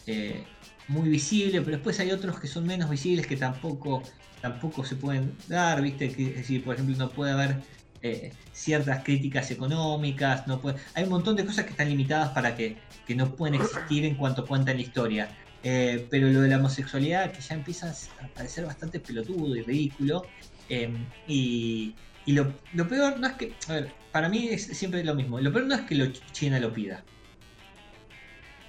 eh, 0.07 0.43
muy 0.87 1.09
visible, 1.09 1.61
pero 1.61 1.77
después 1.77 1.99
hay 1.99 2.11
otros 2.11 2.39
que 2.39 2.47
son 2.47 2.65
menos 2.65 2.89
visibles 2.89 3.27
que 3.27 3.37
tampoco, 3.37 4.03
tampoco 4.41 4.83
se 4.83 4.95
pueden 4.95 5.35
dar, 5.47 5.81
¿viste? 5.81 6.11
Que, 6.11 6.27
es 6.27 6.35
decir, 6.35 6.63
por 6.63 6.75
ejemplo, 6.75 6.95
no 6.97 7.09
puede 7.09 7.31
haber 7.31 7.57
eh, 8.01 8.31
ciertas 8.51 9.03
críticas 9.03 9.49
económicas, 9.51 10.47
no 10.47 10.61
puede... 10.61 10.77
hay 10.93 11.03
un 11.03 11.09
montón 11.09 11.35
de 11.35 11.45
cosas 11.45 11.65
que 11.65 11.71
están 11.71 11.89
limitadas 11.89 12.29
para 12.29 12.55
que, 12.55 12.77
que 13.07 13.15
no 13.15 13.35
pueden 13.35 13.55
existir 13.55 14.05
en 14.05 14.15
cuanto 14.15 14.45
cuentan 14.45 14.75
la 14.75 14.81
historia. 14.83 15.29
Eh, 15.67 16.05
pero 16.11 16.29
lo 16.29 16.41
de 16.41 16.49
la 16.49 16.57
homosexualidad, 16.57 17.31
que 17.31 17.41
ya 17.41 17.55
empieza 17.55 17.89
a 17.89 18.27
parecer 18.27 18.67
bastante 18.67 18.99
pelotudo 18.99 19.55
y 19.55 19.63
ridículo. 19.63 20.27
Em, 20.69 21.07
y, 21.27 21.95
lo, 22.27 22.53
peor 22.87 23.19
no 23.19 23.25
es 23.25 23.33
que. 23.33 23.53
A 23.67 23.73
ver, 23.73 23.91
para 24.11 24.29
mí 24.29 24.47
es 24.49 24.63
siempre 24.67 25.03
lo 25.03 25.15
mismo. 25.15 25.39
Lo 25.39 25.51
peor 25.51 25.65
no 25.65 25.73
es 25.73 25.81
que 25.81 25.95
lo 25.95 26.05
China 26.31 26.59
lo 26.59 26.71
pida. 26.71 27.03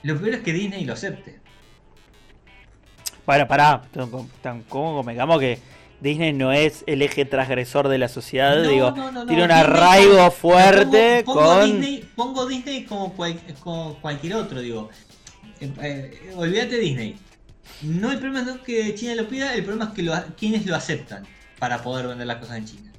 Lo 0.06 0.16
peor 0.20 0.34
es 0.36 0.40
que 0.42 0.52
Disney 0.52 0.84
lo 0.84 0.92
acepte. 0.92 1.40
Bueno, 3.26 3.48
pará. 3.48 3.82
Tampoco 4.40 5.04
digamos 5.08 5.40
que 5.40 5.58
Disney 6.00 6.32
no 6.32 6.52
es 6.52 6.84
el 6.86 7.02
eje 7.02 7.24
transgresor 7.24 7.88
de 7.88 7.98
la 7.98 8.08
sociedad. 8.08 8.62
digo, 8.62 8.94
tiene 9.26 9.42
un 9.42 9.50
arraigo 9.50 10.30
fuerte 10.30 11.24
pongo, 11.24 11.40
con. 11.40 11.64
Disney, 11.64 12.08
pongo 12.14 12.46
Disney 12.46 12.84
como, 12.84 13.12
como 13.58 13.94
cualquier 14.00 14.34
otro, 14.34 14.60
digo. 14.60 14.90
Eh, 15.60 15.72
eh, 15.82 16.32
olvídate 16.36 16.78
Disney. 16.78 17.16
No 17.82 18.12
el 18.12 18.20
problema 18.20 18.48
es 18.48 18.60
que 18.60 18.94
China 18.94 19.16
lo 19.16 19.26
pida, 19.26 19.54
el 19.54 19.64
problema 19.64 19.86
es 19.86 19.90
que 19.90 20.02
lo, 20.04 20.14
quienes 20.36 20.66
lo 20.66 20.76
aceptan 20.76 21.26
para 21.58 21.82
poder 21.82 22.06
vender 22.06 22.28
las 22.28 22.36
cosas 22.36 22.58
en 22.58 22.64
China. 22.64 22.92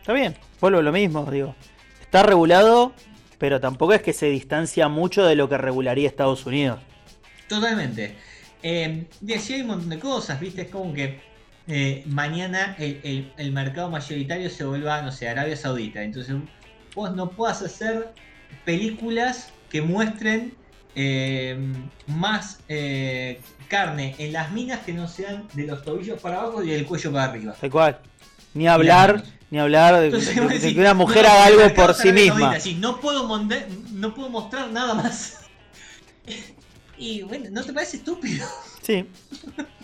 Está 0.00 0.12
bien, 0.12 0.34
vuelvo 0.60 0.80
a 0.80 0.82
lo 0.82 0.90
mismo, 0.90 1.24
digo. 1.30 1.54
Está 2.00 2.24
regulado, 2.24 2.92
pero 3.44 3.60
tampoco 3.60 3.92
es 3.92 4.00
que 4.00 4.14
se 4.14 4.30
distancia 4.30 4.88
mucho 4.88 5.22
de 5.22 5.34
lo 5.34 5.50
que 5.50 5.58
regularía 5.58 6.08
Estados 6.08 6.46
Unidos. 6.46 6.80
Totalmente. 7.46 8.16
Eh, 8.62 9.04
de 9.20 9.34
allí 9.34 9.52
hay 9.52 9.60
un 9.60 9.66
montón 9.66 9.90
de 9.90 9.98
cosas, 9.98 10.40
¿viste? 10.40 10.62
Es 10.62 10.70
como 10.70 10.94
que 10.94 11.20
mañana 12.06 12.74
el, 12.78 13.30
el, 13.36 13.52
mercado 13.52 13.90
mayoritario 13.90 14.48
se 14.48 14.64
vuelva, 14.64 15.02
no 15.02 15.12
sé, 15.12 15.28
Arabia 15.28 15.58
Saudita. 15.58 16.02
Entonces 16.02 16.36
vos 16.94 17.14
no 17.14 17.28
puedas 17.28 17.60
hacer 17.60 18.14
películas 18.64 19.52
que 19.68 19.82
muestren 19.82 20.54
eh, 20.94 21.58
más 22.06 22.60
eh, 22.70 23.42
carne 23.68 24.14
en 24.16 24.32
las 24.32 24.52
minas 24.52 24.80
que 24.86 24.94
no 24.94 25.06
sean 25.06 25.48
de 25.52 25.66
los 25.66 25.84
tobillos 25.84 26.18
para 26.18 26.40
abajo 26.40 26.62
y 26.62 26.70
del 26.70 26.86
cuello 26.86 27.12
para 27.12 27.24
arriba. 27.24 27.54
Tal 27.60 27.70
cual. 27.70 27.98
Ni 28.54 28.68
hablar, 28.68 29.22
ni 29.50 29.58
hablar 29.58 30.00
de, 30.00 30.10
que 30.74 30.80
una 30.80 30.94
mujer 30.94 31.26
haga 31.26 31.46
algo 31.46 31.74
por 31.74 31.94
sí 31.94 32.12
misma. 32.12 32.56
no, 32.78 33.00
puedo 33.00 33.28
no 33.92 34.14
puedo 34.14 34.28
mostrar 34.28 34.70
nada 34.70 34.94
más. 34.94 35.40
y 36.98 37.22
bueno, 37.22 37.46
¿no 37.50 37.62
te 37.62 37.72
parece 37.72 37.98
estúpido? 37.98 38.46
Sí. 38.82 39.06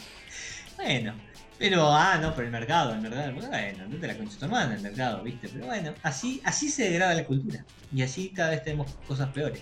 bueno. 0.77 1.15
Pero, 1.59 1.93
ah, 1.93 2.17
no, 2.17 2.35
pero 2.35 2.47
el 2.47 2.53
mercado, 2.53 2.95
el 2.95 3.03
mercado, 3.03 3.33
bueno, 3.35 3.87
no 3.87 3.97
te 3.99 4.07
la 4.07 4.17
conchas 4.17 4.39
tu 4.39 4.47
hermana 4.47 4.77
el 4.77 4.81
mercado, 4.81 5.23
¿viste? 5.23 5.47
Pero 5.47 5.67
bueno, 5.67 5.93
así, 6.03 6.41
así 6.43 6.71
se 6.71 6.89
degrada 6.89 7.13
la 7.13 7.27
cultura. 7.27 7.67
Y 7.95 8.01
así 8.01 8.31
cada 8.31 8.49
vez 8.49 8.65
tenemos 8.65 8.91
cosas 9.07 9.29
peores. 9.29 9.61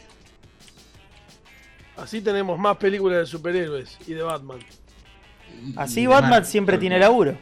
Así 1.97 2.21
tenemos 2.21 2.57
más 2.57 2.77
películas 2.77 3.19
de 3.19 3.27
superhéroes 3.27 3.99
y 4.07 4.15
de 4.15 4.23
Batman. 4.23 4.61
Así 5.75 6.07
Batman 6.07 6.45
siempre 6.45 6.79
tiene 6.79 7.01
laburo. 7.01 7.37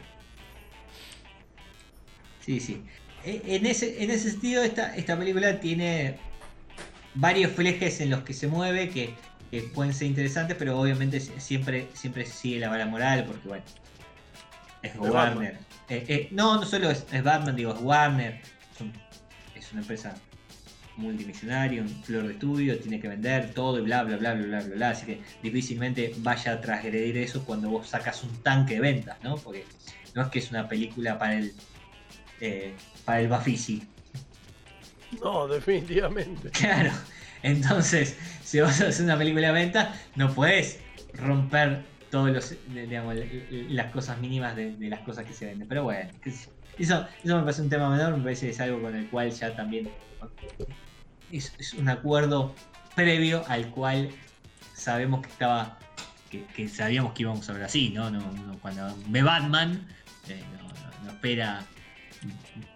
Sí, 2.47 2.61
sí. 2.61 2.81
E, 3.25 3.41
en 3.45 3.65
ese, 3.65 4.01
en 4.01 4.09
ese 4.09 4.31
sentido, 4.31 4.63
esta, 4.63 4.95
esta 4.95 5.17
película 5.17 5.59
tiene 5.59 6.15
varios 7.13 7.51
flejes 7.51 7.99
en 7.99 8.09
los 8.09 8.21
que 8.21 8.33
se 8.33 8.47
mueve 8.47 8.89
que, 8.89 9.13
pueden 9.73 9.93
ser 9.93 10.07
interesantes, 10.07 10.55
pero 10.57 10.79
obviamente 10.79 11.19
siempre, 11.19 11.87
siempre 11.93 12.25
sigue 12.25 12.59
la 12.59 12.69
vara 12.69 12.85
moral, 12.85 13.25
porque 13.25 13.47
bueno, 13.47 13.63
es 14.81 14.95
Warner. 14.97 15.57
Eh, 15.89 16.05
eh, 16.07 16.27
no, 16.31 16.55
no 16.55 16.65
solo 16.65 16.89
es, 16.89 17.05
Batman, 17.23 17.55
digo, 17.55 17.73
es 17.73 17.81
Warner. 17.81 18.41
es 19.55 19.71
una 19.71 19.81
empresa 19.81 20.15
multimillonario, 20.95 21.83
un 21.83 22.03
flor 22.03 22.27
de 22.27 22.33
estudio, 22.33 22.79
tiene 22.79 22.99
que 22.99 23.07
vender 23.07 23.53
todo 23.53 23.79
y 23.79 23.81
bla, 23.81 24.03
bla, 24.03 24.17
bla, 24.17 24.33
bla, 24.33 24.59
bla, 24.59 24.75
bla, 24.75 24.89
Así 24.89 25.05
que 25.05 25.21
difícilmente 25.43 26.13
vaya 26.19 26.53
a 26.53 26.61
transgredir 26.61 27.17
eso 27.17 27.43
cuando 27.45 27.69
vos 27.69 27.89
sacas 27.89 28.23
un 28.23 28.35
tanque 28.41 28.75
de 28.75 28.79
ventas, 28.79 29.17
¿no? 29.21 29.35
Porque 29.35 29.65
no 30.15 30.23
es 30.23 30.27
que 30.29 30.39
es 30.39 30.49
una 30.49 30.67
película 30.67 31.19
para 31.19 31.37
el, 31.37 31.53
eh, 32.41 32.73
para 33.05 33.21
el 33.21 33.27
Bafisi. 33.27 33.83
No, 35.21 35.47
definitivamente. 35.47 36.49
Claro. 36.51 36.91
Entonces, 37.43 38.17
si 38.43 38.59
vos 38.59 38.71
haces 38.71 38.99
una 38.99 39.17
película 39.17 39.47
de 39.47 39.53
venta, 39.53 39.95
no 40.15 40.33
puedes 40.33 40.79
romper 41.13 41.83
todos 42.09 42.31
los, 42.31 42.55
digamos, 42.73 43.15
las 43.69 43.91
cosas 43.91 44.19
mínimas 44.19 44.55
de, 44.55 44.75
las 44.79 45.01
cosas 45.01 45.25
que 45.25 45.33
se 45.33 45.45
venden. 45.45 45.67
Pero 45.67 45.83
bueno, 45.83 46.09
eso, 46.25 46.49
eso 46.79 47.07
me 47.23 47.41
parece 47.41 47.61
un 47.61 47.69
tema 47.69 47.89
menor, 47.89 48.17
me 48.17 48.23
parece 48.23 48.47
que 48.47 48.51
es 48.53 48.59
algo 48.59 48.81
con 48.81 48.95
el 48.95 49.07
cual 49.09 49.31
ya 49.31 49.55
también 49.55 49.89
es, 51.31 51.73
un 51.77 51.89
acuerdo 51.89 52.53
previo 52.95 53.43
al 53.47 53.69
cual 53.69 54.09
sabemos 54.73 55.21
que 55.21 55.29
estaba, 55.29 55.77
que, 56.55 56.67
sabíamos 56.69 57.13
que 57.13 57.23
íbamos 57.23 57.47
a 57.49 57.53
ver 57.53 57.63
así, 57.63 57.89
¿no? 57.89 58.09
no, 58.09 58.21
cuando 58.61 58.95
ve 59.07 59.21
Batman, 59.21 59.87
eh, 60.27 60.41
no, 61.03 61.11
espera 61.11 61.63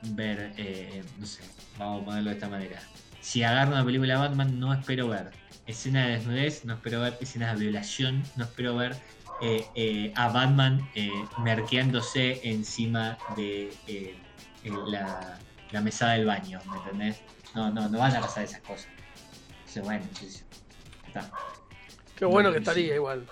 ver, 0.03 0.53
eh, 0.57 1.03
no 1.17 1.25
sé, 1.25 1.43
vamos 1.77 2.01
a 2.01 2.05
ponerlo 2.05 2.29
de 2.29 2.35
esta 2.35 2.49
manera. 2.49 2.81
si 3.21 3.43
agarro 3.43 3.73
una 3.73 3.85
película 3.85 4.13
de 4.13 4.19
Batman, 4.19 4.59
no 4.59 4.73
espero 4.73 5.07
ver 5.07 5.31
escenas 5.67 6.07
de 6.07 6.11
desnudez, 6.13 6.65
no 6.65 6.73
espero 6.73 7.01
ver 7.01 7.17
escenas 7.21 7.57
de 7.57 7.65
violación, 7.65 8.23
no 8.35 8.45
espero 8.45 8.75
ver 8.75 8.95
eh, 9.41 9.65
eh, 9.75 10.13
a 10.15 10.29
Batman 10.29 10.87
merqueándose 11.39 12.41
encima 12.43 13.17
de 13.35 13.71
la, 14.87 15.39
la 15.71 15.81
mesada 15.81 16.13
del 16.13 16.25
baño, 16.25 16.59
¿me 16.69 16.77
entendés? 16.77 17.21
No, 17.55 17.69
no, 17.69 17.89
no 17.89 17.99
van 17.99 18.15
a 18.15 18.21
pasar 18.21 18.43
esas 18.43 18.61
cosas. 18.61 18.87
Entonces, 19.59 19.83
bueno, 19.83 20.05
yo. 20.21 20.27
Está. 21.07 21.31
Qué 22.15 22.25
bueno 22.25 22.51
que 22.51 22.59
estaría 22.59 22.95
igual. 22.95 23.25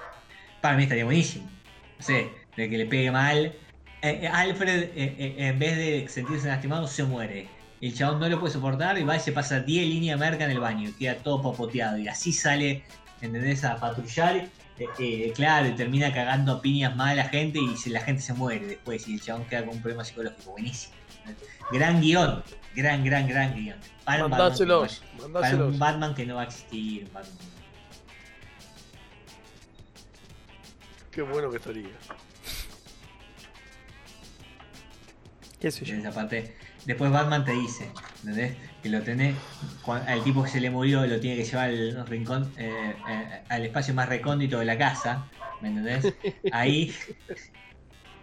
Para 0.61 0.75
mí 0.75 0.83
estaría 0.83 1.05
buenísimo. 1.05 1.49
No 1.97 2.05
sé, 2.05 2.29
de 2.55 2.69
que 2.69 2.77
le 2.77 2.85
pegue 2.85 3.11
mal. 3.11 3.53
Eh, 4.01 4.19
eh, 4.23 4.27
Alfred, 4.27 4.89
eh, 4.95 5.35
en 5.37 5.59
vez 5.59 5.75
de 5.77 6.07
sentirse 6.09 6.47
lastimado, 6.47 6.87
se 6.87 7.03
muere. 7.03 7.47
El 7.81 7.93
chabón 7.93 8.19
no 8.19 8.29
lo 8.29 8.39
puede 8.39 8.53
soportar 8.53 8.97
y 8.97 9.03
va 9.03 9.15
y 9.15 9.19
se 9.19 9.31
pasa 9.31 9.59
10 9.61 9.87
líneas 9.87 10.19
de 10.19 10.25
merca 10.29 10.45
en 10.45 10.51
el 10.51 10.59
baño 10.59 10.89
y 10.89 10.93
queda 10.93 11.15
todo 11.15 11.41
popoteado. 11.41 11.97
Y 11.97 12.07
así 12.07 12.31
sale, 12.33 12.83
¿entendés? 13.21 13.63
A 13.63 13.77
patrullar. 13.77 14.47
claro, 15.35 15.67
y 15.67 15.71
termina 15.75 16.13
cagando 16.13 16.53
a 16.53 16.61
piñas 16.61 16.95
mal 16.95 17.09
a 17.19 17.23
la 17.23 17.29
gente 17.29 17.59
y 17.59 17.75
se- 17.77 17.89
la 17.89 17.99
gente 18.01 18.21
se 18.21 18.33
muere 18.33 18.65
después. 18.65 19.05
Y 19.07 19.15
el 19.15 19.21
chabón 19.21 19.45
queda 19.45 19.65
con 19.65 19.75
un 19.75 19.81
problema 19.81 20.03
psicológico. 20.05 20.51
Buenísimo. 20.51 20.93
Gran 21.71 21.99
guion. 22.01 22.43
Gran, 22.75 23.03
gran, 23.03 23.27
gran 23.27 23.53
guion. 23.55 23.77
Para 24.05 24.25
un 24.25 24.31
Batman 24.31 24.47
Mandáselos, 24.49 25.01
para 25.17 25.21
mandáselos. 25.23 25.73
un 25.73 25.79
Batman 25.79 26.15
que 26.15 26.25
no 26.25 26.35
va 26.35 26.41
a 26.41 26.45
existir. 26.45 27.03
Batman- 27.13 27.33
Qué 31.11 31.21
bueno 31.23 31.49
que 31.49 31.57
estaría. 31.57 31.89
¿Qué 35.59 35.71
sé 35.71 35.85
yo? 35.85 35.95
En 35.95 36.01
esa 36.01 36.11
parte. 36.11 36.55
Después 36.85 37.11
Batman 37.11 37.43
te 37.43 37.51
dice, 37.51 37.91
¿entendés? 38.19 38.55
Que 38.81 38.89
lo 38.89 39.01
tenés, 39.01 39.35
al 39.85 40.23
tipo 40.23 40.43
que 40.43 40.49
se 40.49 40.61
le 40.61 40.69
murió 40.69 41.05
lo 41.05 41.19
tiene 41.19 41.37
que 41.37 41.43
llevar 41.43 41.69
al 41.69 42.07
rincón, 42.07 42.51
eh, 42.57 42.95
eh, 43.09 43.41
al 43.49 43.65
espacio 43.65 43.93
más 43.93 44.07
recóndito 44.07 44.59
de 44.59 44.65
la 44.65 44.77
casa, 44.77 45.27
¿me 45.61 45.69
entendés? 45.69 46.13
Ahí 46.53 46.93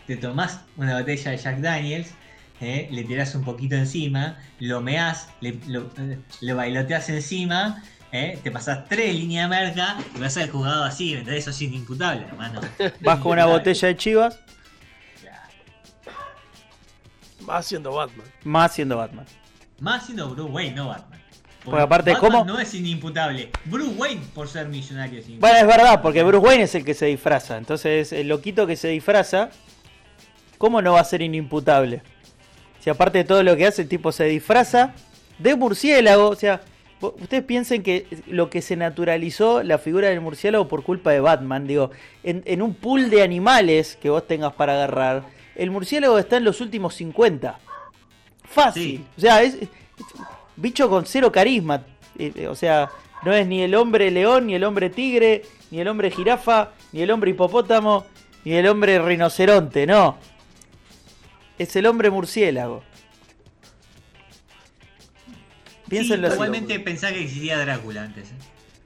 te 0.06 0.16
tomás 0.16 0.60
una 0.76 0.98
botella 0.98 1.32
de 1.32 1.36
Jack 1.36 1.58
Daniels, 1.58 2.14
eh, 2.60 2.88
le 2.90 3.04
tirás 3.04 3.34
un 3.34 3.44
poquito 3.44 3.74
encima, 3.74 4.38
lo 4.60 4.80
meás, 4.80 5.28
le, 5.40 5.58
lo, 5.66 6.56
bailoteás 6.56 7.10
encima, 7.10 7.82
eh, 8.12 8.38
te 8.42 8.50
pasás 8.50 8.88
tres 8.88 9.14
líneas 9.14 9.50
de 9.50 9.56
merca 9.56 9.98
y 10.14 10.20
vas 10.20 10.36
a 10.36 10.40
haber 10.40 10.52
jugado 10.52 10.84
así, 10.84 11.12
¿me 11.12 11.18
entendés? 11.18 11.42
Eso 11.42 11.50
es 11.50 11.60
inimputable, 11.60 12.24
hermano. 12.24 12.62
Vas 13.00 13.18
con 13.18 13.32
una 13.32 13.44
botella 13.44 13.88
de 13.88 13.96
chivas. 13.96 14.38
Va 17.48 17.62
siendo 17.62 17.92
Batman. 17.92 18.26
más 18.44 18.74
siendo 18.74 18.96
Batman. 18.96 19.26
Más 19.80 20.04
siendo 20.06 20.30
Bruce 20.30 20.50
Wayne, 20.50 20.74
no 20.76 20.88
Batman. 20.88 21.20
Porque 21.64 21.80
aparte, 21.82 22.12
Batman 22.12 22.30
¿cómo? 22.30 22.44
no 22.44 22.58
es 22.60 22.72
inimputable. 22.74 23.50
Bruce 23.64 23.94
Wayne 23.96 24.22
por 24.34 24.48
ser 24.48 24.68
millonario 24.68 25.18
es 25.18 25.26
Bueno, 25.26 25.32
inimputable. 25.56 25.60
es 25.60 25.66
verdad, 25.66 26.02
porque 26.02 26.22
Bruce 26.22 26.46
Wayne 26.46 26.62
es 26.64 26.74
el 26.74 26.84
que 26.84 26.94
se 26.94 27.06
disfraza. 27.06 27.56
Entonces, 27.58 28.12
el 28.12 28.28
loquito 28.28 28.66
que 28.66 28.76
se 28.76 28.88
disfraza, 28.88 29.50
¿cómo 30.58 30.80
no 30.82 30.92
va 30.94 31.00
a 31.00 31.04
ser 31.04 31.22
inimputable? 31.22 32.02
Si 32.80 32.90
aparte 32.90 33.18
de 33.18 33.24
todo 33.24 33.42
lo 33.42 33.56
que 33.56 33.66
hace, 33.66 33.82
el 33.82 33.88
tipo 33.88 34.12
se 34.12 34.24
disfraza 34.24 34.94
de 35.38 35.56
murciélago. 35.56 36.28
O 36.28 36.36
sea, 36.36 36.62
ustedes 37.00 37.42
piensen 37.44 37.82
que 37.82 38.06
lo 38.28 38.48
que 38.48 38.62
se 38.62 38.76
naturalizó 38.76 39.62
la 39.64 39.78
figura 39.78 40.08
del 40.08 40.20
murciélago 40.20 40.68
por 40.68 40.84
culpa 40.84 41.10
de 41.10 41.18
Batman, 41.20 41.66
digo, 41.66 41.90
en, 42.22 42.42
en 42.46 42.62
un 42.62 42.74
pool 42.74 43.10
de 43.10 43.22
animales 43.22 43.98
que 44.00 44.08
vos 44.08 44.26
tengas 44.26 44.52
para 44.52 44.74
agarrar, 44.74 45.24
el 45.56 45.70
murciélago 45.70 46.18
está 46.18 46.36
en 46.36 46.44
los 46.44 46.60
últimos 46.60 46.94
50. 46.94 47.58
Fácil. 48.44 48.82
Sí. 48.98 49.04
O 49.16 49.20
sea, 49.20 49.42
es, 49.42 49.54
es- 49.54 49.68
bicho 50.56 50.88
con 50.88 51.04
cero 51.06 51.30
carisma. 51.32 51.84
Eh, 52.18 52.32
eh, 52.34 52.46
o 52.48 52.54
sea, 52.54 52.90
no 53.24 53.32
es 53.32 53.46
ni 53.46 53.62
el 53.62 53.74
hombre 53.74 54.10
león, 54.10 54.46
ni 54.46 54.54
el 54.54 54.64
hombre 54.64 54.90
tigre, 54.90 55.42
ni 55.70 55.80
el 55.80 55.88
hombre 55.88 56.10
jirafa, 56.10 56.70
ni 56.92 57.02
el 57.02 57.10
hombre 57.10 57.30
hipopótamo, 57.32 58.06
ni 58.44 58.52
el 58.52 58.66
hombre 58.68 58.98
rinoceronte, 59.00 59.86
no. 59.86 60.16
Es 61.58 61.74
el 61.76 61.86
hombre 61.86 62.10
murciélago. 62.10 62.82
Piénsenlo 65.88 66.26
Sí, 66.28 66.32
así. 66.32 66.34
igualmente 66.34 66.80
pensá 66.80 67.12
que 67.12 67.22
existía 67.22 67.58
Drácula 67.58 68.02
antes. 68.02 68.30
¿eh? 68.30 68.34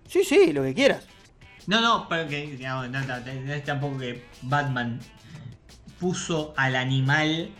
Sí, 0.07 0.25
sí, 0.25 0.53
lo 0.53 0.63
que 0.63 0.75
quieras. 0.75 1.07
No, 1.67 1.81
no, 1.81 2.07
pero 2.09 2.29
que 2.29 2.43
digamos, 2.47 2.91
no, 2.91 3.01
no, 3.01 3.17
no 3.21 3.53
es 3.55 3.65
tampoco 3.65 3.99
que 3.99 4.25
Batman 4.43 4.99
puso 6.01 6.55
al 6.57 6.75
animal 6.77 7.51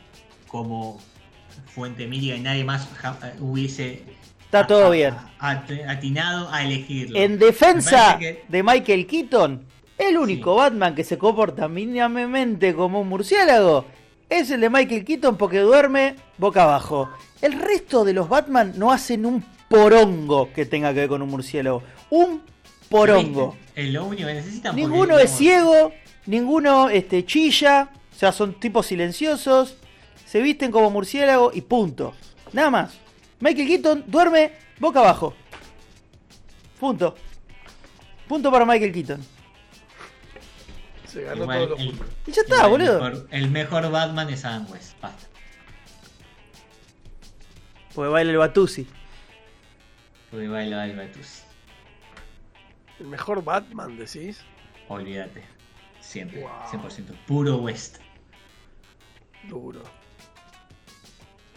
como 0.49 0.99
fuente 1.75 2.07
mítica 2.07 2.35
y 2.37 2.41
nadie 2.41 2.65
más 2.65 2.89
ja- 2.97 3.19
hubiese 3.39 4.03
Está 4.45 4.67
todo 4.67 4.87
a- 4.87 4.91
bien. 4.91 5.15
atinado 5.87 6.51
a 6.51 6.65
elegirlo. 6.65 7.19
En 7.19 7.39
defensa 7.39 8.17
que- 8.19 8.45
de 8.49 8.63
Michael 8.63 9.07
Keaton, 9.07 9.65
el 9.99 10.19
único 10.19 10.55
Sí. 10.55 10.59
Batman 10.59 10.95
que 10.95 11.05
se 11.05 11.19
comporta 11.19 11.69
mínimamente 11.69 12.75
como 12.75 13.01
un 13.03 13.09
murciélago 13.09 13.85
es 14.29 14.51
el 14.51 14.61
de 14.63 14.71
Michael 14.71 15.05
Keaton 15.05 15.37
porque 15.37 15.59
duerme 15.61 16.17
boca 16.39 16.63
abajo. 16.65 17.11
El 17.43 17.53
resto 17.61 18.05
de 18.05 18.13
los 18.15 18.29
Batman 18.29 18.73
no 18.77 18.91
hacen 18.91 19.27
un 19.27 19.45
porongo 19.69 20.53
que 20.53 20.67
tenga 20.67 20.93
que 20.93 21.01
ver 21.01 21.09
con 21.09 21.23
un 21.23 21.29
murciélago. 21.29 21.83
Un 22.11 22.43
porongo. 22.89 23.53
¿Viste? 23.53 23.83
Es 23.83 23.93
lo 23.93 24.05
único 24.07 24.27
que 24.27 24.35
necesitan. 24.35 24.73
porque, 24.73 24.83
Ninguno 24.83 25.19
es 25.19 25.31
ciego, 25.31 25.93
ninguno 26.27 26.89
este, 26.89 27.25
chilla, 27.25 27.89
sea, 28.21 28.33
son 28.33 28.61
tipos 28.61 28.87
silenciosos, 28.87 29.77
se 30.27 30.43
visten 30.43 30.71
como 30.71 30.91
murciélago 30.91 31.51
y 31.55 31.63
punto. 31.63 32.15
Nada 32.53 32.71
más. 32.71 32.99
Michael 33.41 33.67
Keaton 33.67 34.05
duerme 34.07 34.53
boca 34.79 35.01
abajo. 35.01 35.35
Punto. 36.79 37.15
Punto 38.29 38.51
para 38.51 38.65
Michael 38.67 38.93
Keaton. 38.93 39.25
Se 41.07 41.23
ganó 41.23 41.43
Igual 41.43 41.59
todos 41.59 41.71
los 41.71 41.81
el- 41.81 41.87
puntos. 41.89 42.09
Y 42.27 42.33
ya 42.33 42.43
está, 42.43 42.57
igual 42.57 42.71
boludo. 42.71 42.97
El 42.99 43.03
mejor, 43.13 43.29
el 43.31 43.51
mejor 43.51 43.91
Batman 43.91 44.31
es 44.31 44.45
Adam 44.45 44.71
West. 44.71 45.01
Basta. 45.01 45.27
Porque 47.95 48.11
baila 48.11 48.31
el 48.31 48.37
Batusi. 48.39 48.87
Porque 50.31 50.47
baila 50.49 50.85
el 50.85 50.97
Batus. 50.97 51.43
El 53.01 53.07
mejor 53.07 53.43
Batman, 53.43 53.97
decís. 53.99 54.41
Olvídate. 54.89 55.43
Siempre. 56.01 56.43
Wow. 56.43 56.51
100%. 56.71 57.17
Puro 57.27 57.57
West. 57.57 57.99
Duro. 59.49 59.83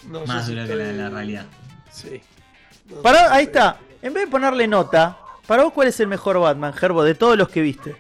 No 0.10 0.26
Más 0.26 0.46
sé 0.46 0.52
si 0.52 0.56
duro 0.56 0.68
que 0.68 0.76
la 0.76 0.84
de 0.86 0.94
la 0.94 1.10
realidad. 1.10 1.46
Sí. 1.92 2.22
No 2.90 3.02
Pará, 3.02 3.34
ahí 3.34 3.46
está. 3.46 3.78
En 4.02 4.14
vez 4.14 4.26
de 4.26 4.32
ponerle 4.32 4.68
nota, 4.68 5.18
para 5.48 5.64
vos 5.64 5.74
cuál 5.74 5.88
es 5.88 6.00
el 6.00 6.08
mejor 6.08 6.40
Batman, 6.40 6.74
Gerbo, 6.74 7.04
de 7.04 7.16
todos 7.16 7.38
los 7.38 7.50
que 7.50 7.62
viste. 7.62 7.96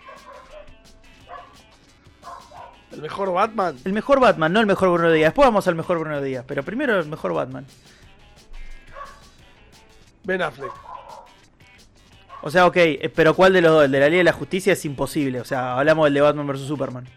El 2.91 3.01
mejor 3.01 3.31
Batman. 3.31 3.77
El 3.85 3.93
mejor 3.93 4.19
Batman, 4.19 4.53
no 4.53 4.59
el 4.59 4.65
mejor 4.65 4.89
Bruno 4.89 5.11
Díaz. 5.11 5.29
Después 5.29 5.47
vamos 5.47 5.67
al 5.67 5.75
mejor 5.75 5.99
Bruno 5.99 6.21
Díaz, 6.21 6.45
pero 6.47 6.63
primero 6.63 6.99
el 6.99 7.07
mejor 7.07 7.33
Batman. 7.33 7.65
Ben 10.23 10.41
Affleck. 10.41 10.71
O 12.41 12.51
sea, 12.51 12.65
ok, 12.67 12.75
eh, 12.75 13.11
pero 13.13 13.33
¿cuál 13.33 13.53
de 13.53 13.61
los 13.61 13.71
dos? 13.71 13.85
El 13.85 13.91
de 13.91 13.99
la 13.99 14.07
Liga 14.07 14.17
de 14.17 14.23
la 14.25 14.33
Justicia 14.33 14.73
es 14.73 14.85
imposible. 14.85 15.39
O 15.39 15.45
sea, 15.45 15.77
hablamos 15.77 16.05
del 16.05 16.13
de 16.13 16.21
Batman 16.21 16.45
vs 16.45 16.67
Superman. 16.67 17.07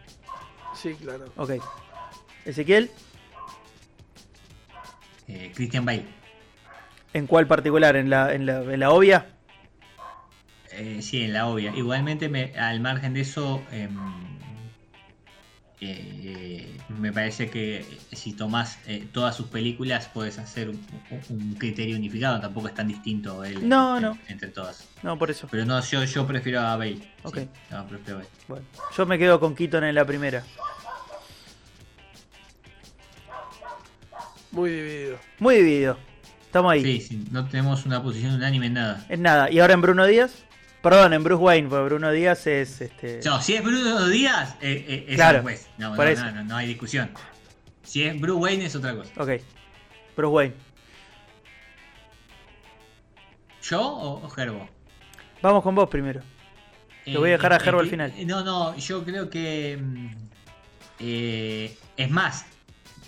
Sí, 0.75 0.95
claro. 0.95 1.25
Ok. 1.37 1.51
Ezequiel, 2.47 2.91
Eh, 5.29 5.51
Christian 5.55 5.85
Bale. 5.85 6.05
¿en 7.13 7.27
cuál 7.27 7.47
particular? 7.49 7.97
¿En 7.97 8.09
la, 8.11 8.33
en 8.33 8.47
la, 8.47 8.61
en 8.63 8.79
la 8.81 8.91
obvia? 8.91 9.27
Eh, 10.73 11.01
sí, 11.03 11.23
en 11.23 11.33
la 11.33 11.47
obvia. 11.49 11.73
Igualmente, 11.75 12.29
me- 12.29 12.53
al 12.57 12.79
margen 12.81 13.15
de 13.15 13.23
eso, 13.23 13.61
em, 13.73 13.91
eh, 15.81 16.77
me 16.89 17.13
parece 17.13 17.51
que 17.51 17.85
si 18.13 18.33
tomás 18.35 18.79
eh, 18.87 19.07
todas 19.13 19.35
sus 19.35 19.49
películas, 19.49 20.09
puedes 20.15 20.39
hacer 20.39 20.69
un, 20.71 20.81
un 21.31 21.55
criterio 21.55 21.97
unificado. 21.97 22.41
Tampoco 22.41 22.69
es 22.69 22.75
tan 22.75 22.87
distinto 22.89 23.43
él 23.45 23.69
No, 23.69 23.99
no. 24.01 24.17
entre 24.29 24.49
todas. 24.51 24.87
No, 25.03 25.19
por 25.19 25.31
eso. 25.31 25.49
Pero 25.51 25.65
no, 25.65 25.81
yo, 25.83 26.05
yo 26.05 26.27
prefiero 26.27 26.61
a 26.61 26.77
Bale. 26.77 26.99
sí. 27.35 27.49
No, 27.71 27.87
prefiero 27.89 28.15
a 28.15 28.23
Bale. 28.23 28.29
Bueno, 28.47 28.67
yo 28.97 29.07
me 29.07 29.19
quedo 29.19 29.41
con 29.41 29.55
Keaton 29.57 29.83
en 29.85 29.95
la 29.97 30.05
primera. 30.05 30.45
Muy 34.57 34.71
dividido. 34.71 35.19
Muy 35.39 35.57
dividido. 35.57 35.99
Estamos 36.47 36.73
ahí. 36.73 36.83
Sí, 36.83 37.01
sí, 37.03 37.25
no 37.31 37.47
tenemos 37.47 37.85
una 37.85 38.03
posición 38.03 38.33
unánime 38.35 38.67
en 38.67 38.73
nada. 38.73 39.05
En 39.11 39.21
nada. 39.21 39.51
¿Y 39.51 39.59
ahora 39.59 39.75
en 39.75 39.83
Bruno 39.83 40.07
Díaz? 40.07 40.45
Perdón, 40.83 41.13
en 41.13 41.23
Bruce 41.23 41.43
Wayne, 41.43 41.69
porque 41.69 41.85
Bruno 41.85 42.11
Díaz 42.11 42.47
es 42.47 42.81
este. 42.81 43.21
No, 43.25 43.43
si 43.43 43.55
es 43.55 43.63
Bruno 43.63 44.07
Díaz, 44.09 44.55
eh, 44.63 44.85
eh, 44.89 45.05
es 45.09 45.17
Claro, 45.17 45.43
West. 45.43 45.67
No, 45.77 45.95
por 45.95 46.07
no, 46.07 46.11
eso. 46.11 46.25
no, 46.25 46.33
no, 46.33 46.45
no 46.45 46.57
hay 46.57 46.69
discusión. 46.69 47.11
Si 47.83 48.03
es 48.05 48.19
Bruce 48.19 48.39
Wayne 48.41 48.65
es 48.65 48.75
otra 48.75 48.95
cosa. 48.97 49.11
Ok. 49.19 49.43
Bruce 50.17 50.33
Wayne. 50.35 50.55
¿Yo 53.63 53.83
o, 53.83 54.25
o 54.25 54.29
Gerbo? 54.31 54.69
Vamos 55.43 55.63
con 55.63 55.75
vos 55.75 55.89
primero. 55.91 56.23
Te 57.05 57.19
voy 57.19 57.29
a 57.29 57.33
dejar 57.33 57.53
a 57.53 57.61
Gerbo 57.61 57.81
al 57.81 57.89
final. 57.89 58.13
Eh, 58.17 58.25
No, 58.25 58.43
no, 58.43 58.75
yo 58.77 59.05
creo 59.05 59.29
que. 59.29 59.79
mm, 59.81 60.07
eh, 61.01 61.77
es 61.97 62.11
más, 62.11 62.47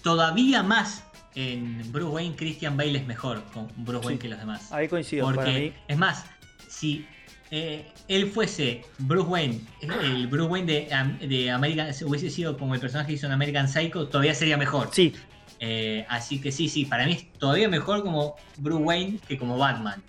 todavía 0.02 0.62
más 0.62 1.04
en 1.38 1.92
Bruce 1.92 2.10
Wayne 2.10 2.34
Christian 2.36 2.76
Bale 2.76 2.98
es 2.98 3.06
mejor 3.06 3.42
con 3.52 3.68
Bruce 3.76 4.06
Wayne 4.06 4.18
que 4.20 4.28
los 4.28 4.38
demás. 4.40 4.72
Ahí 4.72 4.88
coincido. 4.88 5.24
para 5.26 5.36
Porque, 5.36 5.60
mí. 5.60 5.72
es 5.86 5.96
más, 5.96 6.24
si 6.68 7.06
eh, 7.50 7.86
él 8.08 8.26
fuese 8.30 8.82
Bruce 8.98 9.28
Wayne, 9.28 9.60
el 10.02 10.26
Bruce 10.26 10.50
Wayne 10.50 10.88
de, 11.20 11.26
de 11.28 11.50
American, 11.50 11.90
hubiese 12.04 12.28
sido 12.30 12.56
como 12.58 12.74
el 12.74 12.80
personaje 12.80 13.08
que 13.08 13.12
hizo 13.14 13.26
en 13.26 13.32
American 13.32 13.68
Psycho, 13.68 14.08
todavía 14.08 14.34
sería 14.34 14.56
mejor. 14.56 14.88
Sí, 14.92 15.14
Eh, 15.60 16.04
así 16.08 16.40
que 16.40 16.52
sí, 16.52 16.68
sí, 16.68 16.84
para 16.84 17.04
mí 17.06 17.12
es 17.12 17.32
todavía 17.38 17.68
mejor 17.68 18.02
como 18.02 18.36
Bruce 18.58 18.82
Wayne 18.84 19.18
que 19.26 19.36
como 19.38 19.58
Batman. 19.58 20.02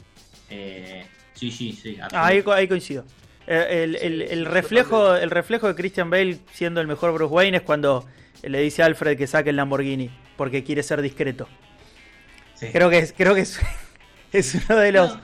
Eh, 0.50 1.06
sí, 1.34 1.52
sí, 1.52 1.74
sí. 1.74 1.98
Ah, 2.02 2.28
ahí, 2.28 2.44
ahí 2.54 2.68
coincido. 2.68 3.04
Eh, 3.48 3.84
El, 3.84 3.96
el- 3.96 4.22
el 4.22 4.46
reflejo, 4.46 5.16
el 5.16 5.32
reflejo 5.32 5.68
de 5.68 5.76
Christian 5.76 6.10
Bale 6.10 6.38
siendo 6.54 6.82
el 6.82 6.88
mejor 6.88 7.14
Bruce 7.14 7.34
Wayne 7.34 7.58
es 7.58 7.64
cuando 7.64 8.06
le 8.44 8.62
dice 8.62 8.84
a 8.84 8.86
Alfred 8.86 9.18
que 9.18 9.26
saque 9.28 9.50
el 9.50 9.56
Lamborghini 9.56 10.10
porque 10.40 10.64
quiere 10.64 10.84
ser 10.84 11.02
discreto. 11.02 11.50
Sí. 12.56 12.68
Creo 12.72 12.90
que 12.90 13.00
es, 13.00 13.14
creo 13.16 13.36
que 13.36 13.42
es, 13.42 13.60
es 14.32 14.56
uno 14.56 14.80
de 14.80 14.92
los 14.94 15.16
No. 15.16 15.22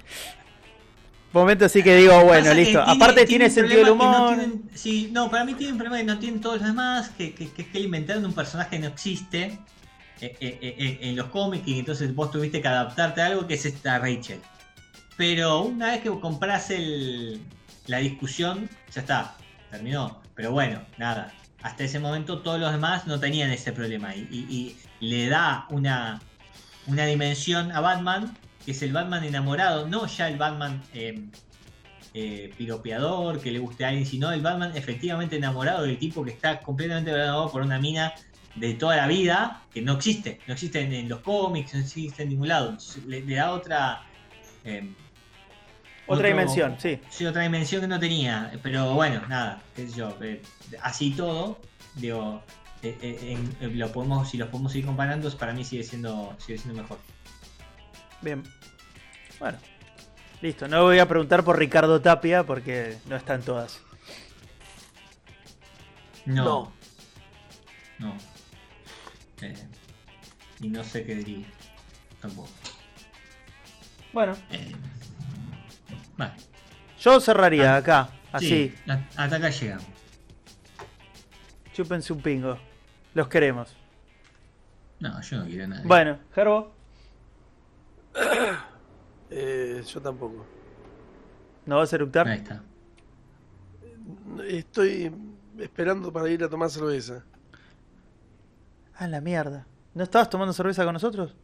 momentos 1.31 1.71
sí 1.71 1.81
que 1.83 1.95
digo, 1.95 2.21
bueno, 2.25 2.53
listo. 2.53 2.81
Aparte 2.81 3.25
tiene 3.25 3.45
un 3.45 3.51
sentido 3.51 3.77
del 3.79 3.87
no 3.87 3.93
humor. 3.93 4.35
tienen- 4.35 4.69
sí, 4.73 5.09
no, 5.13 5.29
para 5.31 5.45
mí 5.45 5.53
tiene 5.53 5.71
un 5.71 5.79
problema 5.79 5.97
que 5.99 6.03
no 6.03 6.19
tienen 6.19 6.41
todos 6.41 6.57
los 6.57 6.67
demás, 6.67 7.09
que, 7.17 7.33
que, 7.33 7.49
que 7.49 7.61
es 7.61 7.67
que 7.69 7.79
le 7.79 7.85
inventaron 7.85 8.25
un 8.25 8.33
personaje 8.33 8.71
que 8.71 8.79
no 8.79 8.87
existe 8.87 9.57
eh, 10.19 10.37
eh, 10.41 10.59
eh, 10.61 10.97
en 11.01 11.15
los 11.15 11.27
cómics 11.27 11.65
y 11.65 11.79
entonces 11.79 12.13
vos 12.13 12.29
tuviste 12.29 12.61
que 12.61 12.67
adaptarte 12.67 13.21
a 13.21 13.27
algo 13.27 13.47
que 13.47 13.53
es 13.53 13.65
esta 13.65 13.99
Rachel. 13.99 14.41
Pero 15.15 15.61
una 15.61 15.91
vez 15.91 16.01
que 16.01 16.09
compras 16.19 16.71
el, 16.71 17.39
la 17.87 17.99
discusión, 17.99 18.69
ya 18.93 18.99
está, 18.99 19.35
terminó. 19.71 20.21
Pero 20.35 20.51
bueno, 20.51 20.81
nada. 20.97 21.33
Hasta 21.63 21.85
ese 21.85 21.99
momento 21.99 22.39
todos 22.41 22.59
los 22.59 22.71
demás 22.71 23.07
no 23.07 23.17
tenían 23.19 23.49
ese 23.51 23.71
problema 23.71 24.13
y 24.13 24.75
le 24.99 25.27
da 25.27 25.65
una, 25.69 26.21
una 26.87 27.05
dimensión 27.05 27.71
a 27.71 27.79
Batman, 27.81 28.35
que 28.65 28.71
es 28.71 28.81
el 28.81 28.93
Batman 28.93 29.23
enamorado, 29.23 29.87
no 29.87 30.05
ya 30.07 30.27
el 30.27 30.37
Batman 30.37 30.81
eh, 30.93 31.23
eh, 32.13 32.53
piropeador, 32.57 33.39
que 33.41 33.51
le 33.51 33.59
guste 33.59 33.85
a 33.85 33.89
alguien, 33.89 34.05
sino 34.05 34.31
el 34.31 34.41
Batman 34.41 34.71
efectivamente 34.75 35.35
enamorado 35.35 35.83
del 35.83 35.97
tipo 35.97 36.23
que 36.23 36.31
está 36.31 36.61
completamente 36.61 37.11
enamorado 37.11 37.51
por 37.51 37.61
una 37.61 37.79
mina 37.79 38.13
de 38.55 38.73
toda 38.73 38.95
la 38.95 39.07
vida, 39.07 39.61
que 39.73 39.81
no 39.81 39.93
existe, 39.93 40.39
no 40.47 40.53
existe 40.53 40.79
en, 40.79 40.93
en 40.93 41.09
los 41.09 41.19
cómics, 41.19 41.73
no 41.73 41.81
existe 41.81 42.23
en 42.23 42.29
ningún 42.29 42.47
lado. 42.47 42.77
Le, 43.05 43.21
le 43.21 43.35
da 43.35 43.51
otra... 43.51 44.01
eh, 44.63 44.93
Otra 46.07 46.29
dimensión, 46.29 46.75
sí. 46.79 46.99
Sí, 47.09 47.25
otra 47.25 47.41
dimensión 47.41 47.81
que 47.81 47.87
no 47.87 47.99
tenía. 47.99 48.51
Pero 48.63 48.93
bueno, 48.93 49.21
nada, 49.27 49.61
qué 49.75 49.87
sé 49.89 49.97
yo. 49.97 50.15
eh, 50.21 50.41
así 50.81 51.11
todo, 51.11 51.59
digo, 51.95 52.41
eh, 52.89 52.97
eh, 53.01 53.31
en- 53.33 53.57
eh, 53.61 53.73
lo 53.75 53.91
podemos, 53.91 54.29
si 54.29 54.37
los 54.37 54.49
podemos 54.49 54.75
ir 54.75 54.85
comparando, 54.85 55.29
para 55.37 55.53
mí 55.53 55.63
sigue 55.63 55.83
siendo, 55.83 56.35
sigue 56.39 56.57
siendo 56.57 56.81
mejor. 56.81 56.99
Bien. 58.21 58.43
Bueno. 59.39 59.57
Listo. 60.41 60.67
No 60.67 60.83
voy 60.83 60.99
a 60.99 61.07
preguntar 61.07 61.43
por 61.43 61.57
Ricardo 61.57 62.01
Tapia 62.01 62.43
porque 62.43 62.97
no 63.07 63.15
están 63.15 63.41
todas. 63.41 63.81
No, 66.25 66.71
no. 67.99 68.15
Eh, 69.41 69.55
y 70.59 70.69
no 70.69 70.83
sé 70.83 71.05
qué 71.05 71.15
diría. 71.15 71.45
Tampoco. 72.21 72.49
Bueno. 74.11 74.33
Eh, 74.49 74.71
vale. 76.17 76.33
Yo 76.99 77.19
cerraría 77.19 77.75
acá. 77.75 78.09
Así. 78.31 78.47
Sí, 78.47 78.75
hasta 79.15 79.35
acá 79.35 79.49
llegamos. 79.49 79.85
Chúpense 81.73 82.11
un 82.13 82.21
pingo. 82.21 82.57
Los 83.15 83.27
queremos. 83.29 83.75
No, 84.99 85.19
yo 85.21 85.37
no 85.39 85.45
quiero 85.45 85.67
nada. 85.67 85.81
Bueno, 85.85 86.19
Gerbo. 86.35 86.71
Eh, 89.31 89.81
yo 89.87 89.99
tampoco. 90.01 90.45
¿No 91.65 91.77
vas 91.77 91.91
a 91.91 91.95
eructar? 91.95 92.27
Ahí 92.27 92.37
está. 92.37 92.61
Estoy 94.47 95.11
esperando 95.59 96.13
para 96.13 96.29
ir 96.29 96.43
a 96.43 96.47
tomar 96.49 96.69
cerveza. 96.69 97.23
Ah, 98.95 99.07
la 99.07 99.19
mierda. 99.21 99.65
¿No 99.95 100.03
estabas 100.03 100.29
tomando 100.29 100.53
cerveza 100.53 100.83
con 100.85 100.93
nosotros? 100.93 101.35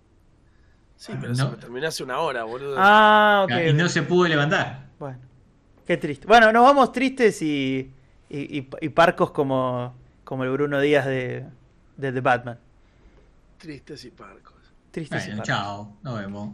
Sí, 0.95 1.11
pero 1.19 1.29
No. 1.33 1.35
se 1.35 1.49
me 1.49 1.57
terminó 1.57 1.87
hace 1.87 2.03
una 2.03 2.19
hora, 2.19 2.43
boludo. 2.43 2.75
Ah, 2.77 3.45
ok. 3.45 3.51
y 3.69 3.73
no 3.73 3.89
se 3.89 4.03
pudo 4.03 4.27
levantar. 4.27 4.85
Bueno. 4.99 5.17
Qué 5.85 5.97
triste. 5.97 6.27
Bueno, 6.27 6.51
nos 6.53 6.63
vamos 6.63 6.91
tristes 6.91 7.41
y, 7.41 7.91
y, 8.29 8.59
y- 8.59 8.69
y 8.79 8.89
parcos 8.89 9.31
como, 9.31 9.95
como 10.23 10.43
el 10.43 10.51
Bruno 10.51 10.79
Díaz 10.79 11.07
de, 11.07 11.47
de 11.97 12.11
The 12.11 12.21
Batman. 12.21 12.59
Tristes 13.57 14.05
y 14.05 14.11
parcos. 14.11 14.55
Tristes 14.91 15.23
y 15.25 15.27
Bueno, 15.29 15.43
parcos. 15.43 15.47
chao. 15.47 15.97
Nos 16.03 16.19
vemos. 16.19 16.49